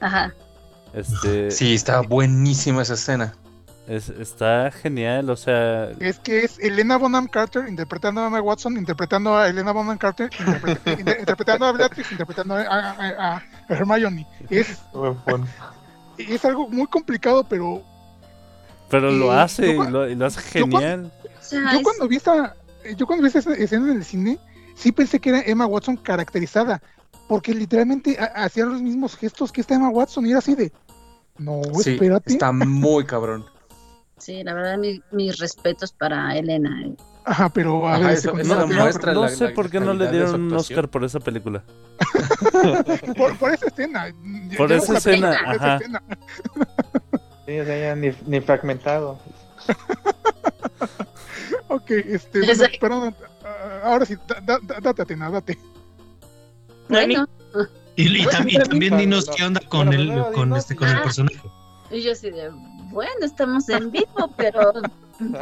Ajá. 0.00 0.34
Este 0.92 1.50
Sí, 1.50 1.74
está 1.74 2.00
buenísima 2.02 2.82
esa 2.82 2.94
escena. 2.94 3.34
Es- 3.88 4.08
está 4.08 4.70
genial, 4.70 5.30
o 5.30 5.36
sea, 5.36 5.90
Es 6.00 6.18
que 6.18 6.40
es 6.44 6.58
Elena 6.58 6.96
Bonham 6.98 7.26
Carter 7.28 7.68
interpretando 7.68 8.20
a 8.22 8.26
Emma 8.26 8.40
Watson, 8.40 8.76
interpretando 8.76 9.36
a 9.36 9.48
Elena 9.48 9.72
Bonham 9.72 9.96
Carter, 9.98 10.30
interpre- 10.30 10.78
inter- 11.00 11.16
interpretando 11.20 11.66
a 11.66 11.72
Bellatrix, 11.72 12.10
interpretando 12.12 12.54
a, 12.54 12.60
a- 12.62 12.90
a- 12.90 13.36
a 13.36 13.42
Hermione. 13.68 14.26
Es, 14.50 14.78
es 16.18 16.44
algo 16.44 16.68
muy 16.68 16.86
complicado, 16.86 17.44
pero 17.48 17.82
pero 18.88 19.10
lo 19.10 19.32
Eh, 19.32 19.40
hace 19.40 19.74
yo 19.74 19.84
y 19.84 19.90
lo, 19.90 20.08
y 20.08 20.14
lo 20.14 20.26
hace 20.26 20.40
yo 20.58 20.66
genial. 20.66 21.12
Yo 21.50 21.82
cuando 21.82 22.08
vi 22.08 22.16
esa, 22.16 22.54
yo 22.96 23.06
cuando 23.06 23.22
vi 23.22 23.28
esa 23.36 23.52
escena 23.54 23.90
en 23.90 23.98
el 23.98 24.04
cine, 24.04 24.38
sí 24.76 24.92
pensé 24.92 25.18
que 25.20 25.30
era 25.30 25.40
Emma 25.42 25.66
Watson 25.66 25.96
caracterizada, 25.96 26.80
porque 27.28 27.52
literalmente 27.54 28.16
ha- 28.20 28.44
hacía 28.44 28.64
los 28.64 28.80
mismos 28.80 29.16
gestos 29.16 29.50
que 29.52 29.60
esta 29.60 29.74
Emma 29.74 29.88
Watson 29.90 30.26
y 30.26 30.30
era 30.30 30.38
así 30.38 30.54
de, 30.54 30.72
no, 31.38 31.60
Sí, 31.82 31.92
espérate. 31.92 32.32
está 32.32 32.52
muy 32.52 33.04
cabrón. 33.04 33.44
Sí, 34.18 34.42
la 34.42 34.54
verdad, 34.54 34.78
mi- 34.78 35.02
mis 35.12 35.38
respetos 35.38 35.92
para 35.92 36.36
Elena. 36.36 36.82
eh. 36.84 36.94
Ajá, 37.24 37.48
pero 37.48 37.86
a 37.88 37.94
Ajá, 37.96 38.06
ver, 38.08 38.16
eso- 38.16 38.32
No, 38.32 38.66
demuestra 38.66 39.12
no 39.12 39.22
la- 39.22 39.28
sé 39.28 39.48
la 39.48 39.54
por 39.54 39.68
qué 39.70 39.80
no 39.80 39.92
le 39.94 40.10
dieron 40.10 40.42
un. 40.42 40.52
Oscar 40.54 40.88
por 40.88 41.04
esa 41.04 41.18
película. 41.20 41.62
por, 43.16 43.36
por 43.38 43.52
esa 43.52 43.66
escena. 43.66 44.14
Por 44.56 44.70
esa 44.72 44.98
escena, 44.98 45.36
por 45.44 45.54
esa 45.56 45.64
ajá. 45.64 45.76
escena. 45.76 46.02
Sí, 47.46 47.60
o 47.60 47.64
sea, 47.64 47.78
ya 47.80 47.96
ni, 47.96 48.12
ni 48.26 48.40
fragmentado. 48.40 49.18
Ok, 51.68 51.90
este, 51.90 52.42
bueno, 52.46 52.64
perdón, 52.80 53.16
ah, 53.44 53.80
ahora 53.84 54.06
sí, 54.06 54.14
da- 54.28 54.40
da- 54.40 54.58
da- 54.62 54.80
date, 54.80 55.02
Atena, 55.02 55.30
date. 55.30 55.58
Bueno, 56.88 57.26
Y, 57.96 58.20
y 58.20 58.24
tam- 58.26 58.46
y 58.48 58.56
también 58.56 58.96
dinos 58.96 59.26
no. 59.26 59.34
qué 59.34 59.44
onda 59.44 59.60
con 59.68 59.88
Bueno, 59.88 60.28
el, 60.28 60.32
con 60.32 60.54
este, 60.56 60.76
con 60.76 60.86
el 60.88 60.94
ya. 60.96 61.02
personaje. 61.02 61.40
y 61.90 62.02
yo 62.02 62.12
así 62.12 62.30
de, 62.30 62.50
bueno, 62.96 63.26
estamos 63.26 63.68
en 63.68 63.90
vivo, 63.90 64.32
pero. 64.38 64.72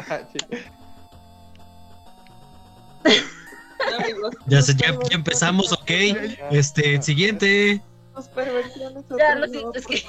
Amigos, 3.99 4.35
Ya, 4.47 4.61
se- 4.61 4.75
ya, 4.75 4.93
empezamos, 5.11 5.73
ok. 5.73 5.91
Este, 6.51 7.01
siguiente. 7.01 7.81
Ya, 9.17 9.35
lo 9.37 9.47
siento, 9.47 9.73
es 9.79 9.87
que-. 9.87 10.05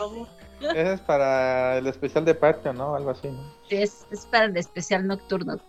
Ese 0.62 0.94
es 0.94 1.02
para 1.02 1.78
el 1.78 1.86
especial 1.86 2.26
de 2.26 2.34
Patreon, 2.34 2.78
¿no? 2.78 2.96
Algo 2.96 3.12
así, 3.12 3.28
¿no? 3.28 3.54
es, 3.70 4.06
es 4.10 4.26
para 4.26 4.46
el 4.46 4.58
especial 4.58 5.06
nocturno. 5.06 5.60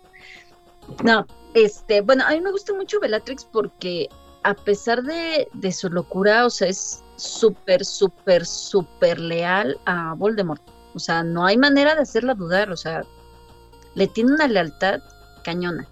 No, 1.05 1.27
este, 1.53 2.01
bueno, 2.01 2.25
a 2.27 2.31
mí 2.31 2.41
me 2.41 2.53
gusta 2.53 2.73
mucho 2.73 3.01
Bellatrix 3.01 3.45
porque 3.45 4.09
a 4.45 4.55
pesar 4.55 5.03
de, 5.03 5.47
de 5.53 5.73
su 5.73 5.91
locura, 5.91 6.47
o 6.47 6.51
sea, 6.51 6.69
es 6.69 7.03
súper, 7.17 7.85
súper, 7.85 8.47
súper 8.47 9.19
leal 9.19 9.79
a 9.85 10.15
Voldemort. 10.15 10.63
O 10.97 10.99
sea, 10.99 11.23
no 11.23 11.45
hay 11.45 11.59
manera 11.59 11.95
de 11.95 12.01
hacerla 12.01 12.33
dudar, 12.33 12.71
o 12.71 12.77
sea, 12.77 13.05
le 13.95 14.07
tiene 14.07 14.33
una 14.33 14.49
lealtad 14.49 15.03
cañona. 15.45 15.87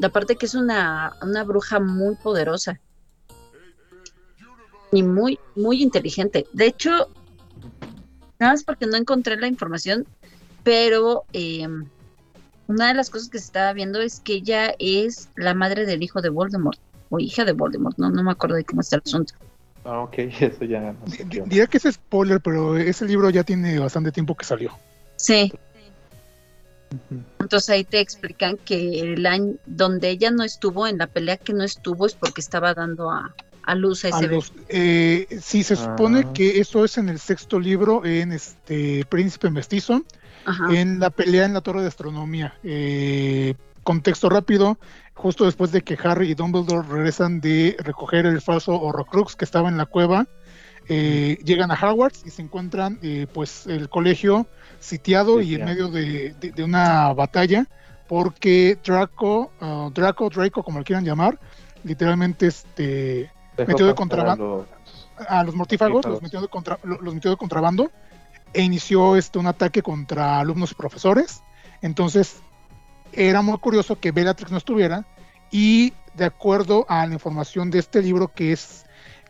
Aparte 0.00 0.36
que 0.36 0.46
es 0.46 0.54
una, 0.54 1.16
una 1.22 1.42
bruja 1.42 1.80
muy 1.80 2.14
poderosa. 2.14 2.78
Y 4.92 5.02
muy, 5.02 5.40
muy 5.56 5.82
inteligente. 5.82 6.46
De 6.52 6.66
hecho, 6.66 7.10
nada 8.38 8.52
más 8.52 8.62
porque 8.62 8.86
no 8.86 8.96
encontré 8.96 9.36
la 9.36 9.48
información, 9.48 10.06
pero 10.62 11.24
eh, 11.32 11.66
una 12.68 12.88
de 12.88 12.94
las 12.94 13.10
cosas 13.10 13.28
que 13.28 13.38
se 13.38 13.46
estaba 13.46 13.72
viendo 13.72 14.00
es 14.00 14.20
que 14.20 14.34
ella 14.34 14.76
es 14.78 15.30
la 15.34 15.54
madre 15.54 15.84
del 15.84 16.04
hijo 16.04 16.22
de 16.22 16.28
Voldemort. 16.28 16.78
o 17.10 17.18
hija 17.18 17.44
de 17.44 17.52
Voldemort, 17.52 17.98
no, 17.98 18.08
no 18.08 18.22
me 18.22 18.30
acuerdo 18.30 18.54
de 18.54 18.64
cómo 18.64 18.82
está 18.82 18.96
el 18.96 19.02
asunto. 19.04 19.34
Ah, 19.86 20.00
ok, 20.00 20.14
eso 20.40 20.64
ya 20.64 20.80
no 20.92 21.06
sé 21.08 21.26
que 21.68 21.76
es 21.78 21.84
spoiler, 21.94 22.40
pero 22.40 22.76
ese 22.76 23.06
libro 23.06 23.30
ya 23.30 23.44
tiene 23.44 23.78
bastante 23.78 24.10
tiempo 24.12 24.34
que 24.36 24.44
salió. 24.44 24.72
Sí, 25.16 25.52
entonces 27.40 27.68
ahí 27.70 27.84
te 27.84 28.00
explican 28.00 28.56
que 28.64 29.00
el 29.00 29.26
año 29.26 29.54
donde 29.66 30.10
ella 30.10 30.30
no 30.30 30.44
estuvo, 30.44 30.86
en 30.86 30.98
la 30.98 31.06
pelea 31.06 31.36
que 31.36 31.52
no 31.52 31.64
estuvo, 31.64 32.06
es 32.06 32.14
porque 32.14 32.40
estaba 32.40 32.74
dando 32.74 33.10
a, 33.10 33.34
a 33.64 33.74
luz 33.74 34.04
a 34.04 34.08
A 34.08 34.10
ese 34.10 34.28
los- 34.28 34.52
eh, 34.68 35.26
sí, 35.42 35.62
se 35.62 35.76
supone 35.76 36.24
Ah. 36.26 36.32
que 36.32 36.60
eso 36.60 36.84
es 36.84 36.98
en 36.98 37.08
el 37.08 37.18
sexto 37.18 37.58
libro, 37.58 38.04
en 38.04 38.32
este 38.32 39.04
Príncipe 39.08 39.50
Mestizo, 39.50 40.02
Ajá. 40.44 40.74
en 40.74 41.00
la 41.00 41.10
pelea 41.10 41.44
en 41.44 41.54
la 41.54 41.60
Torre 41.60 41.82
de 41.82 41.88
Astronomía. 41.88 42.54
Eh, 42.62 43.54
contexto 43.82 44.28
rápido, 44.28 44.78
justo 45.16 45.44
después 45.44 45.72
de 45.72 45.82
que 45.82 45.98
Harry 46.04 46.30
y 46.30 46.34
Dumbledore 46.34 46.86
regresan 46.88 47.40
de 47.40 47.76
recoger 47.80 48.26
el 48.26 48.40
falso 48.40 48.80
Horrocrux 48.80 49.34
que 49.34 49.44
estaba 49.44 49.68
en 49.68 49.76
la 49.76 49.86
cueva, 49.86 50.26
eh, 50.88 51.38
llegan 51.44 51.72
a 51.72 51.74
Hogwarts 51.74 52.24
y 52.24 52.30
se 52.30 52.42
encuentran 52.42 53.00
eh, 53.02 53.26
pues 53.32 53.66
el 53.66 53.88
colegio 53.88 54.46
sitiado 54.78 55.40
y 55.40 55.54
en 55.56 55.64
medio 55.64 55.88
de, 55.88 56.34
de- 56.38 56.52
de 56.52 56.62
una 56.62 57.12
batalla 57.12 57.66
porque 58.06 58.78
Draco, 58.84 59.50
ah, 59.60 59.90
Draco, 59.92 60.28
Draco, 60.30 60.62
como 60.62 60.78
lo 60.78 60.84
quieran 60.84 61.04
llamar, 61.04 61.40
literalmente 61.82 62.46
este 62.46 63.32
Dejó 63.56 63.68
metió 63.72 63.86
de 63.86 63.94
contrabando. 63.96 64.66
los- 65.18 65.26
a 65.28 65.42
los 65.42 65.54
mortífagos, 65.56 66.04
los 66.04 66.22
metió, 66.22 66.40
de 66.42 66.48
contra- 66.48 66.78
lo- 66.84 67.00
los 67.00 67.14
metió 67.14 67.30
de 67.32 67.36
contrabando 67.38 67.90
e 68.52 68.62
inició 68.62 69.16
este, 69.16 69.38
un 69.40 69.46
ataque 69.48 69.82
contra 69.82 70.38
alumnos 70.38 70.70
y 70.70 70.74
profesores. 70.76 71.42
Entonces, 71.82 72.36
era 73.16 73.42
muy 73.42 73.58
curioso 73.58 73.98
que 73.98 74.12
Bellatrix 74.12 74.50
no 74.50 74.58
estuviera 74.58 75.04
y 75.50 75.92
de 76.14 76.24
acuerdo 76.26 76.86
a 76.88 77.06
la 77.06 77.12
información 77.14 77.70
de 77.70 77.78
este 77.78 78.02
libro 78.02 78.28
que 78.28 78.52
es 78.52 78.84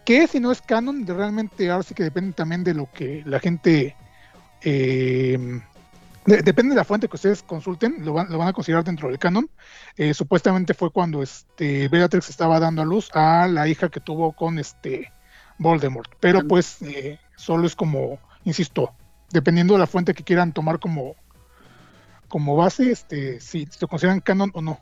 que 0.04 0.22
es 0.22 0.34
no 0.40 0.52
es 0.52 0.62
canon, 0.62 1.04
realmente 1.06 1.68
ahora 1.70 1.82
sí 1.82 1.94
que 1.94 2.04
depende 2.04 2.32
también 2.32 2.62
de 2.62 2.74
lo 2.74 2.88
que 2.92 3.22
la 3.26 3.40
gente 3.40 3.96
eh, 4.62 5.60
de- 6.24 6.42
depende 6.42 6.70
de 6.70 6.76
la 6.76 6.84
fuente 6.84 7.08
que 7.08 7.16
ustedes 7.16 7.42
consulten, 7.42 8.04
lo 8.04 8.12
van, 8.12 8.30
lo 8.30 8.38
van 8.38 8.48
a 8.48 8.52
considerar 8.52 8.84
dentro 8.84 9.08
del 9.08 9.18
canon. 9.18 9.48
Eh, 9.96 10.14
supuestamente 10.14 10.74
fue 10.74 10.90
cuando 10.90 11.22
este 11.22 11.88
Bellatrix 11.88 12.28
estaba 12.30 12.58
dando 12.60 12.82
a 12.82 12.84
luz 12.84 13.10
a 13.14 13.46
la 13.48 13.68
hija 13.68 13.88
que 13.88 14.00
tuvo 14.00 14.32
con 14.32 14.58
este 14.58 15.12
Voldemort. 15.58 16.10
Pero 16.20 16.46
pues 16.46 16.82
eh, 16.82 17.18
solo 17.36 17.66
es 17.66 17.76
como, 17.76 18.18
insisto, 18.44 18.92
dependiendo 19.30 19.74
de 19.74 19.80
la 19.80 19.86
fuente 19.86 20.14
que 20.14 20.24
quieran 20.24 20.52
tomar 20.52 20.78
como, 20.80 21.14
como 22.28 22.57
base, 22.57 22.90
este, 22.90 23.40
si 23.40 23.66
se 23.66 23.86
consideran 23.86 24.20
canon 24.20 24.51
o 24.55 24.61
no. 24.62 24.81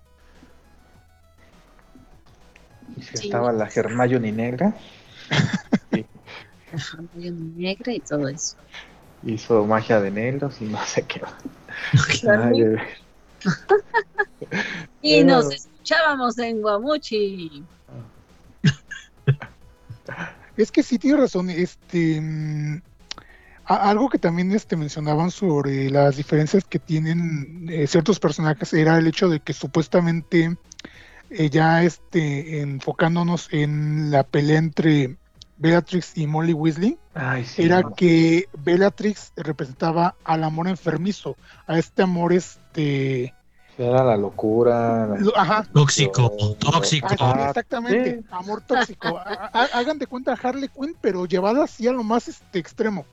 y 2.96 3.02
si 3.02 3.16
Sí. 3.16 3.26
estaba 3.26 3.50
la 3.52 3.68
Hermione 3.74 4.30
negra, 4.32 4.74
Ajá, 6.74 6.98
muy 7.14 7.30
negra 7.30 7.92
y 7.92 8.00
todo 8.00 8.28
eso. 8.28 8.56
hizo 9.24 9.64
magia 9.66 10.00
de 10.00 10.10
negros 10.10 10.60
y 10.60 10.64
no 10.64 10.84
sé 10.84 11.02
qué. 11.02 11.20
Claro. 12.20 12.44
Ay, 12.44 12.60
de- 12.62 12.80
Y 15.02 15.24
nos 15.24 15.52
escuchábamos 15.52 16.38
en 16.38 16.60
Guamuchi. 16.62 17.64
Es 20.56 20.70
que 20.70 20.82
sí 20.82 20.98
tiene 20.98 21.18
razón, 21.18 21.50
este 21.50 22.20
a- 23.66 23.90
algo 23.90 24.08
que 24.08 24.18
también 24.18 24.52
este 24.52 24.76
mencionaban 24.76 25.30
sobre 25.30 25.90
las 25.90 26.16
diferencias 26.16 26.64
que 26.64 26.78
tienen 26.78 27.66
eh, 27.70 27.86
ciertos 27.86 28.18
personajes 28.20 28.72
era 28.74 28.98
el 28.98 29.06
hecho 29.06 29.28
de 29.28 29.40
que 29.40 29.52
supuestamente 29.52 30.56
eh, 31.30 31.50
ya 31.50 31.82
este 31.82 32.60
enfocándonos 32.60 33.48
en 33.52 34.10
la 34.10 34.22
pelea 34.24 34.58
entre 34.58 35.16
Bellatrix 35.56 36.16
y 36.18 36.26
Molly 36.26 36.52
Weasley, 36.52 36.98
Ay, 37.14 37.44
sí. 37.44 37.62
era 37.62 37.82
que 37.96 38.48
Bellatrix 38.58 39.32
representaba 39.36 40.16
al 40.24 40.42
amor 40.44 40.68
enfermizo, 40.68 41.36
a 41.66 41.78
este 41.78 42.02
amor 42.02 42.32
este 42.32 43.32
Era 43.78 44.04
la 44.04 44.16
locura. 44.16 45.06
la- 45.06 45.16
lo- 45.20 45.36
ajá, 45.38 45.64
Tóxico, 45.72 46.30
tóxico. 46.58 47.06
Ah, 47.10 47.16
sí, 47.16 47.16
Ah, 47.20 47.46
exactamente, 47.48 48.18
sí. 48.20 48.26
amor 48.30 48.62
tóxico. 48.62 49.16
Ha- 49.18 49.50
ha- 49.52 49.78
Hagan 49.78 49.98
de 49.98 50.06
cuenta 50.06 50.32
a 50.32 50.36
Harley 50.40 50.68
Quinn, 50.68 50.96
pero 51.00 51.24
llevada 51.26 51.64
así 51.64 51.86
a 51.88 51.92
lo 51.92 52.02
más 52.04 52.28
este, 52.28 52.58
extremo. 52.58 53.06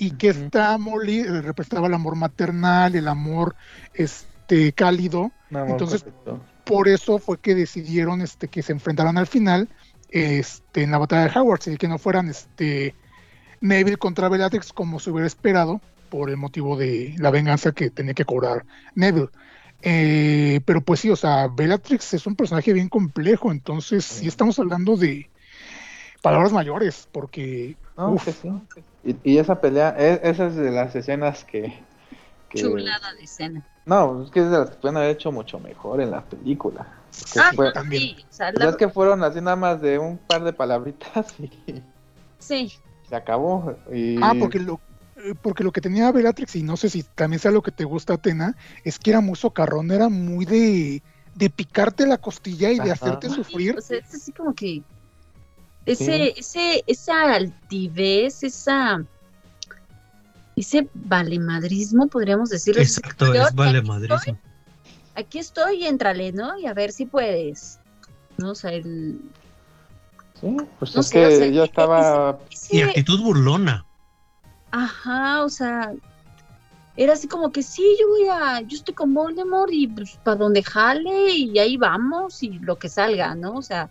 Y 0.00 0.12
que 0.12 0.30
Ujú. 0.30 0.40
esta 0.40 0.78
Molly 0.78 1.20
eh, 1.20 1.42
representaba 1.42 1.86
el 1.86 1.94
amor 1.94 2.16
maternal, 2.16 2.96
el 2.96 3.06
amor 3.06 3.54
este 3.94 4.72
cálido. 4.72 5.30
Entonces, 5.50 6.02
perfecto. 6.02 6.40
Por 6.64 6.88
eso 6.88 7.18
fue 7.18 7.38
que 7.38 7.54
decidieron 7.54 8.22
este, 8.22 8.48
que 8.48 8.62
se 8.62 8.72
enfrentaran 8.72 9.18
al 9.18 9.26
final 9.26 9.68
este, 10.08 10.82
en 10.82 10.90
la 10.90 10.98
batalla 10.98 11.28
de 11.28 11.38
Hogwarts 11.38 11.68
y 11.68 11.76
que 11.76 11.88
no 11.88 11.98
fueran 11.98 12.28
este, 12.28 12.94
Neville 13.60 13.98
contra 13.98 14.28
Bellatrix 14.28 14.72
como 14.72 14.98
se 14.98 15.10
hubiera 15.10 15.26
esperado 15.26 15.80
por 16.08 16.30
el 16.30 16.36
motivo 16.36 16.76
de 16.76 17.14
la 17.18 17.30
venganza 17.30 17.72
que 17.72 17.90
tenía 17.90 18.14
que 18.14 18.24
cobrar 18.24 18.64
Neville. 18.94 19.28
Eh, 19.82 20.60
pero 20.64 20.80
pues 20.80 21.00
sí, 21.00 21.10
o 21.10 21.16
sea, 21.16 21.48
Bellatrix 21.48 22.14
es 22.14 22.26
un 22.26 22.36
personaje 22.36 22.72
bien 22.72 22.88
complejo, 22.88 23.50
entonces 23.50 24.04
sí 24.04 24.28
estamos 24.28 24.58
hablando 24.58 24.96
de 24.96 25.30
palabras 26.22 26.52
mayores, 26.52 27.08
porque 27.12 27.76
No, 27.96 28.12
uf, 28.12 28.24
que 28.24 28.32
sí. 28.32 28.48
Y, 29.04 29.16
y 29.32 29.38
esa 29.38 29.60
pelea, 29.60 29.94
e- 29.98 30.20
esa 30.22 30.46
es 30.46 30.56
de 30.56 30.70
las 30.70 30.94
escenas 30.94 31.44
que. 31.44 31.72
que- 32.48 32.60
Chulada 32.60 33.14
de 33.14 33.22
escena. 33.24 33.62
No, 33.86 34.22
es 34.24 34.30
que 34.30 34.40
es 34.40 34.50
de 34.50 34.58
las 34.58 34.70
que 34.70 34.76
pueden 34.76 34.96
haber 34.98 35.10
hecho 35.10 35.32
mucho 35.32 35.58
mejor 35.58 36.00
en 36.00 36.10
la 36.10 36.22
película. 36.22 36.86
Ah, 37.36 37.50
fue- 37.54 37.72
también. 37.72 38.02
sí, 38.02 38.16
o 38.28 38.32
sea, 38.32 38.52
la- 38.52 38.68
es 38.68 38.76
que 38.76 38.88
fueron 38.88 39.22
así 39.24 39.40
nada 39.40 39.56
más 39.56 39.80
de 39.80 39.98
un 39.98 40.18
par 40.18 40.44
de 40.44 40.52
palabritas 40.52 41.34
y 41.40 41.82
sí, 42.38 42.72
se 43.08 43.16
acabó. 43.16 43.74
Y... 43.92 44.22
Ah, 44.22 44.34
porque 44.38 44.58
lo, 44.60 44.80
eh, 45.16 45.34
porque 45.40 45.64
lo 45.64 45.72
que 45.72 45.80
tenía 45.80 46.12
Bellatrix, 46.12 46.56
y 46.56 46.62
no 46.62 46.76
sé 46.76 46.90
si 46.90 47.02
también 47.02 47.40
sea 47.40 47.50
lo 47.50 47.62
que 47.62 47.72
te 47.72 47.84
gusta, 47.84 48.14
Atena, 48.14 48.54
es 48.84 48.98
que 48.98 49.10
era 49.10 49.20
muy 49.20 49.36
socarrón, 49.36 49.90
era 49.90 50.08
muy 50.08 50.44
de, 50.44 51.02
de 51.34 51.50
picarte 51.50 52.06
la 52.06 52.18
costilla 52.18 52.70
y 52.70 52.78
de 52.78 52.90
hacerte 52.92 53.28
sufrir. 53.30 53.76
o 53.78 53.80
sea, 53.80 53.98
es 53.98 54.14
así 54.14 54.32
como 54.32 54.54
que 54.54 54.82
ese, 55.86 56.34
ese, 56.38 56.84
esa 56.86 57.34
altivez, 57.34 58.42
esa 58.42 59.02
ese 60.56 60.88
valemadrismo, 60.94 62.08
podríamos 62.08 62.50
decirlo. 62.50 62.82
Exacto, 62.82 63.32
es 63.32 63.40
aquí 63.40 63.56
vale 63.56 63.78
estoy, 63.78 63.88
madrísimo. 63.88 64.38
Aquí 65.14 65.38
estoy, 65.38 65.86
éntrale, 65.86 66.32
¿no? 66.32 66.58
Y 66.58 66.66
a 66.66 66.74
ver 66.74 66.92
si 66.92 67.06
puedes. 67.06 67.78
¿No? 68.38 68.50
O 68.50 68.54
sea, 68.54 68.72
el, 68.72 69.20
Sí, 70.40 70.56
pues 70.78 70.94
No 70.94 71.00
es 71.02 71.08
sé, 71.08 71.12
que 71.20 71.26
o 71.26 71.30
sea, 71.30 71.46
yo 71.48 71.62
e- 71.62 71.66
estaba. 71.66 72.38
ese- 72.50 72.76
Y 72.76 72.82
actitud 72.82 73.20
burlona. 73.20 73.84
Ajá, 74.70 75.44
o 75.44 75.48
sea, 75.48 75.92
era 76.96 77.12
así 77.14 77.26
como 77.28 77.50
que 77.52 77.62
sí, 77.62 77.84
yo 78.00 78.08
voy 78.08 78.28
a, 78.28 78.60
yo 78.60 78.76
estoy 78.76 78.94
con 78.94 79.12
Voldemort 79.12 79.70
y 79.72 79.86
pues 79.88 80.18
para 80.22 80.36
donde 80.36 80.62
jale 80.62 81.30
y 81.34 81.58
ahí 81.58 81.76
vamos 81.76 82.42
y 82.42 82.58
lo 82.60 82.78
que 82.78 82.88
salga, 82.88 83.34
¿no? 83.34 83.54
O 83.54 83.62
sea, 83.62 83.90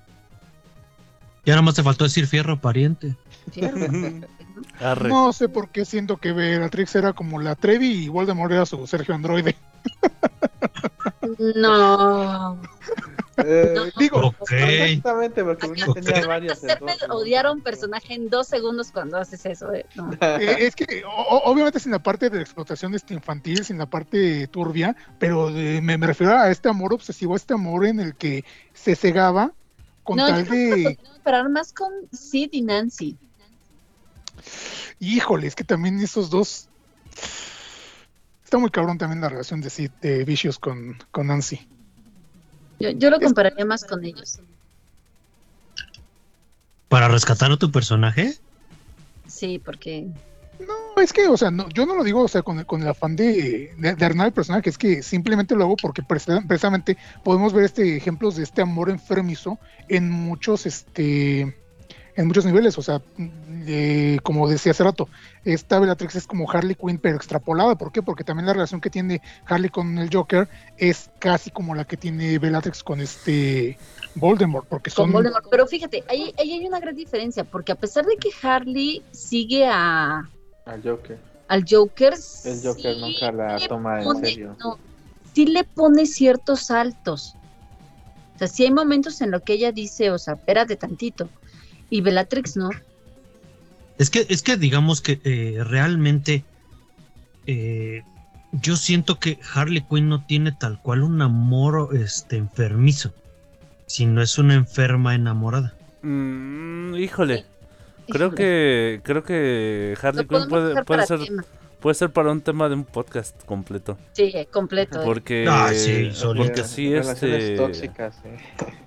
Ya 1.46 1.54
nada 1.54 1.62
más 1.62 1.76
te 1.76 1.84
faltó 1.84 2.04
decir 2.04 2.28
fierro 2.28 2.60
pariente. 2.60 3.16
fierro. 3.52 3.78
Arre. 4.82 5.08
No 5.10 5.32
sé 5.32 5.48
por 5.48 5.70
qué 5.70 5.86
siento 5.86 6.18
que 6.18 6.34
Bellatrix 6.34 6.94
era 6.96 7.14
como 7.14 7.40
la 7.40 7.56
Trevi 7.56 7.92
y 8.06 8.08
Voldemort 8.10 8.52
era 8.52 8.66
su 8.66 8.86
Sergio 8.88 9.16
Androide. 9.16 9.56
no. 11.56 12.60
eh, 13.38 13.76
Digo, 13.98 14.20
Ok. 14.40 14.52
Exactamente, 14.52 15.44
porque 15.44 15.68
uno 15.68 15.94
tenía 15.94 16.28
varios. 16.28 16.54
Hacerme 16.58 16.94
entonces- 16.94 17.10
odiar 17.10 17.46
a 17.46 17.52
un 17.52 17.62
personaje 17.62 18.14
en 18.14 18.30
dos 18.30 18.48
segundos 18.48 18.92
cuando 18.92 19.18
haces 19.18 19.46
eso. 19.46 19.74
¿eh? 19.74 19.86
No. 19.96 20.12
eh, 20.22 20.58
es 20.60 20.76
que 20.76 21.04
o- 21.06 21.10
o- 21.10 21.52
obviamente 21.52 21.80
sin 21.80 21.92
la 21.94 22.00
parte 22.00 22.30
de 22.30 22.38
la 22.38 22.42
explotación 22.44 22.94
este 22.96 23.14
infantil, 23.14 23.64
sin 23.64 23.78
la 23.78 23.86
parte 23.86 24.48
turbia, 24.48 24.96
pero 25.20 25.50
eh, 25.50 25.80
me, 25.82 25.98
me 25.98 26.08
refiero 26.08 26.38
a 26.38 26.50
este 26.52 26.68
amor 26.70 26.94
obsesivo, 26.94 27.34
a 27.34 27.38
este 27.38 27.54
amor 27.54 27.86
en 27.86 28.00
el 28.02 28.16
que 28.16 28.44
se 28.74 28.96
cegaba 28.96 29.54
con 30.10 30.18
No, 30.18 30.26
tal 30.26 30.44
de... 30.44 30.98
esperar 31.14 31.50
más 31.50 31.72
con 31.72 31.92
Sid 32.12 32.50
y 32.54 32.64
Nancy. 32.64 33.16
Híjole, 35.00 35.46
es 35.46 35.54
que 35.56 35.64
también 35.64 36.00
esos 36.00 36.32
dos. 36.32 36.68
Está 38.44 38.58
muy 38.58 38.72
cabrón 38.72 38.98
también 38.98 39.22
la 39.22 39.30
relación 39.30 39.62
de 39.62 39.70
Sid, 39.70 39.92
de 40.02 40.26
Vicious 40.26 40.58
con, 40.58 40.98
con 41.12 41.28
Nancy. 41.28 41.68
Yo, 42.80 42.90
yo 42.90 43.12
lo 43.12 43.20
compararía 43.20 43.66
más 43.66 43.86
con 43.86 44.04
ellos. 44.04 44.40
¿Para 46.88 47.08
rescatar 47.08 47.52
a 47.52 47.58
tu 47.58 47.72
personaje? 47.72 48.36
Sí, 49.28 49.60
porque 49.64 50.08
No, 50.68 51.02
es 51.02 51.14
que, 51.14 51.28
o 51.28 51.38
sea, 51.38 51.52
no, 51.52 51.70
yo 51.70 51.86
no 51.86 51.96
lo 51.96 52.04
digo, 52.04 52.22
o 52.22 52.28
sea, 52.28 52.42
con, 52.42 52.60
el- 52.60 52.66
con 52.66 52.82
el 52.82 52.88
afán 52.90 53.16
de, 53.16 53.74
de, 53.78 53.96
de 53.96 54.06
arruinar 54.06 54.28
el 54.28 54.34
personaje, 54.34 54.70
es 54.70 54.78
que 54.78 55.02
simplemente 55.04 55.56
lo 55.56 55.64
hago 55.64 55.78
porque 55.78 56.04
precisamente 56.04 56.98
podemos 57.24 57.54
ver 57.54 57.66
este 57.66 57.96
ejemplos 57.96 58.36
de 58.36 58.44
este 58.44 58.62
amor 58.62 58.90
enfermizo 58.90 59.58
en 59.88 60.10
muchos, 60.12 60.66
este, 60.66 61.42
en 62.16 62.28
muchos 62.28 62.46
niveles. 62.46 62.78
O 62.78 62.82
sea, 62.82 63.02
eh, 63.66 64.20
como 64.24 64.50
decía 64.50 64.72
hace 64.74 64.84
rato, 64.84 65.08
esta 65.46 65.80
Bellatrix 65.80 66.16
es 66.16 66.28
como 66.28 66.52
Harley 66.52 66.76
Quinn, 66.76 66.98
pero 66.98 67.16
extrapolada. 67.16 67.76
¿Por 67.76 67.94
qué? 67.94 68.02
Porque 68.02 68.26
también 68.26 68.46
la 68.48 68.54
relación 68.54 68.82
que 68.82 68.90
tiene 68.90 69.22
Harley 69.46 69.70
con 69.70 69.98
el 69.98 70.10
Joker 70.14 70.50
es 70.78 71.10
casi 71.20 71.52
como 71.52 71.74
la 71.74 71.86
que 71.86 71.96
tiene 71.96 72.38
Bellatrix 72.38 72.84
con 72.84 73.00
este 73.00 73.78
Voldemort, 74.16 74.68
porque 74.68 74.90
son... 74.90 75.06
Con 75.06 75.14
Voldemort. 75.14 75.46
Pero 75.50 75.66
fíjate, 75.68 76.04
ahí, 76.10 76.34
ahí 76.38 76.52
hay 76.52 76.68
una 76.68 76.82
gran 76.82 76.96
diferencia, 76.96 77.46
porque 77.46 77.72
a 77.72 77.76
pesar 77.76 78.06
de 78.06 78.18
que 78.18 78.30
Harley 78.46 79.02
sigue 79.12 79.66
a, 79.66 80.28
Al 80.70 80.84
Joker. 80.84 81.18
al 81.48 81.66
Joker, 81.68 82.14
El 82.46 82.62
Joker 82.64 82.94
sí 82.96 83.02
nunca 83.02 83.32
la 83.32 83.58
le 83.58 83.68
toma 83.68 83.98
en 84.00 84.04
pone- 84.04 84.30
serio. 84.30 84.56
no, 84.60 84.78
sí 85.34 85.46
le 85.48 85.64
pone 85.64 86.06
ciertos 86.06 86.62
saltos. 86.68 87.36
O 88.36 88.38
sea, 88.38 88.48
sí 88.48 88.64
hay 88.66 88.72
momentos 88.72 89.20
en 89.22 89.32
los 89.32 89.42
que 89.42 89.54
ella 89.54 89.72
dice, 89.72 90.12
o 90.12 90.18
sea, 90.20 90.36
espérate 90.36 90.76
tantito. 90.76 91.28
Y 91.90 92.02
Bellatrix 92.02 92.56
no. 92.56 92.70
Es 93.98 94.10
que, 94.12 94.26
es 94.30 94.44
que 94.44 94.58
digamos 94.58 95.02
que 95.02 95.20
eh, 95.24 95.64
realmente 95.64 96.46
eh, 97.48 98.04
yo 98.52 98.76
siento 98.78 99.20
que 99.20 99.40
Harley 99.54 99.82
Quinn 99.82 100.08
no 100.08 100.24
tiene 100.24 100.52
tal 100.52 100.80
cual 100.82 101.02
un 101.04 101.22
amor 101.22 101.90
este, 101.98 102.38
enfermizo, 102.38 103.12
sino 103.88 104.22
es 104.22 104.38
una 104.38 104.54
enferma 104.54 105.16
enamorada. 105.16 105.74
Mm, 106.04 106.94
híjole. 106.96 107.46
Creo 108.10 108.32
que 108.32 109.02
creo 109.04 109.24
que 109.24 109.96
Harley 110.02 110.26
Quinn 110.28 110.48
puede, 110.50 110.84
puede 110.84 111.06
ser 111.08 111.20
tema. 111.20 111.46
puede 111.80 111.94
ser 111.96 112.10
para 112.12 112.32
un 112.32 112.42
tema 112.42 112.68
de 112.70 112.76
un 112.76 112.84
podcast 112.86 113.44
completo. 113.46 113.98
Sí, 114.14 114.34
completo. 114.52 115.02
eh. 115.02 115.06
Porque 115.06 115.46
Ah, 115.50 115.70
sí, 115.74 116.12
porque 116.36 116.64
sí 116.64 116.94
este 116.94 117.56
tóxicas, 117.56 118.18
eh. 118.26 118.38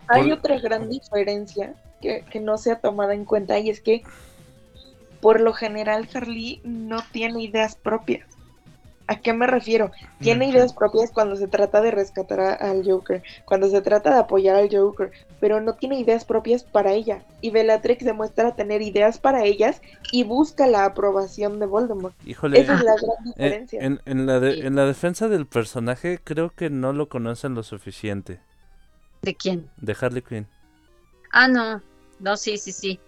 Hay 0.09 0.25
Por- 0.29 0.39
otra 0.39 0.59
gran 0.61 0.89
diferencia 0.91 1.75
que, 2.01 2.25
que 2.31 2.41
no 2.41 2.59
se 2.59 2.73
ha 2.73 2.81
tomado 2.81 3.13
en 3.13 3.25
cuenta 3.25 3.59
y 3.59 3.71
es 3.71 3.81
que 3.81 4.03
por 5.21 5.41
lo 5.41 5.53
general 5.53 6.09
Harley 6.13 6.61
no 6.65 6.99
tiene 7.13 7.43
ideas 7.43 7.77
propias. 7.77 8.27
¿A 9.09 9.21
qué 9.21 9.33
me 9.33 9.47
refiero? 9.47 9.91
Tiene 10.21 10.49
ideas 10.49 10.73
propias 10.73 11.11
cuando 11.11 11.37
se 11.37 11.49
trata 11.49 11.81
de 11.81 11.91
rescatar 11.91 12.41
a- 12.41 12.55
al 12.55 12.83
Joker, 12.89 13.23
cuando 13.45 13.69
se 13.69 13.83
trata 13.83 14.15
de 14.15 14.21
apoyar 14.21 14.57
al 14.57 14.69
Joker, 14.71 15.11
pero 15.41 15.61
no 15.61 15.75
tiene 15.75 15.99
ideas 15.99 16.25
propias 16.25 16.63
para 16.63 16.93
ella. 16.93 17.23
Y 17.41 17.51
Bellatrix 17.51 18.05
demuestra 18.05 18.55
tener 18.55 18.81
ideas 18.81 19.19
para 19.19 19.45
ellas 19.45 19.81
y 20.13 20.25
busca 20.25 20.67
la 20.67 20.85
aprobación 20.85 21.59
de 21.59 21.67
Voldemort. 21.67 22.15
híjole 22.25 22.61
Esa 22.61 22.75
es 22.75 22.81
la 22.85 22.95
gran 22.95 23.17
eh, 23.27 23.33
diferencia. 23.35 23.81
en, 23.83 24.01
en 24.07 24.27
la 24.27 24.41
de- 24.41 24.67
en 24.67 24.77
la 24.77 24.85
defensa 24.87 25.29
del 25.29 25.47
personaje 25.47 26.19
creo 26.23 26.51
que 26.51 26.71
no 26.71 26.93
lo 26.93 27.09
conocen 27.09 27.55
lo 27.55 27.63
suficiente 27.63 28.41
¿De 29.23 29.35
quién? 29.35 29.69
de 29.77 29.97
Harley 30.01 30.23
Quinn. 30.23 30.47
Ah, 31.33 31.49
no. 31.49 31.83
No, 32.21 32.37
sí, 32.37 32.57
sí, 32.57 32.73
sí. 32.73 33.01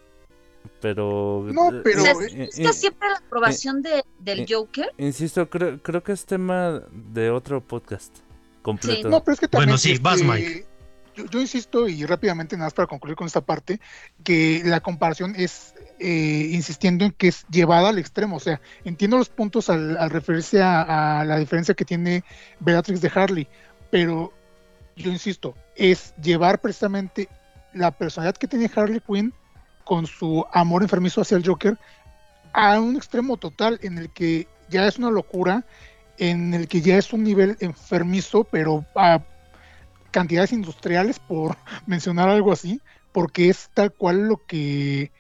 Pero 0.81 1.47
No, 1.53 1.71
eh, 1.73 1.81
pero- 1.83 2.03
o 2.03 2.05
sea, 2.05 2.13
eh, 2.29 2.49
eh, 2.57 2.73
siempre 2.73 3.09
la 3.09 3.17
aprobación 3.17 3.81
de, 3.83 4.05
del 4.19 4.41
eh, 4.41 4.47
Joker. 4.49 4.93
Insisto, 4.99 5.49
creo, 5.49 5.83
creo 5.83 6.03
que 6.03 6.13
es 6.13 6.27
tema 6.27 6.83
de 6.93 7.31
otro 7.31 7.61
podcast 7.63 8.19
completo. 8.63 9.09
No, 9.09 9.23
pero 9.25 9.35
es 9.35 9.41
que 9.41 9.49
también. 9.49 9.69
Bueno, 9.69 9.79
sí, 9.79 9.93
este, 9.93 10.03
vas, 10.03 10.23
Mike. 10.23 10.67
Yo, 11.17 11.27
yo 11.27 11.41
insisto, 11.41 11.87
y 11.89 12.05
rápidamente, 12.07 12.57
nada 12.57 12.67
más 12.67 12.75
para 12.75 12.89
concluir 12.89 13.17
con 13.17 13.27
esta 13.27 13.41
parte, 13.41 13.81
que 14.25 14.63
la 14.65 14.81
comparación 14.81 15.35
es 15.37 15.75
eh, 16.01 16.49
insistiendo 16.53 17.05
en 17.05 17.13
que 17.13 17.29
es 17.29 17.47
llevada 17.51 17.91
al 17.91 17.99
extremo. 17.99 18.37
O 18.37 18.41
sea, 18.41 18.61
entiendo 18.85 19.17
los 19.17 19.29
puntos 19.29 19.71
al, 19.71 19.97
al 19.97 20.11
referirse 20.11 20.61
a, 20.61 21.21
a 21.21 21.25
la 21.25 21.39
diferencia 21.39 21.75
que 21.75 21.85
tiene 21.85 22.25
Bellatrix 22.59 23.01
de 23.01 23.13
Harley, 23.15 23.49
pero 23.91 24.33
yo 24.97 25.11
insisto, 25.11 25.55
es 25.77 26.15
llevar 26.21 26.61
precisamente 26.61 27.29
la 27.73 27.93
personalidad 27.93 28.37
que 28.37 28.49
tiene 28.49 28.69
Harley 28.75 29.01
Quinn 29.01 29.33
con 29.85 30.07
su 30.07 30.45
amor 30.53 30.83
enfermizo 30.83 31.21
hacia 31.21 31.37
el 31.37 31.47
Joker 31.47 31.79
a 32.53 32.81
un 32.81 32.97
extremo 32.97 33.37
total 33.37 33.79
en 33.83 33.99
el 33.99 34.11
que 34.11 34.49
ya 34.69 34.87
es 34.87 34.99
una 34.99 35.11
locura, 35.11 35.65
en 36.19 36.55
el 36.55 36.69
que 36.69 36.81
ya 36.81 36.97
es 36.97 37.13
un 37.13 37.25
nivel 37.25 37.57
enfermizo, 37.61 38.45
pero 38.45 38.85
a 38.95 39.23
cantidades 40.11 40.53
industriales, 40.53 41.19
por 41.19 41.57
mencionar 41.87 42.29
algo 42.29 42.53
así, 42.53 42.81
porque 43.13 43.49
es 43.49 43.71
tal 43.75 43.93
cual 43.93 44.29
lo 44.29 44.45
que 44.47 45.03
eh, 45.03 45.13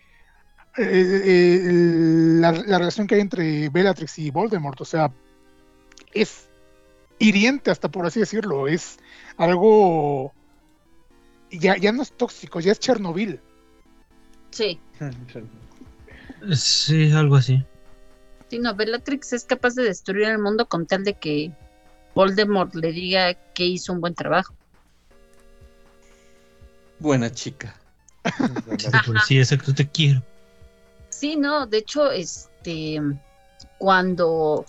eh, 0.78 1.60
la, 1.64 2.52
la 2.52 2.78
relación 2.78 3.06
que 3.06 3.16
hay 3.16 3.20
entre 3.20 3.68
Bellatrix 3.68 4.18
y 4.18 4.30
Voldemort, 4.30 4.80
o 4.80 4.84
sea, 4.84 5.12
es 6.12 6.48
hiriente 7.18 7.70
hasta 7.70 7.88
por 7.88 8.06
así 8.06 8.20
decirlo, 8.20 8.68
es 8.68 8.98
algo 9.36 10.32
ya, 11.50 11.76
ya 11.76 11.92
no 11.92 12.02
es 12.02 12.12
tóxico, 12.12 12.60
ya 12.60 12.72
es 12.72 12.80
Chernobyl. 12.80 13.40
Sí. 14.54 14.80
Sí, 16.54 17.10
algo 17.10 17.34
así. 17.34 17.64
Sí, 18.48 18.60
no, 18.60 18.72
Bellatrix 18.74 19.32
es 19.32 19.44
capaz 19.44 19.74
de 19.74 19.82
destruir 19.82 20.28
el 20.28 20.38
mundo 20.38 20.66
con 20.66 20.86
tal 20.86 21.02
de 21.02 21.14
que 21.14 21.50
Voldemort 22.14 22.72
le 22.76 22.92
diga 22.92 23.34
que 23.34 23.64
hizo 23.64 23.92
un 23.92 24.00
buen 24.00 24.14
trabajo. 24.14 24.54
Buena 27.00 27.32
chica. 27.32 27.74
Sí, 28.24 28.88
pues, 29.04 29.30
exacto, 29.30 29.74
te 29.74 29.88
quiero. 29.88 30.22
Sí, 31.08 31.34
no, 31.34 31.66
de 31.66 31.78
hecho, 31.78 32.12
este, 32.12 33.00
cuando 33.78 34.64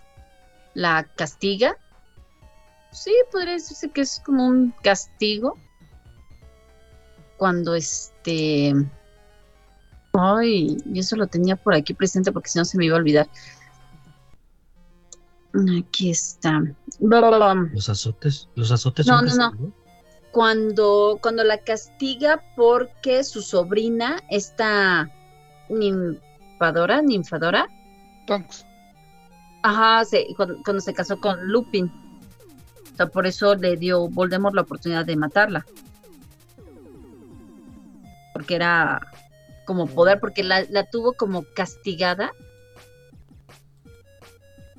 la 0.73 1.03
castiga, 1.15 1.77
sí, 2.91 3.13
podría 3.31 3.53
decirse 3.53 3.91
que 3.91 4.01
es 4.01 4.19
como 4.25 4.47
un 4.47 4.73
castigo. 4.81 5.59
Cuando 7.37 7.75
este, 7.75 8.73
ay, 10.19 10.77
y 10.91 10.99
eso 10.99 11.15
lo 11.15 11.27
tenía 11.27 11.55
por 11.55 11.73
aquí 11.73 11.93
presente 11.93 12.31
porque 12.31 12.49
si 12.49 12.57
no 12.59 12.65
se 12.65 12.77
me 12.77 12.85
iba 12.85 12.95
a 12.95 12.99
olvidar. 12.99 13.27
Aquí 15.79 16.11
está. 16.11 16.61
Los 16.99 17.89
azotes, 17.89 18.49
los 18.55 18.71
azotes 18.71 19.07
No, 19.07 19.19
son 19.19 19.37
no, 19.37 19.51
no. 19.51 19.71
cuando, 20.31 21.17
cuando 21.21 21.43
la 21.45 21.57
castiga 21.59 22.41
porque 22.57 23.23
su 23.23 23.41
sobrina, 23.41 24.21
esta 24.29 25.09
ninfadora, 25.69 27.01
ninfadora, 27.01 27.67
Tonks. 28.27 28.65
ajá, 29.63 30.03
se- 30.05 30.27
cuando, 30.35 30.57
cuando 30.63 30.81
se 30.81 30.93
casó 30.93 31.19
con 31.21 31.47
Lupin. 31.47 31.85
O 32.93 32.97
sea, 32.97 33.07
por 33.07 33.25
eso 33.25 33.55
le 33.55 33.77
dio 33.77 34.07
Voldemort 34.09 34.55
la 34.55 34.61
oportunidad 34.61 35.05
de 35.05 35.15
matarla. 35.15 35.65
Porque 38.33 38.55
era 38.55 39.01
como 39.65 39.87
poder, 39.87 40.19
porque 40.19 40.43
la, 40.43 40.63
la 40.69 40.85
tuvo 40.89 41.13
como 41.13 41.43
castigada 41.43 42.31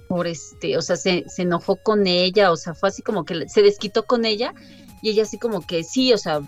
por 0.08 0.26
este, 0.26 0.76
o 0.76 0.82
sea, 0.82 0.96
se, 0.96 1.24
se 1.28 1.42
enojó 1.42 1.76
con 1.76 2.06
ella, 2.06 2.52
o 2.52 2.56
sea, 2.56 2.74
fue 2.74 2.88
así 2.90 3.02
como 3.02 3.24
que 3.24 3.48
se 3.48 3.62
desquitó 3.62 4.04
con 4.04 4.24
ella 4.24 4.54
y 5.02 5.10
ella 5.10 5.24
así 5.24 5.36
como 5.38 5.66
que 5.66 5.82
sí, 5.82 6.12
o 6.12 6.18
sea, 6.18 6.40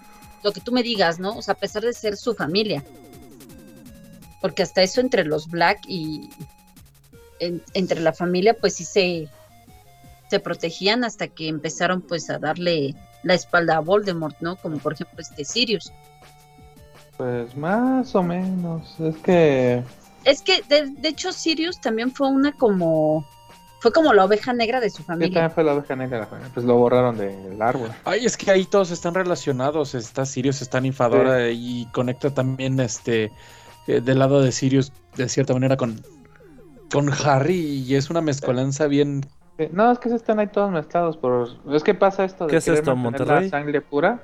lo 0.44 0.52
que 0.52 0.60
tú 0.60 0.70
me 0.72 0.82
digas, 0.84 1.18
¿no? 1.18 1.36
O 1.36 1.42
sea, 1.42 1.54
a 1.54 1.58
pesar 1.58 1.82
de 1.82 1.92
ser 1.92 2.16
su 2.16 2.34
familia. 2.34 2.84
Porque 4.40 4.62
hasta 4.62 4.82
eso 4.82 5.00
entre 5.00 5.24
los 5.24 5.48
Black 5.48 5.80
y 5.88 6.30
en- 7.40 7.62
entre 7.74 8.00
la 8.00 8.12
familia, 8.12 8.54
pues 8.54 8.74
sí 8.76 8.84
se, 8.84 9.28
se 10.30 10.38
protegían 10.38 11.02
hasta 11.02 11.26
que 11.26 11.48
empezaron 11.48 12.00
pues 12.02 12.30
a 12.30 12.38
darle 12.38 12.94
la 13.24 13.34
espalda 13.34 13.76
a 13.76 13.80
Voldemort, 13.80 14.36
¿no? 14.40 14.54
Como 14.54 14.78
por 14.78 14.92
ejemplo 14.92 15.16
este 15.18 15.44
Sirius. 15.44 15.92
Pues 17.18 17.54
más 17.56 18.14
o 18.14 18.22
menos. 18.22 18.98
Es 18.98 19.16
que 19.16 19.82
Es 20.24 20.40
que 20.40 20.62
de, 20.68 20.86
de 20.86 21.08
hecho 21.08 21.32
Sirius 21.32 21.80
también 21.80 22.12
fue 22.12 22.28
una 22.28 22.52
como 22.52 23.26
fue 23.80 23.92
como 23.92 24.12
la 24.12 24.24
oveja 24.24 24.52
negra 24.52 24.80
de 24.80 24.90
su 24.90 24.98
sí, 24.98 25.02
familia. 25.04 25.34
también 25.34 25.50
fue 25.52 25.64
la 25.64 25.74
oveja 25.74 25.94
negra. 25.94 26.28
Pues 26.54 26.64
lo 26.64 26.76
borraron 26.76 27.16
del 27.18 27.60
árbol. 27.60 27.90
Ay, 28.04 28.24
es 28.24 28.36
que 28.36 28.50
ahí 28.50 28.64
todos 28.64 28.90
están 28.90 29.14
relacionados. 29.14 29.94
Está 29.94 30.24
Sirius, 30.24 30.62
está 30.62 30.80
Ninfadora 30.80 31.50
y 31.50 31.86
conecta 31.92 32.30
también 32.30 32.80
este 32.80 33.30
eh, 33.86 34.00
del 34.00 34.18
lado 34.18 34.40
de 34.40 34.50
Sirius 34.52 34.92
de 35.16 35.28
cierta 35.28 35.52
manera 35.52 35.76
con 35.76 36.00
con 36.92 37.10
Harry 37.24 37.82
y 37.86 37.94
es 37.96 38.10
una 38.10 38.20
mezcolanza 38.20 38.86
bien. 38.86 39.26
Sí, 39.58 39.68
No, 39.72 39.90
es 39.92 39.98
que 39.98 40.08
sí 40.08 40.14
están 40.14 40.38
ahí 40.38 40.46
todos 40.46 40.70
mezclados. 40.70 41.16
Por... 41.16 41.48
Es 41.72 41.82
que 41.82 41.94
pasa 41.94 42.24
esto 42.24 42.46
de 42.46 42.52
¿Qué 42.52 42.56
es 42.58 42.68
esto, 42.68 42.96
Monterrey? 42.96 43.44
la 43.44 43.50
sangre 43.50 43.80
pura. 43.80 44.22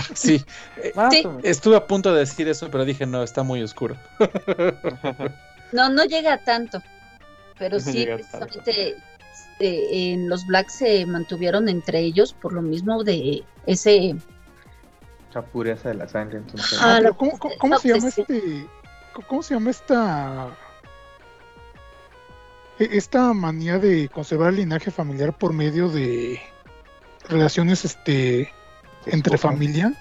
Sí, 0.14 0.44
menos. 0.94 1.40
estuve 1.44 1.76
a 1.76 1.86
punto 1.86 2.12
de 2.12 2.20
decir 2.20 2.48
eso, 2.48 2.70
pero 2.70 2.84
dije 2.84 3.06
no, 3.06 3.22
está 3.22 3.42
muy 3.42 3.62
oscuro. 3.62 3.96
No, 5.72 5.88
no 5.88 6.04
llega 6.04 6.34
a 6.34 6.38
tanto. 6.38 6.82
Pero 7.58 7.78
No 7.78 7.80
sí, 7.82 8.04
precisamente 8.04 8.96
este, 9.32 10.12
en 10.12 10.28
los 10.28 10.46
Black 10.46 10.68
se 10.68 11.06
mantuvieron 11.06 11.66
entre 11.70 12.00
ellos 12.00 12.34
por 12.34 12.52
lo 12.52 12.60
mismo 12.60 13.02
de 13.04 13.42
ese 13.66 14.14
La 15.32 15.40
pureza 15.40 15.88
de 15.88 15.94
la 15.94 16.08
sangre. 16.08 16.38
Entonces, 16.38 16.78
Ah, 16.78 16.96
Ah, 16.96 16.98
pero 17.00 17.16
¿cómo, 17.16 17.38
cómo- 17.38 17.54
cómo 17.58 17.78
se 17.78 17.88
llama 17.88 18.08
este? 18.08 18.66
¿Cómo- 19.14 19.26
¿Cómo 19.28 19.42
se 19.42 19.54
llama 19.54 19.70
esta? 19.70 20.48
e- 22.78 22.90
Esta 22.92 23.32
manía 23.32 23.78
de 23.78 24.08
conservar 24.10 24.50
el 24.50 24.56
linaje 24.56 24.90
familiar 24.90 25.32
por 25.36 25.52
medio 25.54 25.88
de 25.88 26.38
relaciones 27.28 27.84
este 27.86 28.52
entre 29.06 29.38
familia. 29.38 29.92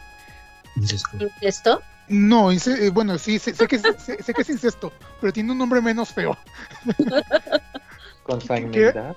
Incesto. 0.75 1.09
incesto. 1.19 1.81
No, 2.07 2.51
ince- 2.51 2.77
eh, 2.85 2.89
bueno, 2.89 3.17
sí, 3.17 3.39
sé, 3.39 3.53
sé 3.53 3.67
que, 3.67 3.77
es- 3.77 3.81
sé, 3.99 4.21
sé 4.21 4.33
que 4.33 4.41
es 4.41 4.49
incesto, 4.49 4.91
pero 5.19 5.31
tiene 5.31 5.51
un 5.51 5.57
nombre 5.57 5.79
menos 5.81 6.09
feo. 6.09 6.37
Consanguinidad. 8.23 9.15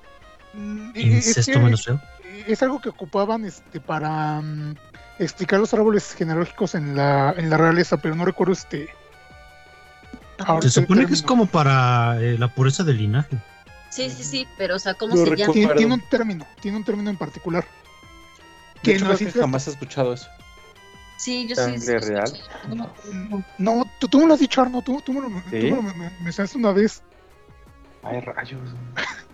Mm, 0.53 0.91
es 0.95 1.27
Incesto 1.27 1.51
que 1.53 1.59
menos 1.59 1.83
feo. 1.83 1.99
Es 2.47 2.61
algo 2.63 2.81
que 2.81 2.89
ocupaban 2.89 3.45
este, 3.45 3.79
para 3.79 4.41
mm, 4.41 4.75
explicar 5.19 5.59
los 5.59 5.73
árboles 5.73 6.13
genealógicos 6.15 6.75
en 6.75 6.95
la, 6.95 7.33
en 7.37 7.49
la 7.49 7.57
realeza, 7.57 7.97
pero 7.97 8.15
no 8.15 8.25
recuerdo 8.25 8.53
este. 8.53 8.89
ahorita 10.39 10.69
Se 10.69 10.81
supone 10.81 11.05
que 11.05 11.13
es 11.13 11.21
como 11.21 11.45
para 11.45 12.17
eh, 12.21 12.37
la 12.37 12.47
pureza 12.47 12.83
del 12.83 12.97
linaje. 12.97 13.37
Sí, 13.89 14.09
sí, 14.09 14.23
sí, 14.23 14.47
pero 14.57 14.75
o 14.75 14.79
sea, 14.79 14.93
¿cómo 14.93 15.15
Lo 15.15 15.23
se 15.25 15.35
llama? 15.35 15.53
Tiene 15.53 15.93
un 15.93 16.01
término, 16.09 16.45
tiene 16.61 16.77
un 16.77 16.83
término 16.83 17.09
en 17.09 17.17
particular. 17.17 17.65
De 18.85 18.91
Que 18.91 18.97
hecho, 18.97 19.05
no 19.05 19.15
creo 19.15 19.27
es 19.27 19.33
que 19.33 19.39
jamás 19.39 19.67
he 19.67 19.71
escuchado 19.71 20.13
eso. 20.13 20.27
Sí, 21.17 21.47
yo 21.47 21.55
sí. 21.55 21.61
sí, 21.61 21.79
¿Sangre 21.79 22.01
sí, 22.01 22.09
real? 22.11 22.33
No, 22.75 23.43
No, 23.57 23.83
tú, 23.99 24.07
tú 24.07 24.19
me 24.19 24.27
lo 24.27 24.33
has 24.33 24.39
dicho, 24.39 24.61
Arno, 24.61 24.81
tú, 24.81 25.01
tú 25.05 25.13
me 25.13 25.21
lo, 25.21 25.27
tú 25.27 25.33
me 25.51 25.69
lo 25.71 25.81
me- 25.81 25.93
me- 25.93 26.11
mencionaste 26.21 26.57
una 26.57 26.71
vez. 26.71 27.01
Ay, 28.03 28.19
rayos. 28.21 28.59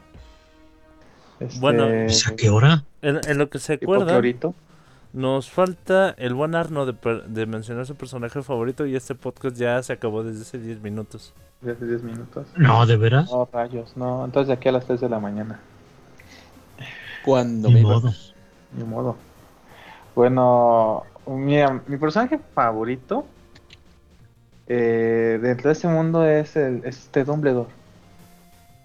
Este, 1.40 1.60
Bueno, 1.60 1.88
O 2.06 2.10
sea, 2.10 2.36
¿qué 2.36 2.52
hora? 2.52 2.84
En, 3.02 3.19
en 3.28 3.38
lo 3.40 3.49
que 3.49 3.57
se 3.57 3.73
acuerda, 3.73 4.22
nos 5.11 5.49
falta 5.49 6.11
el 6.19 6.36
buen 6.36 6.53
Arno 6.53 6.86
de, 6.86 6.94
per- 6.94 7.26
de 7.26 7.48
mencionar 7.48 7.88
su 7.88 7.95
personaje 7.95 8.44
favorito 8.44 8.86
y 8.86 8.95
este 8.95 9.15
podcast 9.15 9.57
ya 9.57 9.82
se 9.82 9.91
acabó 9.94 10.23
desde 10.23 10.44
hace 10.44 10.60
10 10.60 10.82
minutos. 10.82 11.34
De 11.61 11.72
hace 11.72 11.88
10 11.88 12.03
minutos. 12.03 12.45
No, 12.56 12.86
¿de 12.86 12.95
veras? 12.95 13.32
No, 13.32 13.49
rayos, 13.52 13.98
no. 13.98 14.23
Entonces 14.23 14.49
de 14.49 14.53
aquí 14.53 14.69
a 14.69 14.73
las 14.73 14.86
3 14.86 15.02
de 15.02 15.10
la 15.10 15.19
mañana. 15.19 15.60
Cuando 17.26 17.69
Ni 17.69 17.73
me 17.76 17.82
modo. 17.82 18.14
Ni 18.73 18.84
modo. 18.84 19.18
Bueno, 20.15 21.03
mira, 21.27 21.81
mi 21.88 21.97
personaje 21.97 22.39
favorito 22.53 23.25
eh, 24.67 25.39
dentro 25.41 25.69
de 25.69 25.73
este 25.73 25.88
mundo 25.88 26.25
es, 26.25 26.55
el, 26.55 26.77
es 26.85 26.97
este 26.99 27.23
Dumbledore. 27.23 27.69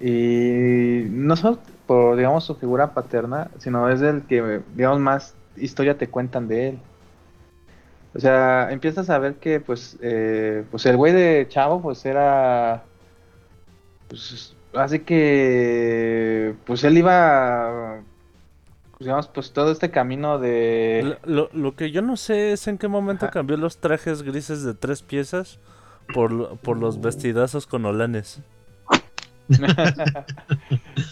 Y 0.00 1.06
no 1.10 1.36
solo 1.36 1.58
por, 1.86 2.16
digamos, 2.16 2.44
su 2.44 2.54
figura 2.56 2.92
paterna, 2.92 3.50
sino 3.58 3.88
es 3.88 4.02
el 4.02 4.22
que, 4.22 4.60
digamos, 4.74 5.00
más 5.00 5.34
historia 5.56 5.96
te 5.96 6.08
cuentan 6.08 6.48
de 6.48 6.70
él. 6.70 6.78
O 8.14 8.18
sea, 8.18 8.72
empiezas 8.72 9.10
a 9.10 9.18
ver 9.18 9.34
que, 9.34 9.60
pues, 9.60 9.96
eh, 10.00 10.64
pues 10.70 10.86
el 10.86 10.96
güey 10.96 11.12
de 11.12 11.46
Chavo, 11.48 11.80
pues 11.82 12.04
era, 12.06 12.82
pues, 14.08 14.56
así 14.74 15.00
que, 15.00 16.54
pues 16.64 16.82
él 16.84 16.98
iba, 16.98 18.00
digamos, 18.98 19.28
pues 19.28 19.52
todo 19.52 19.70
este 19.72 19.90
camino 19.90 20.38
de... 20.38 21.16
Lo, 21.24 21.34
lo- 21.34 21.50
lo 21.52 21.76
que 21.76 21.90
yo 21.90 22.02
no 22.02 22.16
sé 22.16 22.52
es 22.52 22.66
en 22.66 22.78
qué 22.78 22.88
momento 22.88 23.26
Ajá. 23.26 23.32
cambió 23.32 23.56
los 23.56 23.78
trajes 23.78 24.22
grises 24.22 24.62
de 24.62 24.74
tres 24.74 25.02
piezas 25.02 25.58
por, 26.14 26.32
lo- 26.32 26.56
por 26.56 26.78
los 26.78 27.00
vestidazos 27.00 27.66
con 27.66 27.84
olanes. 27.84 28.40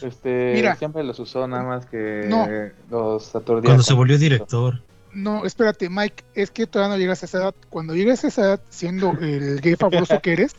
este, 0.03 0.53
Mira. 0.55 0.77
siempre 0.77 1.05
los 1.05 1.19
usó 1.19 1.47
nada 1.47 1.63
más 1.63 1.87
que 1.87 2.27
No. 2.29 2.47
los 2.91 3.35
aturdía. 3.35 3.69
Cuando 3.69 3.83
se 3.83 3.95
volvió 3.95 4.19
director. 4.19 4.81
No, 5.13 5.45
espérate, 5.45 5.89
Mike, 5.89 6.25
es 6.35 6.51
que 6.51 6.67
todavía 6.67 6.95
no 6.97 6.99
llegas 6.99 7.23
a 7.23 7.27
esa 7.27 7.39
edad. 7.39 7.55
Cuando 7.71 7.95
llegues 7.95 8.25
a 8.25 8.29
esa 8.29 8.43
edad, 8.43 8.61
siendo 8.71 9.13
el 9.21 9.61
gay 9.61 9.77
fabuloso 9.77 10.21
que 10.21 10.33
eres, 10.33 10.57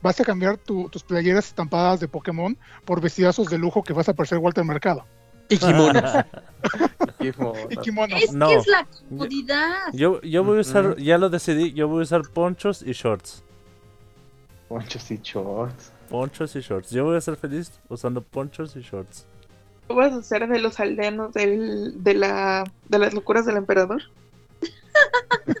vas 0.00 0.18
a 0.20 0.24
cambiar 0.24 0.56
tu- 0.56 0.88
tus 0.88 1.02
playeras 1.02 1.46
estampadas 1.48 2.00
de 2.00 2.08
Pokémon 2.08 2.56
por 2.86 3.00
vestidazos 3.02 3.48
de 3.50 3.58
lujo 3.58 3.82
que 3.82 3.92
vas 3.92 4.08
a 4.08 4.14
parecer 4.14 4.38
Walter 4.38 4.64
Mercado. 4.64 5.04
Y 5.48 5.56
kimonos. 5.58 6.12
Y 7.70 7.76
kimonos. 7.78 8.22
Es 8.22 8.32
No. 8.32 8.48
que 8.48 8.54
es 8.56 8.66
la 8.66 8.86
comodidad. 9.08 9.92
Yo, 9.92 10.20
yo 10.22 10.42
voy 10.44 10.58
a 10.58 10.60
usar, 10.60 10.96
ya 10.96 11.16
lo 11.18 11.28
decidí, 11.30 11.72
yo 11.72 11.88
voy 11.88 12.00
a 12.00 12.02
usar 12.02 12.22
ponchos 12.22 12.82
y 12.82 12.92
shorts. 12.92 13.42
Ponchos 14.68 15.10
y 15.10 15.18
shorts. 15.22 15.92
Ponchos 16.10 16.56
y 16.56 16.60
shorts. 16.60 16.90
Yo 16.90 17.04
voy 17.04 17.16
a 17.16 17.20
ser 17.20 17.36
feliz 17.36 17.72
usando 17.88 18.22
ponchos 18.22 18.74
y 18.76 18.80
shorts. 18.80 19.26
¿Tú 19.86 19.94
vas 19.94 20.12
a 20.12 20.22
ser 20.22 20.46
de 20.48 20.58
los 20.58 20.78
aldeanos 20.80 21.32
del, 21.32 22.02
de, 22.02 22.14
la, 22.14 22.64
de 22.88 22.98
las 22.98 23.14
locuras 23.14 23.46
del 23.46 23.56
emperador? 23.56 24.02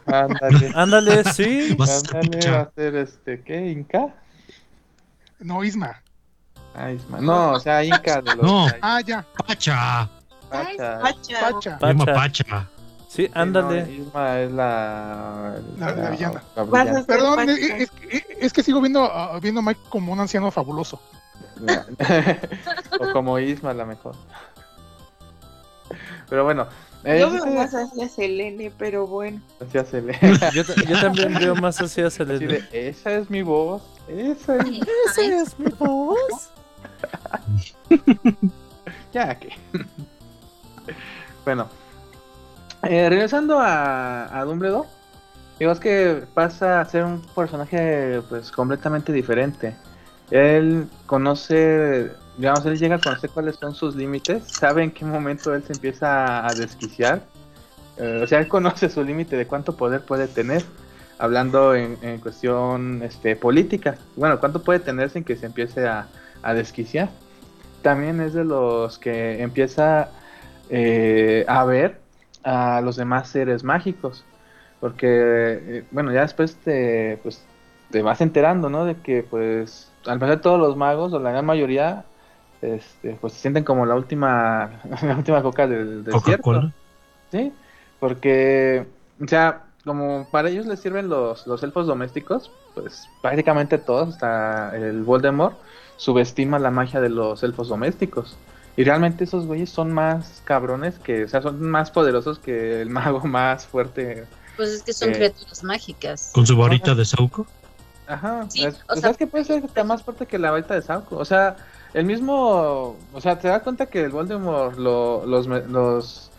Ándale. 0.06 0.72
Ándale, 0.74 1.24
sí. 1.32 1.74
Vas 1.78 1.90
a 1.90 2.00
ser 2.00 2.16
Ándale, 2.16 2.50
va 2.50 2.60
a 2.60 2.70
ser 2.72 2.96
este, 2.96 3.42
¿qué? 3.42 3.70
¿Inca? 3.70 4.14
No, 5.38 5.64
Isma. 5.64 6.02
Ah. 6.78 6.92
No, 7.20 7.52
o 7.52 7.60
sea, 7.60 7.82
Inca 7.84 8.20
de 8.22 8.36
los. 8.36 8.46
No. 8.46 8.66
Ah, 8.82 9.00
ya. 9.04 9.24
¡Pacha! 9.46 10.08
Pacha. 10.48 11.00
Pacha. 11.00 11.40
Pacha. 11.40 11.78
Pacha. 11.78 12.14
Pacha. 12.14 12.68
Sí, 13.08 13.24
Sí, 13.24 13.30
no, 13.34 13.40
ándale. 13.40 13.90
Isma 13.92 14.40
es 14.40 14.52
la. 14.52 15.54
La- 15.78 15.92
la 15.96 16.10
villana. 16.10 16.42
la 16.54 17.04
Perdón, 17.06 17.48
es, 17.48 17.58
es- 17.58 18.24
es- 18.38 18.52
que 18.52 18.62
sigo 18.62 18.80
viendo, 18.80 19.02
a- 19.02 19.40
viendo 19.40 19.60
a 19.60 19.64
Mike 19.64 19.80
como 19.88 20.12
un 20.12 20.20
anciano 20.20 20.50
fabuloso. 20.50 21.00
O 23.00 23.12
como 23.12 23.38
Isma, 23.38 23.72
la 23.74 23.84
mejor. 23.84 24.14
Pero 26.28 26.44
bueno. 26.44 26.66
Eh, 27.04 27.20
Yo 27.20 27.30
veo 27.30 27.46
más 27.46 27.72
hacia 27.74 28.08
Selene, 28.08 28.72
pero 28.76 29.06
bueno. 29.06 29.40
hace 29.80 30.02
le- 30.02 30.18
Yo, 30.52 30.62
yo 30.62 31.00
también 31.00 31.32
veo 31.34 31.54
más 31.54 31.80
hacia 31.80 32.08
así 32.08 32.16
Selene. 32.18 32.46
de, 32.70 32.88
esa 32.88 33.12
es 33.12 33.30
mi 33.30 33.42
voz. 33.42 33.82
Esa 34.08 34.56
es. 34.56 34.64
Ay, 35.16 35.30
es 35.32 35.58
mi 35.58 35.70
voz. 35.78 36.50
Ya 39.12 39.38
que. 39.38 39.50
bueno. 41.44 41.68
Eh, 42.82 43.08
regresando 43.08 43.58
a, 43.60 44.42
Dumbledore. 44.44 44.88
Digo, 45.58 45.72
es 45.72 45.80
que 45.80 46.22
pasa 46.34 46.80
a 46.80 46.84
ser 46.84 47.04
un 47.04 47.20
personaje 47.34 48.22
pues 48.28 48.52
completamente 48.52 49.12
diferente. 49.12 49.74
Él 50.30 50.86
conoce, 51.06 52.12
digamos, 52.36 52.64
él 52.66 52.78
llega 52.78 52.96
a 52.96 53.00
conocer 53.00 53.30
cuáles 53.30 53.56
son 53.56 53.74
sus 53.74 53.96
límites, 53.96 54.44
sabe 54.46 54.84
en 54.84 54.92
qué 54.92 55.04
momento 55.04 55.52
él 55.52 55.64
se 55.64 55.72
empieza 55.72 56.46
a 56.46 56.54
desquiciar. 56.54 57.22
Eh, 57.96 58.20
o 58.22 58.26
sea, 58.28 58.38
él 58.38 58.46
conoce 58.46 58.88
su 58.88 59.02
límite 59.02 59.36
de 59.36 59.48
cuánto 59.48 59.76
poder 59.76 60.02
puede 60.02 60.28
tener, 60.28 60.62
hablando 61.18 61.74
en, 61.74 61.98
en 62.02 62.20
cuestión 62.20 63.02
este, 63.02 63.34
política. 63.34 63.96
Bueno, 64.14 64.38
cuánto 64.38 64.62
puede 64.62 64.78
tener 64.78 65.10
sin 65.10 65.24
que 65.24 65.34
se 65.34 65.46
empiece 65.46 65.88
a, 65.88 66.06
a 66.42 66.54
desquiciar. 66.54 67.10
También 67.82 68.20
es 68.20 68.34
de 68.34 68.44
los 68.44 68.98
que 68.98 69.42
empieza 69.42 70.10
eh, 70.70 71.44
a 71.48 71.64
ver 71.64 72.00
a 72.42 72.80
los 72.80 72.96
demás 72.96 73.28
seres 73.28 73.64
mágicos. 73.64 74.24
Porque, 74.80 75.08
eh, 75.08 75.84
bueno, 75.90 76.12
ya 76.12 76.22
después 76.22 76.56
te, 76.56 77.18
pues, 77.22 77.44
te 77.90 78.02
vas 78.02 78.20
enterando, 78.20 78.70
¿no? 78.70 78.84
De 78.84 78.96
que, 78.96 79.22
pues, 79.22 79.90
al 80.06 80.18
parecer 80.18 80.40
todos 80.40 80.60
los 80.60 80.76
magos, 80.76 81.12
o 81.12 81.18
la 81.18 81.30
gran 81.30 81.46
mayoría, 81.46 82.04
este, 82.62 83.16
pues 83.20 83.32
se 83.34 83.40
sienten 83.40 83.64
como 83.64 83.86
la 83.86 83.94
última, 83.94 84.80
la 85.02 85.16
última 85.16 85.42
coca 85.42 85.66
del 85.66 86.04
desierto. 86.04 86.72
Sí, 87.30 87.52
porque, 88.00 88.86
o 89.22 89.28
sea, 89.28 89.64
como 89.84 90.26
para 90.30 90.48
ellos 90.48 90.66
les 90.66 90.80
sirven 90.80 91.08
los, 91.08 91.46
los 91.46 91.62
elfos 91.62 91.86
domésticos, 91.86 92.50
pues 92.74 93.08
prácticamente 93.20 93.78
todos, 93.78 94.14
hasta 94.14 94.76
el 94.76 95.02
Voldemort, 95.02 95.56
subestima 95.98 96.58
la 96.58 96.70
magia 96.70 97.00
de 97.02 97.10
los 97.10 97.42
elfos 97.42 97.68
domésticos. 97.68 98.38
Y 98.76 98.84
realmente 98.84 99.24
esos 99.24 99.44
güeyes 99.46 99.68
son 99.68 99.92
más 99.92 100.40
cabrones 100.44 100.98
que, 101.00 101.24
o 101.24 101.28
sea, 101.28 101.42
son 101.42 101.60
más 101.60 101.90
poderosos 101.90 102.38
que 102.38 102.80
el 102.80 102.88
mago 102.90 103.20
más 103.26 103.66
fuerte. 103.66 104.24
Pues 104.56 104.70
es 104.70 104.82
que 104.82 104.92
son 104.94 105.10
Eh. 105.10 105.12
criaturas 105.14 105.62
mágicas. 105.62 106.30
Con 106.32 106.46
su 106.46 106.56
varita 106.56 106.94
de 106.94 107.04
Sauco. 107.04 107.46
Ajá, 108.06 108.46
Sí, 108.48 108.64
es, 108.64 108.74
o 108.76 108.86
pues, 108.86 109.00
sea- 109.00 109.10
es 109.10 109.16
que 109.18 109.26
puede 109.26 109.44
ser 109.44 109.60
que 109.60 109.66
está 109.66 109.84
más 109.84 110.02
fuerte 110.02 110.24
que 110.26 110.38
la 110.38 110.50
varita 110.50 110.72
de 110.74 110.80
Sauco. 110.82 111.16
O 111.18 111.24
sea, 111.26 111.56
el 111.92 112.06
mismo, 112.06 112.96
o 113.12 113.20
sea, 113.20 113.38
te 113.38 113.48
das 113.48 113.62
cuenta 113.62 113.86
que 113.86 114.02
el 114.04 114.10
Voldemort 114.10 114.78
lo- 114.78 115.26
los, 115.26 115.46
me- 115.46 115.66
los 115.66 116.30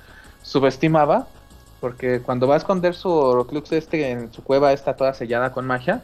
subestimaba, 0.42 1.28
porque 1.80 2.22
cuando 2.22 2.48
va 2.48 2.56
a 2.56 2.58
esconder 2.58 2.96
su 2.96 3.10
Horcrux 3.10 3.72
este 3.74 4.10
en 4.12 4.34
su 4.34 4.44
cueva 4.44 4.74
está 4.74 4.96
toda 4.96 5.14
sellada 5.14 5.52
con 5.52 5.66
magia, 5.68 6.02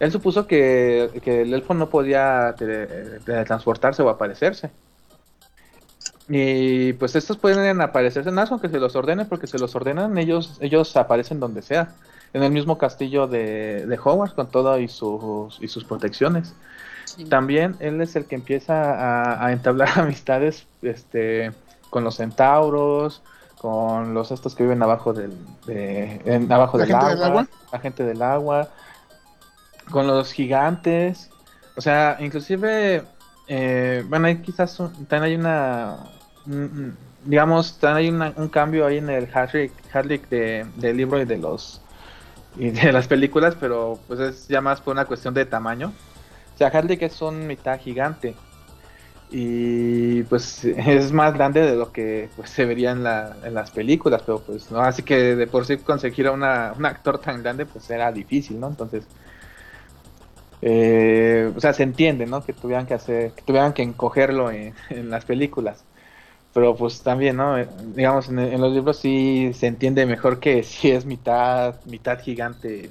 él 0.00 0.12
supuso 0.12 0.46
que, 0.46 1.10
que 1.22 1.42
el 1.42 1.52
elfo 1.54 1.74
no 1.74 1.88
podía 1.88 2.54
tele- 2.56 3.20
teletransportarse 3.24 4.02
o 4.02 4.08
aparecerse. 4.08 4.70
Y 6.28 6.92
pues 6.94 7.16
estos 7.16 7.38
pueden 7.38 7.80
aparecerse 7.80 8.28
nada 8.30 8.42
más 8.42 8.50
con 8.50 8.60
que 8.60 8.68
se 8.68 8.78
los 8.78 8.94
ordenen, 8.96 9.26
porque 9.26 9.46
se 9.46 9.58
los 9.58 9.74
ordenan, 9.74 10.18
ellos, 10.18 10.58
ellos 10.60 10.94
aparecen 10.96 11.40
donde 11.40 11.62
sea. 11.62 11.94
En 12.34 12.42
el 12.42 12.52
mismo 12.52 12.76
castillo 12.76 13.26
de, 13.26 13.86
de 13.86 13.98
Hogwarts 13.98 14.34
con 14.34 14.50
todo 14.50 14.78
y 14.78 14.88
sus, 14.88 15.58
y 15.62 15.68
sus 15.68 15.84
protecciones. 15.84 16.54
Sí. 17.06 17.24
También 17.24 17.76
él 17.80 17.98
es 18.02 18.14
el 18.16 18.26
que 18.26 18.34
empieza 18.34 18.74
a, 19.32 19.46
a 19.46 19.52
entablar 19.52 19.88
amistades 19.98 20.66
este, 20.82 21.52
con 21.88 22.04
los 22.04 22.16
centauros, 22.16 23.22
con 23.56 24.12
los 24.12 24.30
estos 24.30 24.54
que 24.54 24.64
viven 24.64 24.82
abajo 24.82 25.14
del, 25.14 25.32
de, 25.66 26.20
en- 26.26 26.52
abajo 26.52 26.76
¿La 26.76 26.84
del 26.84 26.92
gente 26.92 27.06
agua, 27.06 27.14
del 27.14 27.24
agua? 27.24 27.46
la 27.72 27.78
gente 27.80 28.04
del 28.04 28.22
agua, 28.22 28.68
con 29.90 30.06
los 30.06 30.32
gigantes, 30.32 31.30
o 31.76 31.80
sea, 31.80 32.16
inclusive, 32.20 33.04
eh, 33.46 34.04
bueno, 34.08 34.26
hay 34.26 34.42
quizás 34.42 34.78
un- 34.80 35.06
también 35.06 35.22
hay 35.24 35.34
una, 35.36 35.96
un- 36.46 36.54
un- 36.54 36.98
digamos, 37.24 37.78
también 37.78 38.20
hay 38.22 38.32
un 38.36 38.48
cambio 38.48 38.86
ahí 38.86 38.98
en 38.98 39.10
el 39.10 39.28
Harrick 39.34 40.28
de, 40.28 40.66
del 40.76 40.96
libro 40.96 41.20
y 41.20 41.24
de 41.24 41.38
los 41.38 41.80
y 42.56 42.70
de 42.70 42.92
las 42.92 43.06
películas, 43.08 43.56
pero 43.60 43.98
pues 44.08 44.20
es 44.20 44.48
ya 44.48 44.60
más 44.60 44.80
por 44.80 44.92
una 44.92 45.04
cuestión 45.06 45.34
de 45.34 45.46
tamaño. 45.46 45.92
O 46.54 46.58
sea, 46.58 46.68
Harley 46.68 46.98
es 47.00 47.22
un 47.22 47.46
mitad 47.46 47.78
gigante 47.80 48.34
y 49.30 50.22
pues 50.24 50.64
es 50.64 51.12
más 51.12 51.34
grande 51.34 51.60
de 51.62 51.76
lo 51.76 51.92
que 51.92 52.30
pues, 52.36 52.50
se 52.50 52.64
vería 52.64 52.92
en, 52.92 53.04
la, 53.04 53.36
en 53.44 53.54
las 53.54 53.70
películas, 53.70 54.22
pero 54.24 54.40
pues 54.40 54.70
no, 54.70 54.80
así 54.80 55.02
que 55.02 55.36
de 55.36 55.46
por 55.46 55.66
sí 55.66 55.76
conseguir 55.78 56.26
a 56.28 56.32
una, 56.32 56.72
un 56.76 56.86
actor 56.86 57.18
tan 57.18 57.42
grande 57.42 57.66
pues 57.66 57.88
era 57.90 58.10
difícil, 58.12 58.58
¿no? 58.60 58.68
Entonces, 58.68 59.04
eh, 60.62 61.52
o 61.56 61.60
sea, 61.60 61.72
se 61.72 61.82
entiende, 61.82 62.26
¿no? 62.26 62.44
Que 62.44 62.52
tuvieran 62.52 62.86
que 62.86 62.94
hacer, 62.94 63.32
que 63.32 63.42
tuvieran 63.42 63.72
que 63.72 63.82
encogerlo 63.82 64.50
en, 64.50 64.74
las 65.10 65.24
películas, 65.24 65.84
pero 66.54 66.76
pues 66.76 67.02
también, 67.02 67.36
¿no? 67.36 67.58
Eh, 67.58 67.68
Digamos, 67.94 68.28
en, 68.28 68.60
los 68.60 68.72
libros 68.72 68.98
sí 68.98 69.52
se 69.54 69.66
entiende 69.66 70.06
mejor 70.06 70.40
que 70.40 70.62
si 70.64 70.90
es 70.90 71.04
mitad, 71.06 71.76
mitad 71.86 72.20
gigante 72.20 72.90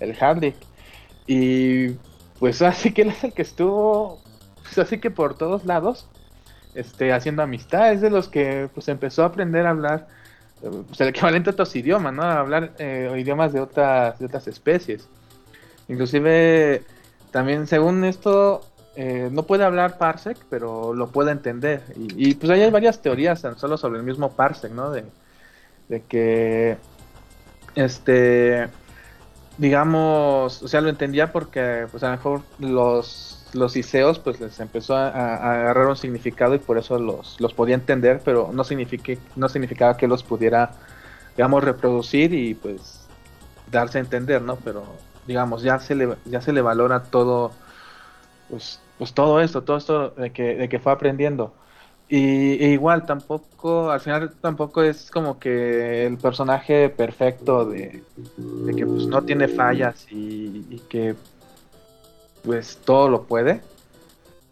el 0.00 0.16
Harley. 0.20 0.54
Y 1.26 1.90
pues 2.38 2.62
así 2.62 2.92
que 2.92 3.02
él 3.02 3.10
es 3.10 3.24
el 3.24 3.32
que 3.32 3.42
estuvo 3.42 4.20
pues 4.70 4.86
así 4.86 4.98
que 4.98 5.10
por 5.10 5.36
todos 5.36 5.64
lados, 5.64 6.06
este, 6.74 7.12
haciendo 7.12 7.42
amistad, 7.42 7.92
es 7.92 8.00
de 8.00 8.10
los 8.10 8.28
que 8.28 8.68
pues 8.72 8.86
empezó 8.88 9.24
a 9.24 9.26
aprender 9.26 9.66
a 9.66 9.70
hablar, 9.70 10.06
pues, 10.60 11.00
el 11.00 11.08
equivalente 11.08 11.50
a 11.50 11.52
otros 11.52 11.74
idiomas, 11.74 12.12
¿no? 12.14 12.22
A 12.22 12.38
hablar 12.38 12.72
eh, 12.78 13.12
idiomas 13.18 13.52
de 13.52 13.60
otras, 13.60 14.18
de 14.20 14.26
otras 14.26 14.46
especies. 14.46 15.08
Inclusive, 15.88 16.84
también 17.30 17.66
según 17.66 18.04
esto, 18.04 18.62
eh, 18.96 19.28
no 19.32 19.44
puede 19.44 19.64
hablar 19.64 19.98
Parsec, 19.98 20.38
pero 20.50 20.94
lo 20.94 21.08
puede 21.08 21.32
entender. 21.32 21.82
Y, 21.96 22.34
pues 22.34 22.50
ahí 22.50 22.62
hay 22.62 22.70
varias 22.70 23.00
teorías 23.02 23.42
tan 23.42 23.58
solo 23.58 23.76
sobre 23.76 23.98
el 23.98 24.04
mismo 24.04 24.32
Parsec, 24.32 24.72
¿no? 24.72 24.90
De, 24.90 25.04
de 25.88 26.02
que, 26.02 26.76
este, 27.74 28.68
digamos, 29.58 30.62
o 30.62 30.68
sea, 30.68 30.80
lo 30.80 30.88
entendía 30.88 31.32
porque, 31.32 31.86
pues 31.90 32.02
a 32.02 32.06
lo 32.06 32.12
mejor 32.12 32.42
los 32.58 33.40
los 33.52 33.76
iseos 33.76 34.18
pues 34.18 34.40
les 34.40 34.60
empezó 34.60 34.94
a, 34.94 35.08
a, 35.08 35.60
agarrar 35.60 35.88
un 35.88 35.96
significado 35.96 36.54
y 36.54 36.58
por 36.58 36.78
eso 36.78 36.98
los, 36.98 37.40
los 37.40 37.54
podía 37.54 37.74
entender, 37.74 38.20
pero 38.24 38.50
no, 38.52 38.64
signifique, 38.64 39.18
no 39.36 39.48
significaba 39.48 39.96
que 39.96 40.06
los 40.06 40.22
pudiera, 40.22 40.72
digamos, 41.36 41.64
reproducir 41.64 42.32
y 42.34 42.54
pues 42.54 43.06
darse 43.70 43.98
a 43.98 44.00
entender, 44.00 44.42
¿no? 44.42 44.56
Pero 44.56 44.84
digamos, 45.30 45.62
ya 45.62 45.78
se 45.78 45.94
le, 45.94 46.16
ya 46.24 46.40
se 46.40 46.52
le 46.52 46.60
valora 46.60 47.04
todo, 47.04 47.52
pues, 48.48 48.80
pues 48.98 49.14
todo 49.14 49.40
esto, 49.40 49.62
todo 49.62 49.76
esto 49.76 50.10
de 50.10 50.32
que, 50.32 50.56
de 50.56 50.68
que 50.68 50.80
fue 50.80 50.90
aprendiendo. 50.90 51.54
Y 52.08 52.60
e 52.64 52.70
igual 52.70 53.06
tampoco, 53.06 53.92
al 53.92 54.00
final 54.00 54.32
tampoco 54.40 54.82
es 54.82 55.08
como 55.08 55.38
que 55.38 56.04
el 56.04 56.18
personaje 56.18 56.88
perfecto 56.88 57.64
de, 57.64 58.02
de 58.36 58.74
que 58.74 58.84
pues 58.84 59.06
no 59.06 59.22
tiene 59.22 59.46
fallas 59.46 60.08
y, 60.10 60.66
y 60.68 60.82
que 60.88 61.14
pues 62.42 62.80
todo 62.84 63.08
lo 63.08 63.22
puede. 63.22 63.60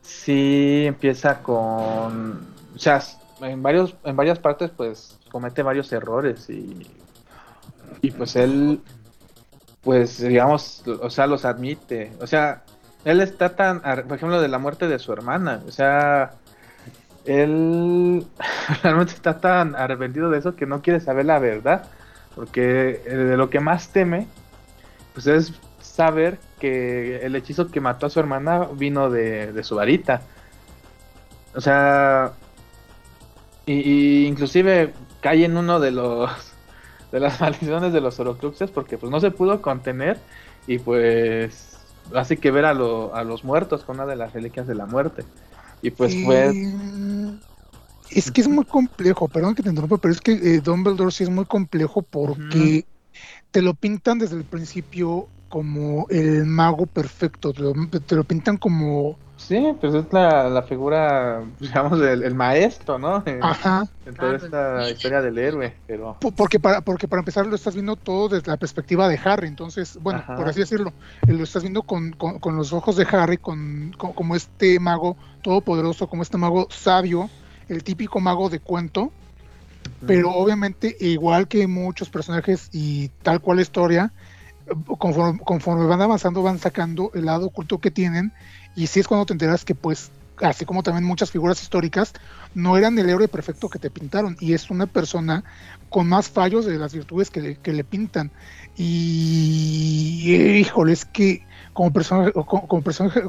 Sí 0.02 0.84
empieza 0.86 1.42
con, 1.42 2.46
o 2.76 2.78
sea, 2.78 3.02
en 3.40 3.60
varios, 3.64 3.96
en 4.04 4.14
varias 4.14 4.38
partes 4.38 4.70
pues 4.70 5.18
comete 5.28 5.64
varios 5.64 5.90
errores 5.90 6.48
y, 6.48 6.86
y 8.00 8.10
pues 8.12 8.36
él, 8.36 8.80
pues 9.88 10.18
digamos, 10.20 10.82
o 11.00 11.08
sea, 11.08 11.26
los 11.26 11.46
admite, 11.46 12.12
o 12.20 12.26
sea, 12.26 12.60
él 13.06 13.22
está 13.22 13.56
tan, 13.56 13.80
por 13.80 14.18
ejemplo, 14.18 14.38
de 14.38 14.48
la 14.48 14.58
muerte 14.58 14.86
de 14.86 14.98
su 14.98 15.14
hermana, 15.14 15.62
o 15.66 15.70
sea, 15.70 16.32
él 17.24 18.22
realmente 18.82 19.14
está 19.14 19.40
tan 19.40 19.74
arrepentido 19.74 20.28
de 20.28 20.40
eso 20.40 20.54
que 20.54 20.66
no 20.66 20.82
quiere 20.82 21.00
saber 21.00 21.24
la 21.24 21.38
verdad, 21.38 21.86
porque 22.34 23.00
de 23.02 23.38
lo 23.38 23.48
que 23.48 23.60
más 23.60 23.88
teme, 23.88 24.26
pues 25.14 25.26
es 25.26 25.54
saber 25.80 26.38
que 26.60 27.24
el 27.24 27.34
hechizo 27.34 27.70
que 27.70 27.80
mató 27.80 28.04
a 28.04 28.10
su 28.10 28.20
hermana 28.20 28.68
vino 28.74 29.08
de, 29.08 29.54
de 29.54 29.64
su 29.64 29.76
varita. 29.76 30.20
O 31.54 31.62
sea, 31.62 32.32
y, 33.64 33.72
y, 33.72 34.26
inclusive 34.26 34.92
cae 35.22 35.46
en 35.46 35.56
uno 35.56 35.80
de 35.80 35.92
los 35.92 36.47
de 37.12 37.20
las 37.20 37.40
maldiciones 37.40 37.92
de 37.92 38.00
los 38.00 38.18
Horocruxes 38.18 38.70
porque 38.70 38.98
pues 38.98 39.10
no 39.10 39.20
se 39.20 39.30
pudo 39.30 39.60
contener 39.62 40.18
y 40.66 40.78
pues 40.78 41.78
hace 42.14 42.36
que 42.36 42.50
ver 42.50 42.64
a, 42.64 42.74
lo, 42.74 43.14
a 43.14 43.24
los 43.24 43.44
muertos 43.44 43.84
con 43.84 43.96
una 43.96 44.06
de 44.06 44.16
las 44.16 44.32
reliquias 44.32 44.66
de 44.66 44.74
la 44.74 44.86
muerte. 44.86 45.24
Y 45.82 45.90
pues 45.90 46.16
fue... 46.24 46.52
Es 48.10 48.30
que 48.30 48.40
es 48.40 48.48
muy 48.48 48.64
complejo, 48.64 49.28
perdón 49.28 49.54
que 49.54 49.62
te 49.62 49.68
interrumpa, 49.68 49.98
pero 49.98 50.12
es 50.12 50.20
que 50.20 50.32
eh, 50.32 50.60
Dumbledore 50.60 51.10
sí 51.10 51.24
es 51.24 51.30
muy 51.30 51.44
complejo 51.44 52.00
porque 52.00 52.86
te 53.50 53.60
lo 53.60 53.74
pintan 53.74 54.18
desde 54.18 54.36
el 54.36 54.44
principio 54.44 55.28
como 55.50 56.06
el 56.08 56.46
mago 56.46 56.86
perfecto, 56.86 57.52
te 57.52 57.62
lo, 57.62 57.74
te 57.74 58.14
lo 58.14 58.24
pintan 58.24 58.56
como... 58.56 59.18
Sí, 59.38 59.72
pues 59.80 59.94
es 59.94 60.12
la, 60.12 60.48
la 60.50 60.62
figura, 60.62 61.42
digamos, 61.60 61.98
del 62.00 62.24
el 62.24 62.34
maestro, 62.34 62.98
¿no? 62.98 63.22
En, 63.24 63.38
Ajá. 63.42 63.86
en 64.04 64.14
toda 64.14 64.36
esta 64.36 64.90
historia 64.90 65.22
del 65.22 65.38
héroe, 65.38 65.74
pero... 65.86 66.18
Porque 66.36 66.58
para, 66.58 66.80
porque 66.80 67.06
para 67.06 67.20
empezar 67.20 67.46
lo 67.46 67.54
estás 67.54 67.74
viendo 67.74 67.96
todo 67.96 68.28
desde 68.28 68.50
la 68.50 68.56
perspectiva 68.56 69.08
de 69.08 69.18
Harry, 69.24 69.46
entonces, 69.46 69.96
bueno, 70.02 70.18
Ajá. 70.18 70.34
por 70.34 70.48
así 70.48 70.60
decirlo, 70.60 70.92
eh, 71.26 71.32
lo 71.32 71.44
estás 71.44 71.62
viendo 71.62 71.82
con, 71.82 72.10
con, 72.12 72.40
con 72.40 72.56
los 72.56 72.72
ojos 72.72 72.96
de 72.96 73.06
Harry, 73.10 73.38
con, 73.38 73.94
con, 73.96 74.12
como 74.12 74.34
este 74.34 74.80
mago 74.80 75.16
todopoderoso, 75.42 76.08
como 76.08 76.22
este 76.22 76.36
mago 76.36 76.66
sabio, 76.70 77.30
el 77.68 77.84
típico 77.84 78.20
mago 78.20 78.50
de 78.50 78.58
cuento, 78.58 79.12
pero 80.06 80.30
obviamente 80.30 80.96
igual 81.00 81.46
que 81.48 81.66
muchos 81.66 82.10
personajes 82.10 82.68
y 82.72 83.08
tal 83.22 83.40
cual 83.40 83.60
historia, 83.60 84.12
conforme, 84.98 85.38
conforme, 85.40 85.86
van 85.86 86.02
avanzando 86.02 86.42
van 86.42 86.58
sacando 86.58 87.10
el 87.14 87.24
lado 87.24 87.46
oculto 87.46 87.78
que 87.78 87.90
tienen 87.90 88.32
y 88.78 88.86
sí 88.86 89.00
es 89.00 89.08
cuando 89.08 89.26
te 89.26 89.32
enteras 89.32 89.64
que 89.64 89.74
pues 89.74 90.12
así 90.40 90.64
como 90.64 90.84
también 90.84 91.04
muchas 91.04 91.32
figuras 91.32 91.60
históricas 91.60 92.12
no 92.54 92.76
eran 92.76 92.96
el 92.96 93.10
héroe 93.10 93.26
perfecto 93.26 93.68
que 93.68 93.80
te 93.80 93.90
pintaron 93.90 94.36
y 94.38 94.52
es 94.52 94.70
una 94.70 94.86
persona 94.86 95.42
con 95.88 96.08
más 96.08 96.28
fallos 96.28 96.64
de 96.64 96.78
las 96.78 96.94
virtudes 96.94 97.28
que 97.28 97.40
le, 97.40 97.56
que 97.56 97.72
le 97.72 97.82
pintan 97.82 98.30
y 98.76 100.32
híjole 100.60 100.92
es 100.92 101.04
que 101.04 101.44
como 101.72 101.92
personaje 101.92 102.32
como, 102.32 102.82
personaje 102.82 103.22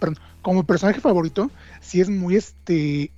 perdón, 0.00 0.18
como 0.42 0.64
personaje 0.64 1.00
favorito 1.00 1.52
sí 1.80 2.00
es 2.00 2.10
muy 2.10 2.34
este 2.34 3.12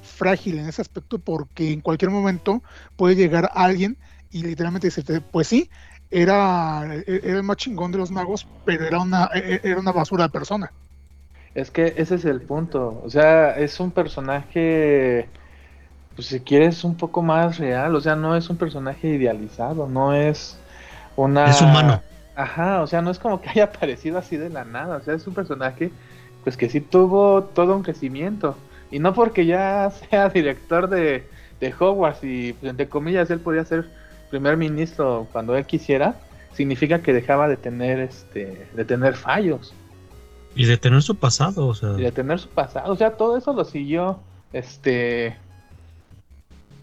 frágil 0.00 0.58
en 0.58 0.66
ese 0.66 0.80
aspecto 0.80 1.18
porque 1.18 1.72
en 1.72 1.82
cualquier 1.82 2.10
momento 2.10 2.62
puede 2.96 3.16
llegar 3.16 3.50
alguien 3.54 3.98
y 4.30 4.44
literalmente 4.44 4.86
decirte 4.86 5.20
pues 5.20 5.46
sí 5.46 5.68
era, 6.10 6.86
era 7.06 7.36
el 7.36 7.42
más 7.42 7.58
chingón 7.58 7.92
de 7.92 7.98
los 7.98 8.10
magos, 8.10 8.48
pero 8.64 8.86
era 8.86 8.98
una, 8.98 9.28
era 9.34 9.78
una 9.78 9.92
basura 9.92 10.24
de 10.24 10.30
persona. 10.30 10.72
Es 11.58 11.72
que 11.72 11.94
ese 11.96 12.14
es 12.14 12.24
el 12.24 12.40
punto. 12.40 13.02
O 13.04 13.10
sea, 13.10 13.58
es 13.58 13.80
un 13.80 13.90
personaje, 13.90 15.28
pues 16.14 16.28
si 16.28 16.38
quieres, 16.38 16.84
un 16.84 16.96
poco 16.96 17.20
más 17.20 17.58
real. 17.58 17.96
O 17.96 18.00
sea, 18.00 18.14
no 18.14 18.36
es 18.36 18.48
un 18.48 18.56
personaje 18.56 19.08
idealizado, 19.08 19.88
no 19.88 20.14
es 20.14 20.56
una... 21.16 21.50
Es 21.50 21.60
humano. 21.60 22.00
Ajá, 22.36 22.80
o 22.80 22.86
sea, 22.86 23.02
no 23.02 23.10
es 23.10 23.18
como 23.18 23.40
que 23.40 23.48
haya 23.50 23.64
aparecido 23.64 24.18
así 24.18 24.36
de 24.36 24.50
la 24.50 24.64
nada. 24.64 24.98
O 24.98 25.00
sea, 25.00 25.14
es 25.14 25.26
un 25.26 25.34
personaje, 25.34 25.90
pues 26.44 26.56
que 26.56 26.68
sí 26.68 26.80
tuvo 26.80 27.42
todo 27.42 27.74
un 27.74 27.82
crecimiento. 27.82 28.56
Y 28.92 29.00
no 29.00 29.12
porque 29.12 29.44
ya 29.44 29.90
sea 30.10 30.28
director 30.28 30.88
de, 30.88 31.26
de 31.60 31.74
Hogwarts 31.76 32.22
y, 32.22 32.54
entre 32.62 32.88
comillas, 32.88 33.30
él 33.30 33.40
podía 33.40 33.64
ser 33.64 33.88
primer 34.30 34.56
ministro 34.56 35.26
cuando 35.32 35.56
él 35.56 35.64
quisiera, 35.64 36.14
significa 36.52 37.00
que 37.00 37.12
dejaba 37.12 37.48
de 37.48 37.56
tener 37.56 37.98
este 37.98 38.68
de 38.74 38.84
tener 38.84 39.16
fallos. 39.16 39.74
Y 40.58 40.66
de 40.66 40.76
tener 40.76 41.02
su 41.02 41.16
pasado, 41.16 41.68
o 41.68 41.74
sea. 41.74 41.90
Y 41.96 42.02
de 42.02 42.12
tener 42.12 42.38
su 42.38 42.48
pasado, 42.48 42.92
o 42.92 42.96
sea, 42.96 43.16
todo 43.16 43.36
eso 43.36 43.52
lo 43.52 43.64
siguió 43.64 44.20
este 44.52 45.36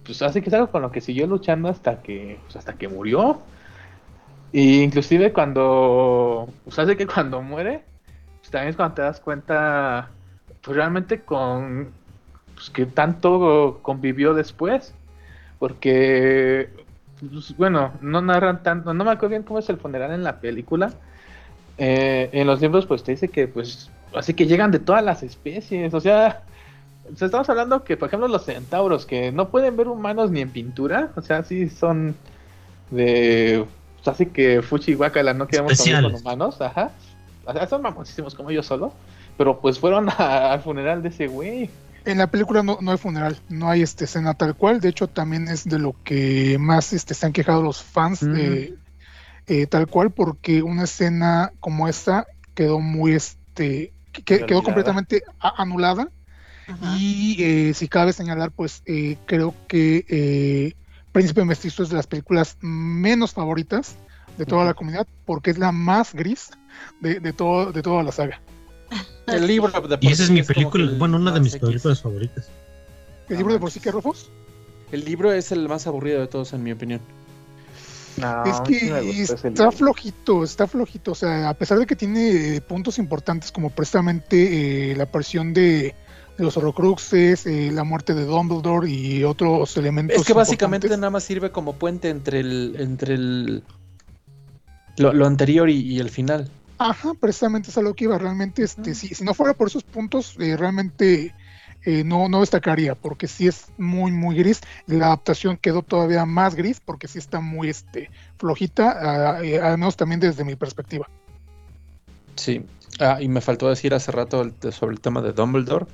pues 0.05 0.21
así 0.21 0.41
que 0.41 0.49
es 0.49 0.53
algo 0.53 0.69
con 0.69 0.81
lo 0.81 0.91
que 0.91 1.01
siguió 1.01 1.27
luchando 1.27 1.67
hasta 1.67 2.01
que 2.01 2.39
pues, 2.43 2.55
hasta 2.55 2.73
que 2.73 2.87
murió. 2.87 3.41
Y 4.51 4.81
inclusive 4.81 5.33
cuando 5.33 6.47
pues 6.63 6.79
hace 6.79 6.95
que 6.95 7.07
cuando 7.07 7.41
muere, 7.41 7.83
pues 8.39 8.51
también 8.51 8.69
es 8.69 8.75
cuando 8.75 8.95
te 8.95 9.01
das 9.01 9.19
cuenta 9.19 10.09
pues 10.61 10.77
realmente 10.77 11.21
con 11.21 11.91
pues 12.53 12.69
que 12.69 12.85
tanto 12.85 13.79
convivió 13.81 14.33
después. 14.33 14.93
Porque 15.59 16.69
pues, 17.19 17.57
bueno, 17.57 17.93
no 18.01 18.21
narran 18.21 18.63
tanto, 18.63 18.93
no 18.93 19.03
me 19.03 19.11
acuerdo 19.11 19.29
bien 19.29 19.43
cómo 19.43 19.59
es 19.59 19.69
el 19.69 19.77
funeral 19.77 20.11
en 20.11 20.23
la 20.23 20.39
película. 20.39 20.93
Eh, 21.77 22.29
en 22.31 22.47
los 22.47 22.61
libros, 22.61 22.85
pues 22.85 23.03
te 23.03 23.11
dice 23.11 23.27
que, 23.27 23.47
pues, 23.47 23.89
así 24.13 24.33
que 24.33 24.45
llegan 24.45 24.71
de 24.71 24.79
todas 24.79 25.03
las 25.03 25.23
especies, 25.23 25.93
o 25.93 25.99
sea, 25.99 26.43
o 27.11 27.15
sea, 27.15 27.25
estamos 27.27 27.49
hablando 27.49 27.83
que, 27.83 27.97
por 27.97 28.07
ejemplo, 28.07 28.27
los 28.27 28.45
centauros, 28.45 29.05
que 29.05 29.31
no 29.31 29.49
pueden 29.49 29.75
ver 29.77 29.87
humanos 29.87 30.31
ni 30.31 30.41
en 30.41 30.49
pintura, 30.49 31.11
o 31.15 31.21
sea, 31.21 31.43
sí 31.43 31.69
son 31.69 32.15
de, 32.91 33.65
pues, 33.95 34.07
así 34.07 34.27
que 34.27 34.61
Fuchi 34.61 34.93
y 34.93 34.95
Wakala 34.95 35.33
no 35.33 35.47
queremos 35.47 35.77
comer 35.77 36.01
con 36.01 36.15
humanos, 36.15 36.61
ajá, 36.61 36.91
o 37.45 37.53
sea, 37.53 37.67
son 37.67 37.81
mamosísimos 37.81 38.35
como 38.35 38.49
ellos 38.49 38.65
solo, 38.65 38.93
pero 39.37 39.59
pues 39.59 39.79
fueron 39.79 40.09
a, 40.17 40.53
al 40.53 40.61
funeral 40.61 41.03
de 41.03 41.09
ese 41.09 41.27
güey. 41.27 41.69
En 42.05 42.19
la 42.19 42.27
película 42.27 42.61
no, 42.61 42.77
no, 42.81 42.91
hay 42.91 42.97
funeral, 42.97 43.37
no 43.49 43.69
hay 43.69 43.81
este 43.81 44.05
escena 44.05 44.35
tal 44.35 44.55
cual. 44.55 44.79
De 44.79 44.89
hecho, 44.89 45.07
también 45.07 45.47
es 45.47 45.67
de 45.67 45.79
lo 45.79 45.95
que 46.03 46.57
más 46.59 46.93
este, 46.93 47.15
se 47.15 47.25
han 47.25 47.33
quejado 47.33 47.63
los 47.63 47.81
fans 47.81 48.21
mm. 48.21 48.33
de, 48.33 48.75
eh, 49.47 49.67
tal 49.67 49.87
cual, 49.87 50.11
porque 50.11 50.61
una 50.63 50.83
escena 50.83 51.51
como 51.59 51.87
esta 51.87 52.25
quedó 52.53 52.79
muy, 52.79 53.13
este, 53.13 53.93
que- 54.11 54.23
que- 54.23 54.45
quedó 54.45 54.63
completamente 54.63 55.23
a- 55.39 55.61
anulada. 55.61 56.09
Ajá. 56.67 56.95
Y 56.97 57.35
eh, 57.43 57.73
si 57.73 57.87
cabe 57.87 58.11
señalar, 58.13 58.51
pues 58.51 58.81
eh, 58.85 59.17
creo 59.25 59.53
que 59.67 60.05
eh, 60.09 60.73
Príncipe 61.11 61.45
Mestizo 61.45 61.83
es 61.83 61.89
de 61.89 61.95
las 61.95 62.07
películas 62.07 62.57
menos 62.61 63.33
favoritas 63.33 63.95
de 64.37 64.45
toda 64.45 64.65
la 64.65 64.73
comunidad, 64.73 65.07
porque 65.25 65.51
es 65.51 65.57
la 65.57 65.71
más 65.71 66.13
gris 66.13 66.49
de, 66.99 67.19
de, 67.19 67.31
todo, 67.33 67.71
de 67.71 67.81
toda 67.81 68.03
la 68.03 68.11
saga. 68.11 68.41
El 69.27 69.47
libro 69.47 69.69
de 69.69 69.97
por 69.97 70.03
Y 70.03 70.07
esa 70.07 70.23
es 70.23 70.27
sí 70.27 70.33
mi 70.33 70.43
película, 70.43 70.91
bueno, 70.97 71.17
una 71.17 71.31
de 71.31 71.39
mis 71.39 71.55
películas 71.57 72.01
favoritas. 72.01 72.47
¿El 73.29 73.37
libro 73.37 73.53
de 73.53 73.59
por 73.59 73.71
sí 73.71 73.79
que 73.79 73.91
Rufus? 73.91 74.29
El 74.91 75.03
libro 75.05 75.31
es 75.33 75.51
el 75.51 75.67
más 75.67 75.87
aburrido 75.87 76.19
de 76.19 76.27
todos, 76.27 76.53
en 76.53 76.63
mi 76.63 76.71
opinión. 76.71 77.01
No, 78.17 78.43
es 78.45 78.61
que 78.61 79.21
está 79.23 79.71
flojito, 79.71 80.43
está 80.43 80.67
flojito. 80.67 81.11
O 81.11 81.15
sea, 81.15 81.49
a 81.49 81.53
pesar 81.53 81.79
de 81.79 81.85
que 81.85 81.95
tiene 81.95 82.55
eh, 82.55 82.61
puntos 82.61 82.97
importantes 82.97 83.51
como 83.51 83.69
precisamente 83.69 84.91
eh, 84.91 84.95
la 84.95 85.03
aparición 85.03 85.53
de, 85.53 85.93
de 86.37 86.43
los 86.43 86.55
Horrocruxes, 86.57 87.45
eh, 87.45 87.71
la 87.71 87.83
muerte 87.83 88.13
de 88.13 88.25
Dumbledore 88.25 88.89
y 88.89 89.23
otros 89.23 89.75
elementos. 89.77 90.17
Es 90.17 90.25
que 90.25 90.33
básicamente 90.33 90.87
nada 90.89 91.09
más 91.09 91.23
sirve 91.23 91.51
como 91.51 91.73
puente 91.73 92.09
entre 92.09 92.39
el 92.39 92.75
entre 92.79 93.15
el 93.15 93.63
lo, 94.97 95.13
lo 95.13 95.25
anterior 95.25 95.69
y, 95.69 95.81
y 95.81 95.99
el 95.99 96.09
final. 96.09 96.49
Ajá, 96.77 97.13
precisamente 97.13 97.69
es 97.69 97.77
a 97.77 97.81
lo 97.81 97.93
que 97.93 98.05
iba. 98.05 98.17
Realmente, 98.17 98.63
este, 98.63 98.95
si, 98.95 99.09
si 99.15 99.23
no 99.23 99.33
fuera 99.33 99.53
por 99.53 99.67
esos 99.67 99.83
puntos, 99.83 100.35
eh, 100.39 100.57
realmente 100.57 101.33
eh, 101.85 102.03
no, 102.03 102.27
no 102.29 102.41
destacaría, 102.41 102.95
porque 102.95 103.27
sí 103.27 103.47
es 103.47 103.67
muy, 103.77 104.11
muy 104.11 104.35
gris. 104.35 104.61
La 104.87 105.07
adaptación 105.07 105.57
quedó 105.57 105.81
todavía 105.81 106.25
más 106.25 106.55
gris, 106.55 106.79
porque 106.83 107.07
sí 107.07 107.19
está 107.19 107.39
muy 107.39 107.69
este, 107.69 108.09
flojita, 108.37 109.43
eh, 109.43 109.59
al 109.59 109.77
menos 109.77 109.95
también 109.95 110.19
desde 110.19 110.43
mi 110.43 110.55
perspectiva. 110.55 111.07
Sí. 112.35 112.65
Ah, 112.99 113.17
y 113.21 113.27
me 113.27 113.41
faltó 113.41 113.69
decir 113.69 113.93
hace 113.93 114.11
rato 114.11 114.41
el- 114.41 114.73
sobre 114.73 114.93
el 114.95 115.01
tema 115.01 115.21
de 115.21 115.33
Dumbledore, 115.33 115.85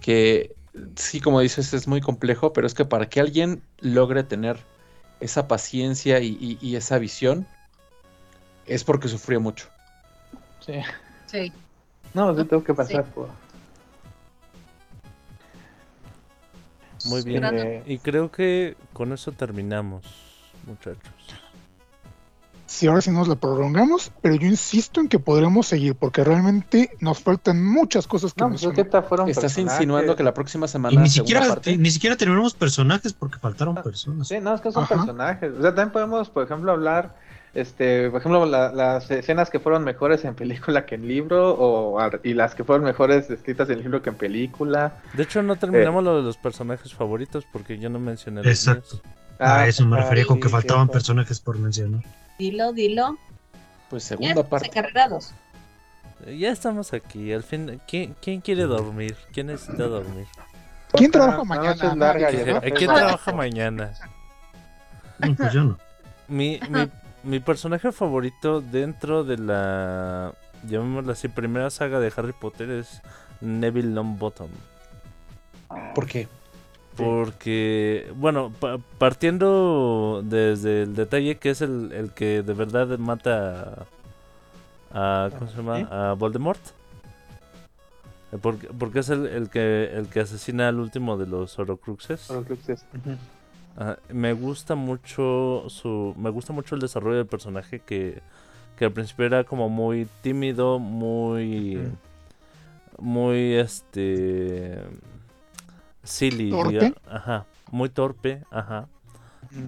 que 0.00 0.54
sí, 0.96 1.20
como 1.20 1.40
dices, 1.40 1.72
es 1.74 1.86
muy 1.88 2.00
complejo, 2.00 2.52
pero 2.52 2.66
es 2.66 2.74
que 2.74 2.84
para 2.84 3.08
que 3.08 3.20
alguien 3.20 3.62
logre 3.80 4.24
tener 4.24 4.58
esa 5.20 5.48
paciencia 5.48 6.20
y, 6.20 6.36
y- 6.40 6.58
y 6.60 6.76
esa 6.76 6.98
visión, 6.98 7.46
es 8.66 8.84
porque 8.84 9.08
sufrió 9.08 9.40
mucho. 9.40 9.66
Sí. 10.60 10.74
Sí. 11.26 11.52
No, 12.14 12.34
sí 12.36 12.44
tengo 12.44 12.62
que 12.64 12.74
pasar 12.74 13.04
por. 13.06 13.28
Muy 17.06 17.22
bien. 17.22 17.44
Eh, 17.44 17.82
Y 17.86 17.98
creo 17.98 18.30
que 18.30 18.76
con 18.92 19.12
eso 19.12 19.32
terminamos, 19.32 20.02
muchachos. 20.66 21.12
Sí, 22.66 22.86
ahora 22.88 23.02
sí 23.02 23.10
nos 23.10 23.28
la 23.28 23.36
prolongamos, 23.36 24.10
pero 24.22 24.34
yo 24.34 24.48
insisto 24.48 25.00
en 25.00 25.08
que 25.08 25.18
podremos 25.18 25.66
seguir, 25.66 25.94
porque 25.94 26.24
realmente 26.24 26.90
nos 26.98 27.20
faltan 27.20 27.62
muchas 27.64 28.06
cosas 28.06 28.32
que 28.32 28.40
no, 28.42 28.48
pues 28.48 28.62
es 28.62 28.68
mencionar. 28.68 28.92
que 28.92 28.98
Estás 29.30 29.44
personajes. 29.44 29.58
insinuando 29.58 30.16
que 30.16 30.22
la 30.24 30.34
próxima 30.34 30.64
Y 30.66 30.68
semana 30.70 31.00
ni 31.02 31.08
siquiera, 31.08 31.46
parte- 31.46 31.76
ni 31.76 31.90
siquiera 31.90 32.16
terminamos 32.16 32.54
personajes 32.54 33.12
porque 33.12 33.38
faltaron 33.38 33.76
personas. 33.76 34.26
Sí, 34.26 34.40
no, 34.40 34.54
es 34.54 34.60
que 34.60 34.72
son 34.72 34.84
Ajá. 34.84 34.94
personajes. 34.96 35.52
O 35.52 35.60
sea, 35.62 35.74
también 35.74 35.92
podemos, 35.92 36.30
por 36.30 36.42
ejemplo, 36.44 36.72
hablar, 36.72 37.14
este, 37.54 38.10
por 38.10 38.20
ejemplo, 38.20 38.46
la- 38.46 38.72
las 38.72 39.10
escenas 39.10 39.50
que 39.50 39.60
fueron 39.60 39.84
mejores 39.84 40.24
en 40.24 40.34
película 40.34 40.86
que 40.86 40.96
en 40.96 41.06
libro, 41.08 41.54
o 41.58 41.98
y 42.22 42.34
las 42.34 42.54
que 42.54 42.64
fueron 42.64 42.84
mejores 42.84 43.30
escritas 43.30 43.70
en 43.70 43.78
libro 43.80 44.02
que 44.02 44.10
en 44.10 44.16
película. 44.16 44.94
De 45.14 45.22
hecho, 45.22 45.42
no 45.42 45.56
terminamos 45.56 46.02
lo 46.04 46.16
de 46.16 46.22
los 46.22 46.36
personajes 46.36 46.92
favoritos 46.94 47.46
porque 47.52 47.78
yo 47.78 47.88
no 47.90 47.98
mencioné 47.98 48.42
los 48.42 48.46
Exacto. 48.46 49.00
míos. 49.04 49.16
A 49.38 49.66
eso 49.66 49.84
me 49.86 49.96
ah, 49.98 50.02
refería 50.02 50.26
con 50.26 50.36
sí, 50.36 50.42
que 50.42 50.48
faltaban 50.48 50.84
cierto. 50.86 50.92
personajes 50.92 51.40
por 51.40 51.58
mencionar. 51.58 52.02
Dilo, 52.38 52.72
dilo. 52.72 53.16
Pues 53.90 54.04
Ya 54.04 54.08
segunda 54.10 54.30
estamos 54.30 54.48
parte. 54.50 54.66
encarrerados. 54.68 55.32
Ya 56.38 56.50
estamos 56.50 56.92
aquí. 56.92 57.32
Al 57.32 57.42
fin, 57.42 57.80
¿quién, 57.86 58.14
quién 58.22 58.40
quiere 58.40 58.62
dormir? 58.62 59.16
¿Quién 59.32 59.48
necesita 59.48 59.84
dormir? 59.84 60.26
¿Quién 60.92 61.10
trabaja 61.10 61.38
la 61.38 61.44
mañana? 61.44 61.94
larga. 61.96 62.28
¿A 62.58 62.60
quién 62.70 62.90
trabaja 62.94 63.32
mañana? 63.32 63.92
No, 65.18 65.34
pues 65.34 65.52
yo 65.52 65.64
no. 65.64 65.78
Mi, 66.28 66.60
mi, 66.70 66.88
mi 67.24 67.40
personaje 67.40 67.92
favorito 67.92 68.60
dentro 68.60 69.24
de 69.24 69.38
la, 69.38 70.32
llamémosla 70.68 71.12
así, 71.12 71.28
primera 71.28 71.70
saga 71.70 72.00
de 72.00 72.12
Harry 72.16 72.32
Potter 72.32 72.70
es 72.70 73.00
Neville 73.40 73.92
Longbottom. 73.94 74.48
¿Por 75.94 76.06
qué? 76.06 76.28
Porque, 76.96 78.12
bueno, 78.14 78.52
pa- 78.60 78.78
partiendo 78.98 80.22
desde 80.24 80.82
el 80.84 80.94
detalle 80.94 81.38
que 81.38 81.50
es 81.50 81.60
el, 81.60 81.90
el 81.92 82.12
que 82.12 82.42
de 82.42 82.52
verdad 82.54 82.98
mata 82.98 83.86
a, 84.92 85.30
¿cómo 85.36 85.50
se 85.50 85.56
llama? 85.56 85.78
A 85.90 86.12
Voldemort. 86.12 86.60
Eh, 88.30 88.38
Porque, 88.40 88.68
porque 88.68 89.00
es 89.00 89.08
el, 89.10 89.26
el 89.26 89.50
que 89.50 89.90
el 89.92 90.06
que 90.08 90.20
asesina 90.20 90.68
al 90.68 90.78
último 90.78 91.16
de 91.16 91.26
los. 91.26 91.58
Horcruxes. 91.58 92.30
Ujú. 92.30 93.16
Ajá, 93.76 93.98
me 94.08 94.32
gusta 94.32 94.74
mucho 94.76 95.64
su 95.68 96.14
me 96.16 96.30
gusta 96.30 96.52
mucho 96.52 96.74
el 96.76 96.80
desarrollo 96.80 97.16
del 97.18 97.26
personaje 97.26 97.80
que, 97.80 98.22
que 98.76 98.84
al 98.84 98.92
principio 98.92 99.26
era 99.26 99.44
como 99.44 99.68
muy 99.68 100.06
tímido 100.22 100.78
muy 100.78 101.80
muy 102.98 103.54
este 103.54 104.78
silly 106.02 106.50
¿Torpe? 106.50 106.94
ajá 107.08 107.46
muy 107.72 107.88
torpe 107.88 108.42
ajá. 108.50 108.86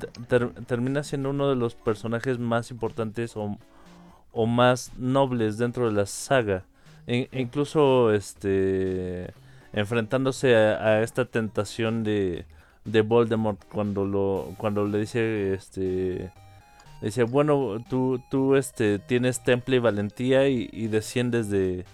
Te- 0.00 0.06
ter- 0.28 0.52
termina 0.66 1.02
siendo 1.02 1.30
uno 1.30 1.48
de 1.48 1.56
los 1.56 1.74
personajes 1.74 2.38
más 2.38 2.70
importantes 2.70 3.36
o, 3.36 3.56
o 4.32 4.46
más 4.46 4.92
nobles 4.98 5.58
dentro 5.58 5.86
de 5.86 5.92
la 5.92 6.06
saga. 6.06 6.64
E- 7.06 7.28
incluso 7.32 8.12
este 8.12 9.32
enfrentándose 9.72 10.56
a, 10.56 10.84
a 10.84 11.02
esta 11.02 11.24
tentación 11.24 12.04
de 12.04 12.46
de 12.86 13.02
Voldemort 13.02 13.62
cuando 13.72 14.04
lo 14.04 14.54
cuando 14.56 14.86
le 14.86 14.98
dice 14.98 15.54
este 15.54 16.30
dice 17.02 17.24
bueno 17.24 17.78
tú 17.88 18.22
tú 18.30 18.56
este 18.56 18.98
tienes 18.98 19.42
temple 19.42 19.76
y 19.76 19.80
valentía 19.80 20.48
y, 20.48 20.70
y 20.72 20.86
desciendes 20.86 21.50
de, 21.50 21.84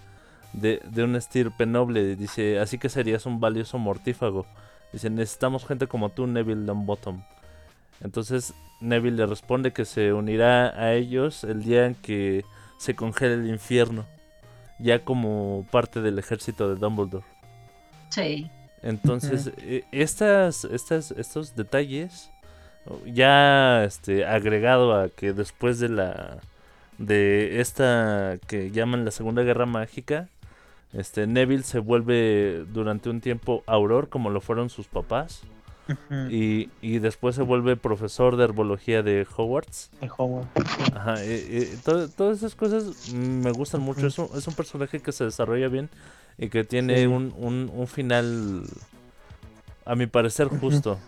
de 0.53 0.81
de 0.89 1.03
un 1.03 1.15
estirpe 1.15 1.65
noble 1.65 2.15
dice 2.15 2.59
así 2.59 2.77
que 2.77 2.89
serías 2.89 3.25
un 3.25 3.39
valioso 3.39 3.77
mortífago 3.79 4.45
dice 4.93 5.09
necesitamos 5.09 5.65
gente 5.65 5.87
como 5.87 6.09
tú 6.09 6.27
Neville 6.27 6.65
Longbottom 6.65 7.23
entonces 8.01 8.53
Neville 8.79 9.17
le 9.17 9.25
responde 9.25 9.73
que 9.73 9.85
se 9.85 10.13
unirá 10.13 10.67
a 10.79 10.93
ellos 10.93 11.43
el 11.43 11.63
día 11.63 11.85
en 11.87 11.95
que 11.95 12.45
se 12.77 12.95
congele 12.95 13.35
el 13.35 13.49
infierno 13.49 14.05
ya 14.79 15.03
como 15.03 15.65
parte 15.71 16.01
del 16.01 16.19
ejército 16.19 16.69
de 16.69 16.75
Dumbledore. 16.75 17.25
Sí. 18.09 18.49
Entonces, 18.83 19.51
eh, 19.59 19.83
estas, 19.91 20.65
estas, 20.65 21.11
estos 21.11 21.55
detalles, 21.55 22.29
ya 23.05 23.83
este, 23.85 24.25
agregado 24.25 24.93
a 24.93 25.09
que 25.09 25.33
después 25.33 25.79
de 25.79 25.89
la 25.89 26.37
de 26.97 27.59
esta 27.59 28.37
que 28.47 28.69
llaman 28.71 29.03
la 29.05 29.11
Segunda 29.11 29.41
Guerra 29.41 29.65
Mágica, 29.65 30.27
este 30.93 31.25
Neville 31.25 31.63
se 31.63 31.79
vuelve 31.79 32.65
durante 32.71 33.09
un 33.09 33.19
tiempo 33.21 33.63
Auror, 33.65 34.09
como 34.09 34.29
lo 34.29 34.41
fueron 34.41 34.69
sus 34.69 34.87
papás, 34.87 35.41
y, 36.29 36.69
y 36.81 36.99
después 36.99 37.35
se 37.35 37.41
vuelve 37.41 37.75
profesor 37.75 38.37
de 38.37 38.43
herbología 38.45 39.01
de 39.01 39.25
Hogwarts. 39.35 39.89
El 40.01 40.09
Hogwarts. 40.15 40.49
Ajá, 40.95 41.21
eh, 41.23 41.45
eh, 41.49 41.77
to- 41.83 42.07
todas 42.09 42.37
esas 42.37 42.55
cosas 42.55 43.11
mm, 43.13 43.15
me 43.43 43.51
gustan 43.51 43.81
mucho. 43.81 44.07
Es 44.07 44.17
un, 44.19 44.29
es 44.35 44.47
un 44.47 44.53
personaje 44.53 44.99
que 45.01 45.11
se 45.11 45.23
desarrolla 45.25 45.67
bien 45.67 45.89
y 46.37 46.49
que 46.49 46.63
tiene 46.63 47.05
Sí. 47.05 47.07
un, 47.07 47.33
un, 47.37 47.69
un 47.73 47.87
final, 47.87 48.63
a 49.85 49.95
mi 49.95 50.07
parecer, 50.07 50.47
justo. 50.49 50.99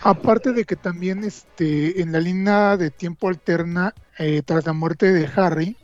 Aparte 0.00 0.52
de 0.52 0.64
que 0.64 0.76
también 0.76 1.24
este, 1.24 2.00
en 2.02 2.12
la 2.12 2.20
línea 2.20 2.76
de 2.76 2.90
tiempo 2.90 3.28
alterna, 3.28 3.94
eh, 4.18 4.42
tras 4.44 4.66
la 4.66 4.72
muerte 4.72 5.12
de 5.12 5.28
Harry, 5.36 5.76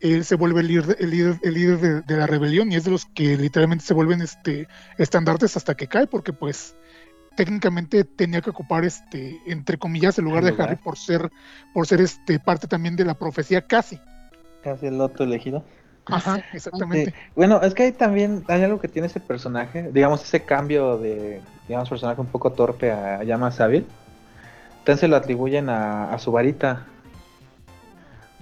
él 0.00 0.24
se 0.24 0.34
vuelve 0.36 0.60
el 0.62 0.68
líder, 0.68 0.96
el 1.00 1.10
líder, 1.10 1.40
el 1.42 1.54
líder 1.54 1.78
de, 1.80 2.02
de 2.02 2.16
la 2.16 2.26
rebelión 2.26 2.72
y 2.72 2.76
es 2.76 2.84
de 2.84 2.90
los 2.92 3.06
que 3.06 3.36
literalmente 3.38 3.84
se 3.84 3.94
vuelven 3.94 4.22
este, 4.22 4.68
estandartes 4.98 5.56
hasta 5.56 5.76
que 5.76 5.88
cae, 5.88 6.06
porque 6.08 6.32
pues 6.32 6.76
técnicamente 7.36 8.04
tenía 8.04 8.42
que 8.42 8.50
ocupar 8.50 8.84
este, 8.84 9.42
entre 9.46 9.78
comillas, 9.78 10.18
el 10.18 10.24
lugar 10.26 10.44
El 10.44 10.54
de. 10.56 10.56
Harry 10.58 10.76
por 10.76 10.98
ser, 10.98 11.30
por 11.72 11.86
ser 11.86 12.00
este 12.02 12.40
parte 12.40 12.68
también 12.68 12.96
de 12.96 13.04
la 13.06 13.18
profecía 13.18 13.66
casi. 13.66 14.00
Casi 14.62 14.86
el 14.86 15.00
otro 15.00 15.24
elegido. 15.24 15.70
Ajá, 16.06 16.42
exactamente. 16.52 17.10
Sí. 17.10 17.16
Bueno, 17.34 17.60
es 17.62 17.74
que 17.74 17.84
hay 17.84 17.92
también 17.92 18.44
hay 18.48 18.62
algo 18.62 18.80
que 18.80 18.88
tiene 18.88 19.06
ese 19.06 19.20
personaje, 19.20 19.90
digamos 19.92 20.22
ese 20.22 20.44
cambio 20.44 20.98
de, 20.98 21.40
digamos, 21.68 21.88
personaje 21.88 22.20
un 22.20 22.26
poco 22.26 22.52
torpe 22.52 22.90
a 22.90 23.22
ya 23.22 23.38
más 23.38 23.60
hábil. 23.60 23.86
Entonces 24.78 25.00
se 25.00 25.08
lo 25.08 25.16
atribuyen 25.16 25.68
a, 25.68 26.12
a 26.12 26.18
su 26.18 26.32
varita. 26.32 26.86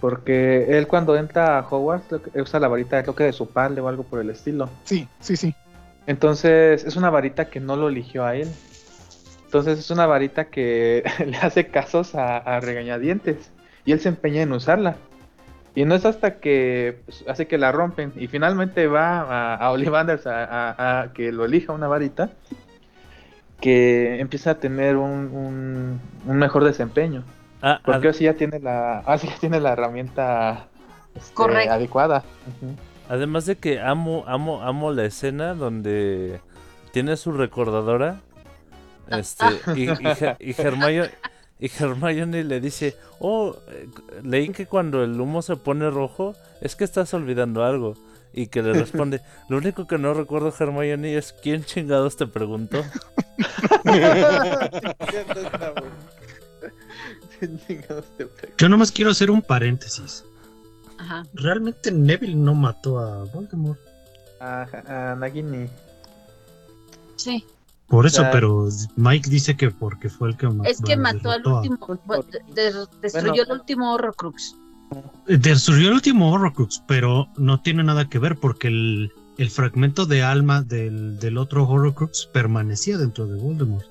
Porque 0.00 0.78
él 0.78 0.86
cuando 0.86 1.14
entra 1.14 1.58
a 1.58 1.68
Hogwarts 1.68 2.06
usa 2.34 2.58
la 2.58 2.68
varita 2.68 3.02
creo 3.02 3.14
que 3.14 3.24
de 3.24 3.34
su 3.34 3.50
padre 3.50 3.82
o 3.82 3.88
algo 3.88 4.02
por 4.02 4.20
el 4.20 4.30
estilo. 4.30 4.70
Sí, 4.84 5.06
sí, 5.20 5.36
sí. 5.36 5.54
Entonces 6.06 6.84
es 6.84 6.96
una 6.96 7.10
varita 7.10 7.50
que 7.50 7.60
no 7.60 7.76
lo 7.76 7.90
eligió 7.90 8.24
a 8.24 8.34
él. 8.34 8.48
Entonces 9.44 9.78
es 9.78 9.90
una 9.90 10.06
varita 10.06 10.46
que 10.46 11.04
le 11.26 11.36
hace 11.36 11.66
casos 11.66 12.14
a, 12.14 12.38
a 12.38 12.60
regañadientes. 12.60 13.50
y 13.84 13.92
él 13.92 14.00
se 14.00 14.08
empeña 14.08 14.40
en 14.40 14.52
usarla. 14.52 14.96
Y 15.74 15.84
no 15.84 15.94
es 15.94 16.04
hasta 16.04 16.40
que 16.40 17.00
pues, 17.06 17.24
hace 17.28 17.46
que 17.46 17.56
la 17.58 17.70
rompen 17.72 18.12
y 18.16 18.26
finalmente 18.26 18.86
va 18.88 19.20
a, 19.20 19.54
a 19.54 19.70
Ollivanders 19.70 20.26
a, 20.26 20.44
a- 20.44 21.00
a 21.02 21.12
que 21.12 21.30
lo 21.32 21.44
elija 21.44 21.72
una 21.72 21.86
varita 21.86 22.30
que 23.60 24.20
empieza 24.20 24.52
a 24.52 24.54
tener 24.56 24.96
un, 24.96 25.10
un- 25.32 26.00
un 26.26 26.36
mejor 26.38 26.64
desempeño. 26.64 27.22
Ah, 27.62 27.80
Porque 27.84 28.08
ad- 28.08 28.10
así 28.14 28.24
ya 28.24 28.34
tiene 28.34 28.58
la, 28.58 28.98
así 29.06 29.28
ya 29.28 29.36
tiene 29.38 29.60
la 29.60 29.72
herramienta 29.72 30.66
este, 31.14 31.34
adecuada. 31.68 32.24
Además 33.08 33.44
de 33.46 33.56
que 33.56 33.80
amo, 33.80 34.24
amo, 34.26 34.62
amo 34.62 34.92
la 34.92 35.04
escena 35.04 35.54
donde 35.54 36.40
tiene 36.92 37.16
su 37.16 37.32
recordadora. 37.32 38.20
Este, 39.08 39.44
y, 39.74 39.82
y, 39.84 39.88
Her- 40.04 40.36
y 40.38 40.54
Hermione, 40.60 41.10
y 41.60 41.70
Hermione 41.78 42.42
le 42.44 42.60
dice, 42.60 42.96
oh, 43.18 43.56
eh, 43.68 43.88
leí 44.22 44.48
que 44.48 44.66
cuando 44.66 45.04
el 45.04 45.20
humo 45.20 45.42
se 45.42 45.56
pone 45.56 45.90
rojo 45.90 46.34
es 46.62 46.74
que 46.74 46.84
estás 46.84 47.12
olvidando 47.12 47.64
algo. 47.64 47.94
Y 48.32 48.46
que 48.46 48.62
le 48.62 48.72
responde, 48.72 49.20
lo 49.48 49.58
único 49.58 49.86
que 49.86 49.98
no 49.98 50.14
recuerdo 50.14 50.54
Hermione 50.58 51.16
es 51.16 51.32
quién 51.42 51.64
chingados 51.64 52.16
te 52.16 52.26
preguntó. 52.26 52.82
Yo 58.56 58.68
nomás 58.68 58.90
quiero 58.90 59.10
hacer 59.10 59.30
un 59.30 59.42
paréntesis. 59.42 60.24
Ajá. 60.98 61.24
Realmente 61.34 61.90
Neville 61.90 62.36
no 62.36 62.54
mató 62.54 62.98
a 62.98 63.24
Voldemort. 63.24 63.80
A, 64.40 65.10
a 65.12 65.14
Nagini. 65.16 65.68
Sí. 67.16 67.44
Por 67.90 68.06
eso, 68.06 68.24
pero 68.30 68.68
Mike 68.94 69.28
dice 69.28 69.56
que 69.56 69.70
porque 69.72 70.08
fue 70.08 70.28
el 70.28 70.36
que 70.36 70.46
mató. 70.48 70.70
Es 70.70 70.80
que 70.80 70.96
mató 70.96 71.30
al 71.32 71.44
último. 71.44 71.76
destruyó 73.02 73.32
Bueno. 73.32 73.42
el 73.42 73.52
último 73.52 73.92
Horrocrux. 73.94 74.54
Eh, 75.26 75.36
Destruyó 75.36 75.88
el 75.88 75.94
último 75.94 76.32
Horrocrux, 76.32 76.82
pero 76.86 77.26
no 77.36 77.60
tiene 77.60 77.82
nada 77.82 78.08
que 78.08 78.20
ver 78.20 78.36
porque 78.36 78.68
el, 78.68 79.12
el 79.38 79.50
fragmento 79.50 80.06
de 80.06 80.22
alma 80.22 80.62
del, 80.62 81.18
del 81.18 81.36
otro 81.36 81.68
Horrocrux 81.68 82.26
permanecía 82.32 82.96
dentro 82.96 83.26
de 83.26 83.40
Voldemort. 83.40 83.86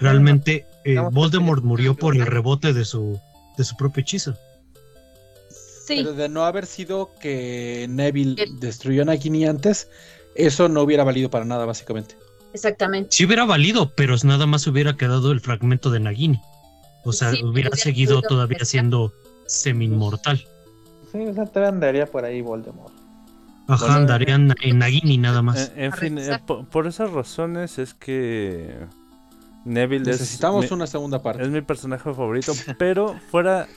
Realmente 0.00 0.66
eh, 0.84 0.98
Voldemort 1.12 1.62
murió 1.62 1.94
por 1.94 2.16
el 2.16 2.26
rebote 2.26 2.72
de 2.72 2.84
su, 2.84 3.20
de 3.56 3.62
su 3.62 3.76
propio 3.76 4.00
hechizo. 4.00 4.36
Sí. 5.48 5.96
Pero 5.98 6.12
de 6.14 6.28
no 6.28 6.44
haber 6.44 6.66
sido 6.66 7.10
que 7.20 7.86
Neville 7.88 8.34
destruyó 8.58 9.02
a 9.02 9.04
Nagini 9.04 9.46
antes, 9.46 9.88
eso 10.34 10.68
no 10.68 10.82
hubiera 10.82 11.04
valido 11.04 11.30
para 11.30 11.44
nada, 11.44 11.66
básicamente. 11.66 12.16
Exactamente. 12.52 13.10
Sí 13.12 13.24
hubiera 13.24 13.44
valido, 13.44 13.94
pero 13.94 14.16
nada 14.24 14.46
más 14.46 14.66
hubiera 14.66 14.96
quedado 14.96 15.32
el 15.32 15.40
fragmento 15.40 15.90
de 15.90 16.00
Nagini. 16.00 16.40
O 17.04 17.12
sea, 17.12 17.30
Sí, 17.30 17.38
hubiera 17.42 17.68
hubiera 17.70 17.76
seguido 17.76 18.22
todavía 18.22 18.64
siendo 18.64 19.12
semi-inmortal. 19.46 20.44
Sí, 21.10 21.18
o 21.26 21.34
sea, 21.34 21.46
todavía 21.46 21.68
andaría 21.68 22.06
por 22.06 22.24
ahí 22.24 22.40
Voldemort. 22.40 22.92
Ajá, 23.68 23.86
Bueno, 23.86 24.00
andarían 24.00 24.52
en 24.62 24.78
Nagini 24.78 25.18
nada 25.18 25.42
más. 25.42 25.72
En, 25.76 25.84
en 25.84 25.92
fin, 25.92 26.18
eh, 26.18 26.38
por, 26.70 26.86
esas 26.86 27.10
razones 27.10 27.78
es 27.78 27.94
que 27.94 28.86
Neville 29.64 30.10
es 30.10 30.20
Necesitamos 30.20 30.70
mi- 30.70 30.74
una 30.74 30.86
segunda 30.86 31.22
parte. 31.22 31.42
Es 31.42 31.48
mi 31.50 31.60
personaje 31.62 32.02
favorito, 32.12 32.52
pero 32.78 33.18
fuera 33.30 33.68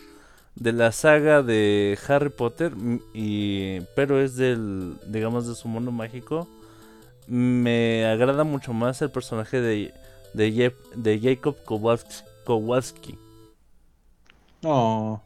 de 0.56 0.72
la 0.72 0.92
saga 0.92 1.44
de 1.44 1.98
Harry 2.08 2.30
Potter, 2.30 2.74
y 3.14 3.82
pero 3.96 4.22
es 4.22 4.36
del, 4.36 4.98
digamos, 5.08 5.48
de 5.48 5.56
su 5.56 5.68
mundo 5.68 5.92
mágico, 5.92 6.48
me 7.28 8.06
agrada 8.06 8.44
mucho 8.44 8.74
más 8.74 9.02
el 9.02 9.12
personaje 9.12 9.62
de, 9.62 9.94
de, 10.34 10.50
Je- 10.54 10.76
de 10.96 11.20
Jacob 11.20 11.58
Kowalski. 11.66 12.24
Kowalski. 12.44 13.20
No. 14.62 15.22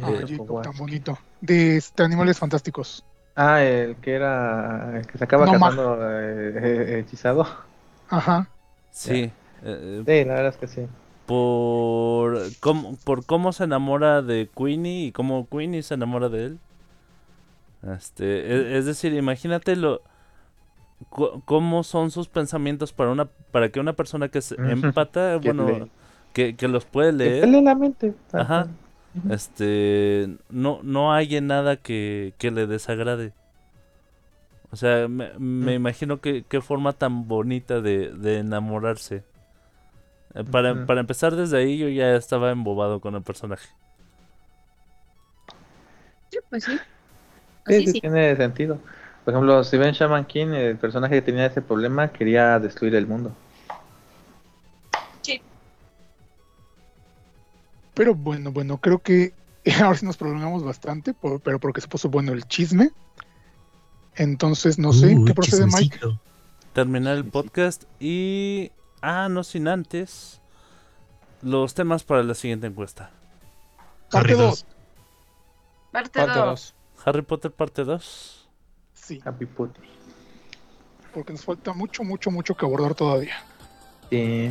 Ah, 0.00 0.12
Eh, 0.12 0.24
Jacob, 0.26 0.46
Kowalski. 0.46 0.62
tan 0.62 0.76
bonito. 0.76 1.18
De 1.40 1.76
este, 1.76 2.02
animales 2.04 2.38
fantásticos. 2.38 3.04
Ah, 3.36 3.62
el 3.62 3.96
que 4.00 4.12
era. 4.14 4.96
El 4.98 5.06
que 5.06 5.18
se 5.18 5.24
acaba 5.24 5.46
No, 5.46 5.50
casando 5.50 5.98
eh, 6.10 6.52
eh, 6.96 6.98
hechizado. 7.00 7.46
Ajá. 8.08 8.48
Sí. 8.90 9.32
eh, 9.62 10.04
Sí, 10.06 10.24
la 10.24 10.34
verdad 10.34 10.48
es 10.48 10.56
que 10.58 10.66
sí. 10.68 10.88
por, 11.26 12.38
cómo, 12.60 12.96
por 13.04 13.24
cómo 13.26 13.52
se 13.52 13.64
enamora 13.64 14.22
de 14.22 14.50
Queenie 14.56 15.06
y 15.06 15.12
cómo 15.12 15.48
Queenie 15.48 15.82
se 15.82 15.94
enamora 15.94 16.28
de 16.28 16.44
él. 16.46 16.60
Este, 17.82 18.24
e- 18.24 18.78
es, 18.78 18.86
decir, 18.86 19.12
imagínate 19.14 19.76
lo 19.76 20.02
cómo 21.44 21.82
son 21.84 22.10
sus 22.10 22.28
pensamientos 22.28 22.92
para 22.92 23.10
una 23.12 23.26
para 23.52 23.70
que 23.70 23.80
una 23.80 23.94
persona 23.94 24.28
que 24.28 24.42
se 24.42 24.58
empata, 24.64 25.38
Que 25.40 25.52
bueno, 25.52 25.88
que, 26.32 26.56
que 26.56 26.68
los 26.68 26.84
puede 26.86 27.12
Que 27.40 27.46
leer, 27.46 27.46
lee 27.46 27.60
la 27.62 27.74
mente. 27.74 28.14
Ajá. 28.32 28.68
este, 29.28 30.36
no 30.50 30.80
no 30.82 31.12
hay 31.14 31.40
nada 31.40 31.76
que, 31.76 32.34
que 32.38 32.50
le 32.50 32.66
desagrade. 32.66 33.34
O 34.70 34.76
sea, 34.76 35.08
me, 35.08 35.32
me 35.38 35.72
Mm. 35.72 35.74
imagino 35.74 36.20
que 36.20 36.44
qué 36.46 36.60
forma 36.60 36.92
tan 36.92 37.28
bonita 37.28 37.80
de, 37.80 38.10
de 38.12 38.38
enamorarse. 38.40 39.24
Eh, 40.34 40.44
Para, 40.44 40.84
para 40.86 41.00
empezar 41.00 41.34
desde 41.36 41.56
ahí 41.58 41.78
yo 41.78 41.88
ya 41.88 42.14
estaba 42.16 42.50
embobado 42.50 43.00
con 43.00 43.14
el 43.14 43.22
personaje. 43.22 43.68
Sí, 46.30 46.38
pues 46.48 46.64
sí. 46.64 46.80
Sí, 47.68 47.74
Así 47.76 47.86
sí, 47.86 47.94
sí. 47.94 48.00
tiene 48.00 48.36
sentido. 48.36 48.82
Por 49.24 49.32
ejemplo, 49.34 49.64
si 49.64 49.76
ven 49.78 49.92
Shaman 49.94 50.26
King, 50.26 50.48
el 50.48 50.76
personaje 50.76 51.14
que 51.14 51.22
tenía 51.22 51.46
ese 51.46 51.62
problema 51.62 52.08
quería 52.12 52.58
destruir 52.58 52.94
el 52.94 53.06
mundo. 53.06 53.32
Pero 57.94 58.14
bueno, 58.14 58.50
bueno, 58.50 58.78
creo 58.78 58.98
que 59.00 59.32
ahora 59.82 59.96
sí 59.96 60.04
nos 60.06 60.16
prolongamos 60.16 60.64
bastante, 60.64 61.14
por- 61.14 61.40
pero 61.40 61.58
porque 61.58 61.80
se 61.80 61.88
puso 61.88 62.08
bueno 62.08 62.32
el 62.32 62.46
chisme. 62.46 62.90
Entonces, 64.16 64.78
no 64.78 64.92
sé, 64.92 65.14
Uy, 65.16 65.24
¿qué 65.24 65.34
procede, 65.34 65.66
Mike? 65.66 65.98
Terminar 66.72 67.16
el 67.16 67.24
podcast 67.24 67.84
y... 68.00 68.70
Ah, 69.00 69.28
no 69.28 69.44
sin 69.44 69.68
antes. 69.68 70.40
Los 71.42 71.74
temas 71.74 72.04
para 72.04 72.22
la 72.22 72.34
siguiente 72.34 72.66
encuesta. 72.66 73.10
Parte 74.10 74.32
Harry 74.32 74.42
2. 74.42 74.66
Parte 75.92 76.10
Parte 76.20 76.38
2. 76.38 76.46
dos. 76.48 76.74
Harry 77.04 77.22
Potter 77.22 77.50
parte 77.50 77.84
2. 77.84 78.43
Sí, 79.06 79.20
Happy 79.24 79.46
Putty. 79.46 79.80
porque 81.12 81.32
nos 81.32 81.44
falta 81.44 81.72
mucho, 81.72 82.02
mucho, 82.02 82.30
mucho 82.30 82.54
que 82.56 82.64
abordar 82.64 82.94
todavía. 82.94 83.34
Sí. 84.10 84.50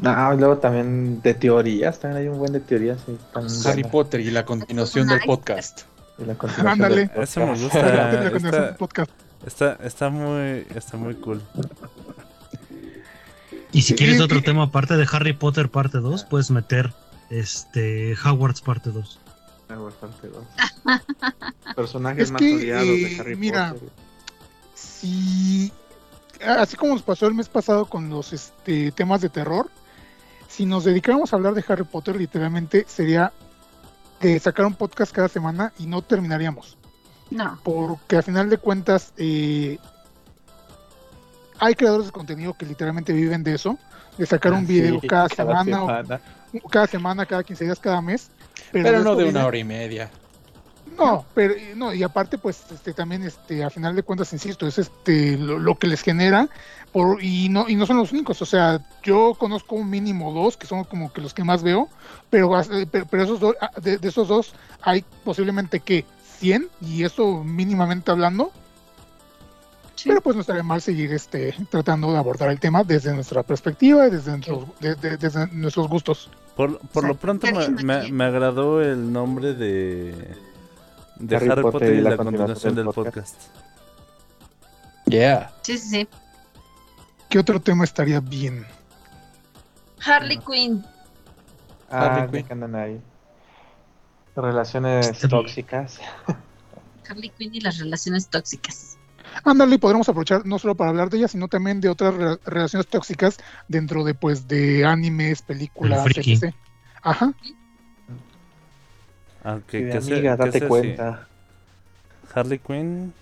No, 0.00 0.34
luego 0.34 0.58
también 0.58 1.22
de 1.22 1.34
teorías, 1.34 2.00
también 2.00 2.22
hay 2.22 2.28
un 2.28 2.38
buen 2.38 2.52
de 2.52 2.60
teorías. 2.60 2.98
sí, 3.46 3.68
Harry. 3.68 3.84
Potter 3.84 4.20
y 4.20 4.30
la 4.30 4.44
continuación 4.44 5.06
del 5.06 5.20
podcast. 5.20 5.82
Y 6.18 6.24
la 6.24 6.34
continuación 6.34 6.68
Ándale. 6.82 6.96
del 6.96 7.08
podcast. 7.10 7.30
Eso 7.30 7.40
me 7.40 7.46
La 7.46 7.52
gusta. 7.52 7.80
continuación 7.80 8.42
del 8.50 8.64
está, 8.64 8.76
podcast. 8.76 9.10
está, 9.46 9.78
está 9.84 10.10
muy, 10.10 10.66
está 10.74 10.96
muy 10.96 11.14
cool. 11.14 11.40
Y 13.70 13.82
si 13.82 13.94
quieres 13.94 14.20
otro 14.20 14.42
tema 14.42 14.64
aparte 14.64 14.96
de 14.96 15.06
Harry 15.12 15.32
Potter 15.32 15.70
parte 15.70 15.98
2, 15.98 16.24
puedes 16.24 16.50
meter 16.50 16.92
este 17.30 18.14
Hogwarts 18.22 18.60
parte 18.60 18.90
2. 18.90 19.18
Bastante, 19.76 20.28
dos. 20.28 20.44
Personajes 21.76 22.24
Es 22.24 22.30
más 22.32 22.40
que, 22.40 22.54
odiados 22.56 22.86
de 22.86 23.12
eh, 23.12 23.20
Harry 23.20 23.36
mira, 23.36 23.72
Potter. 23.72 23.88
Si, 24.74 25.72
así 26.44 26.76
como 26.76 26.94
nos 26.94 27.02
pasó 27.02 27.26
el 27.26 27.34
mes 27.34 27.48
pasado 27.48 27.86
con 27.86 28.08
los 28.10 28.32
este, 28.32 28.90
temas 28.92 29.20
de 29.20 29.28
terror, 29.28 29.70
si 30.48 30.66
nos 30.66 30.84
dedicáramos 30.84 31.32
a 31.32 31.36
hablar 31.36 31.54
de 31.54 31.64
Harry 31.68 31.84
Potter, 31.84 32.16
literalmente 32.16 32.84
sería 32.88 33.32
de 34.20 34.38
sacar 34.38 34.66
un 34.66 34.74
podcast 34.74 35.12
cada 35.12 35.28
semana 35.28 35.72
y 35.78 35.86
no 35.86 36.02
terminaríamos. 36.02 36.76
No. 37.30 37.58
Porque 37.64 38.16
al 38.16 38.22
final 38.22 38.50
de 38.50 38.58
cuentas, 38.58 39.12
eh, 39.16 39.78
hay 41.58 41.74
creadores 41.74 42.06
de 42.06 42.12
contenido 42.12 42.54
que 42.54 42.66
literalmente 42.66 43.12
viven 43.12 43.42
de 43.42 43.54
eso, 43.54 43.78
de 44.18 44.26
sacar 44.26 44.52
un 44.52 44.66
video 44.66 44.96
Ah, 44.96 45.00
Sí, 45.00 45.06
cada, 45.08 45.28
semana, 45.28 45.82
o- 45.84 45.86
semana. 45.86 46.20
cada 46.70 46.86
semana, 46.86 47.26
cada 47.26 47.42
15 47.44 47.64
días, 47.64 47.78
cada 47.78 48.02
mes. 48.02 48.30
Pero 48.72 49.00
no 49.00 49.14
de 49.16 49.24
una 49.24 49.46
hora 49.46 49.58
y 49.58 49.64
media. 49.64 50.10
no, 50.98 51.24
pero 51.34 51.54
no, 51.76 51.92
y 51.94 52.02
aparte, 52.02 52.38
pues, 52.38 52.62
este 52.70 52.92
también, 52.92 53.22
este, 53.22 53.64
a 53.64 53.70
final 53.70 53.94
de 53.96 54.02
cuentas, 54.02 54.32
insisto, 54.32 54.66
es 54.66 54.78
este 54.78 55.36
lo, 55.38 55.58
lo 55.58 55.78
que 55.78 55.86
les 55.86 56.02
genera, 56.02 56.48
por, 56.92 57.22
y 57.22 57.48
no, 57.48 57.68
y 57.68 57.76
no 57.76 57.86
son 57.86 57.96
los 57.96 58.12
únicos, 58.12 58.42
o 58.42 58.46
sea, 58.46 58.80
yo 59.02 59.34
conozco 59.38 59.74
un 59.76 59.88
mínimo 59.88 60.32
dos, 60.32 60.56
que 60.58 60.66
son 60.66 60.84
como 60.84 61.10
que 61.12 61.20
los 61.22 61.32
que 61.34 61.44
más 61.44 61.62
veo, 61.62 61.88
pero, 62.28 62.58
eh, 62.60 62.86
pero, 62.90 63.06
pero 63.06 63.22
esos 63.22 63.40
dos, 63.40 63.56
ah, 63.60 63.70
de, 63.80 63.96
de 63.98 64.08
esos 64.08 64.28
dos, 64.28 64.52
hay 64.82 65.02
posiblemente 65.24 65.80
que 65.80 66.04
100, 66.40 66.68
y 66.82 67.04
eso 67.04 67.42
mínimamente 67.44 68.10
hablando, 68.10 68.52
Sí. 69.94 70.08
pero 70.08 70.20
pues 70.20 70.34
no 70.34 70.40
estaría 70.40 70.62
mal 70.64 70.82
seguir 70.82 71.12
este 71.12 71.54
tratando 71.70 72.10
de 72.10 72.18
abordar 72.18 72.50
el 72.50 72.58
tema 72.58 72.82
desde 72.82 73.14
nuestra 73.14 73.42
perspectiva 73.44 74.08
y 74.08 74.10
desde 74.10 74.32
nuestros, 74.32 74.64
de- 74.80 74.94
de- 74.96 75.16
desde 75.16 75.46
nuestros 75.48 75.86
gustos. 75.88 76.28
Por, 76.56 76.78
por 76.88 77.04
lo 77.04 77.14
pronto 77.14 77.46
me, 77.46 77.68
me- 77.82 78.12
me 78.12 78.24
agradó 78.24 78.82
el 78.82 79.12
nombre 79.12 79.54
de, 79.54 80.36
de 81.16 81.36
Harry, 81.36 81.48
Harry 81.48 81.62
Potter, 81.62 81.94
y 81.94 82.00
la, 82.00 82.16
continuación 82.16 82.74
del 82.74 82.86
podcast. 82.86 83.36
Yeah. 85.06 85.52
Sí, 85.62 85.78
sí, 85.78 85.88
sí. 85.88 86.08
¿Qué 87.28 87.38
otro 87.38 87.60
tema 87.60 87.84
estaría 87.84 88.20
bien? 88.20 88.66
Harley 90.04 90.38
Quinn. 90.38 90.84
Ah, 91.90 92.22
Harley 92.24 92.42
Quinn. 92.44 92.74
ahí. 92.74 93.00
Relaciones 94.36 95.18
tóxicas. 95.28 95.98
Harley 97.08 97.30
Quinn 97.30 97.54
y 97.54 97.60
las 97.60 97.78
relaciones 97.78 98.28
tóxicas. 98.28 98.98
Ándale, 99.44 99.78
podremos 99.78 100.08
aprovechar 100.08 100.44
no 100.46 100.58
solo 100.58 100.74
para 100.76 100.90
hablar 100.90 101.10
de 101.10 101.18
ella, 101.18 101.28
sino 101.28 101.48
también 101.48 101.80
de 101.80 101.88
otras 101.88 102.14
re- 102.14 102.38
relaciones 102.44 102.86
tóxicas 102.86 103.38
dentro 103.68 104.04
de 104.04 104.14
pues 104.14 104.46
de 104.48 104.84
animes, 104.84 105.42
películas, 105.42 106.06
etc. 106.16 106.54
Ajá. 107.02 107.32
Aunque 109.44 109.78
Y 109.80 109.82
de 109.84 109.90
que 109.92 110.00
sea- 110.00 110.14
amiga, 110.16 110.36
date 110.36 110.66
cuenta. 110.68 111.26
Harley 112.34 112.58
Quinn. 112.58 113.12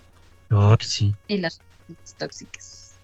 Ay, 0.49 0.77
sí. 0.81 1.15
Y 1.27 1.37
las 1.37 1.59
relaciones 1.87 2.15
tóxicas. 2.17 2.95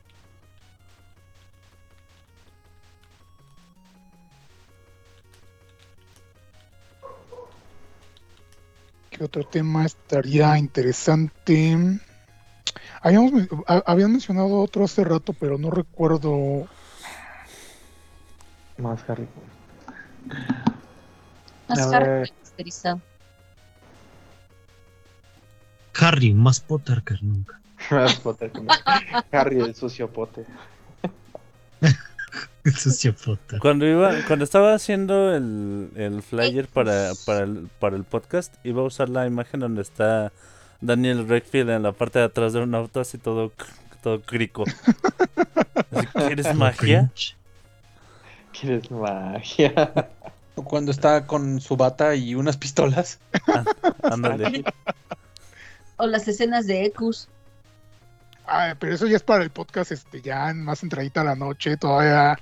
¿Qué 9.09 9.23
otro 9.23 9.43
tema 9.45 9.85
estaría 9.85 10.57
interesante? 10.57 11.99
Habíamos, 13.01 13.31
habían 13.85 14.11
mencionado 14.11 14.59
otro 14.59 14.85
hace 14.85 15.03
rato, 15.03 15.33
pero 15.33 15.57
no 15.57 15.69
recuerdo. 15.71 16.67
Más 18.77 18.99
Harley 19.09 19.27
Quinn. 19.27 20.35
Más 21.67 21.79
A 21.79 21.97
Harley 21.97 22.09
ver. 22.09 22.33
masterizado. 22.41 23.01
Harry, 25.99 26.33
más 26.33 26.59
Potter 26.59 27.01
que 27.03 27.15
nunca. 27.21 27.59
Más 27.91 28.15
Potter 28.19 28.51
que 28.51 28.61
no. 28.61 28.73
Harry 29.31 29.59
el 29.59 29.73
sucio 29.75 30.09
pote. 30.11 30.45
Eso 32.63 32.89
sí, 32.91 33.09
Potter. 33.11 33.59
Cuando 33.59 33.87
iba, 33.87 34.11
cuando 34.27 34.43
estaba 34.43 34.73
haciendo 34.73 35.33
el, 35.33 35.89
el 35.95 36.21
flyer 36.21 36.67
para, 36.67 37.13
para, 37.25 37.45
el, 37.45 37.69
para 37.79 37.95
el 37.95 38.03
podcast, 38.03 38.53
iba 38.65 38.81
a 38.81 38.85
usar 38.85 39.09
la 39.09 39.25
imagen 39.25 39.61
donde 39.61 39.81
está 39.81 40.31
Daniel 40.81 41.27
Redfield 41.27 41.69
en 41.71 41.83
la 41.83 41.91
parte 41.91 42.19
de 42.19 42.25
atrás 42.25 42.53
de 42.53 42.61
un 42.61 42.75
auto 42.75 42.99
así 42.99 43.17
todo, 43.17 43.51
todo 44.03 44.21
crico. 44.21 44.63
Así, 45.91 46.07
¿Quieres 46.27 46.53
magia? 46.55 47.11
¿Quieres 48.59 48.89
magia? 48.91 49.91
O 50.55 50.63
Cuando 50.63 50.91
está 50.91 51.25
con 51.27 51.59
su 51.61 51.77
bata 51.77 52.15
y 52.15 52.35
unas 52.35 52.57
pistolas. 52.57 53.19
Ándale. 54.03 54.63
O 55.97 56.07
las 56.07 56.27
escenas 56.27 56.67
de 56.67 56.85
Ecus. 56.85 57.27
Ah, 58.47 58.75
pero 58.79 58.93
eso 58.95 59.07
ya 59.07 59.17
es 59.17 59.23
para 59.23 59.43
el 59.43 59.49
podcast, 59.49 59.91
este, 59.91 60.21
ya 60.21 60.53
más 60.53 60.81
entradita 60.83 61.21
a 61.21 61.25
la 61.25 61.35
noche, 61.35 61.75
todavía 61.75 62.39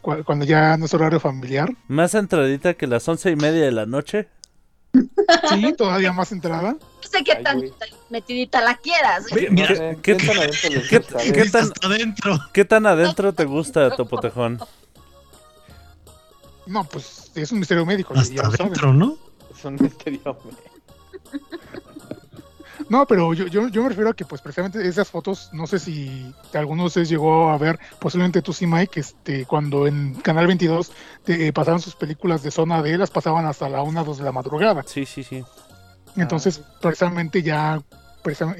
cu- 0.00 0.24
cuando 0.24 0.44
ya 0.46 0.76
no 0.78 0.86
es 0.86 0.94
horario 0.94 1.20
familiar. 1.20 1.68
Más 1.86 2.14
entradita 2.14 2.74
que 2.74 2.86
las 2.86 3.06
once 3.08 3.30
y 3.30 3.36
media 3.36 3.62
de 3.64 3.72
la 3.72 3.84
noche. 3.84 4.28
Sí, 5.50 5.74
todavía 5.76 6.12
más 6.12 6.32
entrada. 6.32 6.76
Sé 7.18 7.24
qué 7.24 7.36
tan 7.36 7.62
metidita 8.10 8.60
la 8.60 8.76
quieras. 8.76 9.24
Mira, 9.50 9.96
¿qué- 10.02 10.16
¿Qué 10.16 10.16
tan 10.16 10.38
adentro 10.38 10.82
qué- 10.88 11.50
tan- 11.50 11.72
adentro. 11.82 12.38
¿Qué 12.52 12.64
tan 12.64 12.86
adentro 12.86 13.32
te 13.32 13.44
gusta, 13.44 13.94
Topotejón? 13.96 14.58
No, 16.66 16.84
pues 16.84 17.30
es 17.34 17.52
un 17.52 17.58
misterio 17.58 17.84
médico, 17.84 18.14
Hasta 18.16 18.46
adentro, 18.46 18.92
¿no? 18.92 19.16
Es 19.56 19.64
un 19.64 19.74
misterio. 19.80 20.38
No, 22.88 23.06
pero 23.06 23.32
yo, 23.32 23.46
yo, 23.46 23.68
yo 23.68 23.82
me 23.82 23.88
refiero 23.88 24.10
a 24.10 24.14
que 24.14 24.24
pues 24.24 24.42
precisamente 24.42 24.86
esas 24.86 25.08
fotos, 25.08 25.48
no 25.52 25.66
sé 25.66 25.78
si 25.78 26.34
alguno 26.52 26.82
de 26.82 26.86
ustedes 26.88 27.08
llegó 27.08 27.48
a 27.50 27.56
ver, 27.56 27.78
posiblemente 27.98 28.42
tú 28.42 28.52
sí, 28.52 28.66
Mike, 28.66 29.00
este, 29.00 29.46
cuando 29.46 29.86
en 29.86 30.14
Canal 30.16 30.46
22 30.46 30.92
te, 31.24 31.46
eh, 31.46 31.52
pasaban 31.52 31.80
sus 31.80 31.94
películas 31.94 32.42
de 32.42 32.50
zona 32.50 32.82
D, 32.82 32.98
las 32.98 33.10
pasaban 33.10 33.46
hasta 33.46 33.68
la 33.68 33.82
1 33.82 34.04
2 34.04 34.18
de 34.18 34.24
la 34.24 34.32
madrugada. 34.32 34.82
Sí, 34.86 35.06
sí, 35.06 35.22
sí. 35.22 35.42
Entonces, 36.16 36.60
precisamente 36.80 37.42
ya, 37.42 37.82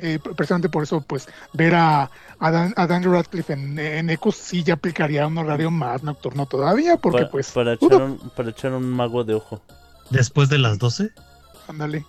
eh, 0.03 0.19
precisamente 0.37 0.69
por 0.69 0.83
eso, 0.83 1.01
pues 1.01 1.29
ver 1.53 1.75
a, 1.75 2.11
a, 2.39 2.51
Dan, 2.51 2.75
a 2.77 2.87
Daniel 2.87 3.13
Radcliffe 3.13 3.53
en, 3.53 3.79
en 3.79 4.11
Ecos 4.11 4.37
sí 4.37 4.63
ya 4.65 4.75
aplicaría 4.75 5.27
un 5.27 5.39
horario 5.39 5.71
más 5.71 6.03
nocturno 6.03 6.47
todavía, 6.47 6.97
porque 6.97 7.27
pues, 7.27 7.51
para, 7.53 7.75
echar 7.75 8.03
un, 8.03 8.19
para 8.37 8.51
echar 8.51 8.73
un 8.73 8.89
mago 8.91 9.25
de 9.25 9.35
ojo. 9.35 9.61
Después 10.11 10.49
de 10.49 10.59
las 10.59 10.79
12. 10.79 11.11
ándale, 11.69 12.05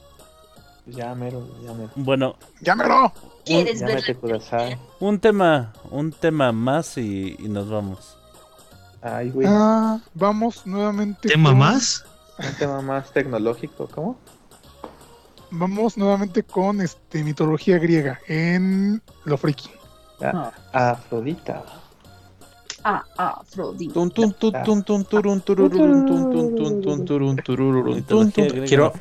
Ya, 0.88 1.16
mero, 1.16 1.48
ya, 1.64 1.74
mero. 1.74 1.92
Bueno, 1.96 2.36
llámelo. 2.62 3.12
¿Quieres 3.46 3.80
Ya 3.80 3.86
ver? 3.86 3.96
mete 3.98 4.16
kudasai. 4.16 4.78
un 5.00 5.20
tema, 5.20 5.72
un 5.92 6.12
tema 6.12 6.52
más 6.52 6.98
y, 6.98 7.36
y 7.40 7.48
nos 7.48 7.70
vamos. 7.70 8.18
Ay, 9.02 9.30
güey. 9.30 9.48
Ah, 9.50 10.00
vamos 10.16 10.66
nuevamente. 10.66 11.30
¿Tema 11.30 11.52
con- 11.52 11.60
más? 11.60 12.04
Un 12.40 12.54
tema 12.58 12.82
más 12.82 13.12
tecnológico, 13.14 13.88
¿cómo? 13.88 14.18
Vamos 15.52 15.98
nuevamente 15.98 16.44
con 16.44 16.82
este 16.82 17.24
mitología 17.24 17.78
griega 17.78 18.20
en 18.28 19.02
lo 19.26 19.38
friki. 19.38 19.70
Ah, 20.22 20.52
Afrodita. 20.74 21.64
Ah, 22.84 23.04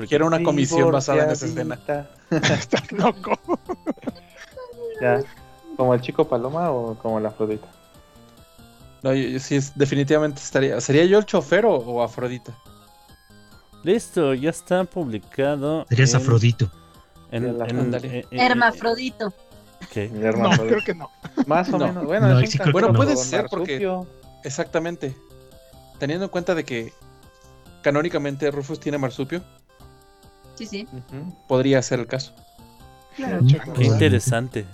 Quiero, 0.07 0.27
una 0.27 0.37
comisión 0.43 0.91
basada 0.91 1.23
en 1.23 1.31
esa 1.31 1.45
escena. 1.45 1.79
Estás 2.53 2.91
loco. 2.91 3.31
Ya. 5.01 5.21
¿Como 5.77 5.93
el 5.93 6.01
chico 6.01 6.27
paloma 6.27 6.71
o 6.71 6.95
como 6.95 7.19
la 7.19 7.29
Afrodita? 7.29 7.67
No, 9.03 9.13
yo- 9.13 9.27
yo 9.29 9.39
sí, 9.39 9.55
es, 9.55 9.77
definitivamente 9.77 10.41
estaría. 10.41 10.79
¿Sería 10.81 11.05
yo 11.05 11.19
el 11.19 11.25
chofer 11.25 11.65
o, 11.65 11.75
o 11.75 12.01
Afrodita? 12.01 12.53
Listo, 13.85 14.33
ya 14.33 14.49
está 14.49 14.83
publicado. 14.83 15.85
Serías 15.89 16.09
en- 16.15 16.17
Afrodito. 16.17 16.71
En, 17.31 17.45
Hermafrodito. 18.31 19.33
No, 20.11 20.49
creo 20.49 20.81
que 20.83 20.95
no. 20.95 21.11
Más 21.45 21.69
o 21.69 21.77
No. 21.77 21.87
menos. 21.87 22.05
Bueno, 22.05 22.27
No, 22.29 22.45
sí 22.47 22.57
Bueno, 22.71 22.87
no. 22.87 22.93
puede 22.95 23.15
ser 23.15 23.45
porque. 23.49 23.87
Exactamente. 24.43 25.15
Teniendo 25.99 26.25
en 26.25 26.31
cuenta 26.31 26.55
de 26.55 26.63
que 26.63 26.91
canónicamente 27.83 28.49
Rufus 28.49 28.79
tiene 28.79 28.97
marsupio, 28.97 29.43
Sí, 30.55 30.65
sí. 30.65 30.87
Podría 31.47 31.81
ser 31.83 31.99
el 31.99 32.07
caso. 32.07 32.33
Mm, 33.17 33.47
Qué 33.75 33.83
interesante. 33.83 34.65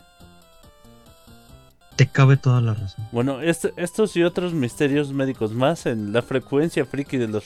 Te 1.95 2.07
cabe 2.07 2.37
toda 2.37 2.61
la 2.61 2.73
razón. 2.73 3.05
Bueno, 3.11 3.41
este- 3.41 3.73
estos 3.77 4.15
y 4.15 4.23
otros 4.23 4.53
misterios 4.53 5.13
médicos 5.13 5.51
más 5.53 5.85
en 5.85 6.13
la 6.13 6.21
frecuencia 6.21 6.85
friki 6.85 7.17
de 7.17 7.27
los 7.27 7.45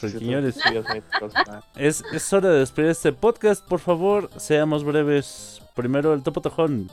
cosa. 1.19 1.63
Es, 1.75 2.03
es 2.13 2.31
hora 2.33 2.49
de 2.49 2.59
despedir 2.59 2.91
este 2.91 3.11
podcast. 3.11 3.65
Por 3.65 3.79
favor, 3.79 4.29
seamos 4.37 4.83
breves. 4.83 5.61
Primero 5.73 6.13
el 6.13 6.23
topotojón. 6.23 6.89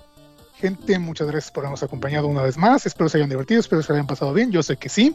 Gente, 0.56 0.98
muchas 0.98 1.26
gracias 1.28 1.50
por 1.52 1.62
habernos 1.64 1.82
acompañado 1.82 2.26
una 2.28 2.42
vez 2.42 2.56
más. 2.56 2.86
Espero 2.86 3.08
se 3.08 3.18
hayan 3.18 3.30
divertido, 3.30 3.60
espero 3.60 3.82
se 3.82 3.92
hayan 3.92 4.06
pasado 4.06 4.32
bien. 4.32 4.50
Yo 4.52 4.62
sé 4.62 4.76
que 4.76 4.88
sí. 4.88 5.14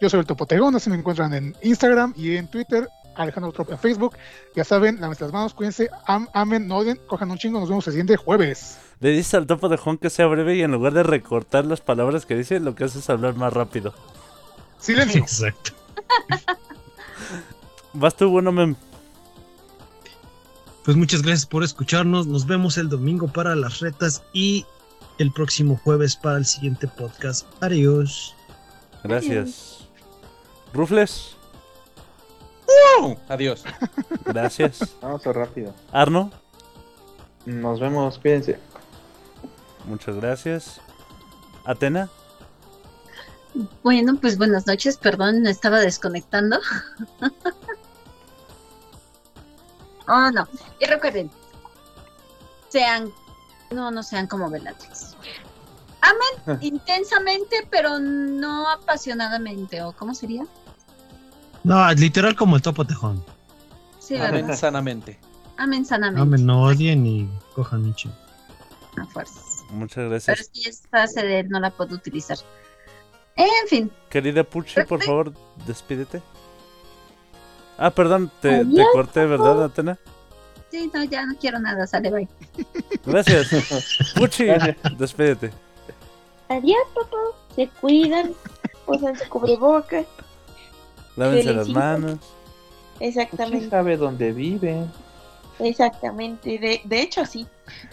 Yo 0.00 0.08
soy 0.10 0.20
el 0.20 0.26
Topotegón, 0.26 0.74
así 0.76 0.90
me 0.90 0.96
encuentran 0.96 1.32
en 1.34 1.56
Instagram 1.62 2.12
y 2.16 2.36
en 2.36 2.48
Twitter. 2.48 2.88
Alejandro 3.16 3.52
Trop 3.52 3.70
en 3.70 3.78
Facebook. 3.78 4.16
Ya 4.54 4.64
saben, 4.64 5.00
lávense 5.00 5.24
las 5.24 5.32
manos, 5.32 5.52
cuídense, 5.54 5.88
am- 6.06 6.28
amen, 6.34 6.66
no 6.66 6.76
odien, 6.78 6.98
cojan 7.06 7.30
un 7.30 7.38
chingo. 7.38 7.58
Nos 7.60 7.68
vemos 7.68 7.86
el 7.86 7.92
siguiente 7.92 8.16
jueves. 8.16 8.78
Le 9.02 9.10
dices 9.10 9.34
al 9.34 9.48
topotojón 9.48 9.98
que 9.98 10.10
sea 10.10 10.26
breve 10.26 10.54
y 10.54 10.62
en 10.62 10.70
lugar 10.70 10.92
de 10.92 11.02
recortar 11.02 11.66
las 11.66 11.80
palabras 11.80 12.24
que 12.24 12.36
dice, 12.36 12.60
lo 12.60 12.76
que 12.76 12.84
hace 12.84 13.00
es 13.00 13.10
hablar 13.10 13.34
más 13.34 13.52
rápido. 13.52 13.92
Silencio. 14.78 15.20
Exacto. 15.22 15.72
Vas 17.94 18.14
tú, 18.16 18.30
bueno, 18.30 18.52
mem. 18.52 18.76
Pues 20.84 20.96
muchas 20.96 21.22
gracias 21.22 21.46
por 21.46 21.64
escucharnos. 21.64 22.28
Nos 22.28 22.46
vemos 22.46 22.78
el 22.78 22.88
domingo 22.88 23.26
para 23.26 23.56
las 23.56 23.80
retas 23.80 24.22
y 24.32 24.64
el 25.18 25.32
próximo 25.32 25.80
jueves 25.82 26.14
para 26.14 26.38
el 26.38 26.46
siguiente 26.46 26.86
podcast. 26.86 27.44
Adiós. 27.60 28.36
Gracias. 29.02 29.88
Rufles, 30.72 31.36
¡Oh! 33.00 33.16
Adiós. 33.28 33.64
gracias. 34.24 34.94
Vamos 35.02 35.26
a 35.26 35.32
rápido. 35.32 35.74
Arno, 35.90 36.30
Nos 37.46 37.80
vemos, 37.80 38.18
cuídense. 38.20 38.58
Muchas 39.84 40.16
gracias. 40.16 40.80
Atena, 41.64 42.08
Bueno, 43.82 44.16
pues 44.20 44.38
buenas 44.38 44.66
noches. 44.66 44.96
Perdón, 44.96 45.42
me 45.42 45.50
estaba 45.50 45.80
desconectando. 45.80 46.58
oh, 50.08 50.30
no. 50.30 50.48
Y 50.80 50.86
recuerden, 50.86 51.30
sean, 52.68 53.10
no, 53.70 53.90
no 53.90 54.02
sean 54.02 54.26
como 54.26 54.50
Bellatrix. 54.50 55.16
Amen 56.02 56.58
intensamente, 56.62 57.66
pero 57.70 58.00
no 58.00 58.68
apasionadamente. 58.68 59.82
¿O 59.82 59.92
cómo 59.92 60.14
sería? 60.14 60.44
No, 61.62 61.92
literal 61.92 62.34
como 62.34 62.56
el 62.56 62.62
topo 62.62 62.84
tejón. 62.84 63.24
Sí, 64.00 64.16
Amen 64.16 64.46
¿verdad? 64.46 64.58
sanamente. 64.58 65.20
Amen 65.58 65.86
sanamente. 65.86 66.22
Amen, 66.22 66.44
no 66.44 66.62
odien 66.62 67.06
y 67.06 67.30
cojan 67.54 67.84
un 67.84 67.94
chingo. 67.94 68.16
A 68.96 69.06
fuerzas. 69.06 69.51
Muchas 69.72 69.96
Pero 69.96 70.10
gracias. 70.10 70.40
es 70.40 70.48
que 70.50 70.68
esta 70.68 70.88
frase 70.88 71.22
de 71.26 71.40
él 71.40 71.48
no 71.48 71.58
la 71.60 71.70
puedo 71.70 71.94
utilizar. 71.94 72.38
En 73.36 73.68
fin, 73.68 73.90
Querida 74.10 74.44
Puchi, 74.44 74.82
por 74.84 75.02
favor, 75.02 75.32
despídete. 75.66 76.22
Ah, 77.78 77.90
perdón, 77.90 78.30
te, 78.40 78.64
te 78.64 78.84
corté, 78.92 79.24
¿verdad, 79.26 79.64
Atena? 79.64 79.98
Sí, 80.70 80.90
no, 80.92 81.02
ya 81.04 81.26
no 81.26 81.34
quiero 81.38 81.58
nada, 81.58 81.86
sale, 81.86 82.10
bye. 82.10 82.28
Gracias. 83.04 84.12
Puchi, 84.14 84.44
Gracias. 84.46 84.76
despídete. 84.98 85.50
Adiós, 86.48 86.82
papá. 86.94 87.16
Se 87.56 87.68
cuidan. 87.68 88.34
Usan 88.86 89.18
su 89.18 89.28
cubrebocas. 89.28 90.06
Lávense 91.16 91.52
las 91.52 91.68
manos. 91.68 92.18
¿Quién 92.98 93.08
Exactamente, 93.10 93.70
sabe 93.70 93.96
dónde 93.96 94.32
vive? 94.32 94.86
exactamente. 95.58 96.58
De, 96.58 96.80
de 96.84 97.00
hecho, 97.02 97.24
sí. 97.26 97.46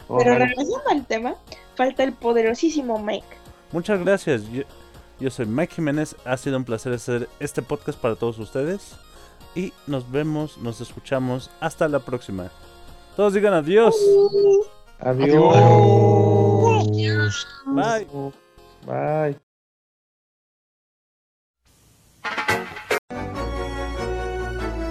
Oh, 0.07 0.17
Pero 0.17 0.35
regresando 0.35 0.81
al 0.89 1.05
tema, 1.05 1.35
falta 1.79 2.03
el 2.03 2.11
poderosísimo 2.11 3.01
Mike. 3.01 3.25
Muchas 3.71 4.01
gracias. 4.01 4.43
Yo, 4.51 4.63
yo 5.17 5.29
soy 5.29 5.45
Mike 5.45 5.75
Jiménez. 5.75 6.13
Ha 6.25 6.35
sido 6.35 6.57
un 6.57 6.65
placer 6.65 6.91
hacer 6.91 7.29
este 7.39 7.61
podcast 7.61 7.97
para 7.97 8.17
todos 8.17 8.37
ustedes. 8.37 8.97
Y 9.55 9.71
nos 9.87 10.11
vemos, 10.11 10.57
nos 10.57 10.81
escuchamos. 10.81 11.49
Hasta 11.61 11.87
la 11.87 11.99
próxima. 11.99 12.51
Todos 13.15 13.33
digan 13.33 13.53
adiós. 13.53 13.95
Adiós. 14.99 15.55
Bye. 17.65 18.07
Bye. 18.85 19.37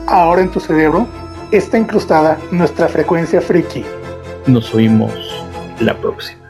Ahora 0.06 0.40
en 0.40 0.50
tu 0.50 0.58
cerebro 0.58 1.06
está 1.52 1.76
incrustada 1.76 2.38
nuestra 2.50 2.88
frecuencia 2.88 3.42
friki. 3.42 3.84
Nos 4.46 4.74
oímos 4.74 5.12
la 5.80 5.94
próxima. 6.00 6.47